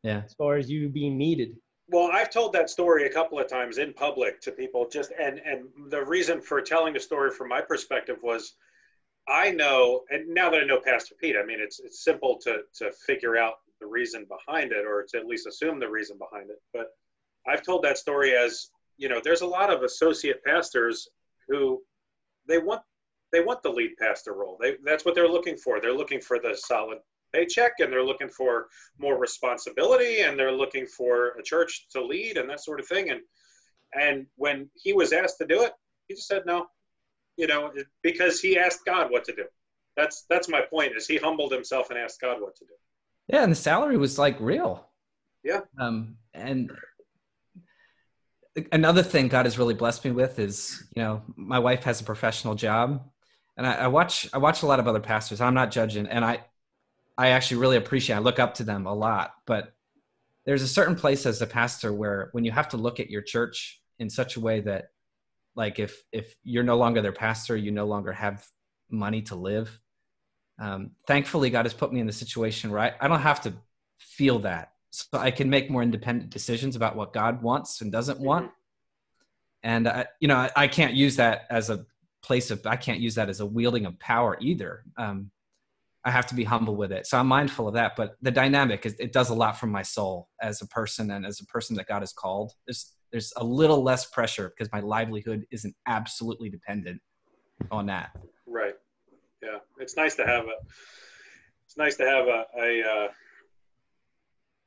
yeah 0.01 0.23
as 0.25 0.33
far 0.33 0.55
as 0.55 0.67
you 0.67 0.89
being 0.89 1.15
needed. 1.15 1.55
Well, 1.87 2.09
I've 2.11 2.31
told 2.31 2.53
that 2.53 2.71
story 2.71 3.05
a 3.05 3.13
couple 3.13 3.39
of 3.39 3.47
times 3.47 3.77
in 3.77 3.93
public 3.93 4.41
to 4.41 4.51
people 4.51 4.89
just 4.89 5.11
and 5.21 5.37
and 5.45 5.67
the 5.91 6.03
reason 6.03 6.41
for 6.41 6.59
telling 6.59 6.95
the 6.95 6.99
story 6.99 7.29
from 7.29 7.49
my 7.49 7.61
perspective 7.61 8.17
was 8.23 8.55
I 9.27 9.51
know 9.51 10.05
and 10.09 10.27
now 10.27 10.49
that 10.49 10.61
I 10.61 10.65
know 10.65 10.79
Pastor 10.79 11.13
Pete, 11.21 11.35
I 11.39 11.45
mean 11.45 11.59
it's 11.59 11.79
it's 11.79 12.03
simple 12.03 12.39
to 12.45 12.61
to 12.77 12.91
figure 13.05 13.37
out 13.37 13.57
the 13.79 13.85
reason 13.85 14.25
behind 14.25 14.71
it 14.71 14.87
or 14.87 15.05
to 15.09 15.19
at 15.19 15.27
least 15.27 15.45
assume 15.45 15.79
the 15.79 15.87
reason 15.87 16.17
behind 16.17 16.49
it. 16.49 16.57
But 16.73 16.87
I've 17.47 17.61
told 17.61 17.83
that 17.83 17.99
story 17.99 18.35
as, 18.35 18.71
you 18.97 19.07
know, 19.07 19.21
there's 19.23 19.41
a 19.41 19.45
lot 19.59 19.71
of 19.71 19.83
associate 19.83 20.43
pastors 20.43 21.07
who 21.47 21.81
they 22.47 22.57
want 22.57 22.81
they 23.31 23.41
want 23.41 23.61
the 23.63 23.69
lead 23.69 23.91
pastor 23.99 24.33
role. 24.33 24.57
They 24.61 24.77
that's 24.83 25.05
what 25.05 25.15
they're 25.15 25.27
looking 25.27 25.57
for. 25.57 25.79
They're 25.79 25.93
looking 25.93 26.21
for 26.21 26.39
the 26.39 26.55
solid 26.55 26.99
paycheck 27.33 27.73
and 27.79 27.91
they're 27.91 28.03
looking 28.03 28.29
for 28.29 28.67
more 28.97 29.19
responsibility 29.19 30.21
and 30.21 30.39
they're 30.39 30.51
looking 30.51 30.85
for 30.85 31.29
a 31.39 31.43
church 31.43 31.87
to 31.91 32.03
lead 32.03 32.37
and 32.37 32.49
that 32.49 32.61
sort 32.61 32.79
of 32.79 32.87
thing 32.87 33.09
and 33.09 33.19
and 33.93 34.25
when 34.35 34.69
he 34.75 34.93
was 34.93 35.11
asked 35.11 35.37
to 35.39 35.45
do 35.45 35.63
it 35.63 35.73
he 36.07 36.15
just 36.15 36.27
said 36.27 36.43
no 36.45 36.67
you 37.35 37.45
know 37.45 37.73
because 38.03 38.39
he 38.39 38.57
asked 38.57 38.85
god 38.85 39.11
what 39.11 39.25
to 39.25 39.35
do 39.35 39.43
That's 39.97 40.25
that's 40.29 40.49
my 40.49 40.61
point. 40.61 40.95
Is 40.95 41.07
he 41.07 41.17
humbled 41.17 41.51
himself 41.51 41.89
and 41.89 41.97
asked 41.99 42.21
God 42.21 42.41
what 42.41 42.55
to 42.57 42.65
do? 42.65 42.73
Yeah, 43.27 43.43
and 43.43 43.51
the 43.51 43.55
salary 43.55 43.97
was 43.97 44.19
like 44.19 44.37
real. 44.39 44.87
Yeah. 45.43 45.61
Um, 45.79 46.17
and 46.33 46.71
another 48.71 49.03
thing 49.03 49.27
God 49.27 49.45
has 49.45 49.57
really 49.57 49.73
blessed 49.73 50.05
me 50.05 50.11
with 50.11 50.39
is, 50.39 50.83
you 50.95 51.03
know, 51.03 51.21
my 51.35 51.59
wife 51.59 51.83
has 51.83 52.01
a 52.01 52.03
professional 52.03 52.55
job, 52.55 53.03
and 53.57 53.65
I, 53.65 53.73
I 53.73 53.87
watch 53.87 54.27
I 54.33 54.37
watch 54.37 54.63
a 54.63 54.65
lot 54.65 54.79
of 54.79 54.87
other 54.87 54.99
pastors. 54.99 55.41
I'm 55.41 55.53
not 55.53 55.71
judging, 55.71 56.07
and 56.07 56.23
I 56.23 56.39
I 57.17 57.29
actually 57.29 57.57
really 57.57 57.77
appreciate. 57.77 58.15
I 58.15 58.19
look 58.19 58.39
up 58.39 58.55
to 58.55 58.63
them 58.63 58.85
a 58.85 58.93
lot, 58.93 59.33
but 59.45 59.73
there's 60.45 60.61
a 60.61 60.67
certain 60.67 60.95
place 60.95 61.25
as 61.25 61.41
a 61.41 61.47
pastor 61.47 61.93
where 61.93 62.29
when 62.33 62.45
you 62.45 62.51
have 62.51 62.69
to 62.69 62.77
look 62.77 62.99
at 62.99 63.09
your 63.09 63.21
church 63.21 63.81
in 63.97 64.09
such 64.09 64.35
a 64.35 64.39
way 64.39 64.59
that, 64.61 64.89
like, 65.55 65.79
if 65.79 66.03
if 66.11 66.35
you're 66.43 66.63
no 66.63 66.77
longer 66.77 67.01
their 67.01 67.11
pastor, 67.11 67.57
you 67.57 67.71
no 67.71 67.85
longer 67.85 68.13
have 68.13 68.45
money 68.89 69.21
to 69.23 69.35
live. 69.35 69.79
Um, 70.59 70.91
thankfully, 71.07 71.49
God 71.49 71.65
has 71.65 71.73
put 71.73 71.91
me 71.91 71.99
in 71.99 72.07
the 72.07 72.13
situation 72.13 72.71
where 72.71 72.79
I, 72.79 72.93
I 73.01 73.07
don't 73.07 73.19
have 73.19 73.41
to 73.41 73.53
feel 73.99 74.39
that 74.39 74.71
so 74.95 75.19
I 75.19 75.31
can 75.31 75.49
make 75.49 75.69
more 75.69 75.83
independent 75.83 76.29
decisions 76.29 76.75
about 76.75 76.95
what 76.95 77.13
God 77.13 77.41
wants 77.41 77.81
and 77.81 77.91
doesn't 77.91 78.19
want. 78.19 78.51
And 79.63 79.87
I, 79.87 80.05
you 80.19 80.27
know, 80.27 80.37
I, 80.37 80.51
I, 80.55 80.67
can't 80.67 80.93
use 80.93 81.15
that 81.17 81.47
as 81.49 81.69
a 81.69 81.85
place 82.23 82.49
of 82.51 82.65
I 82.65 82.75
can't 82.75 82.99
use 82.99 83.15
that 83.15 83.29
as 83.29 83.39
a 83.39 83.45
wielding 83.45 83.85
of 83.85 83.99
power 83.99 84.37
either. 84.39 84.83
Um, 84.97 85.31
I 86.05 86.11
have 86.11 86.27
to 86.27 86.35
be 86.35 86.43
humble 86.43 86.75
with 86.75 86.91
it. 86.91 87.07
So 87.07 87.17
I'm 87.17 87.27
mindful 87.27 87.67
of 87.67 87.73
that. 87.73 87.95
But 87.97 88.15
the 88.21 88.31
dynamic 88.31 88.85
is 88.85 88.95
it 88.99 89.11
does 89.11 89.31
a 89.31 89.33
lot 89.33 89.59
for 89.59 89.65
my 89.65 89.81
soul 89.81 90.29
as 90.41 90.61
a 90.61 90.67
person 90.67 91.11
and 91.11 91.25
as 91.25 91.41
a 91.41 91.45
person 91.45 91.75
that 91.77 91.87
God 91.87 92.01
has 92.01 92.13
called. 92.13 92.53
There's 92.65 92.93
there's 93.11 93.33
a 93.37 93.43
little 93.43 93.83
less 93.83 94.05
pressure 94.05 94.49
because 94.55 94.71
my 94.71 94.81
livelihood 94.81 95.45
isn't 95.51 95.75
absolutely 95.87 96.49
dependent 96.49 97.01
on 97.71 97.87
that. 97.87 98.11
Right. 98.45 98.75
Yeah. 99.41 99.57
It's 99.79 99.97
nice 99.97 100.15
to 100.15 100.25
have 100.25 100.45
a. 100.45 100.57
It's 101.65 101.77
nice 101.77 101.95
to 101.97 102.05
have 102.05 102.27
a. 102.27 102.45
a 102.59 102.81
uh, 102.83 103.07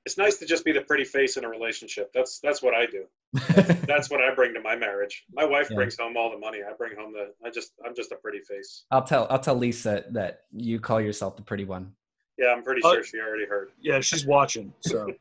it's 0.09 0.17
nice 0.17 0.39
to 0.39 0.47
just 0.47 0.65
be 0.65 0.73
the 0.73 0.81
pretty 0.81 1.05
face 1.05 1.37
in 1.37 1.45
a 1.45 1.49
relationship. 1.49 2.11
That's 2.15 2.41
that's 2.41 2.63
what 2.63 2.73
I 2.73 2.87
do. 2.87 3.05
That's, 3.35 3.81
that's 3.87 4.11
what 4.11 4.23
I 4.23 4.35
bring 4.35 4.55
to 4.55 4.61
my 4.61 4.75
marriage. 4.75 5.27
My 5.31 5.45
wife 5.45 5.69
yeah. 5.69 5.77
brings 5.77 5.99
home 5.99 6.17
all 6.17 6.31
the 6.31 6.39
money. 6.39 6.61
I 6.67 6.73
bring 6.73 6.97
home 6.97 7.13
the. 7.13 7.35
I 7.47 7.51
just 7.51 7.73
I'm 7.85 7.95
just 7.95 8.11
a 8.11 8.17
pretty 8.17 8.41
face. 8.41 8.85
I'll 8.91 9.03
tell 9.03 9.27
I'll 9.29 9.39
tell 9.39 9.55
Lisa 9.55 10.05
that 10.13 10.45
you 10.51 10.81
call 10.81 10.99
yourself 10.99 11.37
the 11.37 11.43
pretty 11.43 11.67
one. 11.67 11.93
Yeah, 12.39 12.55
I'm 12.57 12.63
pretty 12.63 12.81
uh, 12.83 12.93
sure 12.93 13.05
she 13.05 13.19
already 13.19 13.45
heard. 13.45 13.69
Yeah, 13.79 14.01
she's 14.01 14.25
watching. 14.25 14.73
So 14.81 15.13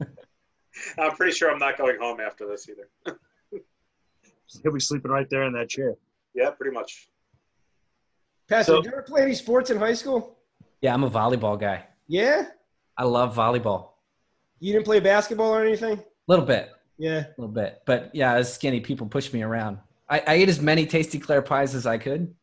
I'm 0.98 1.16
pretty 1.16 1.32
sure 1.32 1.50
I'm 1.50 1.58
not 1.58 1.76
going 1.76 1.98
home 1.98 2.20
after 2.20 2.46
this 2.46 2.68
either. 2.68 3.18
He'll 4.62 4.72
be 4.72 4.78
sleeping 4.78 5.10
right 5.10 5.28
there 5.28 5.42
in 5.42 5.52
that 5.54 5.68
chair. 5.68 5.96
Yeah, 6.34 6.50
pretty 6.50 6.72
much. 6.72 7.08
Pastor, 8.48 8.74
so, 8.74 8.76
did 8.76 8.84
you 8.84 8.92
ever 8.92 9.02
play 9.02 9.22
any 9.22 9.34
sports 9.34 9.70
in 9.70 9.76
high 9.76 9.94
school? 9.94 10.38
Yeah, 10.80 10.94
I'm 10.94 11.02
a 11.02 11.10
volleyball 11.10 11.58
guy. 11.58 11.86
Yeah? 12.06 12.46
I 12.96 13.02
love 13.02 13.34
volleyball. 13.34 13.95
You 14.60 14.72
didn't 14.72 14.84
play 14.84 15.00
basketball 15.00 15.54
or 15.54 15.64
anything? 15.64 15.98
A 15.98 16.04
little 16.28 16.44
bit. 16.44 16.70
Yeah. 16.98 17.20
A 17.20 17.34
little 17.36 17.54
bit. 17.54 17.82
But 17.86 18.10
yeah, 18.14 18.34
as 18.34 18.52
skinny, 18.52 18.80
people 18.80 19.06
pushed 19.06 19.32
me 19.34 19.42
around. 19.42 19.78
I, 20.08 20.22
I 20.26 20.34
ate 20.34 20.48
as 20.48 20.60
many 20.60 20.86
tasty 20.86 21.18
Klair 21.18 21.42
pies 21.42 21.74
as 21.74 21.86
I 21.86 21.98
could. 21.98 22.34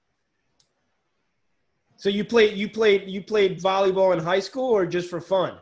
So 1.95 2.09
you 2.09 2.25
played 2.25 2.57
you 2.57 2.69
played 2.69 3.09
you 3.09 3.23
played 3.23 3.61
volleyball 3.61 4.13
in 4.13 4.19
high 4.19 4.41
school 4.41 4.69
or 4.69 4.85
just 4.85 5.09
for 5.09 5.21
fun? 5.21 5.57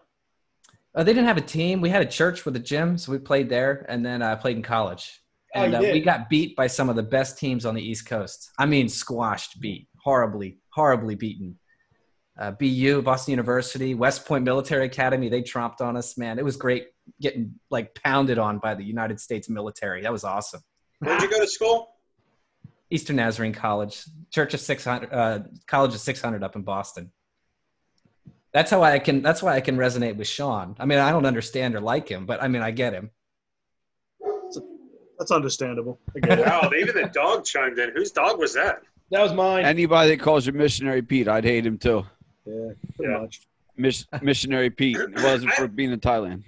Uh, 0.93 1.03
they 1.03 1.13
didn't 1.13 1.27
have 1.27 1.37
a 1.37 1.41
team. 1.41 1.79
We 1.79 1.89
had 1.89 2.01
a 2.01 2.09
church 2.09 2.45
with 2.45 2.55
a 2.55 2.59
gym, 2.59 2.97
so 2.97 3.11
we 3.11 3.19
played 3.19 3.47
there, 3.47 3.85
and 3.87 4.05
then 4.05 4.21
I 4.21 4.33
uh, 4.33 4.35
played 4.35 4.57
in 4.57 4.63
college. 4.63 5.21
Oh, 5.55 5.61
and 5.61 5.75
oh, 5.75 5.77
uh, 5.77 5.81
we 5.81 6.01
got 6.01 6.29
beat 6.29 6.55
by 6.55 6.67
some 6.67 6.89
of 6.89 6.95
the 6.95 7.03
best 7.03 7.37
teams 7.37 7.65
on 7.65 7.75
the 7.75 7.81
East 7.81 8.07
Coast. 8.07 8.51
I 8.57 8.65
mean, 8.65 8.89
squashed, 8.89 9.61
beat, 9.61 9.87
horribly, 9.97 10.57
horribly 10.73 11.15
beaten 11.15 11.57
uh, 12.41 12.51
BU, 12.51 13.03
Boston 13.03 13.33
University, 13.33 13.93
West 13.93 14.25
Point 14.25 14.43
Military 14.43 14.87
Academy. 14.87 15.29
They 15.29 15.43
tromped 15.43 15.79
on 15.79 15.95
us, 15.95 16.17
man. 16.17 16.39
It 16.39 16.45
was 16.45 16.55
great 16.55 16.87
getting 17.21 17.53
like 17.69 17.93
pounded 17.93 18.39
on 18.39 18.57
by 18.57 18.73
the 18.73 18.83
United 18.83 19.19
States 19.19 19.47
military. 19.47 20.01
That 20.01 20.11
was 20.11 20.23
awesome. 20.23 20.61
Where'd 20.99 21.21
you 21.21 21.29
go 21.29 21.39
to 21.39 21.47
school? 21.47 21.95
Eastern 22.89 23.17
Nazarene 23.17 23.53
College, 23.53 24.03
Church 24.31 24.55
of 24.55 24.59
600, 24.59 25.13
uh, 25.13 25.39
College 25.67 25.93
of 25.93 25.99
600 25.99 26.43
up 26.43 26.55
in 26.55 26.63
Boston. 26.63 27.11
That's 28.53 28.71
how 28.71 28.81
I 28.81 28.97
can. 28.97 29.21
That's 29.21 29.43
why 29.43 29.55
I 29.55 29.61
can 29.61 29.77
resonate 29.77 30.17
with 30.17 30.27
Sean. 30.27 30.75
I 30.79 30.85
mean, 30.85 30.97
I 30.97 31.11
don't 31.11 31.27
understand 31.27 31.75
or 31.75 31.79
like 31.79 32.09
him, 32.09 32.25
but 32.25 32.41
I 32.41 32.47
mean, 32.47 32.63
I 32.63 32.71
get 32.71 32.91
him. 32.91 33.11
That's 35.19 35.31
understandable. 35.31 35.99
wow, 36.23 36.71
even 36.75 36.95
the 36.95 37.09
dog 37.13 37.45
chimed 37.45 37.77
in. 37.77 37.91
Whose 37.91 38.11
dog 38.11 38.39
was 38.39 38.55
that? 38.55 38.81
That 39.11 39.21
was 39.21 39.31
mine. 39.31 39.63
Anybody 39.63 40.15
that 40.15 40.19
calls 40.19 40.47
you 40.47 40.53
missionary 40.53 41.03
Pete, 41.03 41.27
I'd 41.27 41.43
hate 41.43 41.65
him 41.65 41.77
too. 41.77 42.03
Yeah, 42.45 42.73
pretty 42.95 43.11
yeah. 43.11 43.19
much. 43.19 43.41
Miss, 43.77 44.05
missionary 44.21 44.69
Pete. 44.69 44.97
It 44.97 45.23
wasn't 45.23 45.53
for 45.53 45.67
being 45.67 45.91
in 45.91 45.99
Thailand. 45.99 46.43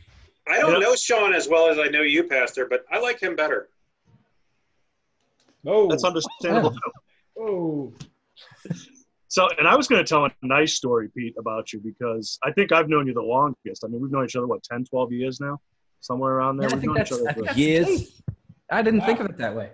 I 0.47 0.59
don't 0.59 0.81
know 0.81 0.95
Sean 0.95 1.33
as 1.33 1.47
well 1.47 1.69
as 1.69 1.79
I 1.79 1.87
know 1.87 2.01
you, 2.01 2.25
Pastor, 2.25 2.67
but 2.69 2.85
I 2.91 2.99
like 2.99 3.21
him 3.21 3.35
better. 3.35 3.69
Oh, 5.65 5.87
that's 5.87 6.03
understandable. 6.03 6.75
Oh. 7.39 7.93
So, 9.29 9.47
and 9.57 9.67
I 9.67 9.75
was 9.75 9.87
going 9.87 10.03
to 10.03 10.07
tell 10.07 10.25
a 10.25 10.31
nice 10.43 10.75
story, 10.75 11.09
Pete, 11.17 11.33
about 11.39 11.73
you 11.73 11.79
because 11.79 12.37
I 12.43 12.51
think 12.51 12.71
I've 12.71 12.87
known 12.87 13.07
you 13.07 13.13
the 13.13 13.21
longest. 13.21 13.83
I 13.83 13.87
mean, 13.87 13.99
we've 13.99 14.11
known 14.11 14.25
each 14.25 14.35
other 14.35 14.45
what 14.45 14.61
10, 14.63 14.85
12 14.85 15.11
years 15.11 15.39
now, 15.39 15.59
somewhere 16.01 16.33
around 16.33 16.57
there. 16.57 16.69
Yeah, 16.69 16.75
we've 16.75 16.83
known 16.83 17.01
each 17.01 17.11
other 17.11 17.33
for 17.33 17.51
years. 17.53 18.21
I 18.69 18.81
didn't 18.81 18.99
wow. 18.99 19.05
think 19.07 19.19
of 19.21 19.25
it 19.27 19.37
that 19.37 19.55
way. 19.55 19.71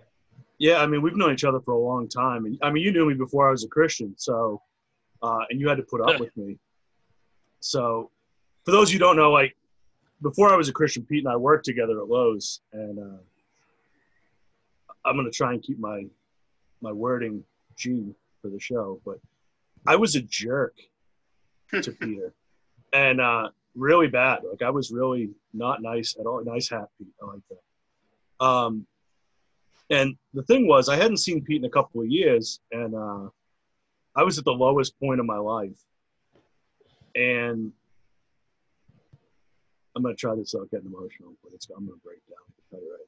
Yeah, 0.59 0.77
I 0.77 0.87
mean, 0.87 1.01
we've 1.01 1.17
known 1.17 1.33
each 1.33 1.43
other 1.43 1.59
for 1.59 1.73
a 1.73 1.77
long 1.77 2.07
time. 2.07 2.45
And 2.45 2.57
I 2.61 2.71
mean, 2.71 2.83
you 2.83 2.91
knew 2.91 3.05
me 3.05 3.15
before 3.15 3.49
I 3.49 3.51
was 3.51 3.63
a 3.63 3.67
Christian, 3.67 4.13
so 4.17 4.61
uh, 5.21 5.39
and 5.49 5.59
you 5.59 5.67
had 5.67 5.77
to 5.77 5.83
put 5.83 6.01
up 6.01 6.19
with 6.19 6.35
me. 6.37 6.57
So, 7.59 8.09
for 8.65 8.71
those 8.71 8.91
you 8.91 8.99
don't 8.99 9.17
know, 9.17 9.31
like 9.31 9.55
before 10.21 10.51
I 10.51 10.55
was 10.55 10.69
a 10.69 10.73
Christian, 10.73 11.03
Pete 11.03 11.23
and 11.23 11.31
I 11.31 11.35
worked 11.35 11.65
together 11.65 11.99
at 11.99 12.07
Lowe's, 12.07 12.61
and 12.73 12.99
uh, 12.99 13.17
I'm 15.05 15.15
going 15.15 15.25
to 15.25 15.31
try 15.31 15.53
and 15.53 15.61
keep 15.61 15.79
my 15.79 16.05
my 16.81 16.91
wording 16.91 17.43
G 17.75 18.13
for 18.41 18.49
the 18.49 18.59
show, 18.59 19.01
but 19.05 19.19
I 19.87 19.95
was 19.95 20.15
a 20.15 20.21
jerk 20.21 20.75
to 21.81 21.91
Peter, 21.91 22.33
and 22.93 23.19
uh, 23.19 23.49
really 23.75 24.07
bad. 24.07 24.39
Like 24.49 24.61
I 24.61 24.69
was 24.69 24.91
really 24.91 25.31
not 25.53 25.81
nice 25.81 26.15
at 26.19 26.25
all. 26.25 26.43
Nice 26.43 26.69
hat, 26.69 26.89
Pete. 26.97 27.07
I 27.21 27.25
like 27.25 27.41
that. 27.49 28.45
Um, 28.45 28.85
and 29.89 30.15
the 30.33 30.43
thing 30.43 30.67
was, 30.67 30.87
I 30.87 30.95
hadn't 30.95 31.17
seen 31.17 31.43
Pete 31.43 31.57
in 31.57 31.65
a 31.65 31.69
couple 31.69 32.01
of 32.01 32.07
years, 32.07 32.59
and 32.71 32.95
uh, 32.95 33.29
I 34.19 34.23
was 34.23 34.37
at 34.37 34.43
the 34.43 34.51
lowest 34.51 34.99
point 34.99 35.21
of 35.21 35.25
my 35.25 35.37
life. 35.37 35.81
And 37.15 37.71
I'm 39.95 40.03
going 40.03 40.13
to 40.13 40.19
try 40.19 40.35
this 40.35 40.53
without 40.53 40.69
getting 40.71 40.87
emotional, 40.87 41.35
but 41.41 41.53
it's, 41.53 41.69
I'm 41.69 41.85
going 41.85 41.97
to 41.97 42.03
break 42.03 42.19
down. 42.27 42.35
I 42.49 42.61
tell 42.69 42.81
you 42.81 42.91
right 42.91 42.99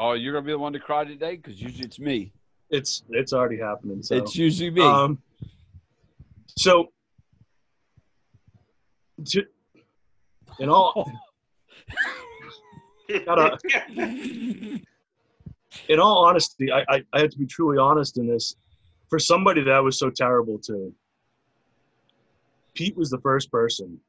now. 0.00 0.06
Oh, 0.08 0.12
you're 0.14 0.32
going 0.32 0.44
to 0.44 0.46
be 0.46 0.52
the 0.52 0.58
one 0.58 0.72
to 0.72 0.78
cry 0.78 1.04
today? 1.04 1.36
Because 1.36 1.60
usually 1.60 1.84
it's 1.84 1.98
me. 1.98 2.32
It's 2.70 3.04
it's 3.10 3.34
already 3.34 3.58
happening. 3.58 4.02
So. 4.02 4.16
It's 4.16 4.34
usually 4.34 4.70
me. 4.70 4.82
Um, 4.82 5.18
so, 6.56 6.92
to, 9.26 9.44
in 10.58 10.70
all, 10.70 11.12
gotta, 13.26 13.58
in 15.88 16.00
all 16.00 16.24
honesty, 16.24 16.70
I, 16.72 16.84
I, 16.88 17.02
I 17.12 17.20
have 17.20 17.30
to 17.30 17.38
be 17.38 17.46
truly 17.46 17.78
honest 17.78 18.18
in 18.18 18.26
this. 18.26 18.56
For 19.08 19.18
somebody 19.18 19.62
that 19.62 19.72
I 19.72 19.80
was 19.80 19.98
so 19.98 20.10
terrible 20.10 20.58
to, 20.66 20.92
Pete 22.74 22.96
was 22.96 23.08
the 23.08 23.20
first 23.20 23.50
person 23.50 24.00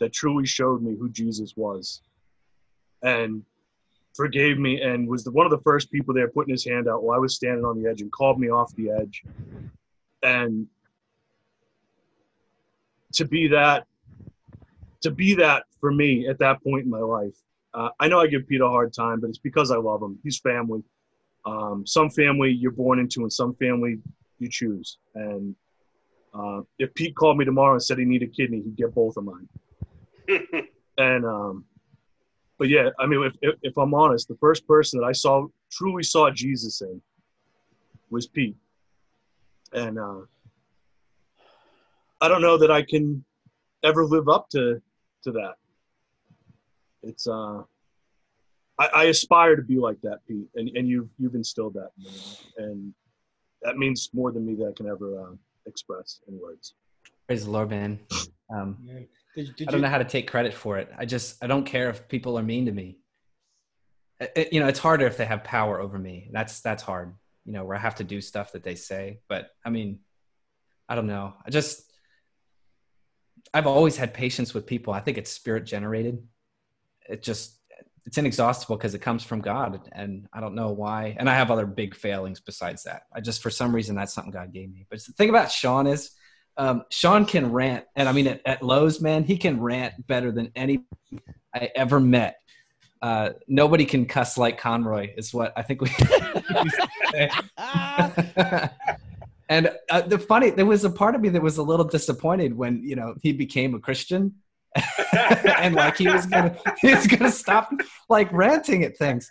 that 0.00 0.12
truly 0.12 0.46
showed 0.46 0.82
me 0.82 0.96
who 0.98 1.08
Jesus 1.08 1.54
was 1.56 2.02
and 3.02 3.42
forgave 4.14 4.58
me 4.58 4.80
and 4.80 5.08
was 5.08 5.22
the, 5.22 5.30
one 5.30 5.46
of 5.46 5.50
the 5.50 5.62
first 5.62 5.92
people 5.92 6.12
there 6.12 6.28
putting 6.28 6.52
his 6.52 6.64
hand 6.64 6.88
out 6.88 7.02
while 7.02 7.16
I 7.16 7.20
was 7.20 7.36
standing 7.36 7.64
on 7.64 7.80
the 7.80 7.88
edge 7.88 8.00
and 8.00 8.10
called 8.10 8.40
me 8.40 8.48
off 8.50 8.74
the 8.74 8.90
edge. 8.90 9.22
And 10.22 10.66
to 13.14 13.24
be 13.24 13.46
that, 13.48 13.86
to 15.02 15.10
be 15.12 15.34
that 15.36 15.64
for 15.80 15.92
me 15.92 16.26
at 16.26 16.38
that 16.40 16.62
point 16.62 16.84
in 16.84 16.90
my 16.90 16.98
life 16.98 17.36
uh, 17.78 17.90
I 18.00 18.08
know 18.08 18.18
I 18.18 18.26
give 18.26 18.48
Pete 18.48 18.60
a 18.60 18.68
hard 18.68 18.92
time, 18.92 19.20
but 19.20 19.30
it's 19.30 19.38
because 19.38 19.70
I 19.70 19.76
love 19.76 20.02
him. 20.02 20.18
He's 20.24 20.40
family. 20.40 20.82
Um, 21.44 21.86
some 21.86 22.10
family 22.10 22.50
you're 22.50 22.72
born 22.72 22.98
into, 22.98 23.20
and 23.20 23.32
some 23.32 23.54
family 23.54 23.98
you 24.40 24.48
choose. 24.50 24.98
And 25.14 25.54
uh, 26.34 26.62
if 26.80 26.92
Pete 26.94 27.14
called 27.14 27.38
me 27.38 27.44
tomorrow 27.44 27.74
and 27.74 27.82
said 27.82 27.98
he 27.98 28.04
needed 28.04 28.30
a 28.30 28.32
kidney, 28.32 28.62
he'd 28.62 28.76
get 28.76 28.92
both 28.92 29.16
of 29.16 29.24
mine. 29.24 29.48
and 30.98 31.24
um, 31.24 31.64
but 32.58 32.68
yeah, 32.68 32.88
I 32.98 33.06
mean, 33.06 33.22
if, 33.22 33.34
if, 33.42 33.54
if 33.62 33.78
I'm 33.78 33.94
honest, 33.94 34.26
the 34.26 34.36
first 34.40 34.66
person 34.66 34.98
that 34.98 35.06
I 35.06 35.12
saw 35.12 35.46
truly 35.70 36.02
saw 36.02 36.30
Jesus 36.30 36.80
in 36.80 37.00
was 38.10 38.26
Pete, 38.26 38.56
and 39.72 40.00
uh, 40.00 40.22
I 42.20 42.26
don't 42.26 42.42
know 42.42 42.58
that 42.58 42.72
I 42.72 42.82
can 42.82 43.24
ever 43.84 44.04
live 44.04 44.28
up 44.28 44.48
to 44.50 44.82
to 45.22 45.30
that 45.32 45.54
it's 47.02 47.26
uh 47.26 47.62
I, 48.80 48.86
I, 48.94 49.04
aspire 49.04 49.56
to 49.56 49.62
be 49.62 49.76
like 49.76 50.00
that, 50.02 50.18
Pete, 50.28 50.46
and, 50.54 50.68
and 50.76 50.88
you've 50.88 51.08
you've 51.18 51.34
instilled 51.34 51.74
that 51.74 51.90
in 51.98 52.04
me. 52.04 52.20
And 52.58 52.94
that 53.62 53.76
means 53.76 54.10
more 54.12 54.30
than 54.30 54.46
me 54.46 54.54
that 54.54 54.68
I 54.68 54.72
can 54.72 54.86
ever 54.88 55.20
uh, 55.20 55.34
express 55.66 56.20
in 56.28 56.38
words. 56.40 56.74
Praise 57.26 57.44
the 57.44 57.50
Lord, 57.50 57.70
man. 57.70 57.98
Um, 58.54 58.78
Yeah. 58.82 59.00
Did, 59.36 59.56
did 59.56 59.68
I 59.68 59.70
don't 59.72 59.80
you, 59.80 59.82
know 59.84 59.90
how 59.90 59.98
to 59.98 60.04
take 60.04 60.28
credit 60.28 60.54
for 60.54 60.78
it. 60.78 60.90
I 60.96 61.04
just 61.04 61.42
I 61.42 61.46
don't 61.46 61.64
care 61.64 61.90
if 61.90 62.08
people 62.08 62.38
are 62.38 62.42
mean 62.42 62.66
to 62.66 62.72
me. 62.72 62.98
It- 64.20 64.32
it- 64.36 64.52
you 64.52 64.60
know, 64.60 64.66
it's 64.66 64.78
harder 64.78 65.06
if 65.06 65.16
they 65.16 65.26
have 65.26 65.44
power 65.44 65.80
over 65.80 65.98
me. 65.98 66.28
That's 66.32 66.60
that's 66.60 66.82
hard. 66.82 67.14
You 67.44 67.52
know, 67.52 67.64
where 67.64 67.76
I 67.76 67.80
have 67.80 67.96
to 67.96 68.04
do 68.04 68.20
stuff 68.20 68.52
that 68.52 68.62
they 68.62 68.74
say. 68.74 69.20
But 69.28 69.50
I 69.64 69.70
mean, 69.70 70.00
I 70.88 70.94
don't 70.94 71.06
know. 71.06 71.34
I 71.44 71.50
just 71.50 71.82
I've 73.52 73.66
always 73.66 73.96
had 73.96 74.14
patience 74.14 74.54
with 74.54 74.66
people. 74.66 74.92
I 74.92 75.00
think 75.00 75.18
it's 75.18 75.30
spirit 75.30 75.64
generated. 75.64 76.22
It 77.08 77.22
just 77.22 77.56
it's 78.06 78.16
inexhaustible 78.16 78.76
because 78.76 78.94
it 78.94 79.00
comes 79.00 79.22
from 79.22 79.42
God, 79.42 79.86
and 79.92 80.26
I 80.32 80.40
don't 80.40 80.54
know 80.54 80.70
why. 80.70 81.14
And 81.18 81.28
I 81.28 81.34
have 81.34 81.50
other 81.50 81.66
big 81.66 81.94
failings 81.94 82.40
besides 82.40 82.84
that. 82.84 83.02
I 83.12 83.20
just 83.20 83.42
for 83.42 83.50
some 83.50 83.74
reason 83.74 83.96
that's 83.96 84.14
something 84.14 84.32
God 84.32 84.52
gave 84.52 84.72
me. 84.72 84.86
But 84.88 85.04
the 85.04 85.12
thing 85.12 85.28
about 85.28 85.52
Sean 85.52 85.86
is 85.86 86.12
um, 86.56 86.84
Sean 86.90 87.26
can 87.26 87.52
rant, 87.52 87.84
and 87.96 88.08
I 88.08 88.12
mean 88.12 88.26
at, 88.26 88.40
at 88.46 88.62
Lowe's, 88.62 89.00
man, 89.00 89.24
he 89.24 89.36
can 89.36 89.60
rant 89.60 90.06
better 90.06 90.32
than 90.32 90.50
any 90.56 90.84
I 91.54 91.70
ever 91.74 92.00
met. 92.00 92.36
Uh, 93.00 93.30
nobody 93.46 93.84
can 93.84 94.06
cuss 94.06 94.36
like 94.36 94.58
Conroy, 94.58 95.10
is 95.16 95.32
what 95.32 95.52
I 95.56 95.62
think 95.62 95.82
we. 95.82 95.90
and 99.48 99.70
uh, 99.90 100.00
the 100.00 100.18
funny, 100.18 100.50
there 100.50 100.66
was 100.66 100.84
a 100.84 100.90
part 100.90 101.14
of 101.14 101.20
me 101.20 101.28
that 101.28 101.42
was 101.42 101.58
a 101.58 101.62
little 101.62 101.86
disappointed 101.86 102.56
when 102.56 102.82
you 102.82 102.96
know 102.96 103.14
he 103.22 103.32
became 103.32 103.74
a 103.74 103.78
Christian, 103.78 104.34
and 105.58 105.74
like 105.74 105.96
he 105.96 106.08
was 106.08 106.26
gonna 106.26 106.56
he 106.80 106.94
was 106.94 107.06
gonna 107.06 107.30
stop 107.30 107.70
like 108.08 108.32
ranting 108.32 108.84
at 108.84 108.96
things. 108.96 109.30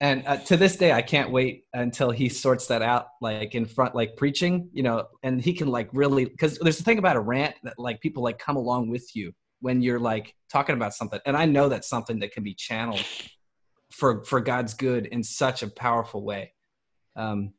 And 0.00 0.24
uh, 0.26 0.36
to 0.36 0.56
this 0.56 0.76
day, 0.76 0.92
I 0.92 1.02
can't 1.02 1.30
wait 1.32 1.64
until 1.74 2.12
he 2.12 2.28
sorts 2.28 2.68
that 2.68 2.82
out, 2.82 3.08
like 3.20 3.56
in 3.56 3.66
front, 3.66 3.96
like 3.96 4.16
preaching, 4.16 4.68
you 4.72 4.84
know, 4.84 5.08
and 5.24 5.42
he 5.42 5.52
can 5.52 5.68
like 5.68 5.88
really, 5.92 6.24
because 6.24 6.56
there's 6.58 6.78
the 6.78 6.84
thing 6.84 6.98
about 6.98 7.16
a 7.16 7.20
rant 7.20 7.56
that 7.64 7.78
like 7.78 8.00
people 8.00 8.22
like 8.22 8.38
come 8.38 8.54
along 8.54 8.90
with 8.90 9.16
you 9.16 9.32
when 9.60 9.82
you're 9.82 9.98
like 9.98 10.36
talking 10.52 10.76
about 10.76 10.94
something, 10.94 11.18
and 11.26 11.36
I 11.36 11.46
know 11.46 11.68
that's 11.68 11.88
something 11.88 12.20
that 12.20 12.30
can 12.30 12.44
be 12.44 12.54
channeled 12.54 13.04
for 13.90 14.24
for 14.24 14.40
God's 14.40 14.74
good 14.74 15.06
in 15.06 15.24
such 15.24 15.64
a 15.64 15.68
powerful 15.68 16.24
way. 16.24 16.52
Um, 17.16 17.54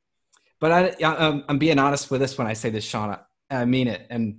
but 0.61 0.71
I, 0.71 1.05
I'm, 1.05 1.43
I'm 1.47 1.57
being 1.57 1.79
honest 1.79 2.09
with 2.09 2.21
this 2.21 2.37
when 2.37 2.47
I 2.47 2.53
say 2.53 2.69
this, 2.69 2.89
Shauna. 2.89 3.21
I 3.49 3.65
mean 3.65 3.87
it, 3.87 4.05
and 4.09 4.37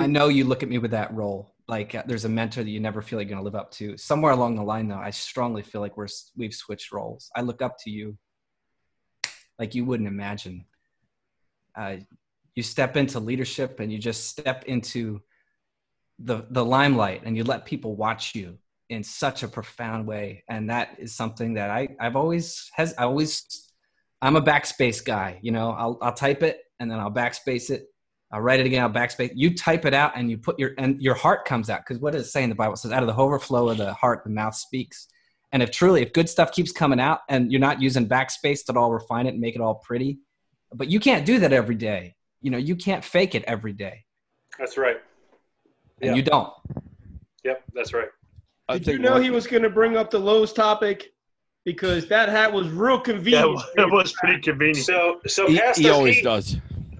I 0.00 0.06
know 0.06 0.28
you 0.28 0.44
look 0.44 0.62
at 0.62 0.68
me 0.68 0.78
with 0.78 0.92
that 0.92 1.12
role. 1.14 1.54
Like 1.68 1.94
uh, 1.94 2.02
there's 2.06 2.24
a 2.24 2.28
mentor 2.28 2.64
that 2.64 2.70
you 2.70 2.80
never 2.80 3.02
feel 3.02 3.18
like 3.18 3.28
you're 3.28 3.36
gonna 3.36 3.44
live 3.44 3.54
up 3.54 3.70
to. 3.72 3.96
Somewhere 3.96 4.32
along 4.32 4.56
the 4.56 4.62
line, 4.62 4.88
though, 4.88 4.96
I 4.96 5.10
strongly 5.10 5.62
feel 5.62 5.80
like 5.80 5.96
we're 5.96 6.08
we've 6.36 6.54
switched 6.54 6.92
roles. 6.92 7.30
I 7.36 7.42
look 7.42 7.62
up 7.62 7.76
to 7.84 7.90
you 7.90 8.16
like 9.58 9.74
you 9.74 9.84
wouldn't 9.84 10.08
imagine. 10.08 10.64
Uh, 11.76 11.96
you 12.56 12.62
step 12.62 12.96
into 12.96 13.20
leadership, 13.20 13.78
and 13.78 13.92
you 13.92 13.98
just 13.98 14.26
step 14.26 14.64
into 14.64 15.20
the 16.18 16.46
the 16.50 16.64
limelight, 16.64 17.22
and 17.24 17.36
you 17.36 17.44
let 17.44 17.64
people 17.64 17.94
watch 17.94 18.34
you 18.34 18.58
in 18.88 19.04
such 19.04 19.42
a 19.42 19.48
profound 19.48 20.06
way. 20.06 20.44
And 20.48 20.68
that 20.68 20.96
is 20.98 21.14
something 21.14 21.54
that 21.54 21.70
I 21.70 21.88
I've 22.00 22.16
always 22.16 22.68
has 22.74 22.92
I 22.98 23.04
always 23.04 23.72
I'm 24.20 24.36
a 24.36 24.42
backspace 24.42 25.02
guy. 25.04 25.38
You 25.42 25.52
know, 25.52 25.70
I'll 25.70 25.98
I'll 26.02 26.12
type 26.12 26.42
it 26.42 26.60
and 26.78 26.90
then 26.90 26.98
I'll 26.98 27.12
backspace 27.12 27.70
it. 27.70 27.86
I'll 28.32 28.40
write 28.40 28.60
it 28.60 28.66
again. 28.66 28.82
I'll 28.82 28.90
backspace. 28.90 29.32
You 29.34 29.54
type 29.54 29.84
it 29.84 29.94
out 29.94 30.12
and 30.16 30.30
you 30.30 30.38
put 30.38 30.58
your 30.58 30.72
and 30.78 31.00
your 31.02 31.14
heart 31.14 31.44
comes 31.44 31.68
out 31.68 31.80
because 31.80 32.00
what 32.00 32.12
does 32.12 32.26
it 32.26 32.30
say 32.30 32.42
in 32.44 32.48
the 32.48 32.54
Bible? 32.54 32.74
It 32.74 32.78
says, 32.78 32.92
"Out 32.92 33.02
of 33.02 33.08
the 33.08 33.16
overflow 33.16 33.68
of 33.70 33.78
the 33.78 33.92
heart, 33.94 34.22
the 34.24 34.30
mouth 34.30 34.54
speaks." 34.54 35.08
And 35.52 35.62
if 35.64 35.72
truly, 35.72 36.02
if 36.02 36.12
good 36.12 36.28
stuff 36.28 36.52
keeps 36.52 36.70
coming 36.70 37.00
out 37.00 37.20
and 37.28 37.50
you're 37.50 37.60
not 37.60 37.82
using 37.82 38.08
backspace 38.08 38.64
to 38.66 38.72
all 38.78 38.92
refine 38.92 39.26
it 39.26 39.30
and 39.30 39.40
make 39.40 39.56
it 39.56 39.60
all 39.60 39.74
pretty, 39.76 40.20
but 40.72 40.88
you 40.88 41.00
can't 41.00 41.26
do 41.26 41.40
that 41.40 41.52
every 41.52 41.74
day. 41.74 42.14
You 42.40 42.52
know, 42.52 42.58
you 42.58 42.76
can't 42.76 43.04
fake 43.04 43.34
it 43.34 43.42
every 43.48 43.72
day, 43.72 44.04
That's 44.58 44.78
right. 44.78 44.96
and 46.00 46.10
Yeah. 46.10 46.14
you 46.14 46.22
don't. 46.22 46.52
Yep, 47.44 47.64
that's 47.74 47.92
right. 47.92 48.08
I 48.68 48.78
did 48.78 48.86
you 48.86 48.98
know 49.00 49.16
he 49.20 49.30
was 49.30 49.48
going 49.48 49.64
to 49.64 49.70
bring 49.70 49.96
up 49.96 50.10
the 50.10 50.20
Lowe's 50.20 50.52
topic? 50.52 51.12
Because 51.64 52.06
that 52.08 52.28
hat 52.28 52.50
was 52.52 52.68
real 52.68 52.96
Yeah, 52.96 53.02
convenient. 53.02 53.60
it 53.76 53.90
was 53.90 54.12
pretty 54.12 54.40
convenient. 54.40 54.86
So, 54.86 55.20
so 55.26 55.48
he, 55.48 55.58
Pastor 55.58 55.82
he 55.82 55.90
always 55.90 56.14
Pete, 56.14 56.24
does. 56.24 56.56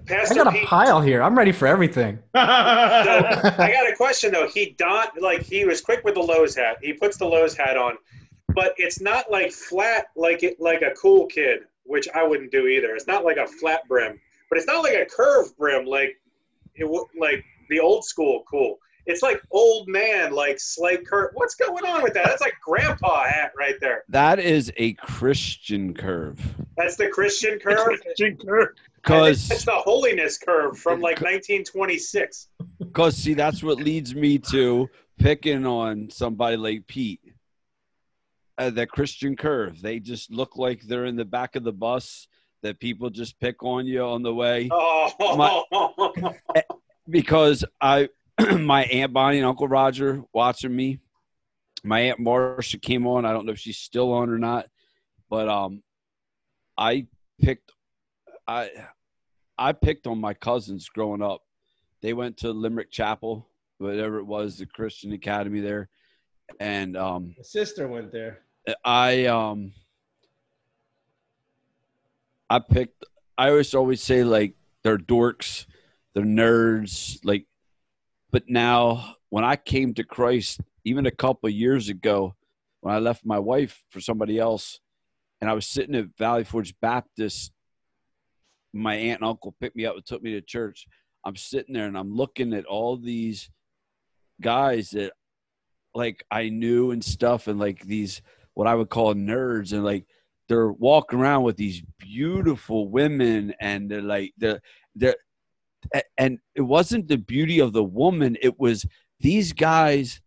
I 0.09 0.33
got 0.35 0.47
a 0.47 0.51
Pete, 0.51 0.65
pile 0.65 1.01
here. 1.01 1.21
I'm 1.21 1.37
ready 1.37 1.51
for 1.51 1.67
everything. 1.67 2.19
So 2.33 2.39
I 2.39 3.71
got 3.71 3.91
a 3.91 3.95
question 3.95 4.31
though. 4.31 4.47
He 4.47 4.71
donned 4.77 5.09
like 5.19 5.41
he 5.41 5.65
was 5.65 5.81
quick 5.81 6.03
with 6.03 6.15
the 6.15 6.21
Lowe's 6.21 6.55
hat. 6.55 6.77
He 6.81 6.93
puts 6.93 7.17
the 7.17 7.25
Lowe's 7.25 7.55
hat 7.55 7.77
on, 7.77 7.97
but 8.53 8.73
it's 8.77 9.01
not 9.01 9.31
like 9.31 9.51
flat 9.51 10.07
like 10.15 10.43
it 10.43 10.59
like 10.59 10.81
a 10.81 10.91
cool 10.91 11.27
kid, 11.27 11.61
which 11.83 12.07
I 12.15 12.23
wouldn't 12.23 12.51
do 12.51 12.67
either. 12.67 12.95
It's 12.95 13.07
not 13.07 13.23
like 13.25 13.37
a 13.37 13.47
flat 13.47 13.87
brim, 13.87 14.19
but 14.49 14.57
it's 14.57 14.67
not 14.67 14.83
like 14.83 14.93
a 14.93 15.05
curved 15.05 15.57
brim 15.57 15.85
like 15.85 16.19
it 16.75 16.83
w- 16.83 17.07
like 17.19 17.43
the 17.69 17.79
old 17.79 18.05
school 18.05 18.43
cool. 18.49 18.77
It's 19.05 19.23
like 19.23 19.41
old 19.51 19.87
man 19.87 20.33
like 20.33 20.59
slight 20.59 21.05
curve. 21.07 21.31
What's 21.33 21.55
going 21.55 21.85
on 21.85 22.03
with 22.03 22.13
that? 22.13 22.25
That's 22.25 22.41
like 22.41 22.53
grandpa 22.63 23.25
hat 23.25 23.51
right 23.57 23.75
there. 23.81 24.03
That 24.09 24.39
is 24.39 24.71
a 24.77 24.93
Christian 24.93 25.93
curve. 25.93 26.39
That's 26.77 26.95
the 26.95 27.09
Christian 27.09 27.59
curve. 27.59 27.99
Christian 28.03 28.37
Kirk. 28.37 28.77
I 29.07 29.29
it's 29.29 29.65
the 29.65 29.71
holiness 29.71 30.37
curve 30.37 30.77
from 30.77 31.01
like 31.01 31.21
1926. 31.21 32.49
cause 32.93 33.17
see, 33.17 33.33
that's 33.33 33.63
what 33.63 33.77
leads 33.77 34.13
me 34.13 34.37
to 34.37 34.89
picking 35.19 35.65
on 35.65 36.09
somebody 36.09 36.57
like 36.57 36.87
Pete. 36.87 37.21
Uh, 38.57 38.69
that 38.69 38.89
Christian 38.89 39.35
curve. 39.35 39.81
They 39.81 39.99
just 39.99 40.29
look 40.29 40.55
like 40.55 40.81
they're 40.81 41.05
in 41.05 41.15
the 41.15 41.25
back 41.25 41.55
of 41.55 41.63
the 41.63 41.71
bus 41.71 42.27
that 42.61 42.79
people 42.79 43.09
just 43.09 43.39
pick 43.39 43.63
on 43.63 43.85
you 43.87 44.03
on 44.03 44.21
the 44.21 44.33
way. 44.33 44.69
Oh, 44.71 46.13
because 47.09 47.65
I, 47.79 48.09
my 48.59 48.83
aunt 48.83 49.13
Bonnie 49.13 49.37
and 49.37 49.47
Uncle 49.47 49.67
Roger 49.67 50.23
watching 50.33 50.75
me. 50.75 50.99
My 51.83 52.01
aunt 52.01 52.19
Marcia 52.19 52.77
came 52.77 53.07
on. 53.07 53.25
I 53.25 53.33
don't 53.33 53.45
know 53.45 53.53
if 53.53 53.59
she's 53.59 53.79
still 53.79 54.13
on 54.13 54.29
or 54.29 54.37
not, 54.37 54.67
but 55.29 55.49
um, 55.49 55.81
I 56.77 57.07
picked, 57.41 57.71
I, 58.47 58.69
I 59.57 59.73
picked 59.73 60.07
on 60.07 60.19
my 60.19 60.33
cousins 60.33 60.89
growing 60.89 61.21
up. 61.21 61.41
They 62.01 62.13
went 62.13 62.37
to 62.37 62.51
Limerick 62.51 62.91
Chapel, 62.91 63.47
whatever 63.77 64.17
it 64.19 64.25
was, 64.25 64.57
the 64.57 64.65
Christian 64.65 65.11
Academy 65.13 65.59
there, 65.59 65.89
and 66.59 66.97
um, 66.97 67.35
My 67.37 67.43
sister 67.43 67.87
went 67.87 68.11
there. 68.11 68.39
I 68.85 69.25
um 69.25 69.73
I 72.49 72.59
picked 72.59 73.03
I 73.37 73.49
always 73.49 73.73
always 73.73 74.03
say 74.03 74.23
like 74.23 74.53
they're 74.83 74.97
dorks, 74.97 75.65
they're 76.13 76.23
nerds, 76.23 77.19
like 77.23 77.45
but 78.31 78.43
now 78.47 79.15
when 79.29 79.43
I 79.43 79.55
came 79.55 79.93
to 79.95 80.03
Christ, 80.03 80.61
even 80.83 81.05
a 81.05 81.11
couple 81.11 81.47
of 81.47 81.53
years 81.53 81.89
ago, 81.89 82.35
when 82.81 82.93
I 82.93 82.99
left 82.99 83.25
my 83.25 83.39
wife 83.39 83.83
for 83.89 83.99
somebody 83.99 84.37
else, 84.37 84.79
and 85.39 85.49
I 85.49 85.53
was 85.53 85.65
sitting 85.65 85.95
at 85.95 86.17
Valley 86.17 86.43
Forge 86.43 86.75
Baptist, 86.81 87.51
my 88.73 88.95
aunt 88.95 89.21
and 89.21 89.27
uncle 89.29 89.55
picked 89.59 89.75
me 89.75 89.85
up 89.85 89.95
and 89.95 90.05
took 90.05 90.21
me 90.23 90.31
to 90.33 90.41
church. 90.41 90.87
I'm 91.25 91.35
sitting 91.35 91.73
there 91.73 91.87
and 91.87 91.97
I'm 91.97 92.13
looking 92.15 92.53
at 92.53 92.65
all 92.65 92.97
these 92.97 93.49
guys 94.41 94.89
that 94.91 95.13
like 95.93 96.23
I 96.31 96.49
knew 96.49 96.91
and 96.91 97.03
stuff 97.03 97.47
and 97.47 97.59
like 97.59 97.83
these 97.83 98.21
what 98.53 98.67
I 98.67 98.75
would 98.75 98.89
call 98.89 99.13
nerds 99.13 99.73
and 99.73 99.83
like 99.83 100.05
they're 100.47 100.71
walking 100.71 101.19
around 101.19 101.43
with 101.43 101.57
these 101.57 101.81
beautiful 101.99 102.89
women 102.89 103.53
and 103.59 103.89
they're 103.89 104.01
like 104.01 104.33
they're 104.37 104.61
they're 104.95 105.15
and 106.17 106.39
it 106.55 106.61
wasn't 106.61 107.07
the 107.07 107.17
beauty 107.17 107.59
of 107.59 107.73
the 107.73 107.83
woman 107.83 108.37
it 108.41 108.59
was 108.59 108.85
these 109.19 109.53
guys 109.53 110.21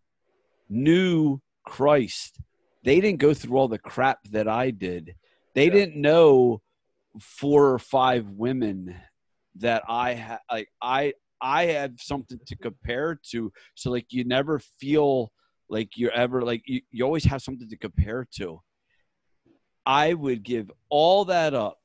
knew 0.69 1.41
Christ 1.65 2.39
they 2.85 3.01
didn't 3.01 3.21
go 3.21 3.35
through 3.35 3.57
all 3.57 3.69
the 3.69 3.79
crap 3.79 4.19
that 4.31 4.49
I 4.49 4.71
did 4.71 5.15
they 5.55 5.67
Yeah. 5.67 5.73
didn't 5.73 6.01
know 6.01 6.61
four 7.21 7.73
or 7.73 7.79
five 7.79 8.29
women 8.31 8.95
that 9.57 9.83
I 9.89 10.15
had 10.15 10.39
like 10.51 10.69
I 10.83 11.15
I 11.41 11.67
had 11.67 12.01
something 12.01 12.41
to 12.47 12.57
compare 12.57 13.19
to. 13.31 13.53
So 13.75 13.91
like 13.91 14.07
you 14.11 14.25
never 14.25 14.59
feel 14.59 15.33
like 15.69 15.97
you're 15.97 16.12
ever 16.12 16.43
like 16.43 16.62
you, 16.67 16.81
you 16.91 17.05
always 17.05 17.25
have 17.25 17.43
something 17.43 17.69
to 17.69 17.77
compare 17.77 18.27
to. 18.37 18.61
I 19.87 20.15
would 20.15 20.43
give 20.43 20.71
all 20.89 21.27
that 21.27 21.55
up. 21.55 21.79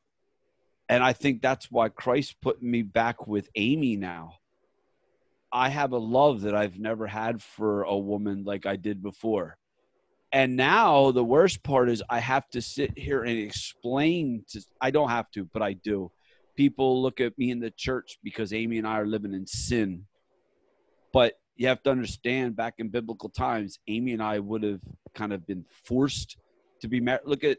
And 0.87 1.03
i 1.03 1.13
think 1.13 1.41
that's 1.41 1.69
why 1.69 1.89
christ 1.89 2.35
put 2.41 2.63
me 2.63 2.81
back 2.81 3.27
with 3.27 3.49
amy 3.55 3.95
now. 3.95 4.33
I 5.51 5.69
have 5.69 5.91
a 5.91 5.97
love 5.97 6.41
that 6.41 6.55
i've 6.55 6.79
never 6.79 7.05
had 7.05 7.41
for 7.41 7.83
a 7.83 7.97
woman 7.97 8.43
like 8.43 8.65
i 8.65 8.75
did 8.75 9.01
before 9.03 9.57
and 10.31 10.55
now 10.55 11.11
the 11.11 11.23
worst 11.23 11.63
part 11.63 11.89
is 11.89 12.03
i 12.09 12.19
have 12.19 12.47
to 12.49 12.61
sit 12.61 12.97
here 12.97 13.23
and 13.23 13.37
explain 13.37 14.43
to 14.47 14.61
i 14.81 14.91
don't 14.91 15.09
have 15.09 15.29
to 15.31 15.45
but 15.53 15.61
i 15.61 15.73
do 15.73 16.11
people 16.55 17.01
look 17.01 17.19
at 17.19 17.37
me 17.37 17.51
in 17.51 17.59
the 17.59 17.71
church 17.71 18.17
because 18.23 18.53
amy 18.53 18.77
and 18.77 18.87
i 18.87 18.97
are 18.99 19.05
living 19.05 19.33
in 19.33 19.45
sin 19.45 20.03
but 21.13 21.39
you 21.55 21.67
have 21.67 21.81
to 21.83 21.89
understand 21.89 22.55
back 22.55 22.75
in 22.77 22.89
biblical 22.89 23.29
times 23.29 23.79
amy 23.87 24.13
and 24.13 24.21
i 24.21 24.39
would 24.39 24.63
have 24.63 24.81
kind 25.13 25.33
of 25.33 25.45
been 25.47 25.65
forced 25.85 26.37
to 26.81 26.87
be 26.87 26.99
married 26.99 27.21
look 27.25 27.43
at 27.43 27.57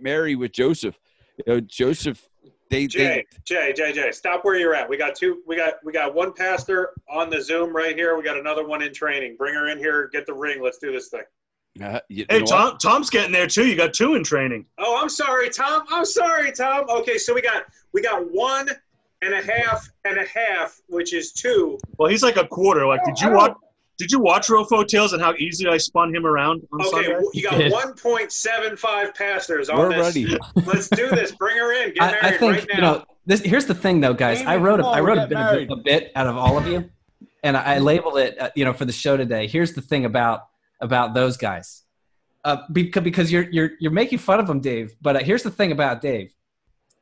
mary 0.00 0.36
with 0.36 0.52
joseph 0.52 0.98
You 1.38 1.54
know, 1.54 1.60
Joseph. 1.60 2.28
They, 2.68 2.88
Jay, 2.88 2.98
they 2.98 3.24
Jay, 3.44 3.72
Jay, 3.76 3.92
Jay, 3.92 4.10
stop 4.10 4.44
where 4.44 4.56
you're 4.56 4.74
at. 4.74 4.88
We 4.88 4.96
got 4.96 5.14
two. 5.14 5.42
We 5.46 5.54
got 5.54 5.74
we 5.84 5.92
got 5.92 6.14
one 6.14 6.32
pastor 6.32 6.90
on 7.08 7.30
the 7.30 7.40
Zoom 7.40 7.74
right 7.74 7.94
here. 7.94 8.16
We 8.16 8.24
got 8.24 8.36
another 8.36 8.66
one 8.66 8.82
in 8.82 8.92
training. 8.92 9.36
Bring 9.36 9.54
her 9.54 9.68
in 9.68 9.78
here. 9.78 10.08
Get 10.12 10.26
the 10.26 10.34
ring. 10.34 10.60
Let's 10.60 10.78
do 10.78 10.90
this 10.90 11.08
thing. 11.08 11.22
Uh, 11.82 12.00
you 12.08 12.24
Hey, 12.28 12.38
know 12.38 12.44
what? 12.44 12.50
Tom. 12.50 12.78
Tom's 12.78 13.10
getting 13.10 13.32
there 13.32 13.46
too. 13.46 13.66
You 13.66 13.76
got 13.76 13.92
two 13.94 14.14
in 14.14 14.24
training. 14.24 14.66
Oh, 14.78 14.98
I'm 15.00 15.08
sorry, 15.08 15.50
Tom. 15.50 15.82
I'm 15.90 16.04
sorry, 16.04 16.52
Tom. 16.52 16.84
Okay, 16.88 17.18
so 17.18 17.34
we 17.34 17.42
got 17.42 17.64
we 17.92 18.02
got 18.02 18.22
one 18.32 18.68
and 19.22 19.34
a 19.34 19.42
half 19.42 19.88
and 20.04 20.18
a 20.18 20.24
half, 20.26 20.80
which 20.88 21.12
is 21.14 21.32
two. 21.32 21.78
Well, 21.98 22.08
he's 22.10 22.22
like 22.22 22.36
a 22.36 22.46
quarter. 22.46 22.86
Like, 22.86 23.04
did 23.04 23.18
you 23.20 23.32
watch? 23.32 23.54
Did 23.98 24.12
you 24.12 24.20
watch 24.20 24.48
Rofo 24.48 24.86
Tales 24.86 25.14
and 25.14 25.22
how 25.22 25.32
easy 25.38 25.66
I 25.66 25.78
spun 25.78 26.14
him 26.14 26.26
around 26.26 26.60
on 26.70 26.82
Okay, 26.82 27.04
Sunday? 27.06 27.20
you 27.32 27.42
got 27.42 27.54
1.75 27.54 29.14
passers 29.14 29.68
on 29.70 29.78
We're 29.78 29.88
this. 29.94 30.06
ready. 30.14 30.36
Let's 30.66 30.88
do 30.90 31.08
this. 31.08 31.32
Bring 31.32 31.56
her 31.56 31.72
in. 31.82 31.94
Get 31.94 32.02
I, 32.02 32.10
married 32.10 32.24
I 32.24 32.30
think 32.36 32.52
right 32.52 32.66
now. 32.68 32.74
you 32.74 32.80
know. 32.82 33.04
This, 33.24 33.40
here's 33.40 33.64
the 33.66 33.74
thing, 33.74 34.00
though, 34.00 34.14
guys. 34.14 34.42
I 34.42 34.56
wrote 34.56 34.80
a, 34.80 34.84
on, 34.84 34.94
I 34.96 35.00
wrote 35.00 35.18
a 35.18 35.26
get 35.26 35.30
bit, 35.30 35.70
a 35.70 35.76
bit 35.76 36.12
out 36.14 36.26
of 36.26 36.36
all 36.36 36.56
of 36.58 36.66
you, 36.68 36.88
and 37.42 37.56
I 37.56 37.78
labeled 37.78 38.18
it, 38.18 38.38
uh, 38.40 38.50
you 38.54 38.64
know, 38.64 38.72
for 38.72 38.84
the 38.84 38.92
show 38.92 39.16
today. 39.16 39.48
Here's 39.48 39.72
the 39.72 39.80
thing 39.80 40.04
about 40.04 40.46
about 40.80 41.14
those 41.14 41.36
guys, 41.36 41.82
uh, 42.44 42.58
because 42.72 43.02
because 43.02 43.32
you're 43.32 43.48
you're 43.50 43.70
you're 43.80 43.92
making 43.92 44.18
fun 44.18 44.40
of 44.40 44.46
them, 44.46 44.60
Dave. 44.60 44.94
But 45.00 45.16
uh, 45.16 45.18
here's 45.20 45.42
the 45.42 45.50
thing 45.50 45.72
about 45.72 46.00
Dave. 46.00 46.32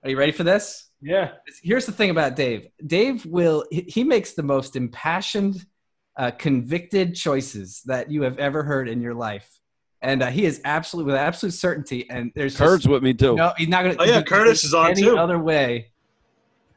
Are 0.03 0.11
you 0.11 0.19
ready 0.19 0.33
for 0.33 0.45
this? 0.45 0.91
Yeah. 1.01 1.33
Here's 1.63 1.87
the 1.87 1.93
thing 1.93 2.11
about 2.11 2.37
Dave. 2.37 2.69
Dave 2.87 3.25
will 3.27 3.65
he, 3.71 3.83
he 3.83 4.05
makes 4.05 4.33
the 4.33 4.43
most 4.43 4.77
impassioned, 4.77 5.65
uh, 6.17 6.31
convicted 6.33 7.15
choices 7.15 7.83
that 7.87 8.11
you 8.11 8.23
have 8.23 8.39
ever 8.39 8.63
heard 8.63 8.89
in 8.89 9.01
your 9.01 9.15
life, 9.15 9.61
and 10.03 10.23
uh, 10.23 10.27
he 10.27 10.45
is 10.45 10.61
absolutely 10.65 11.13
with 11.13 11.21
absolute 11.21 11.53
certainty. 11.53 12.09
And 12.11 12.33
there's 12.35 12.53
just- 12.53 12.63
Kurt's 12.63 12.87
with 12.87 13.03
me 13.03 13.13
too. 13.15 13.35
no, 13.35 13.53
he's 13.59 13.69
not 13.69 13.83
gonna. 13.83 13.97
Oh, 13.99 14.05
yeah, 14.05 14.13
there's 14.13 14.25
Curtis 14.25 14.65
is 14.65 14.75
on, 14.75 14.91
any 14.93 15.03
too. 15.03 15.17
other 15.19 15.39
way 15.39 15.91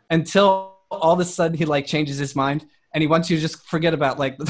until 0.09 0.75
all 0.89 1.11
of 1.13 1.19
a 1.19 1.25
sudden 1.25 1.57
he 1.57 1.65
like 1.65 1.85
changes 1.85 2.17
his 2.17 2.35
mind 2.35 2.65
and 2.93 3.01
he 3.01 3.07
wants 3.07 3.29
you 3.29 3.35
to 3.37 3.41
just 3.41 3.65
forget 3.67 3.93
about 3.93 4.17
like. 4.19 4.37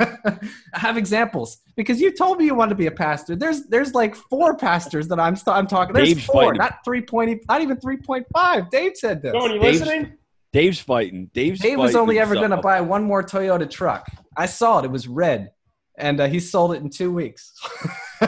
I 0.00 0.38
have 0.74 0.96
examples 0.96 1.58
because 1.76 2.00
you 2.00 2.10
told 2.12 2.38
me 2.38 2.44
you 2.46 2.54
wanted 2.54 2.70
to 2.70 2.74
be 2.76 2.86
a 2.86 2.90
pastor. 2.90 3.34
There's 3.36 3.66
there's 3.66 3.94
like 3.94 4.14
four 4.14 4.56
pastors 4.56 5.08
that 5.08 5.18
I'm 5.20 5.36
st- 5.36 5.56
I'm 5.56 5.66
talking. 5.66 5.94
There's 5.94 6.08
Dave's 6.14 6.24
four, 6.26 6.42
fighting. 6.44 6.58
not 6.58 6.78
three 6.84 7.02
point, 7.02 7.42
not 7.48 7.60
even 7.62 7.78
three 7.80 7.96
point 7.96 8.26
five. 8.32 8.70
Dave 8.70 8.96
said 8.96 9.22
this. 9.22 9.32
John, 9.32 9.50
you 9.52 9.60
Dave's- 9.60 9.80
listening? 9.80 10.12
Dave's 10.52 10.80
fighting. 10.80 11.30
Dave's 11.34 11.60
Dave 11.60 11.78
was 11.78 11.94
only 11.94 12.18
ever 12.18 12.34
going 12.34 12.50
to 12.50 12.56
buy 12.56 12.80
one 12.80 13.04
more 13.04 13.22
Toyota 13.22 13.68
truck. 13.68 14.06
I 14.36 14.46
saw 14.46 14.78
it; 14.78 14.86
it 14.86 14.90
was 14.90 15.06
red, 15.06 15.50
and 15.98 16.20
uh, 16.20 16.26
he 16.26 16.40
sold 16.40 16.72
it 16.72 16.80
in 16.82 16.88
two 16.88 17.12
weeks. 17.12 17.52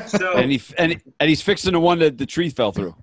so, 0.06 0.32
and 0.36 0.50
he 0.52 0.60
and, 0.76 1.00
and 1.18 1.28
he's 1.30 1.40
fixing 1.40 1.72
the 1.72 1.80
one 1.80 1.98
that 2.00 2.18
the 2.18 2.26
tree 2.26 2.50
fell 2.50 2.72
through. 2.72 2.94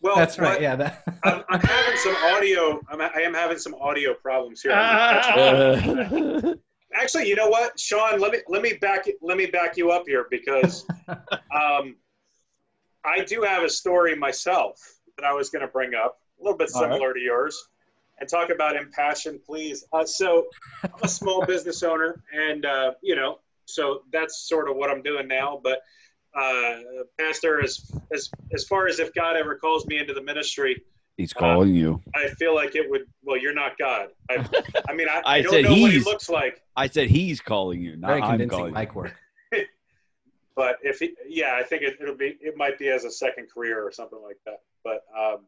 well, 0.00 0.14
That's 0.14 0.38
right. 0.38 0.52
what- 0.52 0.62
Yeah. 0.62 0.76
That, 0.76 1.02
I'm, 1.24 1.42
I'm 1.48 1.60
having 1.60 1.96
some 1.98 2.14
audio. 2.32 2.80
I'm, 2.88 3.00
I 3.00 3.22
am 3.22 3.34
having 3.34 3.58
some 3.58 3.74
audio 3.74 4.14
problems 4.14 4.62
here. 4.62 4.70
Uh, 4.72 6.54
Actually, 6.94 7.28
you 7.28 7.36
know 7.36 7.48
what, 7.48 7.78
Sean? 7.78 8.20
Let 8.20 8.32
me 8.32 8.38
let 8.48 8.62
me 8.62 8.74
back 8.74 9.06
let 9.22 9.36
me 9.36 9.46
back 9.46 9.76
you 9.76 9.90
up 9.90 10.04
here 10.06 10.26
because 10.30 10.86
um, 11.08 11.96
I 13.04 13.24
do 13.24 13.42
have 13.42 13.62
a 13.62 13.70
story 13.70 14.16
myself 14.16 14.76
that 15.16 15.24
I 15.24 15.32
was 15.32 15.50
going 15.50 15.62
to 15.62 15.68
bring 15.68 15.94
up, 15.94 16.18
a 16.40 16.42
little 16.42 16.58
bit 16.58 16.70
All 16.74 16.82
right. 16.82 16.92
similar 16.92 17.14
to 17.14 17.20
yours, 17.20 17.68
and 18.18 18.28
talk 18.28 18.50
about 18.50 18.76
impassioned 18.76 19.42
pleas. 19.44 19.84
Uh, 19.92 20.04
so, 20.04 20.46
I'm 20.84 21.02
a 21.02 21.08
small 21.08 21.44
business 21.46 21.82
owner, 21.82 22.22
and 22.32 22.66
uh, 22.66 22.92
you 23.02 23.14
know, 23.14 23.38
so 23.66 24.02
that's 24.12 24.48
sort 24.48 24.68
of 24.68 24.76
what 24.76 24.90
I'm 24.90 25.02
doing 25.02 25.28
now. 25.28 25.60
But 25.62 25.82
uh, 26.34 26.80
pastor, 27.18 27.62
as 27.62 27.90
as 28.12 28.30
as 28.52 28.64
far 28.64 28.88
as 28.88 28.98
if 28.98 29.14
God 29.14 29.36
ever 29.36 29.54
calls 29.54 29.86
me 29.86 29.98
into 29.98 30.12
the 30.12 30.22
ministry, 30.22 30.82
he's 31.20 31.32
calling 31.32 31.74
you. 31.74 32.02
I 32.14 32.28
feel 32.28 32.54
like 32.54 32.74
it 32.74 32.88
would. 32.90 33.02
Well, 33.22 33.36
you're 33.36 33.54
not 33.54 33.78
God. 33.78 34.08
I, 34.30 34.46
I 34.88 34.94
mean, 34.94 35.08
I, 35.08 35.22
I 35.26 35.36
I 35.36 35.42
don't 35.42 35.52
said 35.52 35.64
know 35.64 35.76
what 35.76 35.92
he 35.92 36.00
looks 36.00 36.28
like. 36.28 36.62
I 36.76 36.88
said 36.88 37.08
he's 37.08 37.40
calling 37.40 37.80
you, 37.80 37.96
not 37.96 38.08
very 38.08 38.22
I'm 38.22 38.30
convincing 38.30 38.58
calling. 38.58 38.72
you. 38.72 38.78
mic 38.78 38.94
work. 38.94 39.14
but 40.56 40.78
if 40.82 40.98
he, 40.98 41.14
yeah, 41.28 41.56
I 41.58 41.62
think 41.62 41.82
it, 41.82 41.98
it'll 42.00 42.16
be 42.16 42.38
it 42.40 42.56
might 42.56 42.78
be 42.78 42.88
as 42.88 43.04
a 43.04 43.10
second 43.10 43.48
career 43.52 43.86
or 43.86 43.92
something 43.92 44.20
like 44.22 44.38
that. 44.46 44.60
But 44.82 45.04
um, 45.16 45.46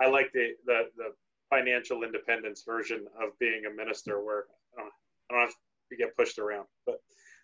I 0.00 0.08
like 0.08 0.32
the, 0.32 0.52
the 0.66 0.88
the 0.96 1.12
financial 1.50 2.02
independence 2.02 2.62
version 2.66 3.06
of 3.22 3.38
being 3.38 3.64
a 3.66 3.70
minister, 3.74 4.24
where 4.24 4.44
I 4.78 4.82
don't, 4.82 4.92
I 5.30 5.34
don't 5.34 5.42
have 5.46 5.54
to 5.90 5.96
get 5.96 6.16
pushed 6.16 6.38
around. 6.38 6.66
But 6.86 7.00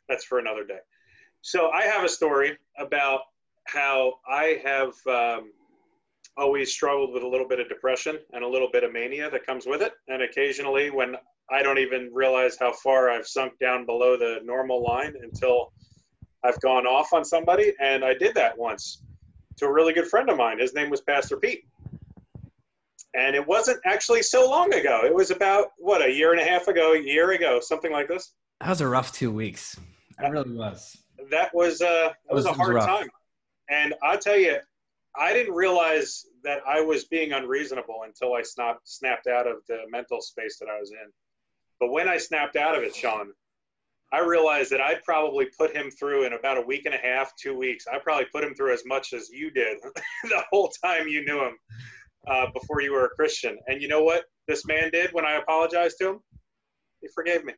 that's 0.08 0.24
for 0.24 0.38
another 0.38 0.64
day. 0.64 0.78
So 1.42 1.70
I 1.70 1.82
have 1.82 2.04
a 2.04 2.08
story 2.08 2.56
about 2.78 3.20
how 3.66 4.14
I 4.28 4.60
have 4.64 4.94
um, 5.06 5.52
always 6.36 6.72
struggled 6.72 7.12
with 7.12 7.22
a 7.22 7.28
little 7.28 7.48
bit 7.48 7.60
of 7.60 7.68
depression 7.68 8.18
and 8.32 8.44
a 8.44 8.48
little 8.48 8.68
bit 8.72 8.84
of 8.84 8.92
mania 8.92 9.30
that 9.30 9.46
comes 9.46 9.66
with 9.66 9.82
it, 9.82 9.92
and 10.08 10.22
occasionally 10.22 10.90
when 10.90 11.16
I 11.50 11.62
don't 11.62 11.78
even 11.78 12.10
realize 12.12 12.56
how 12.58 12.72
far 12.72 13.10
I've 13.10 13.26
sunk 13.26 13.52
down 13.60 13.86
below 13.86 14.16
the 14.16 14.40
normal 14.44 14.82
line 14.82 15.14
until 15.22 15.72
I've 16.44 16.60
gone 16.60 16.86
off 16.86 17.12
on 17.12 17.24
somebody, 17.24 17.72
and 17.80 18.04
I 18.04 18.14
did 18.14 18.34
that 18.34 18.56
once 18.58 19.02
to 19.58 19.66
a 19.66 19.72
really 19.72 19.92
good 19.92 20.08
friend 20.08 20.28
of 20.28 20.36
mine. 20.36 20.58
His 20.58 20.74
name 20.74 20.90
was 20.90 21.00
Pastor 21.00 21.36
Pete. 21.36 21.64
And 23.14 23.34
it 23.34 23.46
wasn't 23.46 23.80
actually 23.86 24.22
so 24.22 24.48
long 24.48 24.74
ago. 24.74 25.02
It 25.04 25.14
was 25.14 25.30
about, 25.30 25.68
what, 25.78 26.02
a 26.02 26.10
year 26.12 26.32
and 26.32 26.40
a 26.40 26.44
half 26.44 26.68
ago, 26.68 26.92
a 26.92 27.00
year 27.00 27.30
ago, 27.30 27.60
something 27.60 27.90
like 27.90 28.08
this. 28.08 28.34
That 28.60 28.68
was 28.68 28.80
a 28.82 28.88
rough 28.88 29.12
two 29.12 29.30
weeks. 29.30 29.78
It 30.22 30.28
really 30.28 30.52
was. 30.52 30.96
That 31.30 31.54
was, 31.54 31.80
uh, 31.80 32.10
that 32.28 32.34
was, 32.34 32.44
was- 32.44 32.54
a 32.54 32.58
hard 32.58 32.74
rough. 32.74 32.86
time. 32.86 33.08
And 33.70 33.94
I'll 34.02 34.18
tell 34.18 34.36
you, 34.36 34.58
I 35.18 35.32
didn't 35.32 35.54
realize 35.54 36.26
that 36.44 36.60
I 36.66 36.80
was 36.80 37.04
being 37.04 37.32
unreasonable 37.32 38.00
until 38.04 38.34
I 38.34 38.42
snapped, 38.42 38.88
snapped 38.88 39.26
out 39.26 39.46
of 39.46 39.56
the 39.68 39.80
mental 39.90 40.20
space 40.20 40.58
that 40.58 40.68
I 40.68 40.78
was 40.78 40.90
in. 40.90 41.10
But 41.80 41.90
when 41.90 42.08
I 42.08 42.18
snapped 42.18 42.56
out 42.56 42.76
of 42.76 42.82
it, 42.82 42.94
Sean, 42.94 43.32
I 44.12 44.20
realized 44.20 44.70
that 44.70 44.80
I'd 44.80 45.02
probably 45.04 45.46
put 45.58 45.74
him 45.74 45.90
through 45.90 46.24
in 46.24 46.32
about 46.32 46.58
a 46.58 46.62
week 46.62 46.86
and 46.86 46.94
a 46.94 46.98
half, 46.98 47.32
two 47.36 47.56
weeks. 47.56 47.86
I 47.92 47.98
probably 47.98 48.26
put 48.26 48.44
him 48.44 48.54
through 48.54 48.72
as 48.72 48.84
much 48.86 49.12
as 49.12 49.28
you 49.30 49.50
did 49.50 49.78
the 50.24 50.44
whole 50.50 50.70
time 50.84 51.08
you 51.08 51.24
knew 51.24 51.44
him 51.44 51.56
uh, 52.28 52.46
before 52.52 52.80
you 52.80 52.92
were 52.92 53.06
a 53.06 53.10
Christian. 53.10 53.58
And 53.66 53.82
you 53.82 53.88
know 53.88 54.02
what 54.02 54.24
this 54.46 54.64
man 54.66 54.90
did 54.90 55.12
when 55.12 55.24
I 55.24 55.36
apologized 55.36 55.96
to 56.00 56.10
him? 56.10 56.20
He 57.00 57.08
forgave 57.14 57.44
me. 57.44 57.54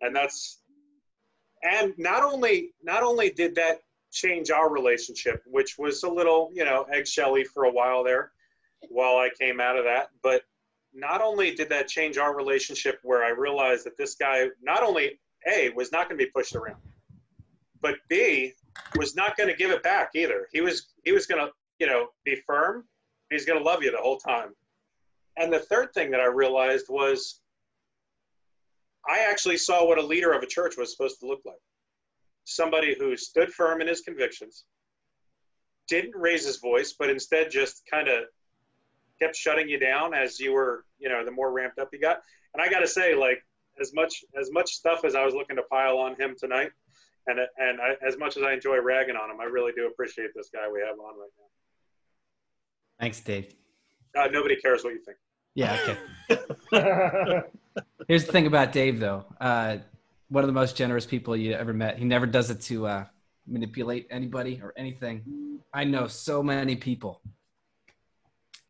And 0.00 0.14
that's 0.14 0.60
and 1.62 1.92
not 1.98 2.22
only 2.22 2.70
not 2.82 3.02
only 3.02 3.30
did 3.30 3.54
that 3.56 3.80
change 4.12 4.50
our 4.50 4.70
relationship, 4.70 5.42
which 5.46 5.78
was 5.78 6.02
a 6.02 6.08
little, 6.08 6.50
you 6.52 6.64
know, 6.64 6.86
eggshelly 6.92 7.44
for 7.44 7.64
a 7.64 7.70
while 7.70 8.02
there 8.02 8.32
while 8.88 9.16
I 9.16 9.30
came 9.38 9.60
out 9.60 9.76
of 9.76 9.84
that, 9.84 10.08
but 10.22 10.42
not 10.94 11.20
only 11.20 11.54
did 11.54 11.68
that 11.68 11.88
change 11.88 12.16
our 12.16 12.34
relationship 12.34 12.98
where 13.02 13.24
I 13.24 13.30
realized 13.30 13.84
that 13.84 13.96
this 13.96 14.14
guy 14.14 14.46
not 14.62 14.82
only 14.82 15.20
A 15.46 15.70
was 15.70 15.92
not 15.92 16.08
going 16.08 16.18
to 16.18 16.24
be 16.24 16.30
pushed 16.30 16.54
around, 16.54 16.80
but 17.80 17.96
B 18.08 18.52
was 18.96 19.14
not 19.14 19.36
going 19.36 19.48
to 19.48 19.56
give 19.56 19.70
it 19.70 19.82
back 19.82 20.10
either. 20.14 20.48
He 20.52 20.60
was 20.60 20.88
he 21.04 21.12
was 21.12 21.26
going 21.26 21.44
to, 21.44 21.52
you 21.78 21.86
know, 21.86 22.08
be 22.24 22.36
firm. 22.46 22.84
He's 23.30 23.44
going 23.44 23.58
to 23.58 23.64
love 23.64 23.82
you 23.82 23.90
the 23.90 23.98
whole 23.98 24.18
time. 24.18 24.54
And 25.36 25.52
the 25.52 25.60
third 25.60 25.92
thing 25.92 26.10
that 26.10 26.20
I 26.20 26.26
realized 26.26 26.86
was 26.88 27.40
I 29.08 29.20
actually 29.20 29.58
saw 29.58 29.86
what 29.86 29.98
a 29.98 30.02
leader 30.02 30.32
of 30.32 30.42
a 30.42 30.46
church 30.46 30.76
was 30.76 30.90
supposed 30.90 31.20
to 31.20 31.26
look 31.26 31.40
like. 31.44 31.56
Somebody 32.50 32.96
who 32.98 33.14
stood 33.14 33.52
firm 33.52 33.82
in 33.82 33.86
his 33.86 34.00
convictions, 34.00 34.64
didn't 35.86 36.16
raise 36.16 36.46
his 36.46 36.56
voice, 36.56 36.94
but 36.98 37.10
instead 37.10 37.50
just 37.50 37.82
kind 37.90 38.08
of 38.08 38.24
kept 39.20 39.36
shutting 39.36 39.68
you 39.68 39.78
down 39.78 40.14
as 40.14 40.40
you 40.40 40.52
were, 40.52 40.86
you 40.98 41.10
know, 41.10 41.24
the 41.24 41.30
more 41.30 41.52
ramped 41.52 41.78
up 41.78 41.90
you 41.92 42.00
got. 42.00 42.20
And 42.54 42.62
I 42.62 42.70
got 42.70 42.80
to 42.80 42.86
say, 42.86 43.14
like, 43.14 43.42
as 43.78 43.92
much 43.92 44.24
as 44.40 44.50
much 44.50 44.72
stuff 44.72 45.04
as 45.04 45.14
I 45.14 45.26
was 45.26 45.34
looking 45.34 45.56
to 45.56 45.62
pile 45.62 45.98
on 45.98 46.18
him 46.18 46.34
tonight, 46.38 46.70
and 47.26 47.38
and 47.58 47.80
I, 47.82 47.96
as 48.06 48.16
much 48.16 48.38
as 48.38 48.42
I 48.42 48.54
enjoy 48.54 48.80
ragging 48.80 49.16
on 49.16 49.30
him, 49.30 49.40
I 49.40 49.44
really 49.44 49.72
do 49.72 49.86
appreciate 49.86 50.30
this 50.34 50.48
guy 50.52 50.70
we 50.72 50.80
have 50.80 50.98
on 50.98 51.18
right 51.18 51.30
now. 51.38 51.44
Thanks, 52.98 53.20
Dave. 53.20 53.54
Uh, 54.16 54.28
nobody 54.32 54.56
cares 54.56 54.84
what 54.84 54.94
you 54.94 55.00
think. 55.04 55.18
Yeah. 55.54 55.96
Okay. 56.30 57.42
Here's 58.08 58.24
the 58.24 58.32
thing 58.32 58.46
about 58.46 58.72
Dave, 58.72 59.00
though. 59.00 59.26
Uh, 59.38 59.78
one 60.28 60.44
of 60.44 60.48
the 60.48 60.54
most 60.54 60.76
generous 60.76 61.06
people 61.06 61.36
you 61.36 61.52
ever 61.54 61.72
met. 61.72 61.98
He 61.98 62.04
never 62.04 62.26
does 62.26 62.50
it 62.50 62.60
to 62.62 62.86
uh, 62.86 63.04
manipulate 63.46 64.06
anybody 64.10 64.60
or 64.62 64.72
anything. 64.76 65.60
I 65.72 65.84
know 65.84 66.06
so 66.06 66.42
many 66.42 66.76
people. 66.76 67.20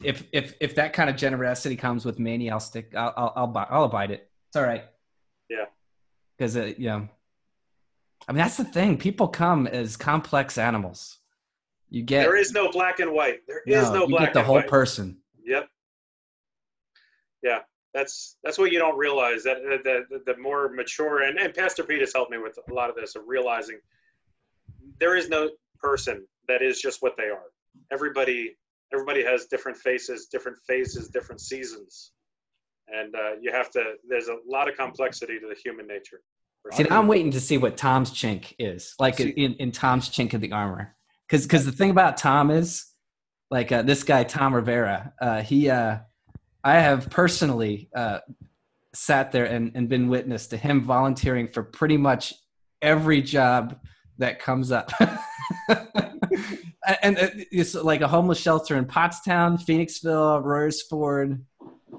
If 0.03 0.25
if 0.33 0.55
if 0.61 0.77
that 0.77 0.93
kind 0.93 1.11
of 1.11 1.17
generosity 1.17 1.75
comes 1.77 2.05
with 2.05 2.19
mania, 2.19 2.53
I'll 2.53 2.61
stick. 2.61 2.95
I'll 2.95 3.13
I'll 3.17 3.33
I'll, 3.35 3.47
buy, 3.49 3.67
I'll 3.69 3.85
abide 3.85 4.13
it. 4.13 4.31
It's 4.49 4.57
all 4.57 4.63
right. 4.63 4.85
Yeah. 5.51 5.65
Because 6.37 6.57
uh, 6.57 6.73
you 6.79 6.87
know, 6.87 7.09
I 8.29 8.33
mean 8.33 8.39
that's 8.39 8.57
the 8.57 8.65
thing. 8.65 8.97
People 8.97 9.27
come 9.29 9.67
as 9.67 9.97
complex 9.97 10.57
animals. 10.57 11.19
You 11.91 12.03
get 12.03 12.23
There 12.23 12.37
is 12.37 12.53
no 12.53 12.71
black 12.71 13.01
and 13.01 13.13
white. 13.13 13.41
There 13.49 13.63
is 13.67 13.91
no, 13.91 14.07
black 14.07 14.21
You 14.21 14.27
get 14.27 14.35
the 14.35 14.43
whole 14.43 14.57
white. 14.57 14.69
person. 14.69 15.19
Yep. 15.45 15.69
Yeah, 17.43 17.61
that's 17.95 18.37
that's 18.45 18.59
what 18.59 18.71
you 18.73 18.79
don't 18.79 18.99
realize 18.99 19.43
that 19.45 19.59
the, 19.63 20.05
the, 20.11 20.33
the 20.33 20.39
more 20.39 20.69
mature 20.69 21.23
and, 21.23 21.39
and 21.39 21.55
Pastor 21.55 21.85
Pete 21.85 22.01
has 22.01 22.13
helped 22.13 22.31
me 22.31 22.39
with 22.39 22.59
a 22.69 22.75
lot 22.75 22.91
of 22.91 22.97
this 22.97 23.17
of 23.17 23.23
realizing 23.27 23.79
there 25.01 25.17
is 25.17 25.29
no 25.29 25.51
person 25.81 26.27
that 26.49 26.63
is 26.63 26.81
just 26.81 27.03
what 27.03 27.17
they 27.17 27.31
are. 27.31 27.51
Everybody 27.91 28.57
everybody 28.93 29.25
has 29.25 29.47
different 29.47 29.79
faces, 29.79 30.27
different 30.27 30.59
phases, 30.67 31.09
different 31.09 31.41
seasons, 31.41 32.13
and 32.89 33.15
uh, 33.15 33.33
you 33.41 33.53
have 33.53 33.71
to. 33.73 33.95
There's 34.09 34.29
a 34.29 34.37
lot 34.47 34.69
of 34.69 34.77
complexity 34.77 35.39
to 35.39 35.47
the 35.47 35.55
human 35.55 35.87
nature. 35.87 36.21
See, 36.73 36.87
I'm 36.91 37.07
waiting 37.07 37.31
to 37.31 37.41
see 37.41 37.57
what 37.57 37.77
Tom's 37.77 38.11
chink 38.11 38.53
is, 38.59 38.95
like 38.99 39.21
in, 39.21 39.55
in 39.55 39.73
Tom's 39.73 40.11
chink 40.11 40.35
of 40.35 40.41
the 40.41 40.53
armor. 40.53 40.95
Because 41.27 41.47
because 41.47 41.65
the 41.65 41.73
thing 41.73 41.91
about 41.91 42.17
Tom 42.17 42.51
is, 42.51 42.87
like 43.51 43.73
uh, 43.73 43.83
this 43.83 44.03
guy 44.03 44.25
Tom 44.25 44.55
Rivera, 44.55 45.13
uh, 45.21 45.43
he, 45.43 45.71
uh, 45.71 45.99
I 46.69 46.81
have 46.81 47.09
personally 47.09 47.89
uh, 47.97 48.19
sat 48.95 49.33
there 49.33 49.47
and, 49.47 49.73
and 49.75 49.89
been 49.89 50.09
witness 50.09 50.49
to 50.49 50.59
him 50.59 50.83
volunteering 50.83 51.49
for 51.49 51.63
pretty 51.63 51.97
much 51.97 52.35
every 52.83 53.23
job 53.23 53.79
that 54.19 54.39
comes 54.39 54.71
up. 54.71 54.93
and 57.03 57.17
it's 57.51 57.75
like 57.75 58.03
a 58.03 58.09
homeless 58.09 58.39
shelter 58.39 58.77
in 58.77 58.85
Pottstown, 58.85 59.59
Phoenixville, 59.65 60.45
Royersford. 60.45 61.41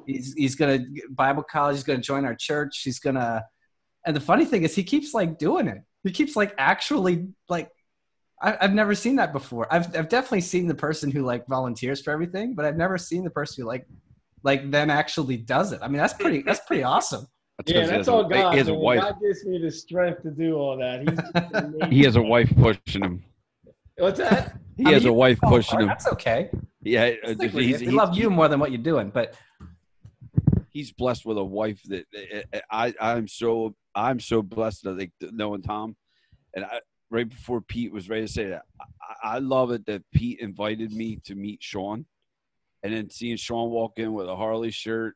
He's 0.06 0.34
he's 0.34 0.56
gonna 0.56 0.86
Bible 1.10 1.42
college. 1.42 1.78
He's 1.78 1.84
gonna 1.84 2.00
join 2.00 2.24
our 2.24 2.36
church. 2.36 2.82
He's 2.84 3.00
gonna 3.00 3.44
and 4.06 4.16
the 4.16 4.22
funny 4.22 4.46
thing 4.46 4.64
is, 4.64 4.76
he 4.76 4.84
keeps 4.84 5.16
like 5.16 5.40
doing 5.40 5.68
it. 5.68 5.80
He 6.04 6.12
keeps 6.12 6.36
like 6.36 6.54
actually 6.60 7.30
like. 7.50 7.70
I, 8.42 8.58
I've 8.62 8.74
never 8.74 8.94
seen 8.94 9.16
that 9.16 9.34
before. 9.34 9.68
I've 9.74 9.96
I've 9.98 10.10
definitely 10.10 10.42
seen 10.42 10.68
the 10.68 10.76
person 10.76 11.10
who 11.10 11.24
like 11.24 11.48
volunteers 11.48 12.02
for 12.02 12.12
everything, 12.12 12.54
but 12.54 12.66
I've 12.66 12.78
never 12.78 13.00
seen 13.00 13.24
the 13.24 13.32
person 13.32 13.64
who 13.64 13.68
like 13.68 13.88
like 14.44 14.70
then 14.72 14.90
actually 14.90 15.38
does 15.38 15.72
it. 15.74 15.80
I 15.82 15.88
mean, 15.88 15.98
that's 15.98 16.14
pretty 16.14 16.42
that's 16.44 16.62
pretty 16.66 16.84
awesome. 16.84 17.28
That's 17.58 17.72
Yeah, 17.72 17.82
'cause 17.82 17.90
he 17.90 17.96
that's 17.96 18.00
has 18.00 18.08
a- 18.08 18.12
all 18.12 18.24
God. 18.24 18.52
He 18.54 18.58
has 18.58 18.68
a 18.70 18.74
wife. 18.74 19.02
God 19.02 19.16
gives 19.22 19.46
me 19.46 19.58
the 19.62 19.72
strength 19.72 20.22
to 20.24 20.32
do 20.32 20.56
all 20.56 20.78
that. 20.78 21.02
He's. 21.02 21.90
He 21.92 22.04
has 22.04 22.16
a 22.16 22.22
wife 22.22 22.52
pushing 22.56 23.04
him. 23.04 23.24
What's 23.98 24.20
that? 24.20 24.58
He 24.78 24.86
I 24.86 24.92
has 24.92 25.04
mean, 25.04 25.10
a 25.12 25.14
wife 25.14 25.40
pushing 25.42 25.82
him. 25.82 25.88
That's 25.88 26.08
okay. 26.08 26.50
Yeah, 26.82 27.12
uh, 27.24 27.34
Stick 27.34 27.54
with 27.54 27.66
he's, 27.66 27.82
it. 27.82 27.90
He- 27.90 27.92
love 27.92 28.18
you 28.18 28.30
more 28.30 28.48
than 28.48 28.60
what 28.62 28.72
you're 28.72 28.82
doing, 28.82 29.10
but 29.10 29.36
he's 30.70 30.92
blessed 30.92 31.26
with 31.26 31.38
a 31.38 31.44
wife 31.44 31.82
that 31.86 32.06
uh, 32.54 32.60
I 32.72 32.94
I'm 33.00 33.28
so 33.28 33.76
I'm 33.96 34.20
so 34.20 34.42
blessed 34.42 34.84
that 34.84 34.98
like 34.98 35.12
knowing 35.22 35.62
Tom, 35.62 35.96
and 36.56 36.64
I 36.66 36.80
right 37.12 37.28
before 37.28 37.60
Pete 37.62 37.92
was 37.92 38.08
ready 38.08 38.26
to 38.28 38.32
say 38.32 38.48
that 38.50 38.62
I, 39.24 39.36
I 39.36 39.40
love 39.40 39.72
it 39.72 39.86
that 39.88 40.04
Pete 40.14 40.40
invited 40.40 40.94
me 40.94 41.20
to 41.26 41.36
meet 41.36 41.62
Sean, 41.62 42.06
and 42.84 42.94
then 42.94 43.10
seeing 43.10 43.38
Sean 43.38 43.70
walk 43.70 43.94
in 43.98 44.14
with 44.14 44.28
a 44.28 44.36
Harley 44.36 44.72
shirt 44.72 45.16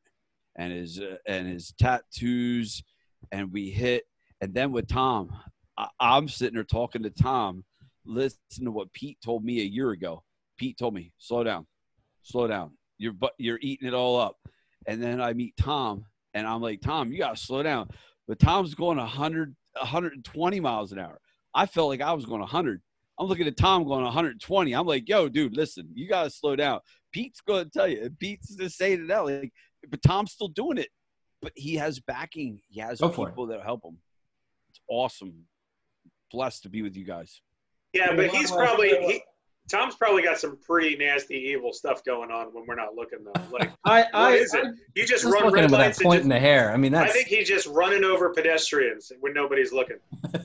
and 0.55 0.71
his 0.71 0.99
uh, 0.99 1.17
and 1.27 1.47
his 1.47 1.73
tattoos, 1.79 2.83
and 3.31 3.51
we 3.51 3.69
hit, 3.69 4.03
and 4.41 4.53
then 4.53 4.71
with 4.71 4.87
Tom, 4.87 5.31
I, 5.77 5.87
I'm 5.99 6.27
sitting 6.27 6.55
there 6.55 6.63
talking 6.63 7.03
to 7.03 7.09
Tom, 7.09 7.63
listen 8.05 8.65
to 8.65 8.71
what 8.71 8.93
Pete 8.93 9.17
told 9.23 9.43
me 9.43 9.61
a 9.61 9.65
year 9.65 9.91
ago. 9.91 10.23
Pete 10.57 10.77
told 10.77 10.93
me, 10.93 11.11
slow 11.17 11.43
down, 11.43 11.65
slow 12.21 12.47
down. 12.47 12.71
You're 12.97 13.15
you're 13.37 13.59
eating 13.61 13.87
it 13.87 13.93
all 13.93 14.19
up. 14.19 14.37
And 14.85 15.01
then 15.01 15.21
I 15.21 15.33
meet 15.33 15.55
Tom, 15.57 16.05
and 16.33 16.45
I'm 16.45 16.61
like, 16.61 16.81
Tom, 16.81 17.11
you 17.11 17.17
gotta 17.17 17.37
slow 17.37 17.63
down. 17.63 17.89
But 18.27 18.39
Tom's 18.39 18.75
going 18.75 18.97
100, 18.97 19.55
120 19.73 20.59
miles 20.59 20.91
an 20.91 20.99
hour. 20.99 21.19
I 21.53 21.65
felt 21.65 21.89
like 21.89 22.01
I 22.01 22.13
was 22.13 22.25
going 22.25 22.41
100. 22.41 22.81
I'm 23.19 23.27
looking 23.27 23.47
at 23.47 23.57
Tom 23.57 23.83
going 23.83 24.03
120. 24.03 24.73
I'm 24.73 24.87
like, 24.87 25.07
yo, 25.07 25.29
dude, 25.29 25.55
listen, 25.55 25.89
you 25.93 26.07
gotta 26.07 26.29
slow 26.29 26.55
down. 26.55 26.79
Pete's 27.13 27.41
going 27.41 27.63
to 27.65 27.69
tell 27.69 27.87
you. 27.87 28.09
Pete's 28.19 28.55
just 28.55 28.77
saying 28.77 29.05
it 29.05 29.11
out. 29.11 29.27
Like, 29.27 29.53
but 29.89 30.01
Tom's 30.01 30.31
still 30.33 30.49
doing 30.49 30.77
it. 30.77 30.89
But 31.41 31.53
he 31.55 31.75
has 31.75 31.99
backing. 31.99 32.59
He 32.69 32.81
has 32.81 32.99
Go 32.99 33.09
people 33.09 33.47
that 33.47 33.61
help 33.61 33.85
him. 33.85 33.97
It's 34.69 34.79
awesome. 34.89 35.45
Blessed 36.31 36.63
to 36.63 36.69
be 36.69 36.81
with 36.81 36.97
you 36.97 37.05
guys. 37.05 37.41
Yeah, 37.93 38.15
but 38.15 38.31
he's 38.31 38.49
probably 38.49 38.89
he, 38.89 39.21
Tom's 39.69 39.95
probably 39.95 40.21
got 40.23 40.37
some 40.37 40.57
pretty 40.57 40.95
nasty, 40.97 41.35
evil 41.35 41.71
stuff 41.73 42.03
going 42.03 42.31
on 42.31 42.47
when 42.47 42.65
we're 42.67 42.75
not 42.75 42.95
looking 42.95 43.19
though. 43.23 43.41
Like 43.51 43.71
I, 43.85 44.03
I, 44.13 44.29
what 44.31 44.39
is 44.39 44.53
it? 44.53 44.65
I- 44.65 44.69
You 44.95 45.05
just 45.05 45.23
just 45.23 45.25
run 45.25 45.51
red 45.53 45.63
at 45.65 45.69
that 45.71 45.77
lights. 45.77 45.97
and 45.99 46.05
point 46.05 46.17
just- 46.19 46.23
in 46.25 46.29
the 46.29 46.39
hair. 46.39 46.71
I 46.71 46.77
mean, 46.77 46.93
I 46.93 47.07
think 47.07 47.27
he's 47.27 47.47
just 47.47 47.67
running 47.67 48.03
over 48.03 48.29
pedestrians 48.33 49.11
when 49.19 49.33
nobody's 49.33 49.71
looking. 49.71 49.97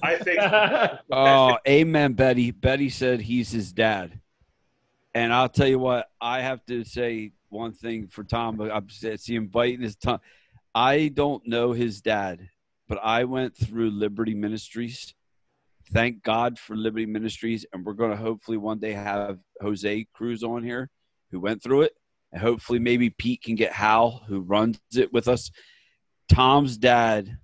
I 0.03 0.17
think 0.17 0.39
Oh, 1.11 1.59
amen, 1.67 2.13
Betty. 2.15 2.51
Betty 2.53 2.89
said 2.91 3.21
he's 3.21 3.51
his 3.51 3.73
dad. 3.73 4.21
And 5.15 5.33
I'll 5.33 5.49
tell 5.49 5.67
you 5.67 5.79
what, 5.79 6.07
I 6.21 6.43
have 6.43 6.65
to 6.67 6.85
say 6.85 7.33
one 7.49 7.73
thing 7.73 8.07
for 8.09 8.23
Tom. 8.25 8.57
but 8.57 8.71
I'm 8.71 8.89
see 8.89 9.35
him 9.35 9.47
biting 9.49 9.81
his 9.81 9.97
tongue. 9.97 10.21
I 10.75 11.09
don't 11.09 11.45
know 11.47 11.73
his 11.73 12.01
dad, 12.03 12.49
but 12.89 12.99
I 13.03 13.25
went 13.25 13.57
through 13.57 13.91
Liberty 13.91 14.35
Ministries. 14.35 15.15
Thank 15.93 16.23
God 16.23 16.59
for 16.59 16.77
Liberty 16.77 17.07
Ministries, 17.07 17.65
and 17.73 17.85
we're 17.85 17.95
going 17.95 18.11
to 18.11 18.17
hopefully 18.17 18.59
one 18.59 18.79
day 18.79 18.93
have 18.93 19.39
Jose 19.63 20.07
Cruz 20.13 20.43
on 20.43 20.63
here, 20.63 20.91
who 21.31 21.41
went 21.41 21.63
through 21.63 21.83
it, 21.83 21.95
and 22.31 22.43
hopefully 22.43 22.79
maybe 22.79 23.09
Pete 23.09 23.43
can 23.43 23.55
get 23.55 23.73
Hal, 23.73 24.23
who 24.29 24.41
runs 24.41 24.79
it 24.95 25.13
with 25.15 25.29
us. 25.29 25.51
Tom's 26.29 26.77
dad 26.77 27.39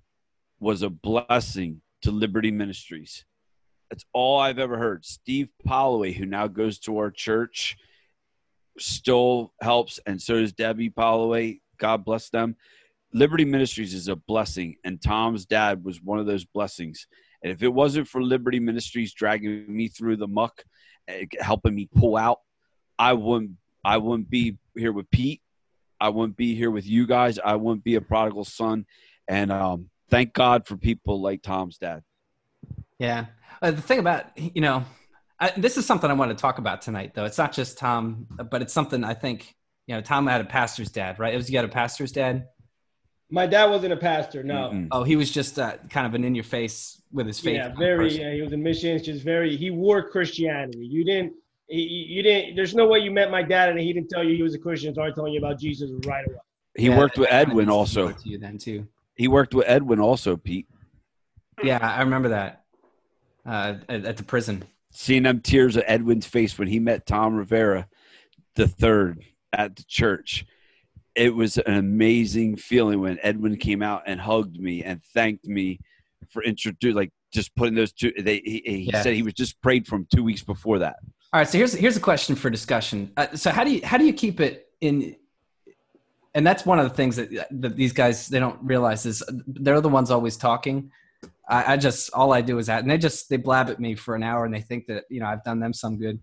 was 0.59 0.83
a 0.83 0.91
blessing 0.91 1.81
to 2.03 2.11
Liberty 2.11 2.51
Ministries. 2.51 3.25
That's 3.89 4.05
all 4.13 4.39
I've 4.39 4.59
ever 4.59 4.77
heard. 4.77 5.05
Steve 5.05 5.49
Holloway, 5.67 6.11
who 6.11 6.27
now 6.27 6.47
goes 6.47 6.77
to 6.81 6.99
our 6.99 7.09
church, 7.09 7.77
still 8.77 9.53
helps, 9.59 9.99
and 10.05 10.21
so 10.21 10.39
does 10.39 10.53
Debbie 10.53 10.93
Holloway. 10.95 11.61
God 11.79 12.05
bless 12.05 12.29
them. 12.29 12.55
Liberty 13.11 13.45
Ministries 13.45 13.95
is 13.95 14.07
a 14.07 14.15
blessing, 14.15 14.75
and 14.83 15.01
Tom's 15.01 15.47
dad 15.47 15.83
was 15.83 15.99
one 16.01 16.19
of 16.19 16.27
those 16.27 16.45
blessings. 16.45 17.07
And 17.45 17.51
if 17.53 17.61
it 17.61 17.71
wasn't 17.71 18.07
for 18.07 18.23
Liberty 18.23 18.59
Ministries 18.59 19.13
dragging 19.13 19.65
me 19.67 19.87
through 19.87 20.17
the 20.17 20.27
muck, 20.27 20.63
eh, 21.07 21.25
helping 21.39 21.75
me 21.75 21.87
pull 21.95 22.17
out, 22.17 22.39
I 22.97 23.13
wouldn't. 23.13 23.51
I 23.83 23.97
wouldn't 23.97 24.31
be 24.31 24.57
here 24.75 24.91
with 24.91 25.11
Pete. 25.11 25.43
I 26.01 26.09
wouldn't 26.09 26.37
be 26.37 26.55
here 26.55 26.71
with 26.71 26.87
you 26.87 27.05
guys. 27.05 27.37
I 27.37 27.55
wouldn't 27.55 27.83
be 27.83 27.93
a 27.93 28.01
prodigal 28.01 28.45
son. 28.45 28.87
And 29.27 29.51
um, 29.51 29.91
thank 30.09 30.33
God 30.33 30.65
for 30.65 30.75
people 30.75 31.21
like 31.21 31.43
Tom's 31.43 31.77
dad. 31.77 32.01
Yeah. 32.97 33.27
Uh, 33.61 33.69
the 33.69 33.81
thing 33.83 33.99
about, 33.99 34.35
you 34.35 34.61
know, 34.61 34.83
I, 35.39 35.51
this 35.55 35.77
is 35.77 35.85
something 35.85 36.09
I 36.09 36.13
want 36.13 36.35
to 36.35 36.41
talk 36.41 36.57
about 36.57 36.81
tonight, 36.81 37.13
though. 37.13 37.25
It's 37.25 37.37
not 37.37 37.53
just 37.53 37.77
Tom, 37.77 38.25
but 38.49 38.63
it's 38.63 38.73
something 38.73 39.03
I 39.03 39.13
think, 39.13 39.53
you 39.85 39.93
know, 39.93 40.01
Tom 40.01 40.25
had 40.25 40.41
a 40.41 40.45
pastor's 40.45 40.89
dad, 40.89 41.19
right? 41.19 41.31
It 41.31 41.37
was 41.37 41.47
you 41.47 41.59
had 41.59 41.65
a 41.65 41.69
pastor's 41.69 42.11
dad? 42.11 42.47
My 43.29 43.47
dad 43.47 43.65
wasn't 43.65 43.93
a 43.93 43.97
pastor. 43.97 44.43
No. 44.43 44.69
Mm-mm. 44.69 44.87
Oh, 44.91 45.03
he 45.03 45.15
was 45.15 45.31
just 45.31 45.57
uh, 45.57 45.77
kind 45.89 46.05
of 46.05 46.13
an 46.13 46.23
in 46.23 46.35
your 46.35 46.43
face 46.43 47.01
with 47.11 47.27
his 47.27 47.39
faith. 47.39 47.55
Yeah, 47.55 47.73
very. 47.77 48.09
person. 48.09 48.21
Yeah, 48.21 48.33
he 48.33 48.41
was 48.41 48.53
in 48.53 48.61
missions. 48.61 49.01
Just 49.01 49.23
very. 49.23 49.55
He 49.55 49.71
wore 49.71 50.07
Christianity. 50.09 50.85
You 50.85 51.03
didn't. 51.03 51.33
He, 51.67 51.81
you 51.81 52.21
didn't. 52.21 52.55
There's 52.55 52.75
no 52.75 52.87
way 52.87 52.99
you 52.99 53.11
met 53.11 53.31
my 53.31 53.41
dad 53.41 53.69
and 53.69 53.79
he 53.79 53.91
didn't 53.91 54.09
tell 54.09 54.23
you 54.23 54.35
he 54.35 54.43
was 54.43 54.53
a 54.53 54.59
Christian. 54.59 54.93
Started 54.93 55.15
telling 55.15 55.33
you 55.33 55.39
about 55.39 55.59
Jesus 55.59 55.89
right 56.05 56.25
away. 56.27 56.37
He 56.75 56.87
Yeah, 56.87 56.97
worked 56.97 57.17
with 57.17 57.29
Edwin 57.31 57.69
also. 57.69 58.11
To 58.11 58.29
you 58.29 58.37
then 58.37 58.57
too. 58.57 58.87
He 59.15 59.27
worked 59.27 59.55
with 59.55 59.65
Edwin 59.67 59.99
also, 59.99 60.35
Pete. 60.35 60.67
Yeah, 61.63 61.79
I 61.81 62.01
remember 62.01 62.29
that 62.29 62.65
uh, 63.45 63.75
at, 63.87 64.05
at 64.05 64.17
the 64.17 64.23
prison. 64.23 64.63
Seeing 64.91 65.23
them 65.23 65.39
tears 65.41 65.75
of 65.77 65.83
Edwin's 65.87 66.25
face 66.25 66.57
when 66.57 66.67
he 66.67 66.79
met 66.79 67.05
Tom 67.05 67.35
Rivera, 67.35 67.87
the 68.55 68.67
third 68.67 69.23
at 69.51 69.75
the 69.75 69.83
church. 69.83 70.45
It 71.15 71.33
was 71.33 71.57
an 71.57 71.75
amazing 71.75 72.57
feeling 72.57 72.99
when 72.99 73.17
Edwin 73.23 73.55
came 73.57 73.81
out 73.81 74.03
and 74.05 74.19
hugged 74.19 74.59
me 74.59 74.83
and 74.83 75.01
thanked 75.13 75.45
me 75.45 75.79
for 76.29 76.43
introducing, 76.43 76.95
like 76.95 77.11
just 77.31 77.55
putting 77.55 77.73
those 77.73 77.93
two. 77.93 78.11
They, 78.19 78.41
he, 78.43 78.61
he 78.65 78.89
Yeah. 78.91 79.01
said 79.01 79.13
he 79.15 79.23
was 79.23 79.33
just 79.33 79.59
prayed 79.61 79.87
from 79.87 80.07
two 80.13 80.23
weeks 80.23 80.43
before 80.43 80.79
that. 80.79 80.97
All 81.31 81.39
right, 81.39 81.47
so 81.47 81.57
here's 81.57 81.73
here's 81.73 81.97
a 81.97 82.01
question 82.01 82.35
for 82.35 82.49
discussion. 82.49 83.11
Uh, 83.17 83.27
so 83.33 83.49
how 83.51 83.63
do 83.63 83.71
you 83.71 83.81
how 83.85 83.97
do 83.97 84.05
you 84.05 84.13
keep 84.13 84.39
it 84.39 84.67
in? 84.81 85.15
And 86.33 86.45
that's 86.45 86.65
one 86.65 86.79
of 86.79 86.89
the 86.89 86.93
things 86.93 87.15
that, 87.15 87.29
that 87.61 87.77
these 87.77 87.93
guys 87.93 88.27
they 88.27 88.39
don't 88.39 88.59
realize 88.61 89.05
is 89.05 89.23
they're 89.47 89.79
the 89.79 89.87
ones 89.89 90.11
always 90.11 90.35
talking. 90.35 90.91
I, 91.47 91.73
I 91.73 91.77
just 91.77 92.11
all 92.13 92.33
I 92.33 92.41
do 92.41 92.57
is 92.57 92.67
that, 92.67 92.81
and 92.81 92.89
they 92.89 92.97
just 92.97 93.29
they 93.29 93.37
blab 93.37 93.69
at 93.69 93.79
me 93.79 93.95
for 93.95 94.15
an 94.15 94.23
hour, 94.23 94.45
and 94.45 94.53
they 94.53 94.61
think 94.61 94.87
that 94.87 95.05
you 95.09 95.19
know 95.19 95.27
I've 95.27 95.43
done 95.43 95.59
them 95.59 95.73
some 95.73 95.97
good. 95.97 96.19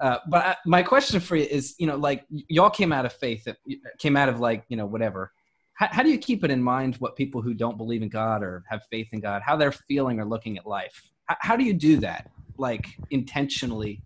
Uh, 0.00 0.18
but 0.28 0.44
I, 0.44 0.56
my 0.66 0.82
question 0.82 1.20
for 1.20 1.36
you 1.36 1.44
is, 1.44 1.74
you 1.78 1.86
know, 1.86 1.96
like 1.96 2.24
y- 2.30 2.44
y'all 2.48 2.70
came 2.70 2.92
out 2.92 3.04
of 3.06 3.12
faith, 3.12 3.44
that 3.44 3.56
came 3.98 4.16
out 4.16 4.28
of 4.28 4.40
like 4.40 4.64
you 4.68 4.76
know 4.76 4.86
whatever. 4.86 5.32
How, 5.74 5.88
how 5.90 6.02
do 6.02 6.10
you 6.10 6.18
keep 6.18 6.44
it 6.44 6.50
in 6.50 6.62
mind 6.62 6.96
what 6.96 7.16
people 7.16 7.42
who 7.42 7.54
don't 7.54 7.76
believe 7.76 8.02
in 8.02 8.08
God 8.08 8.42
or 8.42 8.62
have 8.68 8.82
faith 8.90 9.08
in 9.12 9.20
God, 9.20 9.42
how 9.44 9.56
they're 9.56 9.72
feeling 9.72 10.20
or 10.20 10.24
looking 10.24 10.58
at 10.58 10.66
life? 10.66 11.10
How, 11.24 11.36
how 11.40 11.56
do 11.56 11.64
you 11.64 11.72
do 11.72 11.96
that, 11.98 12.30
like 12.56 12.86
intentionally, 13.10 14.02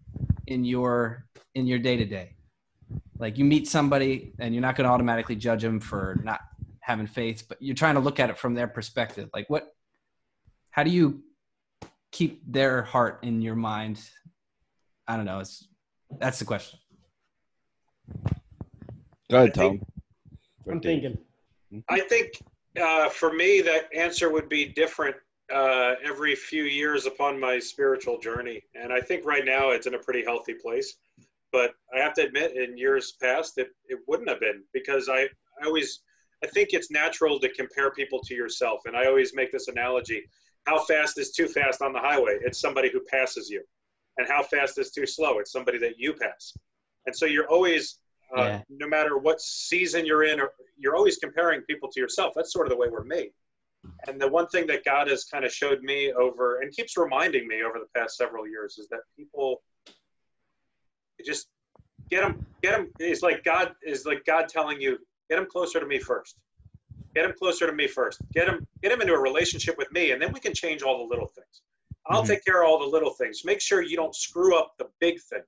in 0.47 0.65
your 0.65 1.27
in 1.55 1.67
your 1.67 1.79
day 1.79 1.97
to 1.97 2.05
day? 2.05 2.37
Like 3.19 3.39
you 3.39 3.45
meet 3.45 3.69
somebody 3.69 4.33
and 4.39 4.55
you're 4.55 4.63
not 4.63 4.77
going 4.77 4.87
to 4.87 4.93
automatically 4.93 5.37
judge 5.37 5.63
them 5.63 5.81
for 5.81 6.21
not 6.23 6.41
having 6.81 7.07
faith, 7.07 7.45
but 7.49 7.61
you're 7.61 7.75
trying 7.75 7.95
to 7.95 8.01
look 8.01 8.21
at 8.21 8.31
it 8.31 8.39
from 8.39 8.55
their 8.55 8.69
perspective. 8.69 9.29
Like 9.35 9.51
what? 9.51 9.76
How 10.77 10.83
do 10.83 10.91
you 10.91 11.22
keep 12.12 12.43
their 12.47 12.83
heart 12.83 13.20
in 13.22 13.41
your 13.41 13.55
mind? 13.55 13.99
I 15.09 15.16
don't 15.16 15.24
know. 15.24 15.39
It's 15.41 15.66
that's 16.20 16.39
the 16.39 16.45
question. 16.45 16.79
Go 19.31 19.39
ahead, 19.39 19.51
I 19.51 19.53
think- 19.53 19.81
Tom. 19.81 19.93
I'm 20.70 20.81
thinking. 20.81 21.16
I 21.89 22.01
think 22.01 22.33
uh, 22.81 23.09
for 23.09 23.33
me 23.33 23.61
that 23.62 23.89
answer 23.95 24.31
would 24.31 24.49
be 24.49 24.66
different 24.66 25.16
uh, 25.53 25.95
every 26.05 26.35
few 26.35 26.64
years 26.64 27.07
upon 27.07 27.39
my 27.41 27.59
spiritual 27.59 28.18
journey, 28.18 28.62
and 28.74 28.93
I 28.93 29.01
think 29.01 29.24
right 29.24 29.45
now 29.45 29.70
it's 29.70 29.87
in 29.87 29.95
a 29.95 29.99
pretty 29.99 30.24
healthy 30.24 30.55
place. 30.55 30.97
but 31.53 31.70
I 31.95 32.01
have 32.01 32.12
to 32.14 32.22
admit, 32.22 32.57
in 32.57 32.77
years 32.77 33.12
past, 33.22 33.57
it, 33.59 33.68
it 33.89 33.99
wouldn't 34.07 34.29
have 34.29 34.41
been 34.41 34.62
because 34.74 35.09
I, 35.09 35.20
I 35.61 35.66
always, 35.66 36.01
I 36.45 36.49
think 36.49 36.70
it's 36.72 36.91
natural 36.91 37.39
to 37.41 37.49
compare 37.49 37.91
people 37.93 38.20
to 38.24 38.35
yourself. 38.35 38.81
And 38.85 38.97
I 38.97 39.07
always 39.07 39.35
make 39.35 39.53
this 39.53 39.68
analogy 39.68 40.24
how 40.67 40.85
fast 40.85 41.19
is 41.19 41.33
too 41.33 41.47
fast 41.47 41.81
on 41.81 41.93
the 41.93 42.01
highway? 42.01 42.39
It's 42.43 42.61
somebody 42.61 42.91
who 42.93 43.01
passes 43.01 43.49
you. 43.49 43.62
And 44.19 44.27
how 44.27 44.43
fast 44.43 44.79
is 44.79 44.91
too 44.91 45.07
slow? 45.07 45.39
It's 45.39 45.53
somebody 45.53 45.79
that 45.79 45.99
you 45.99 46.14
pass. 46.14 46.55
And 47.07 47.14
so 47.14 47.27
you're 47.27 47.49
always, 47.49 47.99
uh, 48.37 48.43
yeah. 48.43 48.62
no 48.69 48.89
matter 48.89 49.19
what 49.19 49.41
season 49.41 50.05
you're 50.07 50.25
in, 50.25 50.41
or 50.41 50.53
you're 50.79 50.97
always 50.97 51.19
comparing 51.19 51.61
people 51.62 51.89
to 51.93 52.01
yourself. 52.01 52.33
That's 52.35 52.53
sort 52.53 52.67
of 52.67 52.71
the 52.71 52.77
way 52.77 52.89
we're 52.89 53.05
made. 53.05 53.31
And 54.09 54.21
the 54.21 54.27
one 54.27 54.49
thing 54.49 54.67
that 54.67 54.85
God 54.85 55.09
has 55.09 55.25
kind 55.25 55.45
of 55.45 55.53
showed 55.53 55.83
me 55.83 56.12
over 56.12 56.61
and 56.61 56.73
keeps 56.73 56.97
reminding 56.97 57.47
me 57.47 57.62
over 57.62 57.79
the 57.79 57.99
past 57.99 58.17
several 58.17 58.47
years 58.47 58.79
is 58.79 58.89
that 58.89 59.01
people 59.17 59.62
just 61.25 61.49
get 62.11 62.23
them, 62.23 62.45
get 62.62 62.73
them. 62.73 62.91
It's 62.99 63.23
like 63.23 63.45
God 63.45 63.75
is 63.85 64.05
like 64.07 64.25
God 64.25 64.49
telling 64.49 64.81
you, 64.81 64.99
get 65.31 65.37
them 65.37 65.47
closer 65.47 65.79
to 65.79 65.87
me 65.87 65.99
first. 65.99 66.37
Get 67.17 67.25
him 67.25 67.33
closer 67.39 67.67
to 67.67 67.73
me 67.73 67.87
first. 67.89 68.21
Get 68.35 68.47
him 68.47 68.67
get 68.83 68.91
them 68.91 69.01
into 69.01 69.14
a 69.14 69.19
relationship 69.19 69.79
with 69.79 69.91
me, 69.91 70.11
and 70.11 70.21
then 70.21 70.35
we 70.35 70.39
can 70.39 70.53
change 70.53 70.83
all 70.83 70.99
the 70.99 71.09
little 71.09 71.27
things. 71.27 71.62
I'll 72.09 72.21
mm-hmm. 72.21 72.33
take 72.33 72.45
care 72.45 72.62
of 72.62 72.69
all 72.69 72.79
the 72.79 72.85
little 72.85 73.11
things. 73.11 73.41
Make 73.43 73.62
sure 73.62 73.83
you 73.83 73.97
don't 73.97 74.14
screw 74.14 74.55
up 74.55 74.75
the 74.79 74.89
big 75.01 75.19
things. 75.31 75.47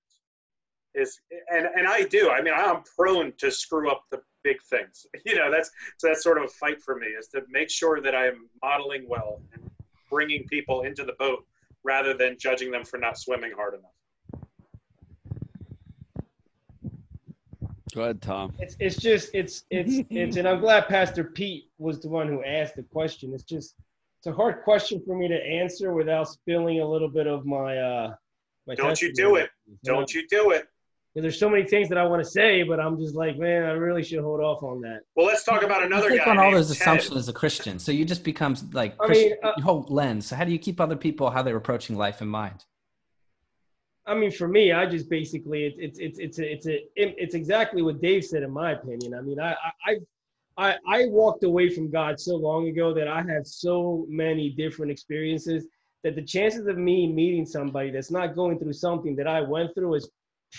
Is 0.94 1.20
and 1.50 1.66
and 1.66 1.86
I 1.86 2.04
do. 2.04 2.30
I 2.30 2.40
mean, 2.40 2.54
I'm 2.56 2.82
prone 2.96 3.34
to 3.36 3.50
screw 3.50 3.90
up 3.90 4.04
the 4.10 4.22
big 4.42 4.56
things. 4.70 5.04
You 5.26 5.34
know, 5.34 5.50
that's 5.50 5.70
so 5.98 6.08
that's 6.08 6.22
sort 6.22 6.38
of 6.38 6.44
a 6.44 6.48
fight 6.48 6.80
for 6.82 6.96
me 6.96 7.08
is 7.08 7.28
to 7.34 7.42
make 7.50 7.68
sure 7.68 8.00
that 8.00 8.14
I 8.14 8.28
am 8.28 8.48
modeling 8.62 9.06
well 9.06 9.42
and 9.52 9.70
bringing 10.10 10.46
people 10.48 10.84
into 10.84 11.04
the 11.04 11.16
boat 11.18 11.44
rather 11.84 12.14
than 12.14 12.38
judging 12.40 12.70
them 12.70 12.86
for 12.86 12.96
not 12.96 13.18
swimming 13.18 13.52
hard 13.54 13.74
enough. 13.74 13.97
Go 17.94 18.02
ahead, 18.02 18.20
Tom. 18.22 18.52
It's 18.58 18.76
it's 18.78 18.96
just 18.96 19.30
it's 19.34 19.64
it's 19.70 20.06
it's 20.10 20.36
and 20.36 20.46
I'm 20.46 20.60
glad 20.60 20.88
Pastor 20.88 21.24
Pete 21.24 21.70
was 21.78 22.00
the 22.00 22.08
one 22.08 22.28
who 22.28 22.44
asked 22.44 22.76
the 22.76 22.82
question. 22.82 23.32
It's 23.34 23.44
just 23.44 23.74
it's 24.18 24.26
a 24.26 24.32
hard 24.32 24.62
question 24.62 25.02
for 25.06 25.16
me 25.16 25.28
to 25.28 25.34
answer 25.36 25.92
without 25.94 26.28
spilling 26.28 26.80
a 26.80 26.88
little 26.88 27.08
bit 27.08 27.26
of 27.26 27.46
my 27.46 27.78
uh 27.78 28.14
my 28.66 28.74
Don't 28.74 29.00
you 29.00 29.12
do 29.12 29.36
it. 29.36 29.50
Don't 29.84 30.12
you 30.12 30.26
do 30.28 30.50
it. 30.50 30.66
Because 31.14 31.22
there's 31.22 31.38
so 31.38 31.48
many 31.48 31.64
things 31.64 31.88
that 31.88 31.96
I 31.96 32.04
want 32.04 32.22
to 32.22 32.30
say, 32.30 32.62
but 32.62 32.78
I'm 32.78 32.98
just 32.98 33.14
like, 33.14 33.38
man, 33.38 33.64
I 33.64 33.70
really 33.70 34.02
should 34.02 34.20
hold 34.20 34.40
off 34.40 34.62
on 34.62 34.82
that. 34.82 35.00
Well, 35.16 35.26
let's 35.26 35.42
talk 35.42 35.62
about 35.62 35.82
another 35.82 36.10
you 36.10 36.18
take 36.18 36.26
guy. 36.26 36.30
on 36.32 36.38
all 36.38 36.52
those 36.52 36.68
Ted. 36.68 36.76
assumptions 36.76 37.16
as 37.16 37.28
a 37.28 37.32
Christian, 37.32 37.78
so 37.78 37.90
you 37.90 38.04
just 38.04 38.22
becomes 38.22 38.62
like 38.74 38.94
I 39.00 39.08
mean, 39.08 39.32
uh, 39.42 39.52
your 39.56 39.64
whole 39.64 39.86
lens. 39.88 40.26
So 40.26 40.36
how 40.36 40.44
do 40.44 40.52
you 40.52 40.58
keep 40.58 40.80
other 40.80 40.96
people 40.96 41.30
how 41.30 41.42
they're 41.42 41.56
approaching 41.56 41.96
life 41.96 42.20
in 42.20 42.28
mind? 42.28 42.64
I 44.08 44.14
mean, 44.14 44.30
for 44.30 44.48
me, 44.48 44.72
I 44.72 44.86
just 44.86 45.10
basically 45.10 45.66
it's 45.66 45.98
it's 45.98 46.18
it's 46.18 46.38
it's 46.38 46.38
a, 46.38 46.52
it's 46.52 46.66
a, 46.66 47.22
it's 47.22 47.34
exactly 47.34 47.82
what 47.82 48.00
Dave 48.00 48.24
said 48.24 48.42
in 48.42 48.50
my 48.50 48.72
opinion. 48.72 49.14
I 49.14 49.20
mean, 49.20 49.38
I 49.38 49.54
I 49.86 49.98
I 50.56 50.76
I 50.88 51.06
walked 51.06 51.44
away 51.44 51.68
from 51.68 51.90
God 51.90 52.18
so 52.18 52.34
long 52.36 52.68
ago 52.68 52.94
that 52.94 53.06
I 53.06 53.22
have 53.22 53.46
so 53.46 54.06
many 54.08 54.50
different 54.50 54.90
experiences 54.90 55.66
that 56.04 56.14
the 56.14 56.22
chances 56.22 56.66
of 56.66 56.78
me 56.78 57.12
meeting 57.12 57.44
somebody 57.44 57.90
that's 57.90 58.10
not 58.10 58.34
going 58.34 58.58
through 58.58 58.72
something 58.72 59.14
that 59.16 59.26
I 59.26 59.42
went 59.42 59.74
through 59.74 59.94
is 59.94 60.08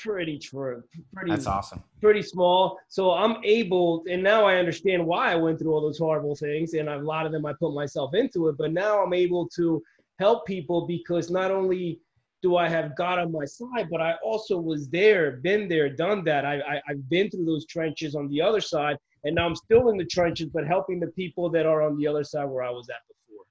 pretty 0.03 0.37
true. 0.37 0.83
Pretty 1.13 1.31
That's 1.31 1.47
awesome. 1.47 1.81
Pretty 2.01 2.21
small. 2.21 2.77
So 2.87 3.11
I'm 3.11 3.37
able, 3.43 4.03
and 4.09 4.21
now 4.21 4.45
I 4.45 4.57
understand 4.57 5.05
why 5.05 5.31
I 5.31 5.35
went 5.35 5.57
through 5.57 5.73
all 5.73 5.81
those 5.81 5.97
horrible 5.97 6.35
things, 6.35 6.73
and 6.73 6.87
a 6.87 6.97
lot 6.97 7.25
of 7.25 7.31
them 7.31 7.45
I 7.45 7.53
put 7.53 7.73
myself 7.73 8.13
into 8.13 8.47
it. 8.49 8.57
But 8.57 8.73
now 8.73 9.01
I'm 9.03 9.13
able 9.13 9.47
to 9.55 9.81
help 10.19 10.45
people 10.45 10.85
because 10.85 11.31
not 11.31 11.49
only 11.49 11.99
do 12.41 12.55
I 12.55 12.69
have 12.69 12.95
God 12.95 13.19
on 13.19 13.31
my 13.31 13.45
side, 13.45 13.87
but 13.91 14.01
I 14.01 14.15
also 14.23 14.57
was 14.57 14.87
there, 14.89 15.33
been 15.37 15.67
there, 15.67 15.89
done 15.89 16.23
that. 16.25 16.45
I, 16.45 16.59
I 16.59 16.81
I've 16.89 17.09
been 17.09 17.29
through 17.29 17.45
those 17.45 17.65
trenches 17.65 18.15
on 18.15 18.29
the 18.29 18.41
other 18.41 18.61
side, 18.61 18.97
and 19.23 19.35
now 19.35 19.45
I'm 19.45 19.55
still 19.55 19.89
in 19.89 19.97
the 19.97 20.05
trenches, 20.05 20.47
but 20.53 20.65
helping 20.65 20.99
the 20.99 21.07
people 21.07 21.49
that 21.49 21.65
are 21.65 21.81
on 21.81 21.97
the 21.97 22.07
other 22.07 22.23
side 22.23 22.45
where 22.45 22.63
I 22.63 22.69
was 22.69 22.89
at 22.89 23.01
before. 23.07 23.43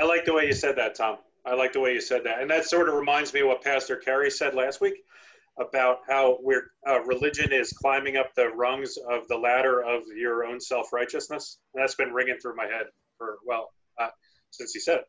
I 0.00 0.04
like 0.04 0.24
the 0.24 0.32
way 0.32 0.46
you 0.46 0.54
said 0.54 0.76
that, 0.76 0.94
Tom. 0.94 1.18
I 1.44 1.54
like 1.54 1.72
the 1.72 1.80
way 1.80 1.92
you 1.92 2.00
said 2.00 2.24
that, 2.24 2.40
and 2.40 2.50
that 2.50 2.64
sort 2.64 2.88
of 2.88 2.94
reminds 2.94 3.34
me 3.34 3.40
of 3.40 3.48
what 3.48 3.62
Pastor 3.62 3.96
Kerry 3.96 4.30
said 4.30 4.54
last 4.54 4.80
week 4.80 4.94
about 5.58 5.98
how 6.08 6.38
we're 6.40 6.70
uh, 6.86 7.00
religion 7.02 7.52
is 7.52 7.72
climbing 7.72 8.16
up 8.16 8.32
the 8.34 8.48
rungs 8.50 8.96
of 9.10 9.26
the 9.28 9.36
ladder 9.36 9.82
of 9.82 10.02
your 10.16 10.44
own 10.44 10.60
self 10.60 10.92
righteousness. 10.92 11.58
That's 11.74 11.96
been 11.96 12.12
ringing 12.12 12.36
through 12.40 12.56
my 12.56 12.66
head 12.66 12.86
for 13.18 13.38
well 13.44 13.70
uh, 13.98 14.08
since 14.50 14.72
he 14.72 14.80
said 14.80 14.98
it. 14.98 15.06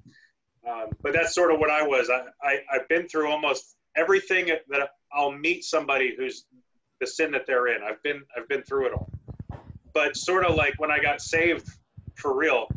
Um, 0.68 0.90
but 1.02 1.14
that's 1.14 1.34
sort 1.34 1.54
of 1.54 1.60
what 1.60 1.70
I 1.70 1.84
was. 1.84 2.10
I, 2.10 2.26
I 2.46 2.58
I've 2.72 2.88
been 2.90 3.08
through 3.08 3.30
almost 3.30 3.76
everything 3.96 4.48
that 4.70 4.90
I'll 5.14 5.32
meet 5.32 5.64
somebody 5.64 6.16
who's 6.18 6.46
the 7.00 7.08
sin 7.08 7.32
that 7.32 7.46
they're 7.48 7.68
in. 7.68 7.82
I've 7.84 8.02
been 8.04 8.24
I've 8.38 8.48
been 8.48 8.64
through 8.64 8.88
it 8.88 8.94
all. 8.94 9.10
But 9.94 10.16
sort 10.16 10.46
of 10.46 10.56
like 10.56 10.74
when 10.78 10.92
I 10.92 11.00
got 11.00 11.22
saved 11.22 11.68
for 12.16 12.36
real, 12.36 12.68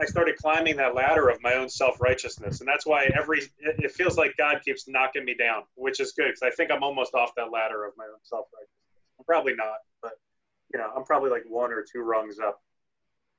I 0.00 0.04
started 0.06 0.36
climbing 0.36 0.76
that 0.76 0.94
ladder 0.94 1.28
of 1.28 1.38
my 1.42 1.54
own 1.54 1.68
self 1.68 2.00
righteousness, 2.00 2.60
and 2.60 2.68
that's 2.68 2.86
why 2.86 3.10
every 3.18 3.40
it, 3.58 3.76
it, 3.78 3.92
feels 3.92 4.16
like 4.16 4.34
God 4.36 4.60
keeps 4.64 4.88
knocking 4.88 5.24
me 5.24 5.34
down, 5.34 5.62
which 5.74 6.00
is 6.00 6.12
good 6.12 6.28
because 6.28 6.42
I 6.42 6.50
think 6.50 6.70
I'm 6.70 6.82
almost 6.82 7.14
off 7.14 7.32
that 7.36 7.50
ladder 7.50 7.84
of 7.84 7.92
my 7.96 8.04
own 8.04 8.20
self 8.22 8.46
righteousness. 8.54 8.78
I'm 9.18 9.24
probably 9.24 9.54
not, 9.54 9.76
but 10.02 10.12
you 10.72 10.78
know, 10.78 10.90
I'm 10.96 11.04
probably 11.04 11.30
like 11.30 11.44
one 11.46 11.72
or 11.72 11.84
two 11.90 12.00
rungs 12.00 12.38
up, 12.38 12.60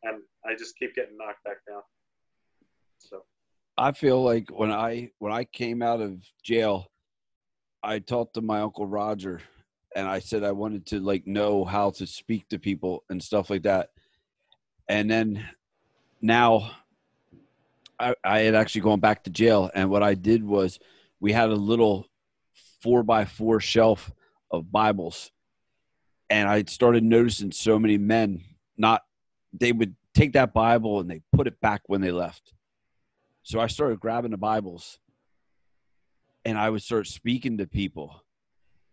and 0.04 0.22
I 0.46 0.56
just 0.56 0.78
keep 0.78 0.96
getting 0.96 1.18
knocked 1.18 1.44
back 1.44 1.58
down. 1.68 1.82
So, 3.10 3.24
I 3.78 3.92
feel 3.92 4.24
like 4.24 4.50
when 4.50 4.72
I 4.72 5.12
when 5.20 5.34
I 5.34 5.44
came 5.44 5.82
out 5.82 6.02
of 6.02 6.22
jail, 6.44 6.92
I 7.82 8.00
talked 8.00 8.36
to 8.36 8.42
my 8.42 8.62
uncle 8.62 8.86
Roger, 8.86 9.42
and 9.96 10.08
I 10.08 10.20
said 10.20 10.44
I 10.44 10.52
wanted 10.52 10.86
to 10.88 11.00
like 11.00 11.28
know 11.28 11.66
how 11.66 11.92
to 11.92 12.08
speak 12.08 12.48
to 12.50 12.60
people 12.60 13.04
and 13.10 13.22
stuff 13.22 13.50
like 13.50 13.64
that, 13.64 13.90
and 14.88 15.10
then 15.10 15.46
now 16.22 16.72
I, 18.00 18.16
I 18.24 18.40
had 18.40 18.56
actually 18.56 18.82
gone 18.82 19.00
back 19.00 19.24
to 19.24 19.30
jail 19.30 19.70
and 19.74 19.90
what 19.90 20.04
i 20.04 20.14
did 20.14 20.44
was 20.44 20.80
we 21.20 21.32
had 21.32 21.50
a 21.50 21.56
little 21.56 22.08
four 22.82 23.04
by 23.04 23.26
four 23.26 23.60
shelf 23.60 24.12
of 24.52 24.72
bibles. 24.72 25.32
And 26.30 26.50
i 26.50 26.64
started 26.64 27.04
noticing 27.04 27.52
so 27.52 27.78
many 27.78 27.98
men 27.98 28.44
not 28.78 29.04
they 29.54 29.72
would 29.72 29.96
take 30.16 30.34
that 30.34 30.54
bible 30.54 31.00
and 31.00 31.10
they 31.10 31.22
put 31.32 31.48
it 31.48 31.60
back 31.62 31.82
when 31.88 32.02
they 32.02 32.12
left 32.12 32.54
so 33.44 33.60
i 33.60 33.68
started 33.68 34.00
grabbing 34.00 34.32
the 34.32 34.38
bibles 34.38 35.00
and 36.46 36.58
i 36.58 36.70
would 36.70 36.82
start 36.82 37.08
speaking 37.08 37.58
to 37.58 37.68
people. 37.68 38.24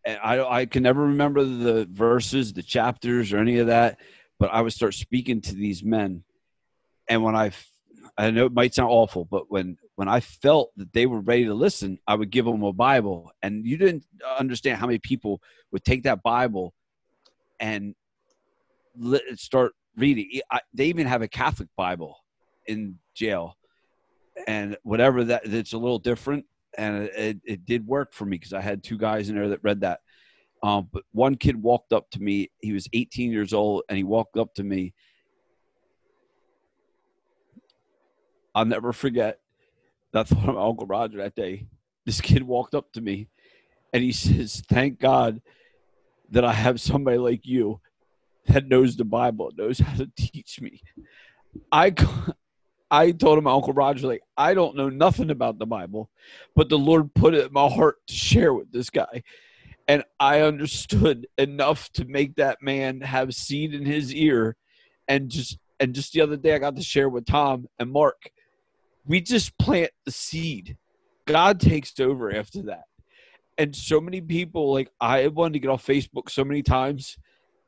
And 0.05 0.19
i 0.23 0.43
i 0.43 0.67
can 0.67 0.83
never 0.83 1.03
remember 1.03 1.45
the 1.45 1.89
verses 1.91 2.53
the 2.53 2.63
chapters 2.63 3.33
or 3.33 3.39
any 3.39 3.59
of 3.59 3.69
that 3.69 3.99
but 4.41 4.51
i 4.53 4.61
would 4.61 4.73
start 4.73 4.95
speaking 4.95 5.41
to 5.43 5.55
these 5.55 5.85
men. 5.85 6.25
And 7.09 7.23
when 7.23 7.37
I, 7.37 7.53
I 8.17 8.31
know 8.31 8.47
it 8.47 8.53
might 8.53 8.75
sound 8.75 8.91
awful, 8.91 9.25
but 9.25 9.51
when 9.51 9.77
when 9.97 10.09
I 10.09 10.21
felt 10.21 10.71
that 10.77 10.95
they 10.95 11.05
were 11.05 11.21
ready 11.21 11.45
to 11.45 11.53
listen, 11.53 11.99
I 12.07 12.15
would 12.15 12.31
give 12.31 12.47
them 12.47 12.63
a 12.63 12.73
Bible, 12.73 13.31
and 13.43 13.67
you 13.67 13.77
didn't 13.77 14.05
understand 14.39 14.79
how 14.79 14.87
many 14.87 14.99
people 14.99 15.43
would 15.73 15.85
take 15.85 16.05
that 16.05 16.23
Bible 16.23 16.73
and 17.61 17.95
start 19.35 19.73
reading. 19.97 20.41
I, 20.51 20.61
they 20.73 20.87
even 20.87 21.07
have 21.07 21.21
a 21.21 21.29
Catholic 21.29 21.69
Bible 21.77 22.17
in 22.67 22.99
jail, 23.15 23.57
and 24.47 24.77
whatever 24.83 25.25
that 25.25 25.43
it's 25.45 25.73
a 25.73 25.79
little 25.79 25.99
different, 25.99 26.45
and 26.79 27.05
it, 27.05 27.39
it 27.45 27.67
did 27.67 27.87
work 27.87 28.13
for 28.13 28.25
me 28.25 28.37
because 28.37 28.53
I 28.53 28.61
had 28.61 28.83
two 28.83 28.99
guys 28.99 29.29
in 29.29 29.37
there 29.37 29.49
that 29.49 29.63
read 29.63 29.81
that. 29.81 30.01
Um, 30.63 30.89
but 30.93 31.05
one 31.13 31.37
kid 31.37 31.61
walked 31.61 31.93
up 31.93 32.11
to 32.11 32.21
me. 32.21 32.51
He 32.61 32.73
was 32.73 32.89
18 32.93 33.33
years 33.33 33.53
old, 33.53 33.83
and 33.89 33.97
he 33.97 34.05
walked 34.05 34.37
up 34.37 34.55
to 34.55 34.65
me 34.65 34.93
I'll 38.55 38.65
never 38.65 38.93
forget 38.93 39.39
that 40.13 40.29
thought 40.29 40.49
of 40.49 40.55
my 40.55 40.63
Uncle 40.63 40.87
Roger 40.87 41.19
that 41.19 41.35
day. 41.35 41.67
This 42.05 42.21
kid 42.21 42.43
walked 42.43 42.75
up 42.75 42.93
to 42.93 43.01
me 43.01 43.29
and 43.93 44.03
he 44.03 44.13
says, 44.13 44.63
Thank 44.69 44.99
God 44.99 45.41
that 46.31 46.45
I 46.45 46.53
have 46.53 46.81
somebody 46.81 47.19
like 47.19 47.47
you 47.47 47.81
that 48.47 48.67
knows 48.67 48.97
the 48.97 49.05
Bible, 49.05 49.51
knows 49.57 49.79
how 49.79 49.97
to 49.97 50.11
teach 50.17 50.61
me. 50.61 50.83
I 51.71 51.95
I 52.91 53.13
told 53.13 53.39
him, 53.39 53.47
Uncle 53.47 53.73
Roger, 53.73 54.09
like, 54.09 54.23
I 54.37 54.55
don't 54.55 54.77
know 54.77 54.89
nothing 54.89 55.31
about 55.31 55.59
the 55.59 55.67
Bible, 55.67 56.11
but 56.57 56.69
the 56.69 56.79
Lord 56.79 57.15
put 57.15 57.35
it 57.35 57.47
in 57.47 57.53
my 57.53 57.69
heart 57.69 57.97
to 58.09 58.15
share 58.15 58.53
with 58.53 58.73
this 58.73 58.91
guy. 58.91 59.23
And 59.87 60.05
I 60.19 60.41
understood 60.41 61.27
enough 61.39 61.91
to 61.93 62.05
make 62.05 62.37
that 62.37 62.59
man 62.63 63.01
have 63.01 63.35
seed 63.35 63.75
in 63.75 63.85
his 63.85 64.15
ear. 64.15 64.57
And 65.09 65.31
just 65.31 65.59
and 65.79 65.95
just 65.95 66.13
the 66.13 66.21
other 66.21 66.37
day 66.37 66.55
I 66.55 66.59
got 66.59 66.77
to 66.77 66.83
share 66.83 67.09
with 67.09 67.27
Tom 67.27 67.67
and 67.79 67.91
Mark 67.91 68.31
we 69.07 69.21
just 69.21 69.57
plant 69.59 69.91
the 70.05 70.13
seed. 70.13 70.77
God 71.27 71.61
takes 71.61 71.99
over 71.99 72.33
after 72.35 72.63
that. 72.63 72.85
And 73.59 73.75
so 73.75 74.01
many 74.01 74.21
people, 74.21 74.73
like 74.73 74.91
I 75.01 75.27
wanted 75.29 75.55
to 75.55 75.59
get 75.59 75.69
off 75.69 75.87
Facebook 75.87 76.31
so 76.31 76.45
many 76.45 76.63
times, 76.63 77.19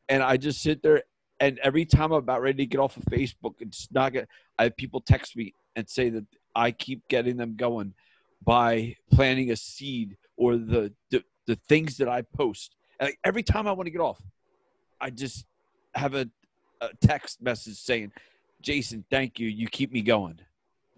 and 0.08 0.22
I 0.22 0.36
just 0.36 0.62
sit 0.62 0.82
there 0.82 1.02
and 1.42 1.58
every 1.58 1.84
time 1.84 2.12
I'm 2.12 2.18
about 2.18 2.40
ready 2.40 2.58
to 2.58 2.66
get 2.66 2.78
off 2.78 2.96
of 2.96 3.02
Facebook, 3.04 3.54
it's 3.58 3.88
not 3.90 4.12
get 4.12 4.28
I 4.58 4.64
have 4.64 4.76
people 4.76 5.00
text 5.00 5.36
me 5.36 5.54
and 5.74 5.88
say 5.88 6.08
that 6.10 6.24
I 6.54 6.70
keep 6.70 7.06
getting 7.08 7.36
them 7.36 7.56
going. 7.56 7.94
by 8.44 8.96
planting 9.10 9.50
a 9.50 9.56
seed 9.56 10.16
or 10.36 10.56
the 10.56 10.92
the, 11.10 11.22
the 11.46 11.56
things 11.68 11.96
that 11.98 12.08
I 12.08 12.22
post. 12.22 12.76
And 13.00 13.08
like, 13.08 13.18
every 13.24 13.42
time 13.42 13.66
I 13.66 13.72
want 13.72 13.86
to 13.86 13.90
get 13.90 14.00
off, 14.00 14.22
I 15.00 15.10
just 15.10 15.46
have 15.94 16.14
a, 16.14 16.28
a 16.80 16.90
text 17.00 17.42
message 17.42 17.76
saying, 17.76 18.12
"Jason, 18.60 19.04
thank 19.10 19.40
you. 19.40 19.48
You 19.48 19.66
keep 19.66 19.92
me 19.92 20.02
going." 20.02 20.38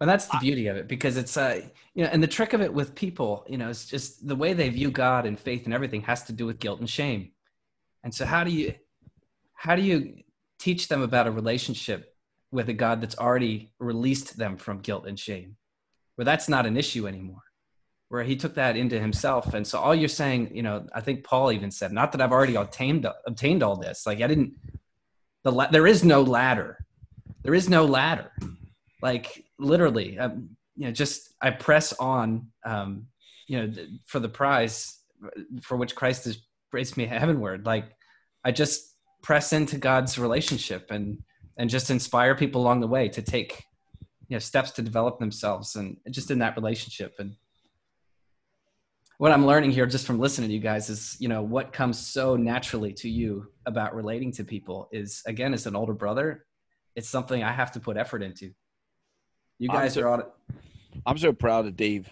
And 0.00 0.10
that's 0.10 0.26
the 0.26 0.38
beauty 0.40 0.66
of 0.66 0.76
it 0.76 0.88
because 0.88 1.16
it's 1.16 1.36
uh 1.38 1.62
you 1.94 2.04
know 2.04 2.10
and 2.12 2.22
the 2.22 2.26
trick 2.26 2.52
of 2.52 2.60
it 2.60 2.72
with 2.72 2.94
people, 2.94 3.46
you 3.48 3.56
know, 3.56 3.70
it's 3.70 3.86
just 3.86 4.26
the 4.28 4.36
way 4.36 4.52
they 4.52 4.68
view 4.68 4.90
God 4.90 5.24
and 5.24 5.40
faith 5.40 5.64
and 5.64 5.72
everything 5.72 6.02
has 6.02 6.24
to 6.24 6.32
do 6.34 6.44
with 6.44 6.58
guilt 6.58 6.80
and 6.80 6.90
shame. 6.90 7.30
And 8.02 8.12
so 8.12 8.26
how 8.26 8.44
do 8.44 8.50
you 8.50 8.74
how 9.54 9.76
do 9.76 9.82
you 9.82 10.24
teach 10.64 10.88
them 10.88 11.02
about 11.02 11.26
a 11.26 11.30
relationship 11.30 12.14
with 12.50 12.70
a 12.70 12.72
God 12.72 13.02
that's 13.02 13.18
already 13.18 13.70
released 13.78 14.38
them 14.38 14.56
from 14.56 14.78
guilt 14.78 15.06
and 15.06 15.18
shame? 15.18 15.56
Where 16.14 16.24
that's 16.24 16.48
not 16.48 16.64
an 16.64 16.78
issue 16.78 17.06
anymore. 17.06 17.42
Where 18.08 18.22
he 18.22 18.36
took 18.36 18.54
that 18.54 18.76
into 18.76 18.98
himself. 18.98 19.52
And 19.52 19.66
so 19.66 19.78
all 19.78 19.94
you're 19.94 20.08
saying, 20.08 20.52
you 20.54 20.62
know, 20.62 20.86
I 20.94 21.00
think 21.02 21.24
Paul 21.24 21.52
even 21.52 21.70
said, 21.70 21.92
not 21.92 22.12
that 22.12 22.22
I've 22.22 22.32
already 22.32 22.54
obtained 22.54 23.06
obtained 23.26 23.62
all 23.62 23.76
this. 23.76 24.06
Like 24.06 24.22
I 24.22 24.26
didn't 24.26 24.54
the 25.42 25.52
la- 25.52 25.70
there 25.70 25.86
is 25.86 26.02
no 26.02 26.22
ladder. 26.22 26.78
There 27.42 27.54
is 27.54 27.68
no 27.68 27.84
ladder. 27.84 28.32
Like 29.02 29.44
literally, 29.58 30.18
um, 30.18 30.56
you 30.76 30.86
know, 30.86 30.92
just 30.92 31.34
I 31.42 31.50
press 31.50 31.92
on, 31.92 32.48
um, 32.64 33.06
you 33.46 33.58
know, 33.58 33.72
for 34.06 34.18
the 34.18 34.28
prize 34.28 34.98
for 35.62 35.76
which 35.76 35.94
Christ 35.94 36.24
has 36.24 36.38
raised 36.72 36.96
me 36.96 37.04
heavenward. 37.04 37.66
Like 37.66 37.86
I 38.44 38.52
just 38.52 38.93
press 39.24 39.52
into 39.52 39.76
God's 39.76 40.18
relationship 40.18 40.92
and 40.92 41.18
and 41.56 41.68
just 41.68 41.90
inspire 41.90 42.34
people 42.36 42.60
along 42.60 42.80
the 42.80 42.86
way 42.86 43.08
to 43.08 43.22
take 43.22 43.64
you 44.28 44.36
know 44.36 44.38
steps 44.38 44.70
to 44.72 44.82
develop 44.82 45.18
themselves 45.18 45.74
and 45.74 45.96
just 46.10 46.30
in 46.30 46.38
that 46.38 46.56
relationship 46.56 47.14
and 47.18 47.36
what 49.18 49.30
i'm 49.30 49.46
learning 49.46 49.70
here 49.70 49.86
just 49.86 50.06
from 50.06 50.18
listening 50.18 50.48
to 50.48 50.54
you 50.54 50.60
guys 50.60 50.88
is 50.88 51.16
you 51.20 51.28
know 51.28 51.42
what 51.42 51.72
comes 51.72 51.98
so 51.98 52.34
naturally 52.34 52.92
to 52.92 53.08
you 53.08 53.46
about 53.66 53.94
relating 53.94 54.32
to 54.32 54.42
people 54.42 54.88
is 54.92 55.22
again 55.26 55.52
as 55.54 55.66
an 55.66 55.76
older 55.76 55.92
brother 55.92 56.46
it's 56.96 57.08
something 57.08 57.44
i 57.44 57.52
have 57.52 57.70
to 57.70 57.78
put 57.78 57.96
effort 57.96 58.22
into 58.22 58.50
you 59.58 59.68
guys 59.68 59.94
so, 59.94 60.02
are 60.02 60.08
on 60.08 60.20
it. 60.20 60.26
I'm 61.06 61.18
so 61.18 61.32
proud 61.32 61.66
of 61.66 61.76
Dave. 61.76 62.08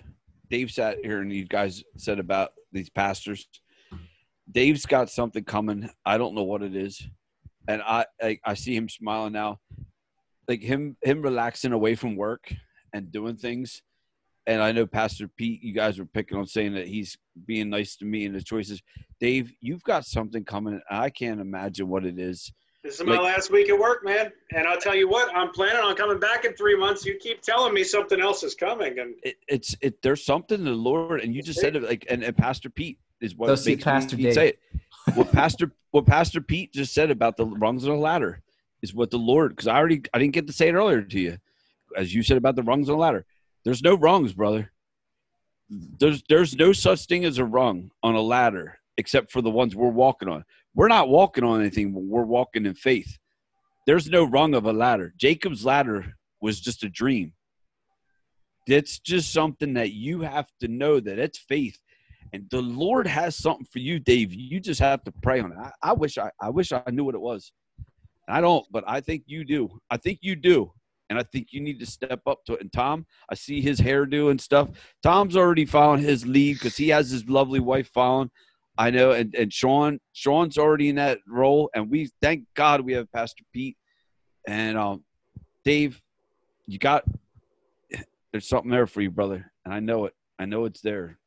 Dave 0.51 0.71
sat 0.71 0.99
here 1.05 1.21
and 1.21 1.33
you 1.33 1.45
guys 1.45 1.83
said 1.97 2.19
about 2.19 2.53
these 2.73 2.91
pastors. 2.91 3.49
Dave's 4.53 4.87
got 4.87 5.11
something 5.11 5.45
coming. 5.45 5.89
I 6.05 6.19
don't 6.19 6.35
know 6.35 6.43
what 6.45 6.63
it 6.63 6.77
is, 6.77 7.03
and 7.69 7.83
I 7.83 8.07
I, 8.23 8.39
I 8.45 8.55
see 8.55 8.77
him 8.77 8.89
smiling 8.89 9.33
now, 9.33 9.61
like 10.49 10.63
him 10.63 10.97
him 11.03 11.23
relaxing 11.23 11.73
away 11.73 11.95
from 11.95 12.17
work 12.17 12.53
and 12.93 13.11
doing 13.11 13.37
things. 13.37 13.83
And 14.47 14.61
I 14.61 14.73
know 14.73 14.87
Pastor 14.87 15.29
Pete, 15.29 15.63
you 15.63 15.73
guys 15.73 15.99
were 16.01 16.05
picking 16.05 16.37
on 16.37 16.47
saying 16.47 16.75
that 16.75 16.89
he's 16.89 17.17
being 17.47 17.71
nice 17.71 17.97
to 17.99 18.05
me 18.05 18.27
and 18.27 18.35
his 18.35 18.43
choices. 18.43 18.83
Dave, 19.21 19.53
you've 19.61 19.85
got 19.85 20.05
something 20.05 20.45
coming. 20.45 20.81
I 20.91 21.11
can't 21.11 21.41
imagine 21.41 21.87
what 21.89 22.05
it 22.05 22.19
is. 22.19 22.53
This 22.83 22.99
is 22.99 23.07
my 23.07 23.13
Like- 23.13 23.37
last 23.37 23.53
week 23.53 23.69
at 23.71 23.79
work, 23.79 24.05
man. 24.05 24.33
And 24.53 24.67
I'll 24.67 24.81
tell 24.81 24.97
you 24.97 25.09
what, 25.09 25.33
I'm 25.33 25.53
planning 25.53 25.81
on 25.81 25.95
coming 25.95 26.19
back 26.19 26.45
in 26.45 26.55
three 26.55 26.77
months. 26.77 27.07
You 27.07 27.17
keep 27.19 27.41
telling 27.41 27.73
me 27.73 27.85
something 27.85 28.21
else 28.21 28.43
is 28.43 28.57
coming, 28.57 28.99
and 28.99 29.15
It, 29.23 29.37
it's 29.47 29.77
it. 29.81 30.03
There's 30.03 30.25
something 30.25 30.65
the 30.65 30.73
Lord, 30.73 31.21
and 31.21 31.33
you 31.33 31.41
just 31.45 31.61
said 31.61 31.77
it 31.77 31.85
like, 31.85 32.05
and, 32.11 32.25
and 32.25 32.37
Pastor 32.37 32.69
Pete 32.69 32.99
is 33.23 33.35
what 33.35 33.47
Go 33.47 33.77
Pastor 33.77 34.16
Dave. 34.16 34.35
say 34.35 34.49
it. 34.49 34.59
What 35.14 35.33
Pastor 35.33 35.73
what 35.93 36.07
Pastor 36.07 36.41
Pete 36.41 36.73
just 36.73 36.93
said 36.93 37.11
about 37.11 37.37
the 37.37 37.47
rungs 37.47 37.85
on 37.85 37.95
the 37.95 38.01
ladder 38.01 38.43
is 38.83 38.95
what 38.95 39.11
the 39.11 39.18
Lord. 39.18 39.51
Because 39.53 39.68
I 39.68 39.77
already 39.77 40.03
I 40.12 40.18
didn't 40.18 40.35
get 40.35 40.47
to 40.49 40.53
say 40.53 40.68
it 40.68 40.75
earlier 40.75 41.03
to 41.03 41.20
you, 41.20 41.39
as 41.97 42.14
you 42.14 42.23
said 42.23 42.37
about 42.37 42.57
the 42.57 42.62
rungs 42.62 42.89
on 42.89 42.97
the 42.97 43.01
ladder. 43.01 43.25
There's 43.64 43.83
no 43.83 43.95
rungs, 43.95 44.33
brother. 44.33 44.73
There's 45.70 46.23
there's 46.29 46.57
no 46.57 46.73
such 46.73 47.07
thing 47.07 47.25
as 47.25 47.39
a 47.39 47.45
rung 47.45 47.91
on 48.03 48.14
a 48.14 48.20
ladder 48.20 48.79
except 48.99 49.33
for 49.33 49.41
the 49.41 49.51
ones 49.51 49.75
we're 49.75 49.89
walking 49.89 50.29
on. 50.29 50.45
We're 50.75 50.89
not 50.89 51.09
walking 51.09 51.45
on 51.45 51.61
anything. 51.61 51.93
We're 51.95 52.25
walking 52.25 52.66
in 52.66 52.75
faith. 52.75 53.18
There's 53.87 54.09
no 54.09 54.25
rung 54.25 54.55
of 54.55 54.66
a 54.66 54.73
ladder. 54.73 55.14
Jacob's 55.16 55.64
ladder 55.64 56.16
was 56.41 56.61
just 56.61 56.85
a 56.85 56.89
dream. 56.89 57.33
It's 58.66 58.99
just 58.99 59.33
something 59.33 59.75
that 59.75 59.93
you 59.93 60.20
have 60.20 60.47
to 60.61 60.68
know 60.68 61.01
that 61.01 61.18
it's 61.18 61.39
faith. 61.39 61.79
And 62.33 62.49
the 62.51 62.62
Lord 62.62 63.07
has 63.07 63.37
something 63.37 63.66
for 63.70 63.78
you, 63.78 63.99
Dave. 63.99 64.33
You 64.33 64.59
just 64.61 64.80
have 64.80 65.05
to 65.05 65.12
pray 65.22 65.41
on 65.41 65.53
it. 65.53 65.59
I, 65.59 65.70
I 65.83 65.93
wish 65.93 66.16
I, 66.18 66.30
I 66.41 66.51
wish 66.51 66.72
I 66.72 66.83
knew 66.91 67.05
what 67.05 67.14
it 67.14 67.20
was. 67.20 67.53
I 68.28 68.41
don't, 68.41 68.64
but 68.70 68.85
I 68.87 69.01
think 69.01 69.24
you 69.26 69.45
do. 69.45 69.68
I 69.91 69.97
think 69.97 70.20
you 70.22 70.37
do. 70.37 70.72
And 71.11 71.18
I 71.18 71.24
think 71.24 71.49
you 71.51 71.61
need 71.61 71.78
to 71.80 71.87
step 71.87 72.20
up 72.26 72.39
to 72.47 72.55
it. 72.55 72.62
And 72.62 72.72
Tom, 72.72 73.05
I 73.28 73.35
see 73.35 73.61
his 73.61 73.80
hairdo 73.80 74.30
and 74.30 74.41
stuff. 74.41 74.70
Tom's 75.03 75.37
already 75.37 75.66
found 75.66 76.01
his 76.01 76.26
lead 76.26 76.55
because 76.55 76.76
he 76.76 76.89
has 76.89 77.11
his 77.11 77.28
lovely 77.28 77.61
wife 77.61 77.91
following. 77.93 78.30
I 78.78 78.89
know, 78.89 79.11
and, 79.11 79.35
and 79.35 79.53
Sean, 79.53 80.01
Sean's 80.14 80.57
already 80.57 80.89
in 80.89 80.97
that 80.97 81.18
role, 81.28 81.68
and 81.74 81.91
we 81.91 82.11
thank 82.22 82.45
God 82.55 82.80
we 82.80 82.95
have 82.95 83.12
Pastor 83.12 83.45
Pete 83.53 83.76
and 84.49 84.78
um, 84.78 85.05
Dave. 85.64 86.01
You 86.66 86.78
got 86.78 87.05
there's 88.33 88.49
something 88.49 88.70
there 88.70 88.87
for 88.87 89.03
you, 89.03 89.11
brother, 89.11 89.53
and 89.64 89.74
I 89.74 89.80
know 89.80 90.07
it. 90.07 90.14
I 90.39 90.47
know 90.47 90.64
it's 90.64 90.80
there. 90.80 91.18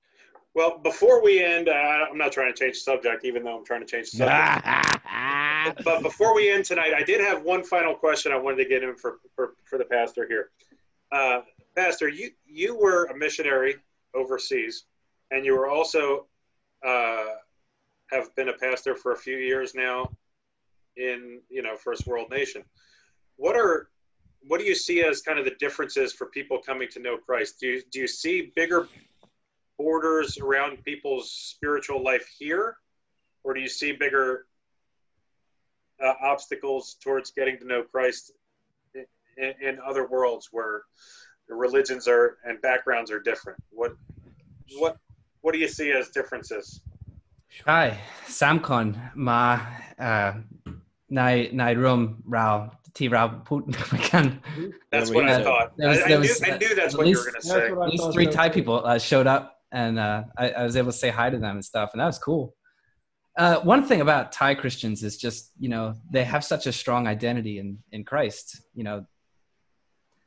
Well, 0.56 0.78
before 0.78 1.22
we 1.22 1.43
end, 1.43 1.68
uh, 1.68 1.72
I'm 2.10 2.18
not 2.18 2.32
trying 2.32 2.51
to 2.51 2.58
change 2.58 2.76
the 2.76 2.80
subject, 2.80 3.26
even 3.26 3.43
though 3.43 3.58
I'm 3.58 3.66
trying 3.66 3.82
to 3.82 3.86
change 3.86 4.12
the 4.12 4.18
subject. 4.18 5.84
but 5.84 6.01
before 6.01 6.34
we 6.34 6.49
end 6.49 6.64
tonight, 6.64 6.93
I 6.95 7.03
did 7.03 7.20
have 7.20 7.43
one 7.43 7.62
final 7.62 7.93
question 7.93 8.32
I 8.32 8.38
wanted 8.38 8.64
to 8.64 8.66
get 8.66 8.82
in 8.82 8.95
for 8.95 9.18
for, 9.36 9.56
for 9.66 9.78
the 9.78 9.84
pastor 9.84 10.26
here. 10.28 10.51
Uh, 11.12 11.41
pastor, 11.76 12.08
you 12.08 12.32
you 12.47 12.74
were 12.74 13.06
a 13.06 13.18
missionary 13.18 13.76
overseas, 14.14 14.86
and 15.30 15.45
you 15.45 15.58
were 15.58 15.68
also 15.68 16.28
uh, 16.86 17.26
have 18.12 18.34
been 18.36 18.47
a 18.47 18.53
pastor 18.53 18.95
for 18.95 19.12
a 19.12 19.18
few 19.18 19.38
years 19.38 19.76
now 19.76 20.10
in 20.95 21.41
you 21.49 21.64
know 21.64 21.76
first 21.76 22.08
world 22.08 22.30
nation. 22.30 22.64
What 23.36 23.58
are 23.58 23.89
what 24.47 24.60
do 24.60 24.66
you 24.66 24.76
see 24.76 25.03
as 25.03 25.22
kind 25.22 25.38
of 25.38 25.43
the 25.43 25.56
differences 25.60 26.14
for 26.14 26.28
people 26.28 26.60
coming 26.60 26.88
to 26.89 26.99
know 26.99 27.18
Christ? 27.18 27.60
Do 27.60 27.68
you, 27.68 27.82
do 27.91 27.99
you 27.99 28.08
see 28.08 28.53
bigger 28.56 28.88
borders 29.78 30.38
around 30.38 30.84
people's 30.84 31.32
spiritual 31.32 32.04
life 32.04 32.28
here, 32.38 32.78
or 33.44 33.54
do 33.54 33.60
you 33.60 33.68
see 33.68 33.92
bigger 33.92 34.46
uh, 36.04 36.14
obstacles 36.22 36.98
towards 37.04 37.32
getting 37.32 37.58
to 37.60 37.66
know 37.66 37.84
Christ 37.84 38.32
in, 38.94 39.06
in, 39.38 39.54
in 39.62 39.80
other 39.86 40.08
worlds 40.08 40.50
where 40.52 40.84
the 41.48 41.56
religions 41.56 42.08
are 42.08 42.38
and 42.46 42.62
backgrounds 42.62 43.12
are 43.12 43.20
different? 43.20 43.60
What 43.72 43.94
what 44.78 44.98
what 45.42 45.54
do 45.54 45.60
you 45.60 45.68
see 45.68 45.92
as 45.92 46.10
differences? 46.10 46.82
Hi, 47.66 48.00
Samcon, 48.28 49.12
ma 49.16 49.62
uh, 50.00 50.34
nai 51.10 51.50
nai 51.54 51.72
room 51.72 52.24
rao 52.26 52.72
ti 52.94 53.08
rao 53.08 53.28
put 53.28 53.72
kan. 54.02 54.42
That's 54.92 55.12
what 55.12 55.26
I 55.30 55.44
thought. 55.44 55.74
There 55.78 55.90
was- 55.90 56.00
I, 56.00 56.04
I, 56.04 56.08
there 56.08 56.18
knew, 56.18 56.22
was, 56.22 56.44
I 56.44 56.58
knew 56.58 56.76
that's 56.76 56.94
at 56.94 56.98
what 56.98 57.08
you 57.08 57.18
were 57.18 57.24
going 57.24 57.36
to 57.36 57.48
say. 57.48 57.68
At 57.70 57.90
least 57.90 58.12
three 58.14 58.28
Thai 58.28 58.50
people 58.50 58.86
uh, 58.86 58.98
showed 58.98 59.28
up, 59.28 59.55
and 59.72 59.99
uh, 59.99 60.24
I, 60.38 60.49
I 60.51 60.63
was 60.63 60.76
able 60.76 60.91
to 60.91 60.97
say 60.97 61.09
hi 61.09 61.30
to 61.30 61.38
them 61.38 61.55
and 61.55 61.66
stuff, 61.66 61.91
and 61.93 62.01
that 62.01 62.05
was 62.05 62.20
cool. 62.20 62.55
Uh, 63.38 63.59
one 63.61 63.84
thing 63.86 63.99
about 63.99 64.32
Thai 64.32 64.55
Christians 64.55 65.03
is 65.03 65.18
just 65.18 65.51
you 65.59 65.70
know 65.70 65.95
they 66.09 66.24
have 66.24 66.43
such 66.43 66.68
a 66.68 66.72
strong 66.72 67.07
identity 67.07 67.59
in 67.59 67.80
in 67.91 68.03
Christ. 68.03 68.61
You 68.74 68.84
know, 68.84 69.05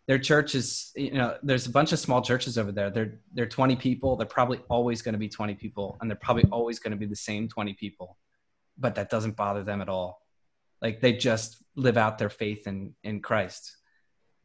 their 0.07 0.19
church 0.19 0.55
is 0.55 0.91
you 0.95 1.15
know 1.15 1.37
there's 1.43 1.67
a 1.67 1.71
bunch 1.71 1.93
of 1.93 1.99
small 1.99 2.21
churches 2.21 2.59
over 2.59 2.73
there. 2.73 2.91
They're 2.91 3.21
they're 3.33 3.47
20 3.47 3.77
people. 3.77 4.17
They're 4.17 4.27
probably 4.27 4.61
always 4.69 5.01
going 5.01 5.15
to 5.15 5.19
be 5.19 5.29
20 5.29 5.55
people, 5.55 5.97
and 6.01 6.11
they're 6.11 6.19
probably 6.21 6.45
always 6.53 6.79
going 6.79 6.93
to 6.93 6.99
be 6.99 7.07
the 7.07 7.17
same 7.17 7.49
20 7.49 7.75
people. 7.75 8.19
But 8.77 8.95
that 8.97 9.11
doesn't 9.11 9.37
bother 9.37 9.65
them 9.65 9.81
at 9.81 9.89
all. 9.89 10.21
Like 10.83 11.01
they 11.01 11.15
just 11.15 11.63
live 11.77 11.97
out 11.97 12.19
their 12.19 12.31
faith 12.31 12.67
in 12.67 12.95
in 13.03 13.23
Christ. 13.23 13.77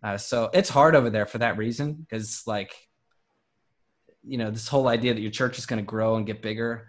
Uh, 0.01 0.17
so 0.17 0.49
it's 0.53 0.69
hard 0.69 0.95
over 0.95 1.09
there 1.09 1.25
for 1.25 1.37
that 1.37 1.57
reason 1.57 1.93
because 1.93 2.43
like 2.45 2.73
you 4.26 4.38
know 4.38 4.49
this 4.49 4.67
whole 4.67 4.88
idea 4.88 5.13
that 5.13 5.21
your 5.21 5.32
church 5.32 5.57
is 5.57 5.65
going 5.65 5.82
to 5.82 5.86
grow 5.86 6.15
and 6.15 6.26
get 6.26 6.41
bigger. 6.41 6.88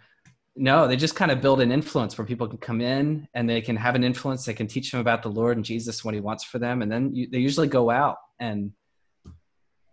No 0.57 0.87
they 0.87 0.97
just 0.97 1.16
kind 1.16 1.30
of 1.30 1.41
build 1.41 1.61
an 1.61 1.72
influence 1.72 2.16
where 2.16 2.26
people 2.26 2.47
can 2.47 2.59
come 2.59 2.80
in 2.80 3.26
and 3.35 3.49
they 3.49 3.61
can 3.61 3.76
have 3.76 3.95
an 3.95 4.05
influence. 4.05 4.45
They 4.45 4.55
can 4.55 4.68
teach 4.68 4.91
them 4.91 5.01
about 5.01 5.22
the 5.22 5.30
lord 5.30 5.57
and 5.57 5.64
jesus 5.64 6.05
what 6.05 6.14
he 6.14 6.20
wants 6.20 6.45
for 6.45 6.59
them. 6.59 6.82
And 6.82 6.91
then 6.91 7.14
you, 7.14 7.28
they 7.30 7.39
usually 7.39 7.68
go 7.68 7.91
out 7.91 8.16
and 8.39 8.72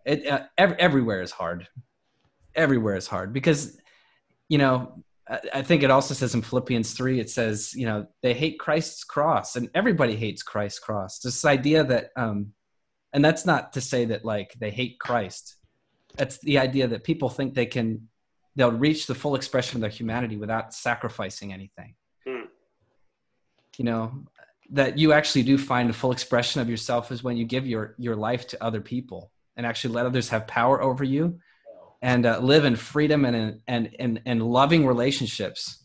it 0.06 0.26
uh, 0.26 0.44
ev- 0.58 0.76
everywhere 0.78 1.22
is 1.22 1.32
hard. 1.32 1.68
Everywhere 2.54 2.96
is 2.96 3.06
hard 3.06 3.32
because 3.32 3.78
you 4.48 4.58
know 4.58 5.02
I, 5.28 5.40
I 5.54 5.62
think 5.62 5.82
it 5.82 5.90
also 5.90 6.14
says 6.14 6.34
in 6.34 6.42
philippians 6.42 6.92
3 6.92 7.18
it 7.18 7.30
says 7.30 7.74
you 7.74 7.86
know 7.86 8.06
they 8.22 8.34
hate 8.34 8.58
christ's 8.58 9.04
cross 9.04 9.56
and 9.56 9.68
everybody 9.74 10.14
hates 10.14 10.42
christ's 10.42 10.78
cross. 10.78 11.18
This 11.18 11.44
idea 11.44 11.82
that 11.84 12.10
um 12.16 12.52
and 13.12 13.24
that's 13.24 13.44
not 13.44 13.72
to 13.72 13.80
say 13.80 14.04
that 14.06 14.24
like 14.24 14.54
they 14.60 14.70
hate 14.70 14.98
christ 15.00 15.56
that's 16.16 16.38
the 16.38 16.58
idea 16.58 16.86
that 16.88 17.04
people 17.04 17.28
think 17.28 17.54
they 17.54 17.66
can 17.66 18.08
they'll 18.56 18.72
reach 18.72 19.06
the 19.06 19.14
full 19.14 19.34
expression 19.34 19.76
of 19.76 19.80
their 19.80 19.90
humanity 19.90 20.36
without 20.36 20.74
sacrificing 20.74 21.52
anything 21.52 21.94
Hmm. 22.26 22.46
you 23.78 23.84
know 23.84 24.24
that 24.70 24.96
you 24.98 25.12
actually 25.12 25.42
do 25.42 25.58
find 25.58 25.90
a 25.90 25.92
full 25.92 26.12
expression 26.12 26.60
of 26.60 26.70
yourself 26.70 27.12
is 27.12 27.22
when 27.22 27.36
you 27.36 27.44
give 27.44 27.66
your 27.66 27.94
your 27.98 28.16
life 28.16 28.46
to 28.48 28.64
other 28.64 28.80
people 28.80 29.30
and 29.56 29.66
actually 29.66 29.94
let 29.94 30.06
others 30.06 30.30
have 30.30 30.46
power 30.46 30.82
over 30.82 31.04
you 31.04 31.38
and 32.00 32.26
uh, 32.26 32.38
live 32.38 32.64
in 32.64 32.74
freedom 32.74 33.24
and 33.24 33.36
in, 33.36 33.60
and 33.68 33.90
and 33.98 34.22
and 34.26 34.42
loving 34.42 34.86
relationships. 34.86 35.84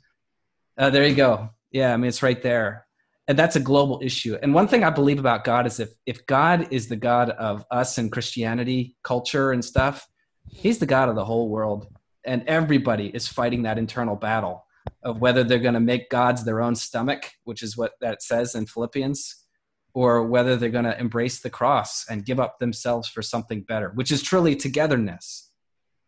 Uh, 0.78 0.90
there 0.90 1.06
you 1.06 1.16
go. 1.16 1.50
Yeah, 1.72 1.94
I 1.94 1.98
mean 1.98 2.08
it's 2.08 2.24
right 2.24 2.42
there, 2.42 2.88
and 3.28 3.38
that's 3.38 3.56
a 3.56 3.60
global 3.60 4.00
issue. 4.02 4.38
And 4.42 4.54
one 4.54 4.68
thing 4.68 4.84
I 4.84 4.90
believe 4.90 5.20
about 5.20 5.44
God 5.44 5.68
is 5.68 5.80
if 5.80 5.90
if 6.06 6.26
God 6.26 6.70
is 6.72 6.88
the 6.88 6.96
God 6.96 7.30
of 7.30 7.66
us 7.70 7.98
and 7.98 8.12
Christianity 8.12 8.96
culture 9.04 9.52
and 9.52 9.64
stuff, 9.64 10.08
He's 10.50 10.80
the 10.80 10.86
God 10.86 11.10
of 11.10 11.16
the 11.16 11.26
whole 11.26 11.50
world, 11.50 11.88
and 12.26 12.44
everybody 12.48 13.08
is 13.08 13.28
fighting 13.28 13.64
that 13.64 13.78
internal 13.78 14.16
battle 14.16 14.66
of 15.04 15.22
whether 15.22 15.44
they're 15.44 15.60
going 15.60 15.74
to 15.74 15.80
make 15.80 16.10
gods 16.10 16.44
their 16.44 16.62
own 16.62 16.76
stomach, 16.76 17.32
which 17.44 17.62
is 17.62 17.78
what 17.78 17.94
that 18.02 18.24
says 18.24 18.56
in 18.56 18.66
Philippians, 18.66 19.46
or 19.94 20.24
whether 20.24 20.56
they're 20.56 20.70
going 20.70 20.86
to 20.86 21.00
embrace 21.00 21.40
the 21.40 21.50
cross 21.50 22.06
and 22.10 22.26
give 22.26 22.40
up 22.40 22.60
themselves 22.60 23.08
for 23.08 23.22
something 23.22 23.62
better, 23.62 23.92
which 23.96 24.12
is 24.12 24.22
truly 24.22 24.56
togetherness. 24.56 25.52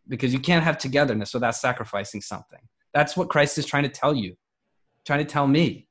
Because 0.08 0.32
you 0.32 0.40
can't 0.40 0.64
have 0.64 0.78
togetherness 0.78 1.34
without 1.34 1.54
sacrificing 1.54 2.20
something. 2.20 2.60
That's 2.92 3.16
what 3.16 3.28
Christ 3.28 3.58
is 3.58 3.66
trying 3.66 3.84
to 3.84 3.88
tell 3.88 4.14
you, 4.14 4.36
trying 5.06 5.20
to 5.20 5.24
tell 5.24 5.46
me. 5.46 5.86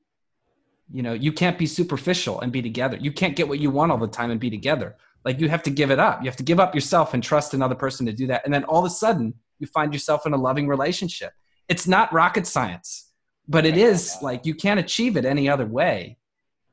You 0.91 1.03
know, 1.03 1.13
you 1.13 1.31
can't 1.31 1.57
be 1.57 1.67
superficial 1.67 2.41
and 2.41 2.51
be 2.51 2.61
together. 2.61 2.97
You 2.99 3.11
can't 3.11 3.35
get 3.35 3.47
what 3.47 3.59
you 3.59 3.69
want 3.69 3.91
all 3.91 3.97
the 3.97 4.07
time 4.07 4.31
and 4.31 4.39
be 4.39 4.49
together. 4.49 4.97
Like 5.25 5.39
you 5.39 5.49
have 5.49 5.63
to 5.63 5.69
give 5.69 5.91
it 5.91 5.99
up. 5.99 6.21
You 6.21 6.29
have 6.29 6.37
to 6.37 6.43
give 6.43 6.59
up 6.59 6.73
yourself 6.73 7.13
and 7.13 7.21
trust 7.21 7.53
another 7.53 7.75
person 7.75 8.05
to 8.05 8.13
do 8.13 8.27
that. 8.27 8.43
And 8.45 8.53
then 8.53 8.63
all 8.63 8.79
of 8.79 8.85
a 8.85 8.93
sudden, 8.93 9.33
you 9.59 9.67
find 9.67 9.93
yourself 9.93 10.25
in 10.25 10.33
a 10.33 10.37
loving 10.37 10.67
relationship. 10.67 11.33
It's 11.67 11.87
not 11.87 12.11
rocket 12.13 12.47
science, 12.47 13.11
but 13.47 13.65
it 13.65 13.77
is 13.77 14.15
like 14.21 14.45
you 14.45 14.55
can't 14.55 14.79
achieve 14.79 15.17
it 15.17 15.25
any 15.25 15.49
other 15.49 15.65
way. 15.65 16.17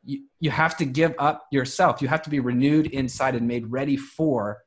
You, 0.04 0.24
you 0.38 0.50
have 0.50 0.76
to 0.78 0.84
give 0.84 1.14
up 1.18 1.46
yourself. 1.50 2.00
You 2.00 2.08
have 2.08 2.22
to 2.22 2.30
be 2.30 2.40
renewed 2.40 2.86
inside 2.86 3.34
and 3.34 3.48
made 3.48 3.70
ready 3.70 3.96
for 3.96 4.62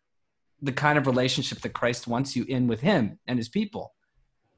the 0.62 0.74
kind 0.74 0.98
of 0.98 1.08
relationship 1.08 1.62
that 1.62 1.74
Christ 1.74 2.08
wants 2.08 2.36
you 2.36 2.44
in 2.50 2.68
with 2.68 2.82
Him 2.82 3.18
and 3.28 3.40
His 3.40 3.48
people. 3.48 3.94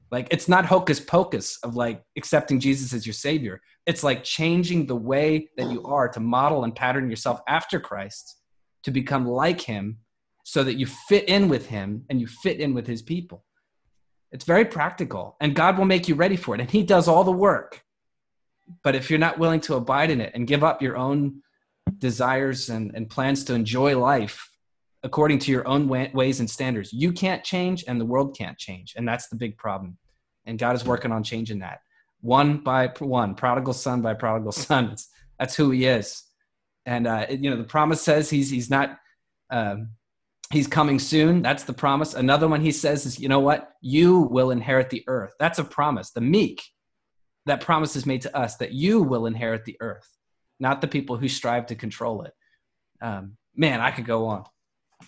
Like 0.09 0.28
it's 0.32 0.49
not 0.49 0.65
hocus 0.65 0.99
pocus 0.99 1.57
of 1.63 1.76
like 1.76 2.03
accepting 2.17 2.59
Jesus 2.59 2.93
as 2.93 3.05
your 3.05 3.13
Savior. 3.13 3.61
It's 3.86 4.03
like 4.03 4.24
changing 4.24 4.88
the 4.88 4.95
way 4.95 5.49
that 5.57 5.72
you 5.72 5.84
are 5.84 6.09
to 6.09 6.19
model 6.19 6.63
and 6.63 6.76
pattern 6.76 7.09
yourself 7.09 7.39
after 7.47 7.80
Christ 7.80 8.41
to 8.84 8.91
become 8.91 9.27
like 9.27 9.61
Him 9.61 9.99
so 10.43 10.63
that 10.63 10.75
you 10.75 10.86
fit 10.86 11.27
in 11.29 11.49
with 11.49 11.67
Him 11.67 12.05
and 12.09 12.19
you 12.19 12.27
fit 12.27 12.59
in 12.59 12.73
with 12.73 12.88
His 12.88 13.01
people. 13.01 13.43
It's 14.32 14.45
very 14.45 14.65
practical, 14.65 15.36
and 15.41 15.55
God 15.55 15.77
will 15.77 15.86
make 15.86 16.07
you 16.07 16.15
ready 16.15 16.38
for 16.38 16.55
it, 16.55 16.61
and 16.61 16.71
He 16.71 16.84
does 16.84 17.07
all 17.07 17.23
the 17.23 17.32
work. 17.32 17.84
But 18.84 18.95
if 18.95 19.09
you're 19.09 19.19
not 19.19 19.39
willing 19.39 19.59
to 19.61 19.75
abide 19.75 20.11
in 20.11 20.21
it 20.21 20.32
and 20.34 20.47
give 20.47 20.63
up 20.63 20.82
your 20.82 20.95
own 20.95 21.41
desires 21.97 22.69
and, 22.69 22.91
and 22.95 23.09
plans 23.09 23.43
to 23.45 23.53
enjoy 23.53 23.97
life 23.97 24.49
according 25.03 25.39
to 25.39 25.51
your 25.51 25.67
own 25.67 25.88
way, 25.88 26.11
ways 26.13 26.39
and 26.39 26.49
standards, 26.49 26.93
you 26.93 27.11
can't 27.11 27.43
change, 27.43 27.84
and 27.88 27.99
the 27.99 28.05
world 28.05 28.38
can't 28.38 28.57
change. 28.57 28.93
And 28.95 29.07
that's 29.07 29.27
the 29.27 29.36
big 29.36 29.57
problem. 29.57 29.97
And 30.45 30.57
God 30.57 30.75
is 30.75 30.86
working 30.86 31.11
on 31.11 31.23
changing 31.23 31.59
that 31.59 31.82
one 32.21 32.57
by 32.57 32.88
one, 32.99 33.36
prodigal 33.36 33.73
son 33.73 34.01
by 34.01 34.13
prodigal 34.13 34.51
son. 34.51 34.95
That's 35.39 35.55
who 35.55 35.71
He 35.71 35.86
is. 35.86 36.23
And, 36.86 37.07
uh, 37.07 37.27
you 37.29 37.49
know, 37.49 37.57
the 37.57 37.63
promise 37.63 38.01
says 38.01 38.29
He's, 38.29 38.49
he's 38.49 38.69
not. 38.69 38.97
Um, 39.49 39.89
he's 40.51 40.67
coming 40.67 40.99
soon. 40.99 41.41
That's 41.41 41.63
the 41.63 41.73
promise. 41.73 42.13
Another 42.13 42.47
one 42.47 42.61
he 42.61 42.71
says 42.71 43.05
is, 43.05 43.19
you 43.19 43.29
know 43.29 43.39
what? 43.39 43.69
You 43.82 44.19
will 44.21 44.51
inherit 44.51 44.89
the 44.89 45.03
earth. 45.07 45.34
That's 45.39 45.59
a 45.59 45.63
promise. 45.63 46.11
The 46.11 46.21
meek, 46.21 46.61
that 47.45 47.61
promise 47.61 47.95
is 47.95 48.05
made 48.05 48.21
to 48.21 48.36
us 48.38 48.57
that 48.57 48.71
you 48.73 49.01
will 49.01 49.25
inherit 49.25 49.65
the 49.65 49.77
earth, 49.82 50.07
not 50.59 50.82
the 50.82 50.88
people 50.88 51.17
who 51.17 51.27
strive 51.27 51.65
to 51.67 51.75
control 51.75 52.23
it. 52.23 52.34
Um, 53.01 53.38
man, 53.55 53.82
I 53.82 53.91
could 53.91 54.05
go 54.05 54.27
on. 54.27 54.43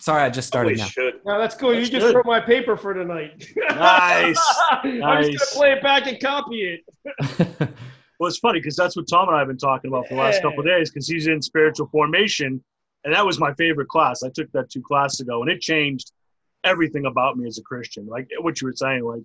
Sorry, 0.00 0.22
I 0.22 0.30
just 0.30 0.48
started 0.48 0.76
Probably 0.76 0.82
now. 0.82 0.88
should. 0.88 1.14
No, 1.24 1.38
that's 1.38 1.54
cool. 1.54 1.70
That's 1.72 1.86
you 1.86 1.92
just 1.92 2.06
good. 2.06 2.16
wrote 2.16 2.26
my 2.26 2.40
paper 2.40 2.76
for 2.76 2.94
tonight. 2.94 3.46
Nice. 3.70 4.40
I'm 4.82 4.98
Nice. 4.98 5.28
just 5.28 5.54
gonna 5.54 5.58
play 5.60 5.72
it 5.72 5.82
back 5.82 6.06
and 6.06 6.20
copy 6.20 6.80
it. 6.80 7.68
Well, 8.20 8.28
it's 8.28 8.38
funny 8.38 8.60
because 8.60 8.76
that's 8.76 8.96
what 8.96 9.08
Tom 9.08 9.28
and 9.28 9.36
I 9.36 9.40
have 9.40 9.48
been 9.48 9.56
talking 9.58 9.88
about 9.88 10.08
for 10.08 10.14
the 10.14 10.20
last 10.20 10.40
couple 10.42 10.60
of 10.60 10.66
days 10.66 10.90
because 10.90 11.08
he's 11.08 11.26
in 11.26 11.42
spiritual 11.42 11.86
formation. 11.88 12.62
And 13.04 13.12
that 13.12 13.26
was 13.26 13.38
my 13.40 13.52
favorite 13.54 13.88
class. 13.88 14.22
I 14.22 14.30
took 14.30 14.50
that 14.52 14.70
two 14.70 14.82
classes 14.82 15.20
ago 15.20 15.42
and 15.42 15.50
it 15.50 15.60
changed 15.60 16.12
everything 16.62 17.06
about 17.06 17.36
me 17.36 17.46
as 17.46 17.58
a 17.58 17.62
Christian. 17.62 18.06
Like 18.06 18.28
what 18.38 18.60
you 18.60 18.66
were 18.68 18.72
saying, 18.74 19.04
like 19.04 19.22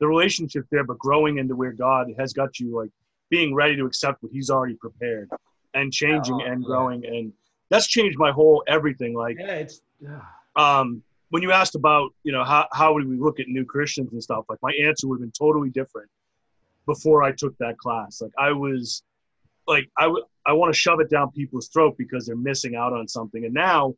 the 0.00 0.06
relationship 0.06 0.64
there, 0.70 0.84
but 0.84 0.98
growing 0.98 1.38
into 1.38 1.54
where 1.56 1.72
God 1.72 2.08
has 2.18 2.32
got 2.32 2.58
you, 2.58 2.76
like 2.76 2.90
being 3.30 3.54
ready 3.54 3.76
to 3.76 3.86
accept 3.86 4.22
what 4.22 4.32
he's 4.32 4.50
already 4.50 4.74
prepared 4.74 5.30
and 5.74 5.92
changing 5.92 6.34
Oh, 6.34 6.44
and 6.44 6.60
yeah. 6.62 6.66
growing. 6.66 7.06
And 7.06 7.32
that's 7.70 7.86
changed 7.86 8.18
my 8.18 8.32
whole 8.32 8.62
everything. 8.66 9.14
Like, 9.14 9.36
Yeah, 9.38 9.54
it's. 9.54 9.80
um, 10.56 11.02
when 11.30 11.42
you 11.42 11.50
asked 11.52 11.74
about, 11.76 12.10
you 12.24 12.32
know, 12.32 12.44
how, 12.44 12.66
how 12.72 12.92
would 12.92 13.08
we 13.08 13.16
look 13.16 13.40
at 13.40 13.48
new 13.48 13.64
Christians 13.64 14.12
and 14.12 14.22
stuff, 14.22 14.44
like 14.50 14.58
my 14.62 14.72
answer 14.84 15.08
would 15.08 15.16
have 15.16 15.20
been 15.22 15.32
totally 15.32 15.70
different 15.70 16.10
before 16.86 17.22
I 17.22 17.32
took 17.32 17.56
that 17.58 17.78
class. 17.78 18.20
Like 18.20 18.32
I 18.38 18.52
was 18.52 19.02
like, 19.66 19.88
I, 19.96 20.04
w- 20.04 20.24
I 20.46 20.52
want 20.52 20.72
to 20.72 20.78
shove 20.78 21.00
it 21.00 21.10
down 21.10 21.30
people's 21.30 21.68
throat 21.68 21.94
because 21.96 22.26
they're 22.26 22.36
missing 22.36 22.74
out 22.74 22.92
on 22.92 23.06
something. 23.06 23.44
And 23.44 23.54
now 23.54 23.94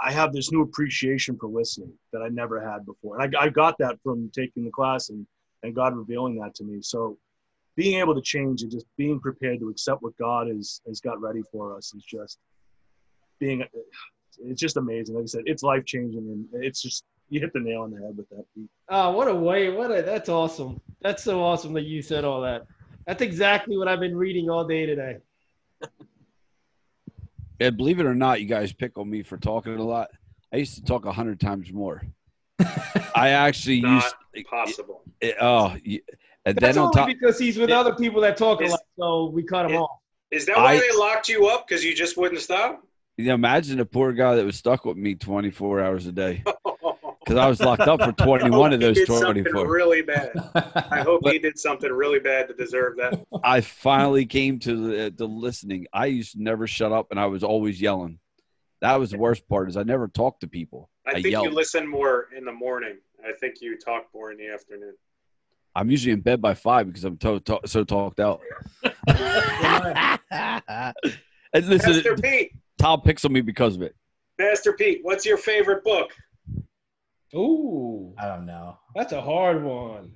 I 0.00 0.12
have 0.12 0.32
this 0.32 0.50
new 0.52 0.62
appreciation 0.62 1.36
for 1.38 1.48
listening 1.48 1.92
that 2.12 2.22
I 2.22 2.28
never 2.28 2.60
had 2.60 2.84
before. 2.84 3.20
And 3.20 3.36
I, 3.36 3.44
I 3.44 3.48
got 3.48 3.78
that 3.78 3.98
from 4.02 4.30
taking 4.34 4.64
the 4.64 4.70
class 4.70 5.10
and, 5.10 5.26
and 5.62 5.74
God 5.74 5.96
revealing 5.96 6.36
that 6.40 6.54
to 6.56 6.64
me. 6.64 6.80
So 6.82 7.16
being 7.76 7.98
able 8.00 8.14
to 8.14 8.20
change 8.20 8.62
and 8.62 8.70
just 8.70 8.86
being 8.96 9.20
prepared 9.20 9.60
to 9.60 9.68
accept 9.68 10.02
what 10.02 10.16
God 10.18 10.48
has, 10.48 10.80
has 10.86 11.00
got 11.00 11.20
ready 11.20 11.42
for 11.50 11.76
us 11.76 11.94
is 11.94 12.04
just 12.04 12.38
being, 13.38 13.64
it's 14.44 14.60
just 14.60 14.76
amazing. 14.76 15.14
Like 15.14 15.24
I 15.24 15.26
said, 15.26 15.42
it's 15.46 15.62
life 15.62 15.84
changing 15.84 16.48
and 16.52 16.64
it's 16.64 16.82
just, 16.82 17.04
you 17.32 17.40
hit 17.40 17.52
the 17.54 17.60
nail 17.60 17.80
on 17.80 17.90
the 17.90 17.96
head 17.96 18.14
with 18.14 18.28
that. 18.28 18.44
Pete. 18.54 18.68
Oh, 18.90 18.94
ah, 18.94 19.10
what 19.10 19.26
a 19.26 19.34
way! 19.34 19.70
What 19.70 19.90
a 19.90 20.02
that's 20.02 20.28
awesome. 20.28 20.80
That's 21.00 21.24
so 21.24 21.42
awesome 21.42 21.72
that 21.72 21.84
you 21.84 22.02
said 22.02 22.24
all 22.24 22.42
that. 22.42 22.66
That's 23.06 23.22
exactly 23.22 23.78
what 23.78 23.88
I've 23.88 24.00
been 24.00 24.14
reading 24.16 24.50
all 24.50 24.66
day 24.66 24.84
today. 24.84 25.16
And 27.58 27.76
believe 27.76 28.00
it 28.00 28.06
or 28.06 28.14
not, 28.14 28.40
you 28.40 28.46
guys 28.46 28.72
pick 28.72 28.98
on 28.98 29.08
me 29.08 29.22
for 29.22 29.38
talking 29.38 29.76
a 29.76 29.82
lot. 29.82 30.10
I 30.52 30.56
used 30.58 30.74
to 30.74 30.84
talk 30.84 31.06
a 31.06 31.12
hundred 31.12 31.40
times 31.40 31.72
more. 31.72 32.02
I 33.14 33.30
actually 33.30 33.80
Not 33.80 34.12
used. 34.34 34.46
possible. 34.48 35.02
it- 35.20 35.36
oh, 35.40 35.74
you- 35.82 36.00
and 36.44 36.56
That's 36.58 36.74
then 36.74 36.82
on 36.82 36.88
only 36.88 36.96
top, 36.96 37.06
because 37.06 37.38
he's 37.38 37.56
with 37.56 37.70
other 37.70 37.94
people 37.94 38.20
that 38.22 38.36
talk 38.36 38.60
a 38.60 38.64
lot, 38.66 38.80
so 38.98 39.26
we 39.26 39.42
cut 39.44 39.70
him 39.70 39.76
off. 39.76 40.00
Is 40.32 40.44
that 40.46 40.56
why 40.56 40.72
I- 40.74 40.78
they 40.80 40.90
locked 40.98 41.28
you 41.28 41.46
up? 41.46 41.66
Because 41.66 41.82
you 41.84 41.94
just 41.94 42.16
wouldn't 42.18 42.40
stop? 42.42 42.82
you 43.16 43.26
know, 43.26 43.34
imagine 43.34 43.78
a 43.80 43.84
poor 43.84 44.12
guy 44.12 44.34
that 44.36 44.44
was 44.44 44.56
stuck 44.56 44.84
with 44.84 44.96
me 44.96 45.14
24 45.14 45.80
hours 45.80 46.06
a 46.06 46.12
day 46.12 46.42
because 47.24 47.38
I 47.38 47.48
was 47.48 47.60
locked 47.60 47.82
up 47.82 48.02
for 48.02 48.12
21 48.12 48.72
of 48.72 48.80
those 48.80 48.96
he 48.98 49.04
did 49.04 49.12
something 49.12 49.44
24. 49.44 49.66
really 49.70 50.02
bad. 50.02 50.32
I 50.90 51.02
hope 51.02 51.22
But- 51.22 51.34
he 51.34 51.38
did 51.38 51.58
something 51.58 51.90
really 51.92 52.18
bad 52.18 52.48
to 52.48 52.54
deserve 52.54 52.96
that. 52.96 53.24
I 53.44 53.60
finally 53.60 54.26
came 54.26 54.58
to 54.60 54.76
the, 54.76 55.10
the 55.16 55.26
listening. 55.26 55.86
I 55.92 56.06
used 56.06 56.32
to 56.32 56.42
never 56.42 56.66
shut 56.66 56.92
up, 56.92 57.08
and 57.10 57.20
I 57.20 57.26
was 57.26 57.42
always 57.44 57.80
yelling. 57.80 58.18
That 58.80 58.98
was 58.98 59.10
the 59.12 59.18
worst 59.18 59.48
part. 59.48 59.68
Is 59.68 59.76
I 59.76 59.84
never 59.84 60.08
talked 60.08 60.40
to 60.40 60.48
people. 60.48 60.90
I 61.06 61.10
I 61.10 61.14
think 61.22 61.26
you 61.28 61.50
listen 61.50 61.86
more 61.86 62.26
in 62.36 62.44
the 62.44 62.52
morning. 62.52 62.98
I 63.24 63.32
think 63.32 63.60
you 63.60 63.78
talk 63.78 64.06
more 64.12 64.32
in 64.32 64.38
the 64.38 64.48
afternoon. 64.48 64.94
I'm 65.74 65.90
usually 65.90 66.12
in 66.12 66.20
bed 66.20 66.42
by 66.42 66.54
five 66.54 66.86
because 66.86 67.04
I'm 67.04 67.16
to, 67.18 67.40
to, 67.40 67.60
so 67.64 67.84
talked 67.84 68.20
out. 68.20 68.40
and 71.52 71.66
listen, 71.66 72.16
Pete, 72.16 72.52
Tom 72.78 73.00
picks 73.00 73.24
on 73.24 73.32
me 73.32 73.40
because 73.40 73.76
of 73.76 73.82
it. 73.82 73.94
Pastor 74.38 74.72
Pete, 74.72 75.00
what's 75.02 75.24
your 75.24 75.38
favorite 75.38 75.84
book? 75.84 76.12
Ooh, 77.34 78.14
I 78.18 78.26
don't 78.28 78.44
know. 78.46 78.76
that's 78.94 79.12
a 79.12 79.20
hard 79.20 79.62
one. 79.64 80.12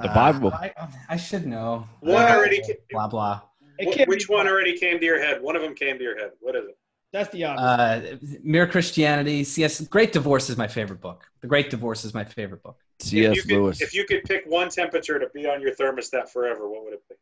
The 0.00 0.08
Bible. 0.08 0.52
I, 0.54 0.72
I 1.08 1.16
should 1.16 1.46
know. 1.46 1.86
One 2.00 2.22
Uh, 2.22 2.28
already. 2.28 2.60
ca- 2.62 2.78
Blah 2.90 3.08
blah. 3.08 3.40
Wh- 3.82 4.06
which 4.08 4.28
one 4.28 4.44
fun. 4.44 4.52
already 4.52 4.78
came 4.78 4.98
to 5.00 5.04
your 5.04 5.20
head? 5.20 5.42
One 5.42 5.56
of 5.56 5.62
them 5.62 5.74
came 5.74 5.98
to 5.98 6.04
your 6.04 6.16
head. 6.18 6.30
What 6.40 6.54
is 6.54 6.64
it? 6.68 6.78
That's 7.12 7.28
the 7.30 7.44
obvious. 7.44 8.22
Uh, 8.22 8.36
Mere 8.44 8.68
Christianity. 8.68 9.44
Yes, 9.56 9.80
Great 9.80 10.12
Divorce 10.12 10.48
is 10.48 10.56
my 10.56 10.68
favorite 10.68 11.00
book. 11.00 11.24
The 11.40 11.48
Great 11.48 11.68
Divorce 11.70 12.04
is 12.04 12.14
my 12.14 12.22
favorite 12.22 12.62
book. 12.62 12.78
if, 13.00 13.06
C.S. 13.06 13.34
you 13.36 13.42
could, 13.42 13.50
Lewis. 13.52 13.80
if 13.80 13.92
you 13.94 14.04
could 14.04 14.22
pick 14.24 14.44
one 14.46 14.68
temperature 14.68 15.18
to 15.18 15.26
be 15.34 15.48
on 15.48 15.60
your 15.60 15.74
thermostat 15.74 16.28
forever, 16.28 16.68
what 16.70 16.84
would 16.84 16.92
it 16.94 17.02
be? 17.08 17.16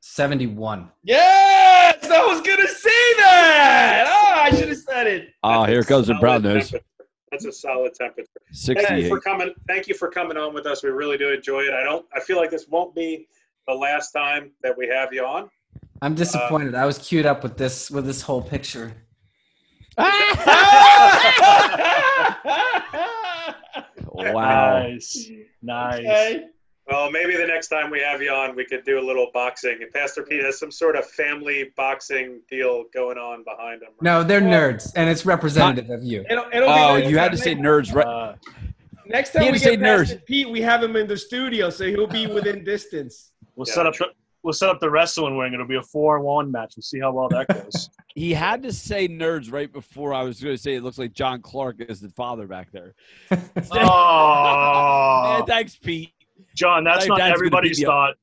Seventy-one. 0.00 0.90
yes, 1.04 1.98
I 2.10 2.26
was 2.26 2.40
gonna 2.40 2.66
say 2.68 3.14
that. 3.18 4.04
Oh, 4.08 4.40
I 4.40 4.50
should 4.50 4.68
have 4.68 4.78
said 4.78 5.06
it. 5.06 5.28
Ah, 5.42 5.60
That's 5.60 5.72
here 5.72 5.82
comes 5.84 6.06
the 6.08 6.14
solid 6.14 6.20
brown 6.20 6.42
nose. 6.42 6.70
temperature. 6.70 6.84
That's 7.30 7.44
a 7.44 7.52
solid 7.52 7.94
temperature. 7.94 8.30
Thank 8.54 9.02
you 9.02 9.08
for 9.08 9.20
coming. 9.20 9.52
Thank 9.66 9.88
you 9.88 9.94
for 9.94 10.08
coming 10.08 10.36
on 10.36 10.54
with 10.54 10.66
us. 10.66 10.82
We 10.82 10.90
really 10.90 11.18
do 11.18 11.30
enjoy 11.30 11.62
it. 11.62 11.74
I 11.74 11.82
don't. 11.82 12.06
I 12.14 12.20
feel 12.20 12.36
like 12.36 12.50
this 12.50 12.66
won't 12.68 12.94
be 12.94 13.28
the 13.66 13.74
last 13.74 14.12
time 14.12 14.52
that 14.62 14.76
we 14.76 14.86
have 14.88 15.12
you 15.12 15.24
on. 15.24 15.50
I'm 16.02 16.14
disappointed. 16.14 16.74
I 16.74 16.86
was 16.86 16.98
queued 16.98 17.26
up 17.26 17.42
with 17.42 17.56
this 17.56 17.90
with 17.90 18.06
this 18.06 18.22
whole 18.22 18.42
picture. 18.42 18.92
Wow. 24.16 24.82
Nice. 24.82 25.30
Nice. 25.62 25.98
okay. 25.98 26.44
Well, 26.88 27.10
maybe 27.10 27.36
the 27.36 27.46
next 27.46 27.68
time 27.68 27.90
we 27.90 28.00
have 28.00 28.22
you 28.22 28.30
on, 28.30 28.54
we 28.54 28.64
could 28.64 28.84
do 28.84 29.00
a 29.00 29.04
little 29.04 29.28
boxing. 29.34 29.78
And 29.82 29.92
Pastor 29.92 30.22
Pete 30.22 30.44
has 30.44 30.58
some 30.58 30.70
sort 30.70 30.94
of 30.94 31.04
family 31.04 31.72
boxing 31.76 32.40
deal 32.48 32.84
going 32.94 33.18
on 33.18 33.42
behind 33.42 33.82
him. 33.82 33.88
No, 34.00 34.22
they're 34.22 34.40
nerds, 34.40 34.92
and 34.94 35.10
it's 35.10 35.26
representative 35.26 35.90
of 35.90 36.04
you. 36.04 36.24
It'll, 36.30 36.44
it'll 36.52 36.68
Oh, 36.70 36.98
nice 36.98 37.10
you 37.10 37.18
had 37.18 37.32
to 37.32 37.38
say 37.38 37.54
nerds, 37.56 37.92
right? 37.92 38.06
Uh, 38.06 38.34
Next 39.08 39.32
time 39.32 39.42
He 39.42 39.46
had 39.46 39.52
we 39.52 39.58
to 39.58 39.64
say 39.64 39.70
get 39.76 39.80
past 39.84 40.10
nurse. 40.12 40.20
Pete, 40.26 40.50
we 40.50 40.60
have 40.62 40.82
him 40.82 40.96
in 40.96 41.06
the 41.06 41.16
studio, 41.16 41.70
so 41.70 41.84
he'll 41.86 42.06
be 42.08 42.26
within 42.26 42.64
distance. 42.64 43.32
We'll 43.54 43.66
Yeah. 43.68 43.74
set 43.74 43.86
up 43.86 43.96
the 43.96 44.06
we'll 44.42 44.52
set 44.52 44.68
up 44.68 44.78
the 44.80 44.90
wrestling 44.90 45.36
ring. 45.38 45.54
It'll 45.54 45.66
be 45.66 45.76
a 45.76 45.82
four 45.82 46.20
one 46.20 46.50
match. 46.52 46.74
We'll 46.76 46.82
see 46.82 47.00
how 47.00 47.12
well 47.12 47.28
that 47.30 47.48
goes. 47.48 47.90
He 48.14 48.32
had 48.32 48.62
to 48.62 48.72
say 48.72 49.06
nerds 49.08 49.52
right 49.52 49.70
before 49.70 50.14
I 50.14 50.22
was 50.22 50.42
going 50.42 50.56
to 50.56 50.62
say 50.62 50.74
it 50.74 50.82
looks 50.82 50.96
like 50.96 51.12
John 51.12 51.42
Clark 51.42 51.82
is 51.82 52.00
the 52.00 52.08
father 52.08 52.46
back 52.46 52.72
there. 52.72 52.94
oh, 53.72 55.36
Man, 55.36 55.46
thanks, 55.46 55.76
Pete. 55.76 56.14
John, 56.56 56.84
that's 56.84 57.06
not 57.06 57.20
everybody's 57.20 57.78
beat 57.78 57.84
me 57.84 57.86
up. 57.86 57.90
thought. 57.92 58.14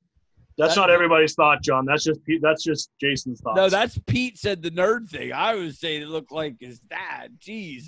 That's 0.58 0.76
That- 0.76 0.82
not 0.82 0.90
everybody's 0.90 1.34
thought, 1.34 1.62
John. 1.64 1.86
That's 1.86 2.04
just 2.04 2.24
Pete- 2.26 2.42
that's 2.42 2.64
just 2.64 2.92
Jason's 3.00 3.42
thought. 3.42 3.56
No, 3.56 3.70
that's 3.70 3.98
Pete 4.06 4.38
said 4.38 4.62
the 4.62 4.70
nerd 4.72 5.10
thing. 5.10 5.32
I 5.34 5.56
was 5.56 5.80
saying 5.80 6.02
it 6.02 6.10
looked 6.10 6.32
like 6.32 6.56
his 6.60 6.80
dad. 6.80 7.38
Jeez. 7.40 7.86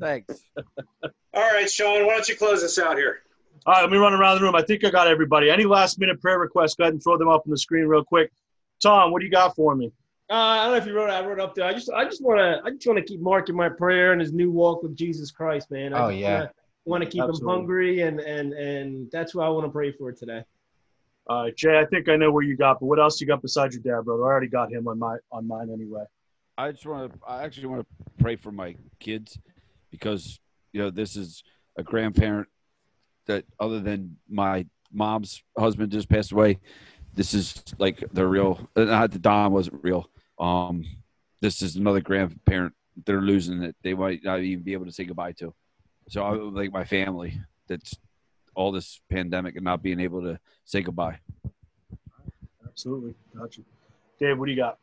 Thanks. 0.00 0.34
All 1.34 1.42
right, 1.52 1.70
Sean, 1.70 2.06
why 2.06 2.14
don't 2.14 2.28
you 2.28 2.36
close 2.36 2.62
us 2.62 2.78
out 2.78 2.96
here? 2.96 3.22
All 3.66 3.74
right, 3.74 3.80
let 3.82 3.90
me 3.90 3.98
run 3.98 4.14
around 4.14 4.36
the 4.38 4.42
room. 4.44 4.54
I 4.54 4.62
think 4.62 4.84
I 4.84 4.90
got 4.90 5.08
everybody. 5.08 5.50
Any 5.50 5.64
last 5.64 5.98
minute 5.98 6.20
prayer 6.20 6.38
requests? 6.38 6.74
Go 6.76 6.84
ahead 6.84 6.94
and 6.94 7.02
throw 7.02 7.18
them 7.18 7.28
up 7.28 7.42
on 7.46 7.50
the 7.50 7.58
screen 7.58 7.84
real 7.86 8.04
quick. 8.04 8.30
Tom, 8.82 9.10
what 9.10 9.20
do 9.20 9.26
you 9.26 9.32
got 9.32 9.54
for 9.56 9.74
me? 9.74 9.90
Uh, 10.30 10.34
I 10.34 10.62
don't 10.64 10.72
know 10.72 10.76
if 10.78 10.86
you 10.86 10.94
wrote. 10.94 11.08
it. 11.10 11.12
I 11.12 11.24
wrote 11.26 11.38
it 11.38 11.40
up 11.40 11.54
there. 11.54 11.64
I 11.66 11.72
just, 11.72 11.90
I 11.90 12.04
just 12.04 12.22
want 12.22 12.38
to, 12.38 12.60
I 12.64 12.70
just 12.70 12.86
want 12.86 12.98
to 12.98 13.04
keep 13.04 13.20
Mark 13.20 13.48
in 13.48 13.54
my 13.56 13.68
prayer 13.68 14.12
and 14.12 14.20
his 14.20 14.32
new 14.32 14.50
walk 14.50 14.82
with 14.82 14.96
Jesus 14.96 15.30
Christ, 15.30 15.70
man. 15.70 15.92
I 15.94 16.04
Oh, 16.04 16.08
just 16.10 16.20
yeah. 16.20 16.34
wanna- 16.38 16.52
Want 16.86 17.02
to 17.02 17.10
keep 17.10 17.22
Absolutely. 17.22 17.44
him 17.44 17.58
hungry, 17.58 18.00
and 18.02 18.20
and 18.20 18.52
and 18.52 19.10
that's 19.10 19.34
what 19.34 19.44
I 19.44 19.48
want 19.48 19.66
to 19.66 19.72
pray 19.72 19.90
for 19.90 20.12
today. 20.12 20.44
Uh, 21.28 21.46
Jay, 21.56 21.78
I 21.78 21.84
think 21.84 22.08
I 22.08 22.14
know 22.14 22.30
where 22.30 22.44
you 22.44 22.56
got, 22.56 22.78
but 22.78 22.86
what 22.86 23.00
else 23.00 23.20
you 23.20 23.26
got 23.26 23.42
besides 23.42 23.74
your 23.74 23.82
dad, 23.82 24.04
brother? 24.04 24.22
I 24.22 24.26
already 24.26 24.46
got 24.46 24.70
him 24.70 24.86
on 24.86 24.96
my 24.96 25.16
on 25.32 25.48
mine 25.48 25.68
anyway. 25.72 26.04
I 26.56 26.70
just 26.70 26.86
want 26.86 27.12
to. 27.12 27.18
I 27.26 27.42
actually 27.42 27.66
want 27.66 27.82
to 27.82 28.04
pray 28.22 28.36
for 28.36 28.52
my 28.52 28.76
kids 29.00 29.36
because 29.90 30.38
you 30.72 30.80
know 30.80 30.90
this 30.90 31.16
is 31.16 31.42
a 31.76 31.82
grandparent 31.82 32.46
that, 33.26 33.44
other 33.58 33.80
than 33.80 34.16
my 34.28 34.64
mom's 34.92 35.42
husband, 35.58 35.90
just 35.90 36.08
passed 36.08 36.30
away. 36.30 36.60
This 37.14 37.34
is 37.34 37.64
like 37.78 38.04
the 38.12 38.24
real. 38.24 38.68
uh, 38.76 38.84
Not 38.84 39.10
that 39.10 39.22
Don 39.22 39.52
wasn't 39.52 39.82
real. 39.82 40.08
Um, 40.38 40.84
this 41.40 41.62
is 41.62 41.74
another 41.74 42.00
grandparent 42.00 42.74
they're 43.04 43.20
losing 43.20 43.58
that 43.60 43.74
they 43.82 43.92
might 43.92 44.22
not 44.22 44.40
even 44.40 44.62
be 44.62 44.72
able 44.72 44.86
to 44.86 44.92
say 44.92 45.04
goodbye 45.04 45.32
to. 45.32 45.52
So 46.08 46.22
I 46.22 46.30
would 46.30 46.54
like 46.54 46.72
my 46.72 46.84
family. 46.84 47.40
That's 47.68 47.96
all 48.54 48.72
this 48.72 49.00
pandemic 49.10 49.56
and 49.56 49.64
not 49.64 49.82
being 49.82 50.00
able 50.00 50.22
to 50.22 50.38
say 50.64 50.82
goodbye. 50.82 51.18
Absolutely, 52.66 53.14
gotcha. 53.36 53.62
Dave, 54.18 54.38
what 54.38 54.46
do 54.46 54.52
you 54.52 54.56
got? 54.56 54.78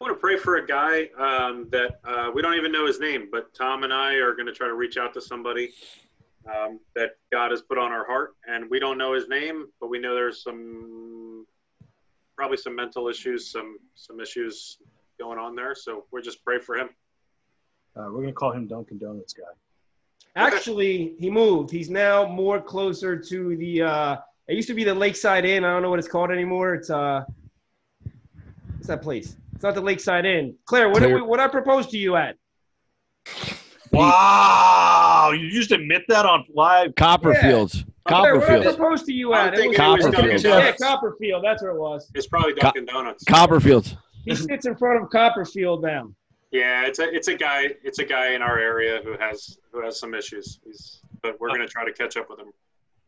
I 0.00 0.04
want 0.04 0.16
to 0.16 0.20
pray 0.20 0.36
for 0.36 0.56
a 0.56 0.66
guy 0.66 1.08
um, 1.18 1.68
that 1.70 2.00
uh, 2.04 2.30
we 2.32 2.40
don't 2.40 2.54
even 2.54 2.70
know 2.70 2.86
his 2.86 3.00
name, 3.00 3.28
but 3.32 3.52
Tom 3.52 3.82
and 3.82 3.92
I 3.92 4.14
are 4.14 4.32
going 4.32 4.46
to 4.46 4.52
try 4.52 4.68
to 4.68 4.74
reach 4.74 4.96
out 4.96 5.12
to 5.14 5.20
somebody 5.20 5.72
um, 6.46 6.78
that 6.94 7.16
God 7.32 7.50
has 7.50 7.62
put 7.62 7.78
on 7.78 7.90
our 7.90 8.06
heart, 8.06 8.36
and 8.46 8.70
we 8.70 8.78
don't 8.78 8.96
know 8.96 9.12
his 9.12 9.28
name, 9.28 9.66
but 9.80 9.88
we 9.88 9.98
know 9.98 10.14
there's 10.14 10.42
some 10.42 11.46
probably 12.36 12.56
some 12.56 12.76
mental 12.76 13.08
issues, 13.08 13.50
some 13.50 13.78
some 13.96 14.20
issues 14.20 14.78
going 15.18 15.38
on 15.38 15.56
there. 15.56 15.74
So 15.74 16.04
we're 16.12 16.22
just 16.22 16.44
pray 16.44 16.60
for 16.60 16.76
him. 16.76 16.90
Uh, 17.96 18.06
we're 18.12 18.20
gonna 18.20 18.32
call 18.32 18.52
him 18.52 18.68
Dunkin' 18.68 18.98
Donuts 18.98 19.32
guy. 19.32 19.42
Actually, 20.38 21.14
he 21.18 21.30
moved. 21.30 21.70
He's 21.70 21.90
now 21.90 22.26
more 22.26 22.60
closer 22.60 23.16
to 23.18 23.56
the. 23.56 23.82
uh 23.82 24.16
It 24.48 24.54
used 24.56 24.68
to 24.68 24.74
be 24.74 24.84
the 24.84 24.94
Lakeside 24.94 25.44
Inn. 25.44 25.64
I 25.64 25.70
don't 25.72 25.82
know 25.82 25.90
what 25.90 25.98
it's 25.98 26.08
called 26.08 26.30
anymore. 26.30 26.74
It's 26.74 26.90
uh, 26.90 27.24
what's 28.76 28.86
that 28.86 29.02
place? 29.02 29.36
It's 29.54 29.62
not 29.64 29.74
the 29.74 29.80
Lakeside 29.80 30.24
Inn. 30.24 30.54
Klair, 30.66 30.88
what 30.88 31.00
did 31.00 31.06
Klair- 31.10 31.16
we, 31.16 31.22
what 31.22 31.40
I 31.40 31.48
proposed 31.48 31.90
to 31.90 31.98
you 31.98 32.16
at? 32.16 32.36
Wow, 33.90 35.32
you 35.36 35.50
just 35.50 35.72
admit 35.72 36.02
that 36.08 36.24
on 36.26 36.44
live. 36.54 36.94
Copperfields. 36.94 37.84
Klair, 38.06 38.38
what 38.38 38.44
I 38.48 38.58
Copperfields. 38.58 38.76
proposed 38.76 39.06
to 39.06 39.12
you 39.12 39.34
at? 39.34 39.54
It 39.54 39.56
thinking 39.56 39.82
was- 39.84 40.04
it 40.04 40.06
was 40.08 40.14
Copperfield. 40.14 40.42
Yeah, 40.44 40.72
Copperfield. 40.80 41.44
That's 41.44 41.62
where 41.62 41.72
it 41.72 41.80
was. 41.80 42.10
It's 42.14 42.26
probably 42.26 42.54
Dunkin' 42.54 42.84
Donuts. 42.86 43.24
Copperfields. 43.24 43.96
He 44.24 44.34
sits 44.34 44.66
in 44.66 44.76
front 44.76 45.02
of 45.02 45.10
Copperfield 45.10 45.82
now. 45.82 46.10
Yeah, 46.50 46.86
it's 46.86 46.98
a 46.98 47.14
it's 47.14 47.28
a 47.28 47.34
guy 47.34 47.74
it's 47.82 47.98
a 47.98 48.04
guy 48.04 48.32
in 48.32 48.42
our 48.42 48.58
area 48.58 49.00
who 49.04 49.16
has 49.18 49.58
who 49.72 49.82
has 49.82 50.00
some 50.00 50.14
issues. 50.14 50.60
He's 50.64 51.02
but 51.22 51.38
we're 51.40 51.48
going 51.48 51.60
to 51.60 51.66
try 51.66 51.84
to 51.84 51.92
catch 51.92 52.16
up 52.16 52.30
with 52.30 52.38
him. 52.38 52.52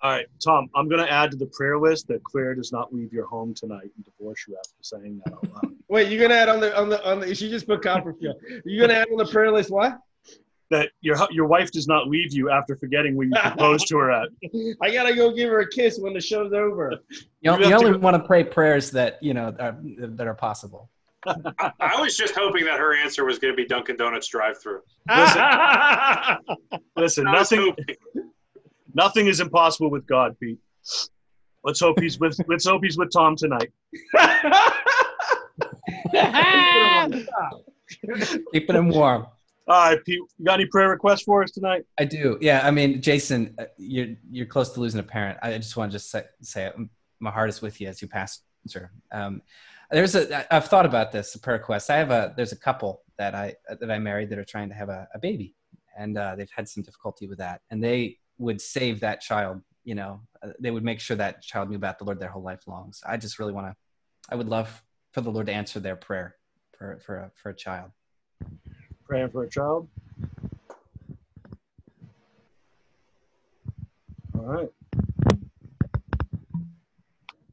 All 0.02 0.10
right, 0.10 0.26
Tom, 0.42 0.68
I'm 0.74 0.88
gonna 0.88 1.04
add 1.04 1.30
to 1.32 1.36
the 1.36 1.46
prayer 1.46 1.78
list 1.78 2.08
that 2.08 2.22
Klair 2.24 2.54
does 2.54 2.72
not 2.72 2.92
leave 2.92 3.12
your 3.12 3.26
home 3.26 3.52
tonight 3.52 3.90
and 3.94 4.04
divorce 4.04 4.46
you 4.48 4.56
after 4.56 4.72
saying 4.80 5.20
that 5.24 5.34
out 5.34 5.52
loud. 5.52 5.74
Wait, 5.88 6.10
you're 6.10 6.20
gonna 6.20 6.40
add 6.40 6.48
on 6.48 6.58
the 6.58 6.74
on 6.78 6.88
the 6.88 7.06
on 7.06 7.20
the? 7.20 7.34
She 7.34 7.50
just 7.50 7.66
put 7.66 7.82
Copperfield. 7.82 8.36
You're 8.64 8.86
gonna 8.86 8.98
add 8.98 9.08
on 9.10 9.18
the 9.18 9.26
prayer 9.26 9.52
list 9.52 9.70
what? 9.70 9.98
that 10.70 10.90
your 11.00 11.16
your 11.30 11.46
wife 11.46 11.70
does 11.70 11.86
not 11.86 12.08
leave 12.08 12.32
you 12.32 12.50
after 12.50 12.76
forgetting 12.76 13.16
where 13.16 13.26
you 13.26 13.32
proposed 13.34 13.88
to 13.88 13.98
her 13.98 14.10
at. 14.10 14.28
I 14.80 14.90
gotta 14.90 15.14
go 15.14 15.32
give 15.32 15.50
her 15.50 15.60
a 15.60 15.68
kiss 15.68 15.98
when 15.98 16.14
the 16.14 16.20
show's 16.20 16.52
over. 16.52 16.92
You, 17.10 17.18
You 17.40 17.52
you 17.58 17.64
have 17.64 17.80
to 17.80 17.86
only 17.86 17.98
want 17.98 18.16
to 18.16 18.22
pray 18.22 18.44
prayers 18.44 18.90
that 18.92 19.22
you 19.22 19.34
know 19.34 19.54
are, 19.58 19.76
that 19.82 20.26
are 20.26 20.34
possible. 20.34 20.88
I, 21.26 21.72
I 21.80 22.00
was 22.00 22.16
just 22.16 22.34
hoping 22.34 22.64
that 22.64 22.78
her 22.78 22.96
answer 22.96 23.24
was 23.24 23.38
going 23.38 23.52
to 23.52 23.56
be 23.56 23.66
Dunkin' 23.66 23.96
Donuts 23.96 24.28
drive-through. 24.28 24.80
Listen, 26.96 27.26
I 27.26 27.38
was 27.38 27.52
nothing 27.52 27.74
nothing 28.94 29.26
is 29.26 29.40
impossible 29.40 29.90
with 29.90 30.06
God, 30.06 30.36
Pete. 30.40 30.58
Let's 31.62 31.80
hope 31.80 32.00
he's 32.00 32.18
with 32.18 32.38
let's 32.48 32.66
hope 32.66 32.82
he's 32.82 32.96
with 32.96 33.10
Tom 33.12 33.36
tonight. 33.36 33.70
Keeping 38.52 38.76
him 38.76 38.88
warm. 38.88 39.26
All 39.68 39.90
right, 39.90 39.98
Pete, 40.04 40.16
you 40.16 40.44
got 40.44 40.54
any 40.54 40.66
prayer 40.66 40.88
requests 40.88 41.22
for 41.22 41.42
us 41.42 41.52
tonight? 41.52 41.84
I 41.98 42.04
do. 42.04 42.38
Yeah. 42.40 42.62
I 42.64 42.70
mean, 42.70 43.02
Jason, 43.02 43.54
uh, 43.58 43.64
you're 43.76 44.16
you're 44.30 44.46
close 44.46 44.70
to 44.70 44.80
losing 44.80 45.00
a 45.00 45.04
parent. 45.04 45.38
I 45.42 45.56
just 45.58 45.76
want 45.76 45.92
to 45.92 45.98
just 45.98 46.10
say, 46.10 46.24
say 46.40 46.66
it. 46.66 46.74
my 47.20 47.30
heart 47.30 47.50
is 47.50 47.62
with 47.62 47.80
you 47.80 47.88
as 47.88 48.02
you 48.02 48.08
pastor. 48.08 48.90
Um, 49.12 49.42
there's 49.90 50.14
a 50.14 50.54
I've 50.54 50.66
thought 50.66 50.86
about 50.86 51.12
this 51.12 51.36
prayer 51.36 51.58
request. 51.58 51.90
I 51.90 51.96
have 51.96 52.10
a 52.10 52.32
there's 52.36 52.52
a 52.52 52.56
couple 52.56 53.02
that 53.18 53.34
I 53.34 53.54
that 53.68 53.90
I 53.90 53.98
married 53.98 54.30
that 54.30 54.38
are 54.38 54.44
trying 54.44 54.68
to 54.68 54.74
have 54.74 54.88
a, 54.88 55.08
a 55.14 55.18
baby, 55.18 55.54
and 55.98 56.16
uh, 56.16 56.36
they've 56.36 56.50
had 56.54 56.68
some 56.68 56.82
difficulty 56.82 57.26
with 57.26 57.38
that, 57.38 57.62
and 57.70 57.82
they 57.82 58.18
would 58.38 58.60
save 58.60 59.00
that 59.00 59.20
child. 59.20 59.60
You 59.84 59.96
know, 59.96 60.20
uh, 60.42 60.50
they 60.60 60.70
would 60.70 60.84
make 60.84 61.00
sure 61.00 61.16
that 61.16 61.42
child 61.42 61.70
knew 61.70 61.76
about 61.76 61.98
the 61.98 62.04
Lord 62.04 62.20
their 62.20 62.28
whole 62.28 62.42
life 62.42 62.66
long. 62.66 62.92
So 62.92 63.06
I 63.08 63.16
just 63.16 63.38
really 63.38 63.52
want 63.52 63.66
to. 63.66 63.76
I 64.30 64.36
would 64.36 64.48
love 64.48 64.82
for 65.12 65.22
the 65.22 65.30
Lord 65.30 65.46
to 65.46 65.52
answer 65.52 65.80
their 65.80 65.96
prayer 65.96 66.36
for 66.76 67.00
for 67.04 67.16
a, 67.16 67.30
for 67.34 67.50
a 67.50 67.54
child. 67.54 67.90
Praying 69.04 69.30
for 69.30 69.42
a 69.42 69.50
child. 69.50 69.88
All 74.38 74.46
right. 74.46 74.68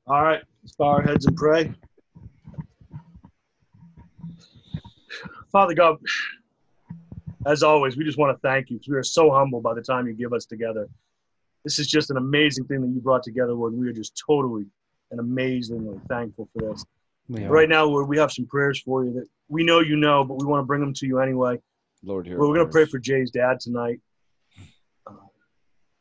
All 0.05 0.23
right. 0.23 0.41
Let's 0.63 0.75
bow 0.75 0.85
our 0.85 1.01
heads 1.01 1.25
and 1.25 1.35
pray. 1.35 1.73
Father 5.51 5.73
God, 5.73 5.97
as 7.45 7.63
always, 7.63 7.95
we 7.97 8.03
just 8.03 8.17
want 8.17 8.35
to 8.35 8.39
thank 8.41 8.69
you 8.69 8.77
because 8.77 8.89
we 8.89 8.97
are 8.97 9.03
so 9.03 9.31
humble 9.31 9.61
by 9.61 9.73
the 9.73 9.81
time 9.81 10.07
you 10.07 10.13
give 10.13 10.33
us 10.33 10.45
together. 10.45 10.87
This 11.63 11.79
is 11.79 11.87
just 11.87 12.11
an 12.11 12.17
amazing 12.17 12.65
thing 12.65 12.81
that 12.81 12.87
you 12.87 12.99
brought 13.01 13.23
together, 13.23 13.53
Lord. 13.53 13.73
and 13.73 13.81
We 13.81 13.87
are 13.89 13.93
just 13.93 14.21
totally 14.25 14.65
and 15.11 15.19
amazingly 15.19 15.99
thankful 16.09 16.49
for 16.53 16.69
this. 16.69 16.85
Right 17.49 17.69
now, 17.69 17.85
Lord, 17.85 18.07
we 18.07 18.17
have 18.17 18.31
some 18.31 18.45
prayers 18.45 18.81
for 18.81 19.03
you 19.05 19.13
that 19.13 19.27
we 19.49 19.63
know 19.63 19.79
you 19.79 19.95
know, 19.95 20.23
but 20.23 20.35
we 20.39 20.45
want 20.45 20.61
to 20.61 20.65
bring 20.65 20.81
them 20.81 20.93
to 20.93 21.05
you 21.07 21.19
anyway. 21.19 21.59
Lord, 22.03 22.25
here. 22.27 22.37
We're 22.37 22.47
going 22.47 22.65
to 22.65 22.71
pray 22.71 22.85
for 22.85 22.99
Jay's 22.99 23.31
dad 23.31 23.59
tonight. 23.59 23.99
Uh, 25.05 25.13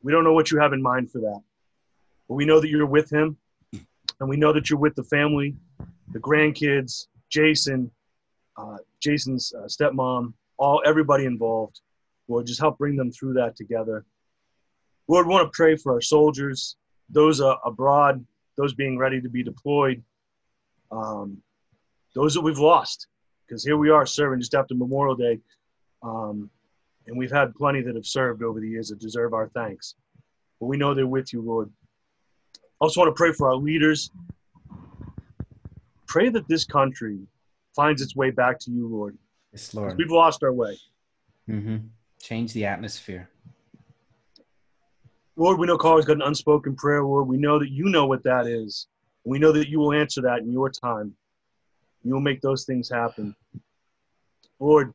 we 0.03 0.13
don't 0.13 0.25
know 0.25 0.33
what 0.33 0.51
you 0.51 0.59
have 0.61 0.73
in 0.73 0.83
mind 0.83 1.11
for 1.11 1.21
that, 1.21 1.41
but 2.29 2.35
we 2.35 2.45
know 2.45 2.61
that 2.61 2.69
you're 2.69 2.87
with 2.87 3.11
him, 3.11 3.37
and 3.73 4.29
we 4.29 4.37
know 4.37 4.53
that 4.53 4.71
you're 4.71 4.79
with 4.79 4.95
the 4.95 5.05
family, 5.05 5.55
the 6.13 6.19
grandkids, 6.21 7.07
Jason, 7.29 7.91
uh, 8.57 8.79
Jason's 9.01 9.53
uh, 9.57 9.67
stepmom, 9.67 10.33
all 10.59 10.83
everybody 10.85 11.25
involved. 11.25 11.81
Lord, 12.29 12.47
just 12.47 12.61
help 12.61 12.79
bring 12.79 12.97
them 12.97 13.13
through 13.13 13.35
that 13.35 13.57
together. 13.57 14.05
Lord, 15.09 15.27
want 15.27 15.47
to 15.47 15.57
pray 15.57 15.77
for 15.77 15.93
our 15.93 16.01
soldiers, 16.01 16.77
those 17.09 17.41
uh, 17.41 17.55
abroad, 17.65 18.25
those 18.57 18.75
being 18.75 18.99
ready 18.99 19.21
to 19.21 19.29
be 19.29 19.43
deployed, 19.43 20.03
um, 20.91 21.39
those 22.15 22.35
that 22.35 22.41
we've 22.41 22.59
lost, 22.59 23.07
because 23.47 23.65
here 23.65 23.77
we 23.77 23.91
are 23.91 24.07
serving 24.07 24.41
just 24.41 24.55
after 24.55 24.75
Memorial 24.75 25.15
Day. 25.15 25.39
Um, 26.03 26.51
and 27.07 27.17
we've 27.17 27.31
had 27.31 27.55
plenty 27.55 27.83
that 27.83 27.95
have 27.95 28.07
served 28.07 28.43
over 28.43 28.59
the 28.59 28.69
years 28.69 28.89
that 28.89 28.99
deserve 28.99 29.33
our 29.33 29.49
thanks. 29.49 29.95
But 30.59 30.67
we 30.67 30.77
know 30.77 30.95
they're 30.95 31.07
with 31.07 31.33
you, 31.33 31.41
Lord. 31.41 31.71
I 32.57 32.59
also 32.81 33.01
want 33.01 33.15
to 33.15 33.19
pray 33.19 33.33
for 33.33 33.49
our 33.49 33.55
leaders. 33.55 34.11
Pray 36.09 36.29
that 36.31 36.49
this 36.49 36.65
country 36.65 37.21
finds 37.77 38.03
its 38.03 38.17
way 38.17 38.31
back 38.31 38.59
to 38.61 38.71
you, 38.71 38.89
Lord. 38.89 39.17
Yes, 39.53 39.75
Lord. 39.75 39.97
We've 39.97 40.11
lost 40.11 40.43
our 40.43 40.53
way. 40.53 40.79
hmm 41.47 41.77
Change 42.21 42.53
the 42.55 42.65
atmosphere. 42.65 43.31
Lord, 45.37 45.59
we 45.59 45.67
know 45.67 45.77
Carl's 45.77 46.07
got 46.07 46.17
an 46.17 46.23
unspoken 46.23 46.75
prayer, 46.75 47.05
Lord. 47.05 47.29
We 47.29 47.37
know 47.37 47.59
that 47.59 47.71
you 47.71 47.91
know 47.91 48.07
what 48.07 48.25
that 48.25 48.47
is. 48.47 48.89
And 49.25 49.31
we 49.31 49.39
know 49.39 49.53
that 49.53 49.69
you 49.69 49.79
will 49.79 49.93
answer 49.93 50.23
that 50.23 50.41
in 50.41 50.51
your 50.51 50.71
time. 50.71 51.15
You 52.03 52.15
will 52.15 52.23
make 52.23 52.41
those 52.41 52.65
things 52.65 52.89
happen. 52.89 53.37
Lord, 54.59 54.95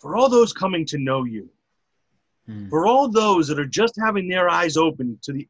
for 0.00 0.16
all 0.16 0.28
those 0.28 0.52
coming 0.52 0.84
to 0.86 0.98
know 0.98 1.24
you, 1.24 1.48
Hmm. 2.46 2.68
For 2.68 2.86
all 2.86 3.08
those 3.08 3.46
that 3.48 3.60
are 3.60 3.66
just 3.66 3.94
having 4.04 4.28
their 4.28 4.48
eyes 4.48 4.76
open 4.76 5.18
to 5.22 5.32
the 5.32 5.48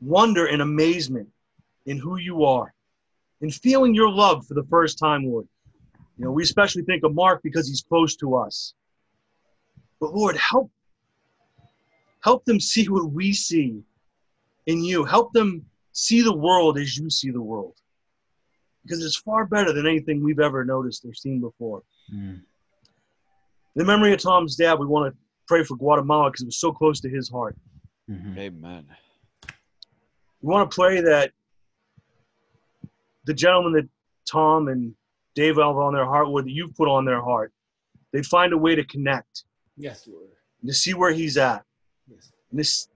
wonder 0.00 0.46
and 0.46 0.60
amazement 0.60 1.28
in 1.86 1.98
who 1.98 2.18
you 2.18 2.44
are 2.44 2.74
and 3.40 3.54
feeling 3.54 3.94
your 3.94 4.10
love 4.10 4.46
for 4.46 4.54
the 4.54 4.64
first 4.64 4.98
time, 4.98 5.24
Lord. 5.24 5.46
You 6.16 6.24
know, 6.24 6.30
we 6.30 6.42
especially 6.42 6.82
think 6.82 7.02
of 7.04 7.14
Mark 7.14 7.42
because 7.42 7.68
he's 7.68 7.82
close 7.82 8.16
to 8.16 8.36
us. 8.36 8.74
But 10.00 10.14
Lord, 10.14 10.36
help 10.36 10.70
help 12.20 12.44
them 12.44 12.60
see 12.60 12.88
what 12.88 13.10
we 13.10 13.32
see 13.32 13.82
in 14.66 14.82
you. 14.82 15.04
Help 15.04 15.32
them 15.32 15.66
see 15.92 16.22
the 16.22 16.36
world 16.36 16.78
as 16.78 16.96
you 16.96 17.10
see 17.10 17.30
the 17.30 17.42
world. 17.42 17.74
Because 18.82 19.04
it's 19.04 19.16
far 19.16 19.46
better 19.46 19.72
than 19.72 19.86
anything 19.86 20.22
we've 20.22 20.40
ever 20.40 20.64
noticed 20.64 21.04
or 21.04 21.14
seen 21.14 21.40
before. 21.40 21.82
Hmm. 22.10 22.36
In 23.74 23.80
the 23.80 23.84
memory 23.84 24.12
of 24.12 24.20
Tom's 24.20 24.56
dad, 24.56 24.78
we 24.78 24.86
want 24.86 25.12
to 25.12 25.18
pray 25.48 25.64
for 25.64 25.76
Guatemala 25.76 26.30
because 26.30 26.42
it 26.42 26.46
was 26.46 26.60
so 26.60 26.72
close 26.72 27.00
to 27.00 27.08
his 27.08 27.28
heart. 27.28 27.56
Mhm. 28.08 28.36
Amen. 28.38 28.86
We 30.42 30.52
want 30.52 30.70
to 30.70 30.74
pray 30.74 31.00
that 31.00 31.32
the 33.24 33.34
gentleman 33.34 33.72
that 33.74 33.88
Tom 34.30 34.68
and 34.68 34.94
Dave 35.34 35.56
have 35.56 35.76
on 35.76 35.92
their 35.94 36.04
heart, 36.06 36.28
or 36.28 36.42
that 36.42 36.50
you've 36.50 36.74
put 36.76 36.88
on 36.88 37.04
their 37.04 37.20
heart, 37.22 37.52
they 38.12 38.22
find 38.22 38.52
a 38.52 38.58
way 38.58 38.74
to 38.74 38.84
connect, 38.84 39.44
Yes, 39.76 40.06
Lord. 40.06 40.28
and 40.60 40.70
to 40.70 40.74
see 40.74 40.94
where 40.94 41.12
he's 41.12 41.36
at. 41.36 41.64
Yes. 42.08 42.30
And 42.50 42.60
this, 42.60 42.88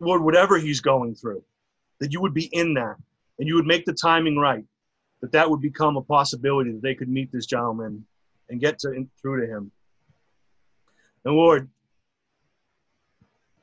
Lord, 0.00 0.22
whatever 0.22 0.58
he's 0.58 0.80
going 0.80 1.14
through, 1.14 1.42
that 2.00 2.12
you 2.12 2.20
would 2.20 2.34
be 2.34 2.46
in 2.52 2.74
that, 2.74 2.96
and 3.38 3.48
you 3.48 3.54
would 3.54 3.66
make 3.66 3.84
the 3.86 3.92
timing 3.94 4.36
right, 4.36 4.64
that 5.22 5.32
that 5.32 5.48
would 5.48 5.60
become 5.60 5.96
a 5.96 6.02
possibility 6.02 6.72
that 6.72 6.82
they 6.82 6.94
could 6.94 7.08
meet 7.08 7.32
this 7.32 7.46
gentleman 7.46 8.04
and 8.50 8.60
get 8.60 8.78
to, 8.80 8.92
in, 8.92 9.08
through 9.20 9.40
to 9.40 9.50
him. 9.50 9.70
And 11.24 11.34
Lord, 11.34 11.68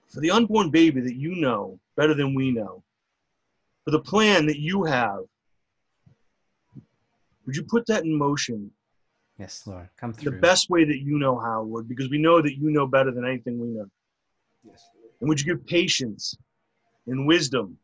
for 0.07 0.21
the 0.21 0.31
unborn 0.31 0.71
baby 0.71 1.01
that 1.01 1.15
you 1.15 1.35
know 1.35 1.79
better 1.95 2.13
than 2.15 2.33
we 2.33 2.51
know, 2.51 2.83
for 3.85 3.91
the 3.91 3.99
plan 3.99 4.45
that 4.47 4.57
you 4.59 4.83
have, 4.85 5.19
would 7.49 7.55
you 7.55 7.63
put 7.63 7.83
that 7.87 8.03
in 8.03 8.15
motion 8.15 8.69
Yes, 9.39 9.65
Lord. 9.65 9.89
Come 9.97 10.13
through. 10.13 10.33
the 10.33 10.37
best 10.37 10.69
way 10.69 10.83
that 10.83 10.99
you 10.99 11.17
know 11.17 11.39
how, 11.39 11.63
Lord, 11.63 11.89
because 11.89 12.11
we 12.11 12.19
know 12.19 12.43
that 12.43 12.57
you 12.57 12.69
know 12.69 12.85
better 12.85 13.09
than 13.09 13.25
anything 13.25 13.57
we 13.57 13.69
know. 13.69 13.87
Yes, 14.63 14.87
Lord. 14.93 15.13
And 15.19 15.29
would 15.29 15.41
you 15.41 15.55
give 15.55 15.65
patience 15.65 16.35
and 17.07 17.25
wisdom 17.25 17.75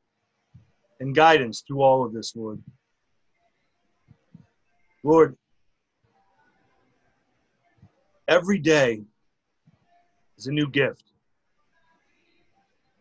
and 0.99 1.15
guidance 1.15 1.63
through 1.65 1.81
all 1.81 2.05
of 2.05 2.13
this, 2.13 2.35
Lord? 2.35 2.61
Lord, 5.01 5.35
every 8.27 8.59
day 8.59 9.01
is 10.37 10.45
a 10.45 10.51
new 10.51 10.69
gift. 10.69 11.05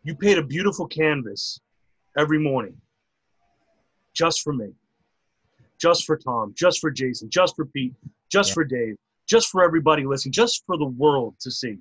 You 0.03 0.15
paint 0.15 0.39
a 0.39 0.43
beautiful 0.43 0.87
canvas 0.87 1.61
every 2.17 2.39
morning 2.39 2.81
just 4.15 4.41
for 4.41 4.55
me, 4.55 4.73
just 5.85 6.07
for 6.07 6.17
Tom, 6.17 6.55
just 6.57 6.81
for 6.81 6.91
Jason, 6.91 7.29
just 7.29 7.55
for 7.57 7.67
Pete, 7.67 7.93
just 8.31 8.51
Yeah. 8.51 8.55
for 8.55 8.65
Dave, 8.65 8.97
just 9.29 9.49
for 9.51 9.63
everybody 9.63 10.07
listening, 10.07 10.33
just 10.33 10.65
for 10.65 10.79
the 10.79 10.87
world 10.87 11.37
to 11.41 11.51
see. 11.51 11.77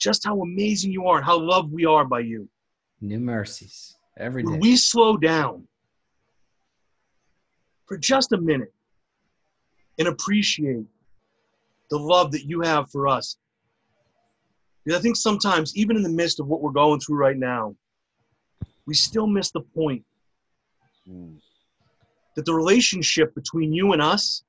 Just 0.00 0.24
how 0.24 0.40
amazing 0.42 0.90
you 0.90 1.06
are 1.06 1.18
and 1.18 1.24
how 1.24 1.38
loved 1.38 1.72
we 1.72 1.84
are 1.84 2.04
by 2.04 2.18
you. 2.18 2.48
New 3.00 3.20
mercies 3.20 3.96
every 4.16 4.42
day. 4.42 4.50
Would 4.50 4.60
we 4.60 4.74
slow 4.76 5.16
down 5.16 5.68
for 7.86 7.96
just 7.96 8.32
a 8.32 8.38
minute 8.38 8.74
and 10.00 10.08
appreciate 10.08 10.86
the 11.90 11.98
love 11.98 12.32
that 12.32 12.44
you 12.44 12.60
have 12.62 12.90
for 12.90 13.06
us? 13.06 13.36
Because 14.84 14.98
I 14.98 15.02
think 15.02 15.14
sometimes, 15.14 15.76
even 15.76 15.96
in 15.96 16.02
the 16.02 16.08
midst 16.08 16.40
of 16.40 16.48
what 16.48 16.60
we're 16.60 16.72
going 16.72 16.98
through 16.98 17.18
right 17.18 17.36
now, 17.36 17.76
we 18.84 18.94
still 18.94 19.28
miss 19.28 19.52
the 19.52 19.60
point 19.60 20.04
Mm. 21.08 21.40
That 22.36 22.44
the 22.44 22.54
relationship 22.54 23.34
between 23.34 23.72
you 23.72 23.92
and 23.92 24.02
us 24.02 24.42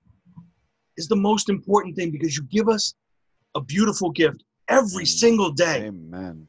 is 0.98 1.08
the 1.08 1.16
most 1.16 1.50
important 1.50 1.96
thing 1.96 2.12
because 2.12 2.36
you 2.38 2.44
give 2.44 2.70
us 2.70 2.94
a 3.56 3.62
beautiful 3.62 4.10
gift 4.12 4.44
every 4.68 5.04
Mm. 5.04 5.20
single 5.20 5.52
day. 5.52 5.88
Amen. 5.88 6.48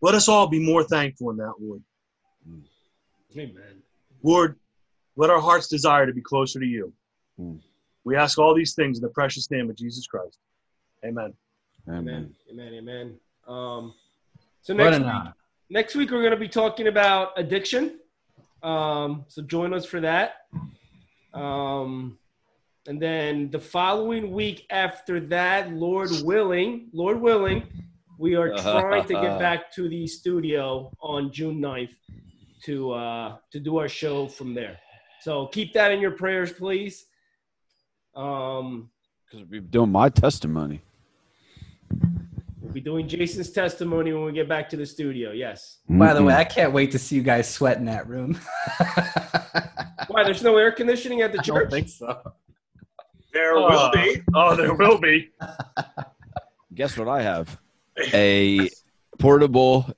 Let 0.00 0.14
us 0.14 0.28
all 0.28 0.48
be 0.48 0.58
more 0.58 0.82
thankful 0.84 1.30
in 1.30 1.36
that, 1.38 1.54
Lord. 1.60 1.82
Amen. 3.36 3.82
Lord, 4.22 4.58
let 5.16 5.30
our 5.30 5.40
hearts 5.40 5.68
desire 5.68 6.06
to 6.06 6.12
be 6.12 6.20
closer 6.20 6.60
to 6.60 6.66
you. 6.66 6.92
Mm. 7.40 7.60
We 8.04 8.16
ask 8.16 8.38
all 8.38 8.54
these 8.54 8.74
things 8.74 8.98
in 8.98 9.02
the 9.02 9.08
precious 9.10 9.50
name 9.50 9.70
of 9.70 9.76
Jesus 9.76 10.06
Christ. 10.06 10.38
Amen. 11.04 11.32
Amen. 11.88 12.34
Amen. 12.50 12.74
Amen. 12.74 12.74
Amen. 12.74 13.20
Um, 13.46 13.94
so 14.60 14.74
next 14.74 14.98
week, 14.98 15.32
next 15.70 15.94
week 15.94 16.10
we're 16.10 16.20
going 16.20 16.32
to 16.32 16.36
be 16.36 16.48
talking 16.48 16.88
about 16.88 17.32
addiction. 17.36 17.98
Um, 18.62 19.24
so 19.28 19.42
join 19.42 19.74
us 19.74 19.84
for 19.84 20.00
that. 20.00 20.46
Um, 21.34 22.18
and 22.86 23.00
then 23.00 23.50
the 23.50 23.58
following 23.58 24.32
week 24.32 24.66
after 24.70 25.20
that, 25.20 25.72
Lord 25.72 26.10
willing, 26.22 26.88
Lord 26.92 27.20
willing, 27.20 27.64
we 28.18 28.34
are 28.34 28.54
trying 28.62 29.06
to 29.06 29.14
get 29.14 29.38
back 29.38 29.72
to 29.72 29.88
the 29.88 30.06
studio 30.06 30.92
on 31.00 31.32
June 31.32 31.60
9th 31.60 31.94
to 32.64 32.92
uh, 32.92 33.36
to 33.50 33.60
do 33.60 33.78
our 33.78 33.88
show 33.88 34.28
from 34.28 34.54
there. 34.54 34.78
So 35.22 35.46
keep 35.46 35.72
that 35.74 35.92
in 35.92 36.00
your 36.00 36.12
prayers, 36.12 36.52
please. 36.52 37.06
Um, 38.14 38.90
Because 39.30 39.46
we're 39.48 39.60
doing 39.60 39.90
my 39.90 40.08
testimony. 40.08 40.82
We'll 42.72 42.82
be 42.82 42.90
doing 42.90 43.06
Jason's 43.06 43.50
testimony 43.50 44.12
when 44.14 44.24
we 44.24 44.32
get 44.32 44.48
back 44.48 44.68
to 44.70 44.76
the 44.78 44.86
studio. 44.86 45.32
Yes. 45.32 45.78
By 45.90 46.14
the 46.14 46.22
way, 46.22 46.34
I 46.34 46.44
can't 46.44 46.72
wait 46.72 46.90
to 46.92 46.98
see 46.98 47.16
you 47.16 47.22
guys 47.22 47.46
sweat 47.48 47.76
in 47.76 47.84
that 47.84 48.08
room. 48.08 48.38
Why? 50.08 50.24
There's 50.24 50.42
no 50.42 50.56
air 50.56 50.72
conditioning 50.72 51.20
at 51.20 51.32
the 51.32 51.38
I 51.40 51.42
church. 51.42 51.70
don't 51.70 51.70
think 51.70 51.88
so. 51.90 52.32
There 53.34 53.58
Uh, 53.58 53.60
will 53.68 53.90
be. 53.92 54.22
Oh, 54.34 54.56
there 54.56 54.72
will 54.74 54.98
be. 54.98 55.30
guess 56.74 56.96
what 56.96 57.08
I 57.08 57.20
have? 57.22 57.58
A 58.14 58.70
portable 59.18 59.90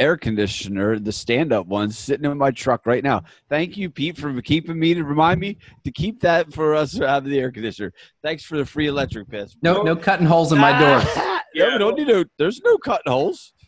air 0.00 0.16
conditioner, 0.16 0.98
the 0.98 1.12
stand 1.12 1.52
up 1.52 1.66
one, 1.68 1.90
sitting 1.90 2.28
in 2.30 2.36
my 2.36 2.50
truck 2.50 2.86
right 2.86 3.02
now. 3.04 3.22
Thank 3.48 3.76
you, 3.76 3.88
Pete, 3.88 4.18
for 4.18 4.42
keeping 4.42 4.78
me 4.78 4.94
to 4.94 5.04
remind 5.04 5.38
me 5.40 5.58
to 5.84 5.92
keep 5.92 6.20
that 6.22 6.52
for 6.52 6.74
us 6.74 6.92
to 6.94 7.06
have 7.08 7.24
the 7.24 7.38
air 7.38 7.50
conditioner. 7.52 7.92
Thanks 8.22 8.42
for 8.42 8.56
the 8.58 8.66
free 8.66 8.88
electric 8.88 9.30
pass. 9.30 9.56
No, 9.62 9.82
no 9.82 9.94
cutting 9.96 10.26
holes 10.26 10.52
in 10.52 10.58
my 10.58 10.76
door. 10.78 11.35
No, 11.56 11.66
Yeah. 11.66 11.72
we 11.74 11.78
don't 11.78 11.98
need 11.98 12.06
no, 12.08 12.24
there's 12.38 12.60
no 12.62 12.76
cutting 12.78 13.10
holes. 13.12 13.52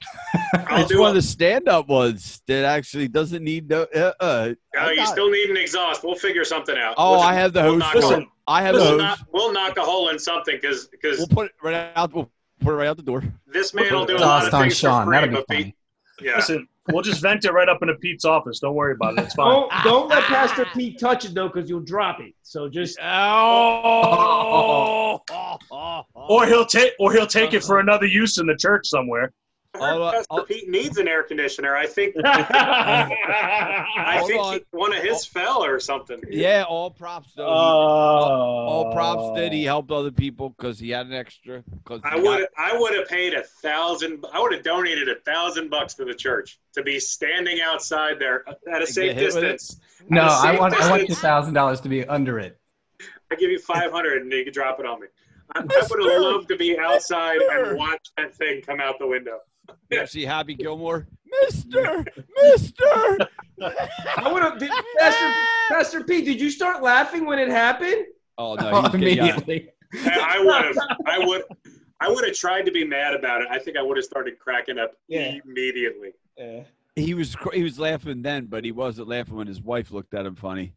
It's 0.70 0.94
one 0.94 1.06
a- 1.06 1.08
of 1.08 1.14
the 1.14 1.22
stand 1.22 1.68
up 1.68 1.88
ones 1.88 2.40
that 2.46 2.64
actually 2.64 3.08
doesn't 3.08 3.42
need 3.42 3.68
no. 3.68 3.82
Uh, 3.94 4.12
uh, 4.20 4.48
No, 4.74 4.90
you 4.90 4.96
got- 4.96 5.08
still 5.08 5.30
need 5.30 5.50
an 5.50 5.56
exhaust. 5.56 6.04
We'll 6.04 6.14
figure 6.14 6.44
something 6.44 6.76
out. 6.78 6.94
oh, 6.96 7.12
We'll 7.12 7.20
I 7.20 7.34
have 7.34 7.52
the 7.52 7.62
we'll 7.62 7.70
hose. 7.72 7.78
knock 7.80 7.92
for 7.92 7.98
a 7.98 8.00
it. 8.00 8.04
Listen, 8.06 8.26
I 8.46 8.62
have 8.62 8.74
the 8.74 8.80
We'll 8.80 8.90
hose. 8.90 8.98
knock, 9.00 9.18
we'll 9.32 9.52
knock 9.52 9.76
a 9.76 9.82
hole 9.82 10.08
in 10.10 10.18
something 10.18 10.56
because 10.60 10.86
because 10.88 11.18
we'll 11.18 11.28
put 11.28 11.46
it 11.46 11.52
right 11.62 11.90
out. 11.96 12.12
We'll 12.14 12.30
put 12.60 12.72
it 12.72 12.76
right 12.76 12.86
out 12.88 12.96
the 12.96 13.02
door. 13.02 13.22
this 13.46 13.74
man 13.74 13.92
will 13.92 14.06
do 14.06 14.16
a 14.16 14.18
lot 14.18 14.44
of 14.44 14.50
things 14.60 14.76
Sean. 14.76 15.06
for 15.06 15.12
That'll 15.12 15.28
free. 15.28 15.34
be 15.36 15.40
But 15.46 15.48
Pete, 15.48 15.74
funny. 16.20 16.28
yeah, 16.30 16.36
Listen, 16.36 16.68
we'll 16.92 17.02
just 17.02 17.22
vent 17.22 17.44
it 17.44 17.52
right 17.52 17.68
up 17.68 17.82
into 17.82 17.94
Pete's 17.94 18.24
office. 18.24 18.58
Don't 18.60 18.74
worry 18.74 18.94
about 18.94 19.18
it. 19.18 19.24
It's 19.24 19.34
fine. 19.34 19.52
Don't 19.52 19.70
don't 19.84 20.08
let 20.08 20.22
Pastor 20.24 20.66
Pete 20.74 20.98
touch 20.98 21.24
it 21.24 21.34
though, 21.34 21.48
because 21.48 21.68
you'll 21.68 21.80
drop 21.80 22.20
it. 22.20 22.34
So 22.42 22.68
just 22.68 22.98
Oh. 23.02 25.20
Or 26.14 26.46
he'll 26.46 26.66
take 26.66 26.92
or 26.98 27.12
he'll 27.12 27.26
take 27.26 27.54
it 27.54 27.64
for 27.64 27.80
another 27.80 28.06
use 28.06 28.38
in 28.38 28.46
the 28.46 28.56
church 28.56 28.86
somewhere. 28.86 29.32
I 29.74 29.78
heard 29.78 29.84
I'll, 29.94 30.02
uh, 30.02 30.12
Pastor 30.12 30.26
I'll- 30.30 30.44
Pete 30.44 30.68
needs 30.68 30.96
an 30.98 31.08
air 31.08 31.22
conditioner. 31.22 31.76
I 31.76 31.86
think 31.86 32.14
I 32.24 34.22
think 34.26 34.40
on. 34.42 34.54
he, 34.54 34.60
one 34.70 34.94
of 34.94 35.02
his 35.02 35.24
fell 35.24 35.62
or 35.64 35.78
something. 35.78 36.20
Yeah, 36.30 36.64
all 36.68 36.90
props 36.90 37.32
though. 37.36 37.44
He- 37.46 37.50
all 37.52 38.92
props 38.92 39.38
did. 39.38 39.52
He 39.52 39.64
helped 39.64 39.90
other 39.90 40.10
people 40.10 40.50
because 40.50 40.78
he 40.78 40.90
had 40.90 41.06
an 41.06 41.12
extra. 41.12 41.62
Cause 41.84 42.00
I 42.04 42.16
would 42.16 42.40
got- 42.40 42.48
I 42.56 42.76
would 42.78 42.94
have 42.96 43.08
paid 43.08 43.34
a 43.34 43.42
thousand. 43.42 44.24
I 44.32 44.40
would 44.40 44.52
have 44.52 44.62
donated 44.62 45.08
a 45.08 45.16
thousand 45.16 45.68
bucks 45.70 45.94
to 45.94 46.04
the 46.04 46.14
church 46.14 46.58
to 46.74 46.82
be 46.82 46.98
standing 46.98 47.60
outside 47.60 48.18
there 48.18 48.44
at 48.72 48.82
a 48.82 48.86
safe 48.86 49.14
hit 49.14 49.34
with 49.34 49.44
it? 49.44 49.52
distance. 49.52 49.80
No, 50.08 50.22
At 50.22 50.28
a 50.28 50.30
I 50.32 50.50
safe 50.52 50.60
want 50.60 50.74
I 50.80 50.90
want 50.90 51.08
your 51.08 51.16
thousand 51.16 51.54
dollars 51.54 51.80
to 51.82 51.88
be 51.88 52.04
under 52.06 52.38
it. 52.38 52.58
I 53.30 53.34
give 53.34 53.50
you 53.50 53.58
five 53.58 53.92
hundred 53.92 54.22
and 54.22 54.32
you 54.32 54.44
can 54.44 54.52
drop 54.52 54.80
it 54.80 54.86
on 54.86 55.00
me. 55.00 55.08
I, 55.54 55.60
I 55.60 55.62
would 55.62 55.72
have 56.12 56.20
loved 56.22 56.48
to 56.48 56.56
be 56.56 56.78
outside 56.78 57.38
and 57.40 57.76
watch 57.78 58.08
that 58.16 58.34
thing 58.34 58.60
come 58.62 58.80
out 58.80 58.98
the 58.98 59.06
window. 59.06 59.38
You 59.90 60.06
see 60.06 60.24
Happy 60.24 60.54
Gilmore, 60.54 61.06
Mister, 61.42 62.04
Mister. 62.42 62.84
I 63.62 64.30
would 64.32 64.42
have. 64.42 64.58
Pastor 64.98 65.32
Pastor 65.68 66.04
Pete, 66.04 66.24
did 66.24 66.40
you 66.40 66.50
start 66.50 66.82
laughing 66.82 67.26
when 67.26 67.38
it 67.38 67.48
happened? 67.48 68.06
Oh 68.36 68.54
no, 68.54 68.82
he's 68.82 68.90
getting- 68.92 69.16
yeah. 69.16 69.24
immediately. 69.24 69.68
I 69.94 70.40
would 70.44 70.64
have. 70.64 70.76
I 71.06 71.18
would. 71.26 71.42
I 72.00 72.08
would 72.08 72.24
have 72.24 72.34
tried 72.36 72.64
to 72.66 72.70
be 72.70 72.84
mad 72.84 73.14
about 73.14 73.42
it. 73.42 73.48
I 73.50 73.58
think 73.58 73.76
I 73.76 73.82
would 73.82 73.96
have 73.96 74.04
started 74.04 74.38
cracking 74.38 74.78
up 74.78 74.92
Yeah. 75.08 75.34
immediately. 75.44 76.10
Yeah. 76.36 76.62
He 76.94 77.14
was 77.14 77.34
he 77.52 77.62
was 77.62 77.78
laughing 77.78 78.22
then, 78.22 78.46
but 78.46 78.64
he 78.64 78.72
wasn't 78.72 79.08
laughing 79.08 79.34
when 79.36 79.46
his 79.46 79.60
wife 79.60 79.90
looked 79.90 80.14
at 80.14 80.26
him 80.26 80.34
funny. 80.36 80.74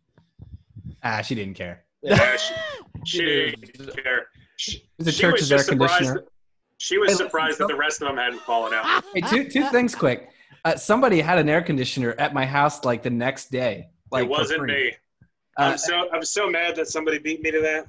Ah, 1.03 1.21
she 1.21 1.35
didn't 1.35 1.55
care. 1.55 1.83
Yeah, 2.03 2.37
she, 2.37 2.53
she 3.05 3.19
didn't 3.25 4.03
care. 4.03 4.27
She, 4.57 4.89
The 4.99 5.11
she 5.11 5.21
church's 5.21 5.51
air 5.51 5.57
just 5.59 5.69
surprised 5.69 5.93
conditioner. 5.97 6.23
She 6.81 6.97
was 6.97 7.11
Hey, 7.11 7.15
surprised 7.17 7.57
so- 7.59 7.67
that 7.67 7.73
the 7.73 7.77
rest 7.79 8.01
of 8.01 8.07
them 8.07 8.17
hadn't 8.17 8.39
fallen 8.39 8.73
out. 8.73 9.03
Hey, 9.13 9.21
two 9.21 9.47
two 9.47 9.63
things 9.69 9.93
quick. 9.93 10.29
Uh, 10.65 10.75
somebody 10.75 11.21
had 11.21 11.37
an 11.37 11.47
air 11.47 11.61
conditioner 11.61 12.15
at 12.17 12.33
my 12.33 12.43
house 12.43 12.83
like 12.83 13.03
the 13.03 13.09
next 13.11 13.51
day. 13.51 13.89
Like 14.11 14.23
it 14.23 14.29
wasn't 14.29 14.63
me. 14.63 14.91
Uh, 15.59 15.61
I'm 15.61 15.77
so 15.77 16.09
I'm 16.11 16.23
so 16.25 16.49
mad 16.49 16.75
that 16.77 16.87
somebody 16.87 17.19
beat 17.19 17.43
me 17.43 17.51
to 17.51 17.61
that. 17.61 17.85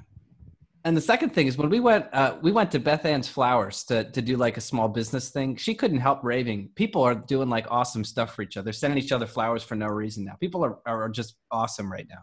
and 0.85 0.95
the 0.95 1.01
second 1.01 1.31
thing 1.31 1.47
is 1.47 1.57
when 1.57 1.71
we 1.71 1.79
went 1.79 2.05
uh, 2.13 2.37
we 2.43 2.51
went 2.51 2.69
to 2.73 2.79
Beth 2.79 3.03
Ann's 3.05 3.27
Flowers 3.27 3.83
to 3.85 4.03
to 4.11 4.21
do 4.21 4.37
like 4.37 4.57
a 4.57 4.61
small 4.61 4.87
business 4.87 5.29
thing. 5.29 5.55
She 5.55 5.73
couldn't 5.73 5.99
help 5.99 6.23
raving. 6.23 6.69
People 6.75 7.01
are 7.01 7.15
doing 7.15 7.49
like 7.49 7.65
awesome 7.71 8.03
stuff 8.03 8.35
for 8.35 8.43
each 8.43 8.57
other, 8.57 8.71
sending 8.71 9.03
each 9.03 9.11
other 9.11 9.25
flowers 9.25 9.63
for 9.63 9.75
no 9.75 9.87
reason 9.87 10.23
now. 10.23 10.35
People 10.39 10.63
are 10.63 10.77
are 10.85 11.09
just 11.09 11.33
awesome 11.49 11.91
right 11.91 12.07
now. 12.07 12.21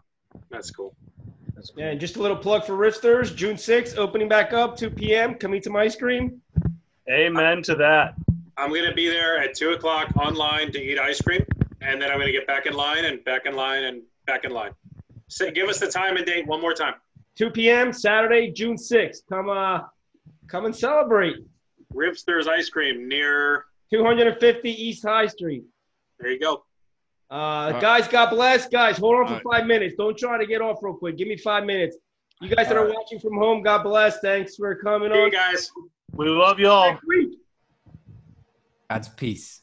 That's 0.49 0.71
cool. 0.71 0.95
Yeah, 1.75 1.91
and 1.91 1.99
just 1.99 2.15
a 2.15 2.21
little 2.21 2.37
plug 2.37 2.65
for 2.65 2.73
Rifters, 2.73 3.35
June 3.35 3.55
6th, 3.55 3.97
opening 3.97 4.27
back 4.27 4.53
up, 4.53 4.77
2 4.77 4.89
p.m. 4.89 5.35
Come 5.35 5.55
eat 5.55 5.63
some 5.63 5.75
ice 5.75 5.95
cream. 5.95 6.41
Amen 7.09 7.61
to 7.63 7.75
that. 7.75 8.15
I'm 8.57 8.73
gonna 8.73 8.93
be 8.93 9.09
there 9.09 9.37
at 9.39 9.55
two 9.55 9.71
o'clock 9.71 10.15
online 10.15 10.71
to 10.71 10.79
eat 10.79 10.99
ice 10.99 11.21
cream, 11.21 11.43
and 11.81 12.01
then 12.01 12.11
I'm 12.11 12.19
gonna 12.19 12.31
get 12.31 12.47
back 12.47 12.65
in 12.65 12.73
line 12.73 13.05
and 13.05 13.23
back 13.23 13.45
in 13.45 13.55
line 13.55 13.83
and 13.85 14.03
back 14.27 14.43
in 14.43 14.51
line. 14.51 14.71
Say, 15.27 15.51
give 15.51 15.69
us 15.69 15.79
the 15.79 15.87
time 15.87 16.17
and 16.17 16.25
date 16.25 16.45
one 16.47 16.61
more 16.61 16.73
time. 16.73 16.95
2 17.37 17.49
p.m. 17.51 17.93
Saturday, 17.93 18.51
June 18.51 18.75
6th. 18.75 19.21
Come, 19.29 19.49
uh, 19.49 19.81
come 20.47 20.65
and 20.65 20.75
celebrate. 20.75 21.37
Ribster's 21.93 22.47
ice 22.47 22.69
cream 22.69 23.07
near. 23.07 23.65
250 23.91 24.69
East 24.69 25.03
High 25.03 25.27
Street. 25.27 25.63
There 26.19 26.31
you 26.31 26.39
go. 26.39 26.63
Uh, 27.31 27.79
guys, 27.79 28.09
God 28.09 28.29
bless. 28.29 28.67
Guys, 28.67 28.97
hold 28.97 29.15
on 29.15 29.27
for 29.27 29.35
All 29.35 29.53
five 29.53 29.65
minutes. 29.65 29.95
Don't 29.97 30.17
try 30.17 30.37
to 30.37 30.45
get 30.45 30.61
off 30.61 30.79
real 30.81 30.93
quick. 30.95 31.17
Give 31.17 31.29
me 31.29 31.37
five 31.37 31.63
minutes. 31.63 31.95
You 32.41 32.53
guys 32.53 32.67
that 32.67 32.75
are 32.75 32.79
All 32.79 32.85
right. 32.87 32.95
watching 32.95 33.19
from 33.19 33.37
home, 33.37 33.61
God 33.61 33.83
bless. 33.83 34.19
Thanks 34.19 34.57
for 34.57 34.75
coming 34.75 35.11
See 35.11 35.17
you 35.17 35.23
on. 35.23 35.31
guall 35.31 35.51
guys. 35.51 35.71
We 36.11 36.27
love 36.27 36.59
y'all. 36.59 36.91
Next 36.91 37.05
week. 37.07 37.29
God's 38.89 39.07
peace. 39.09 39.60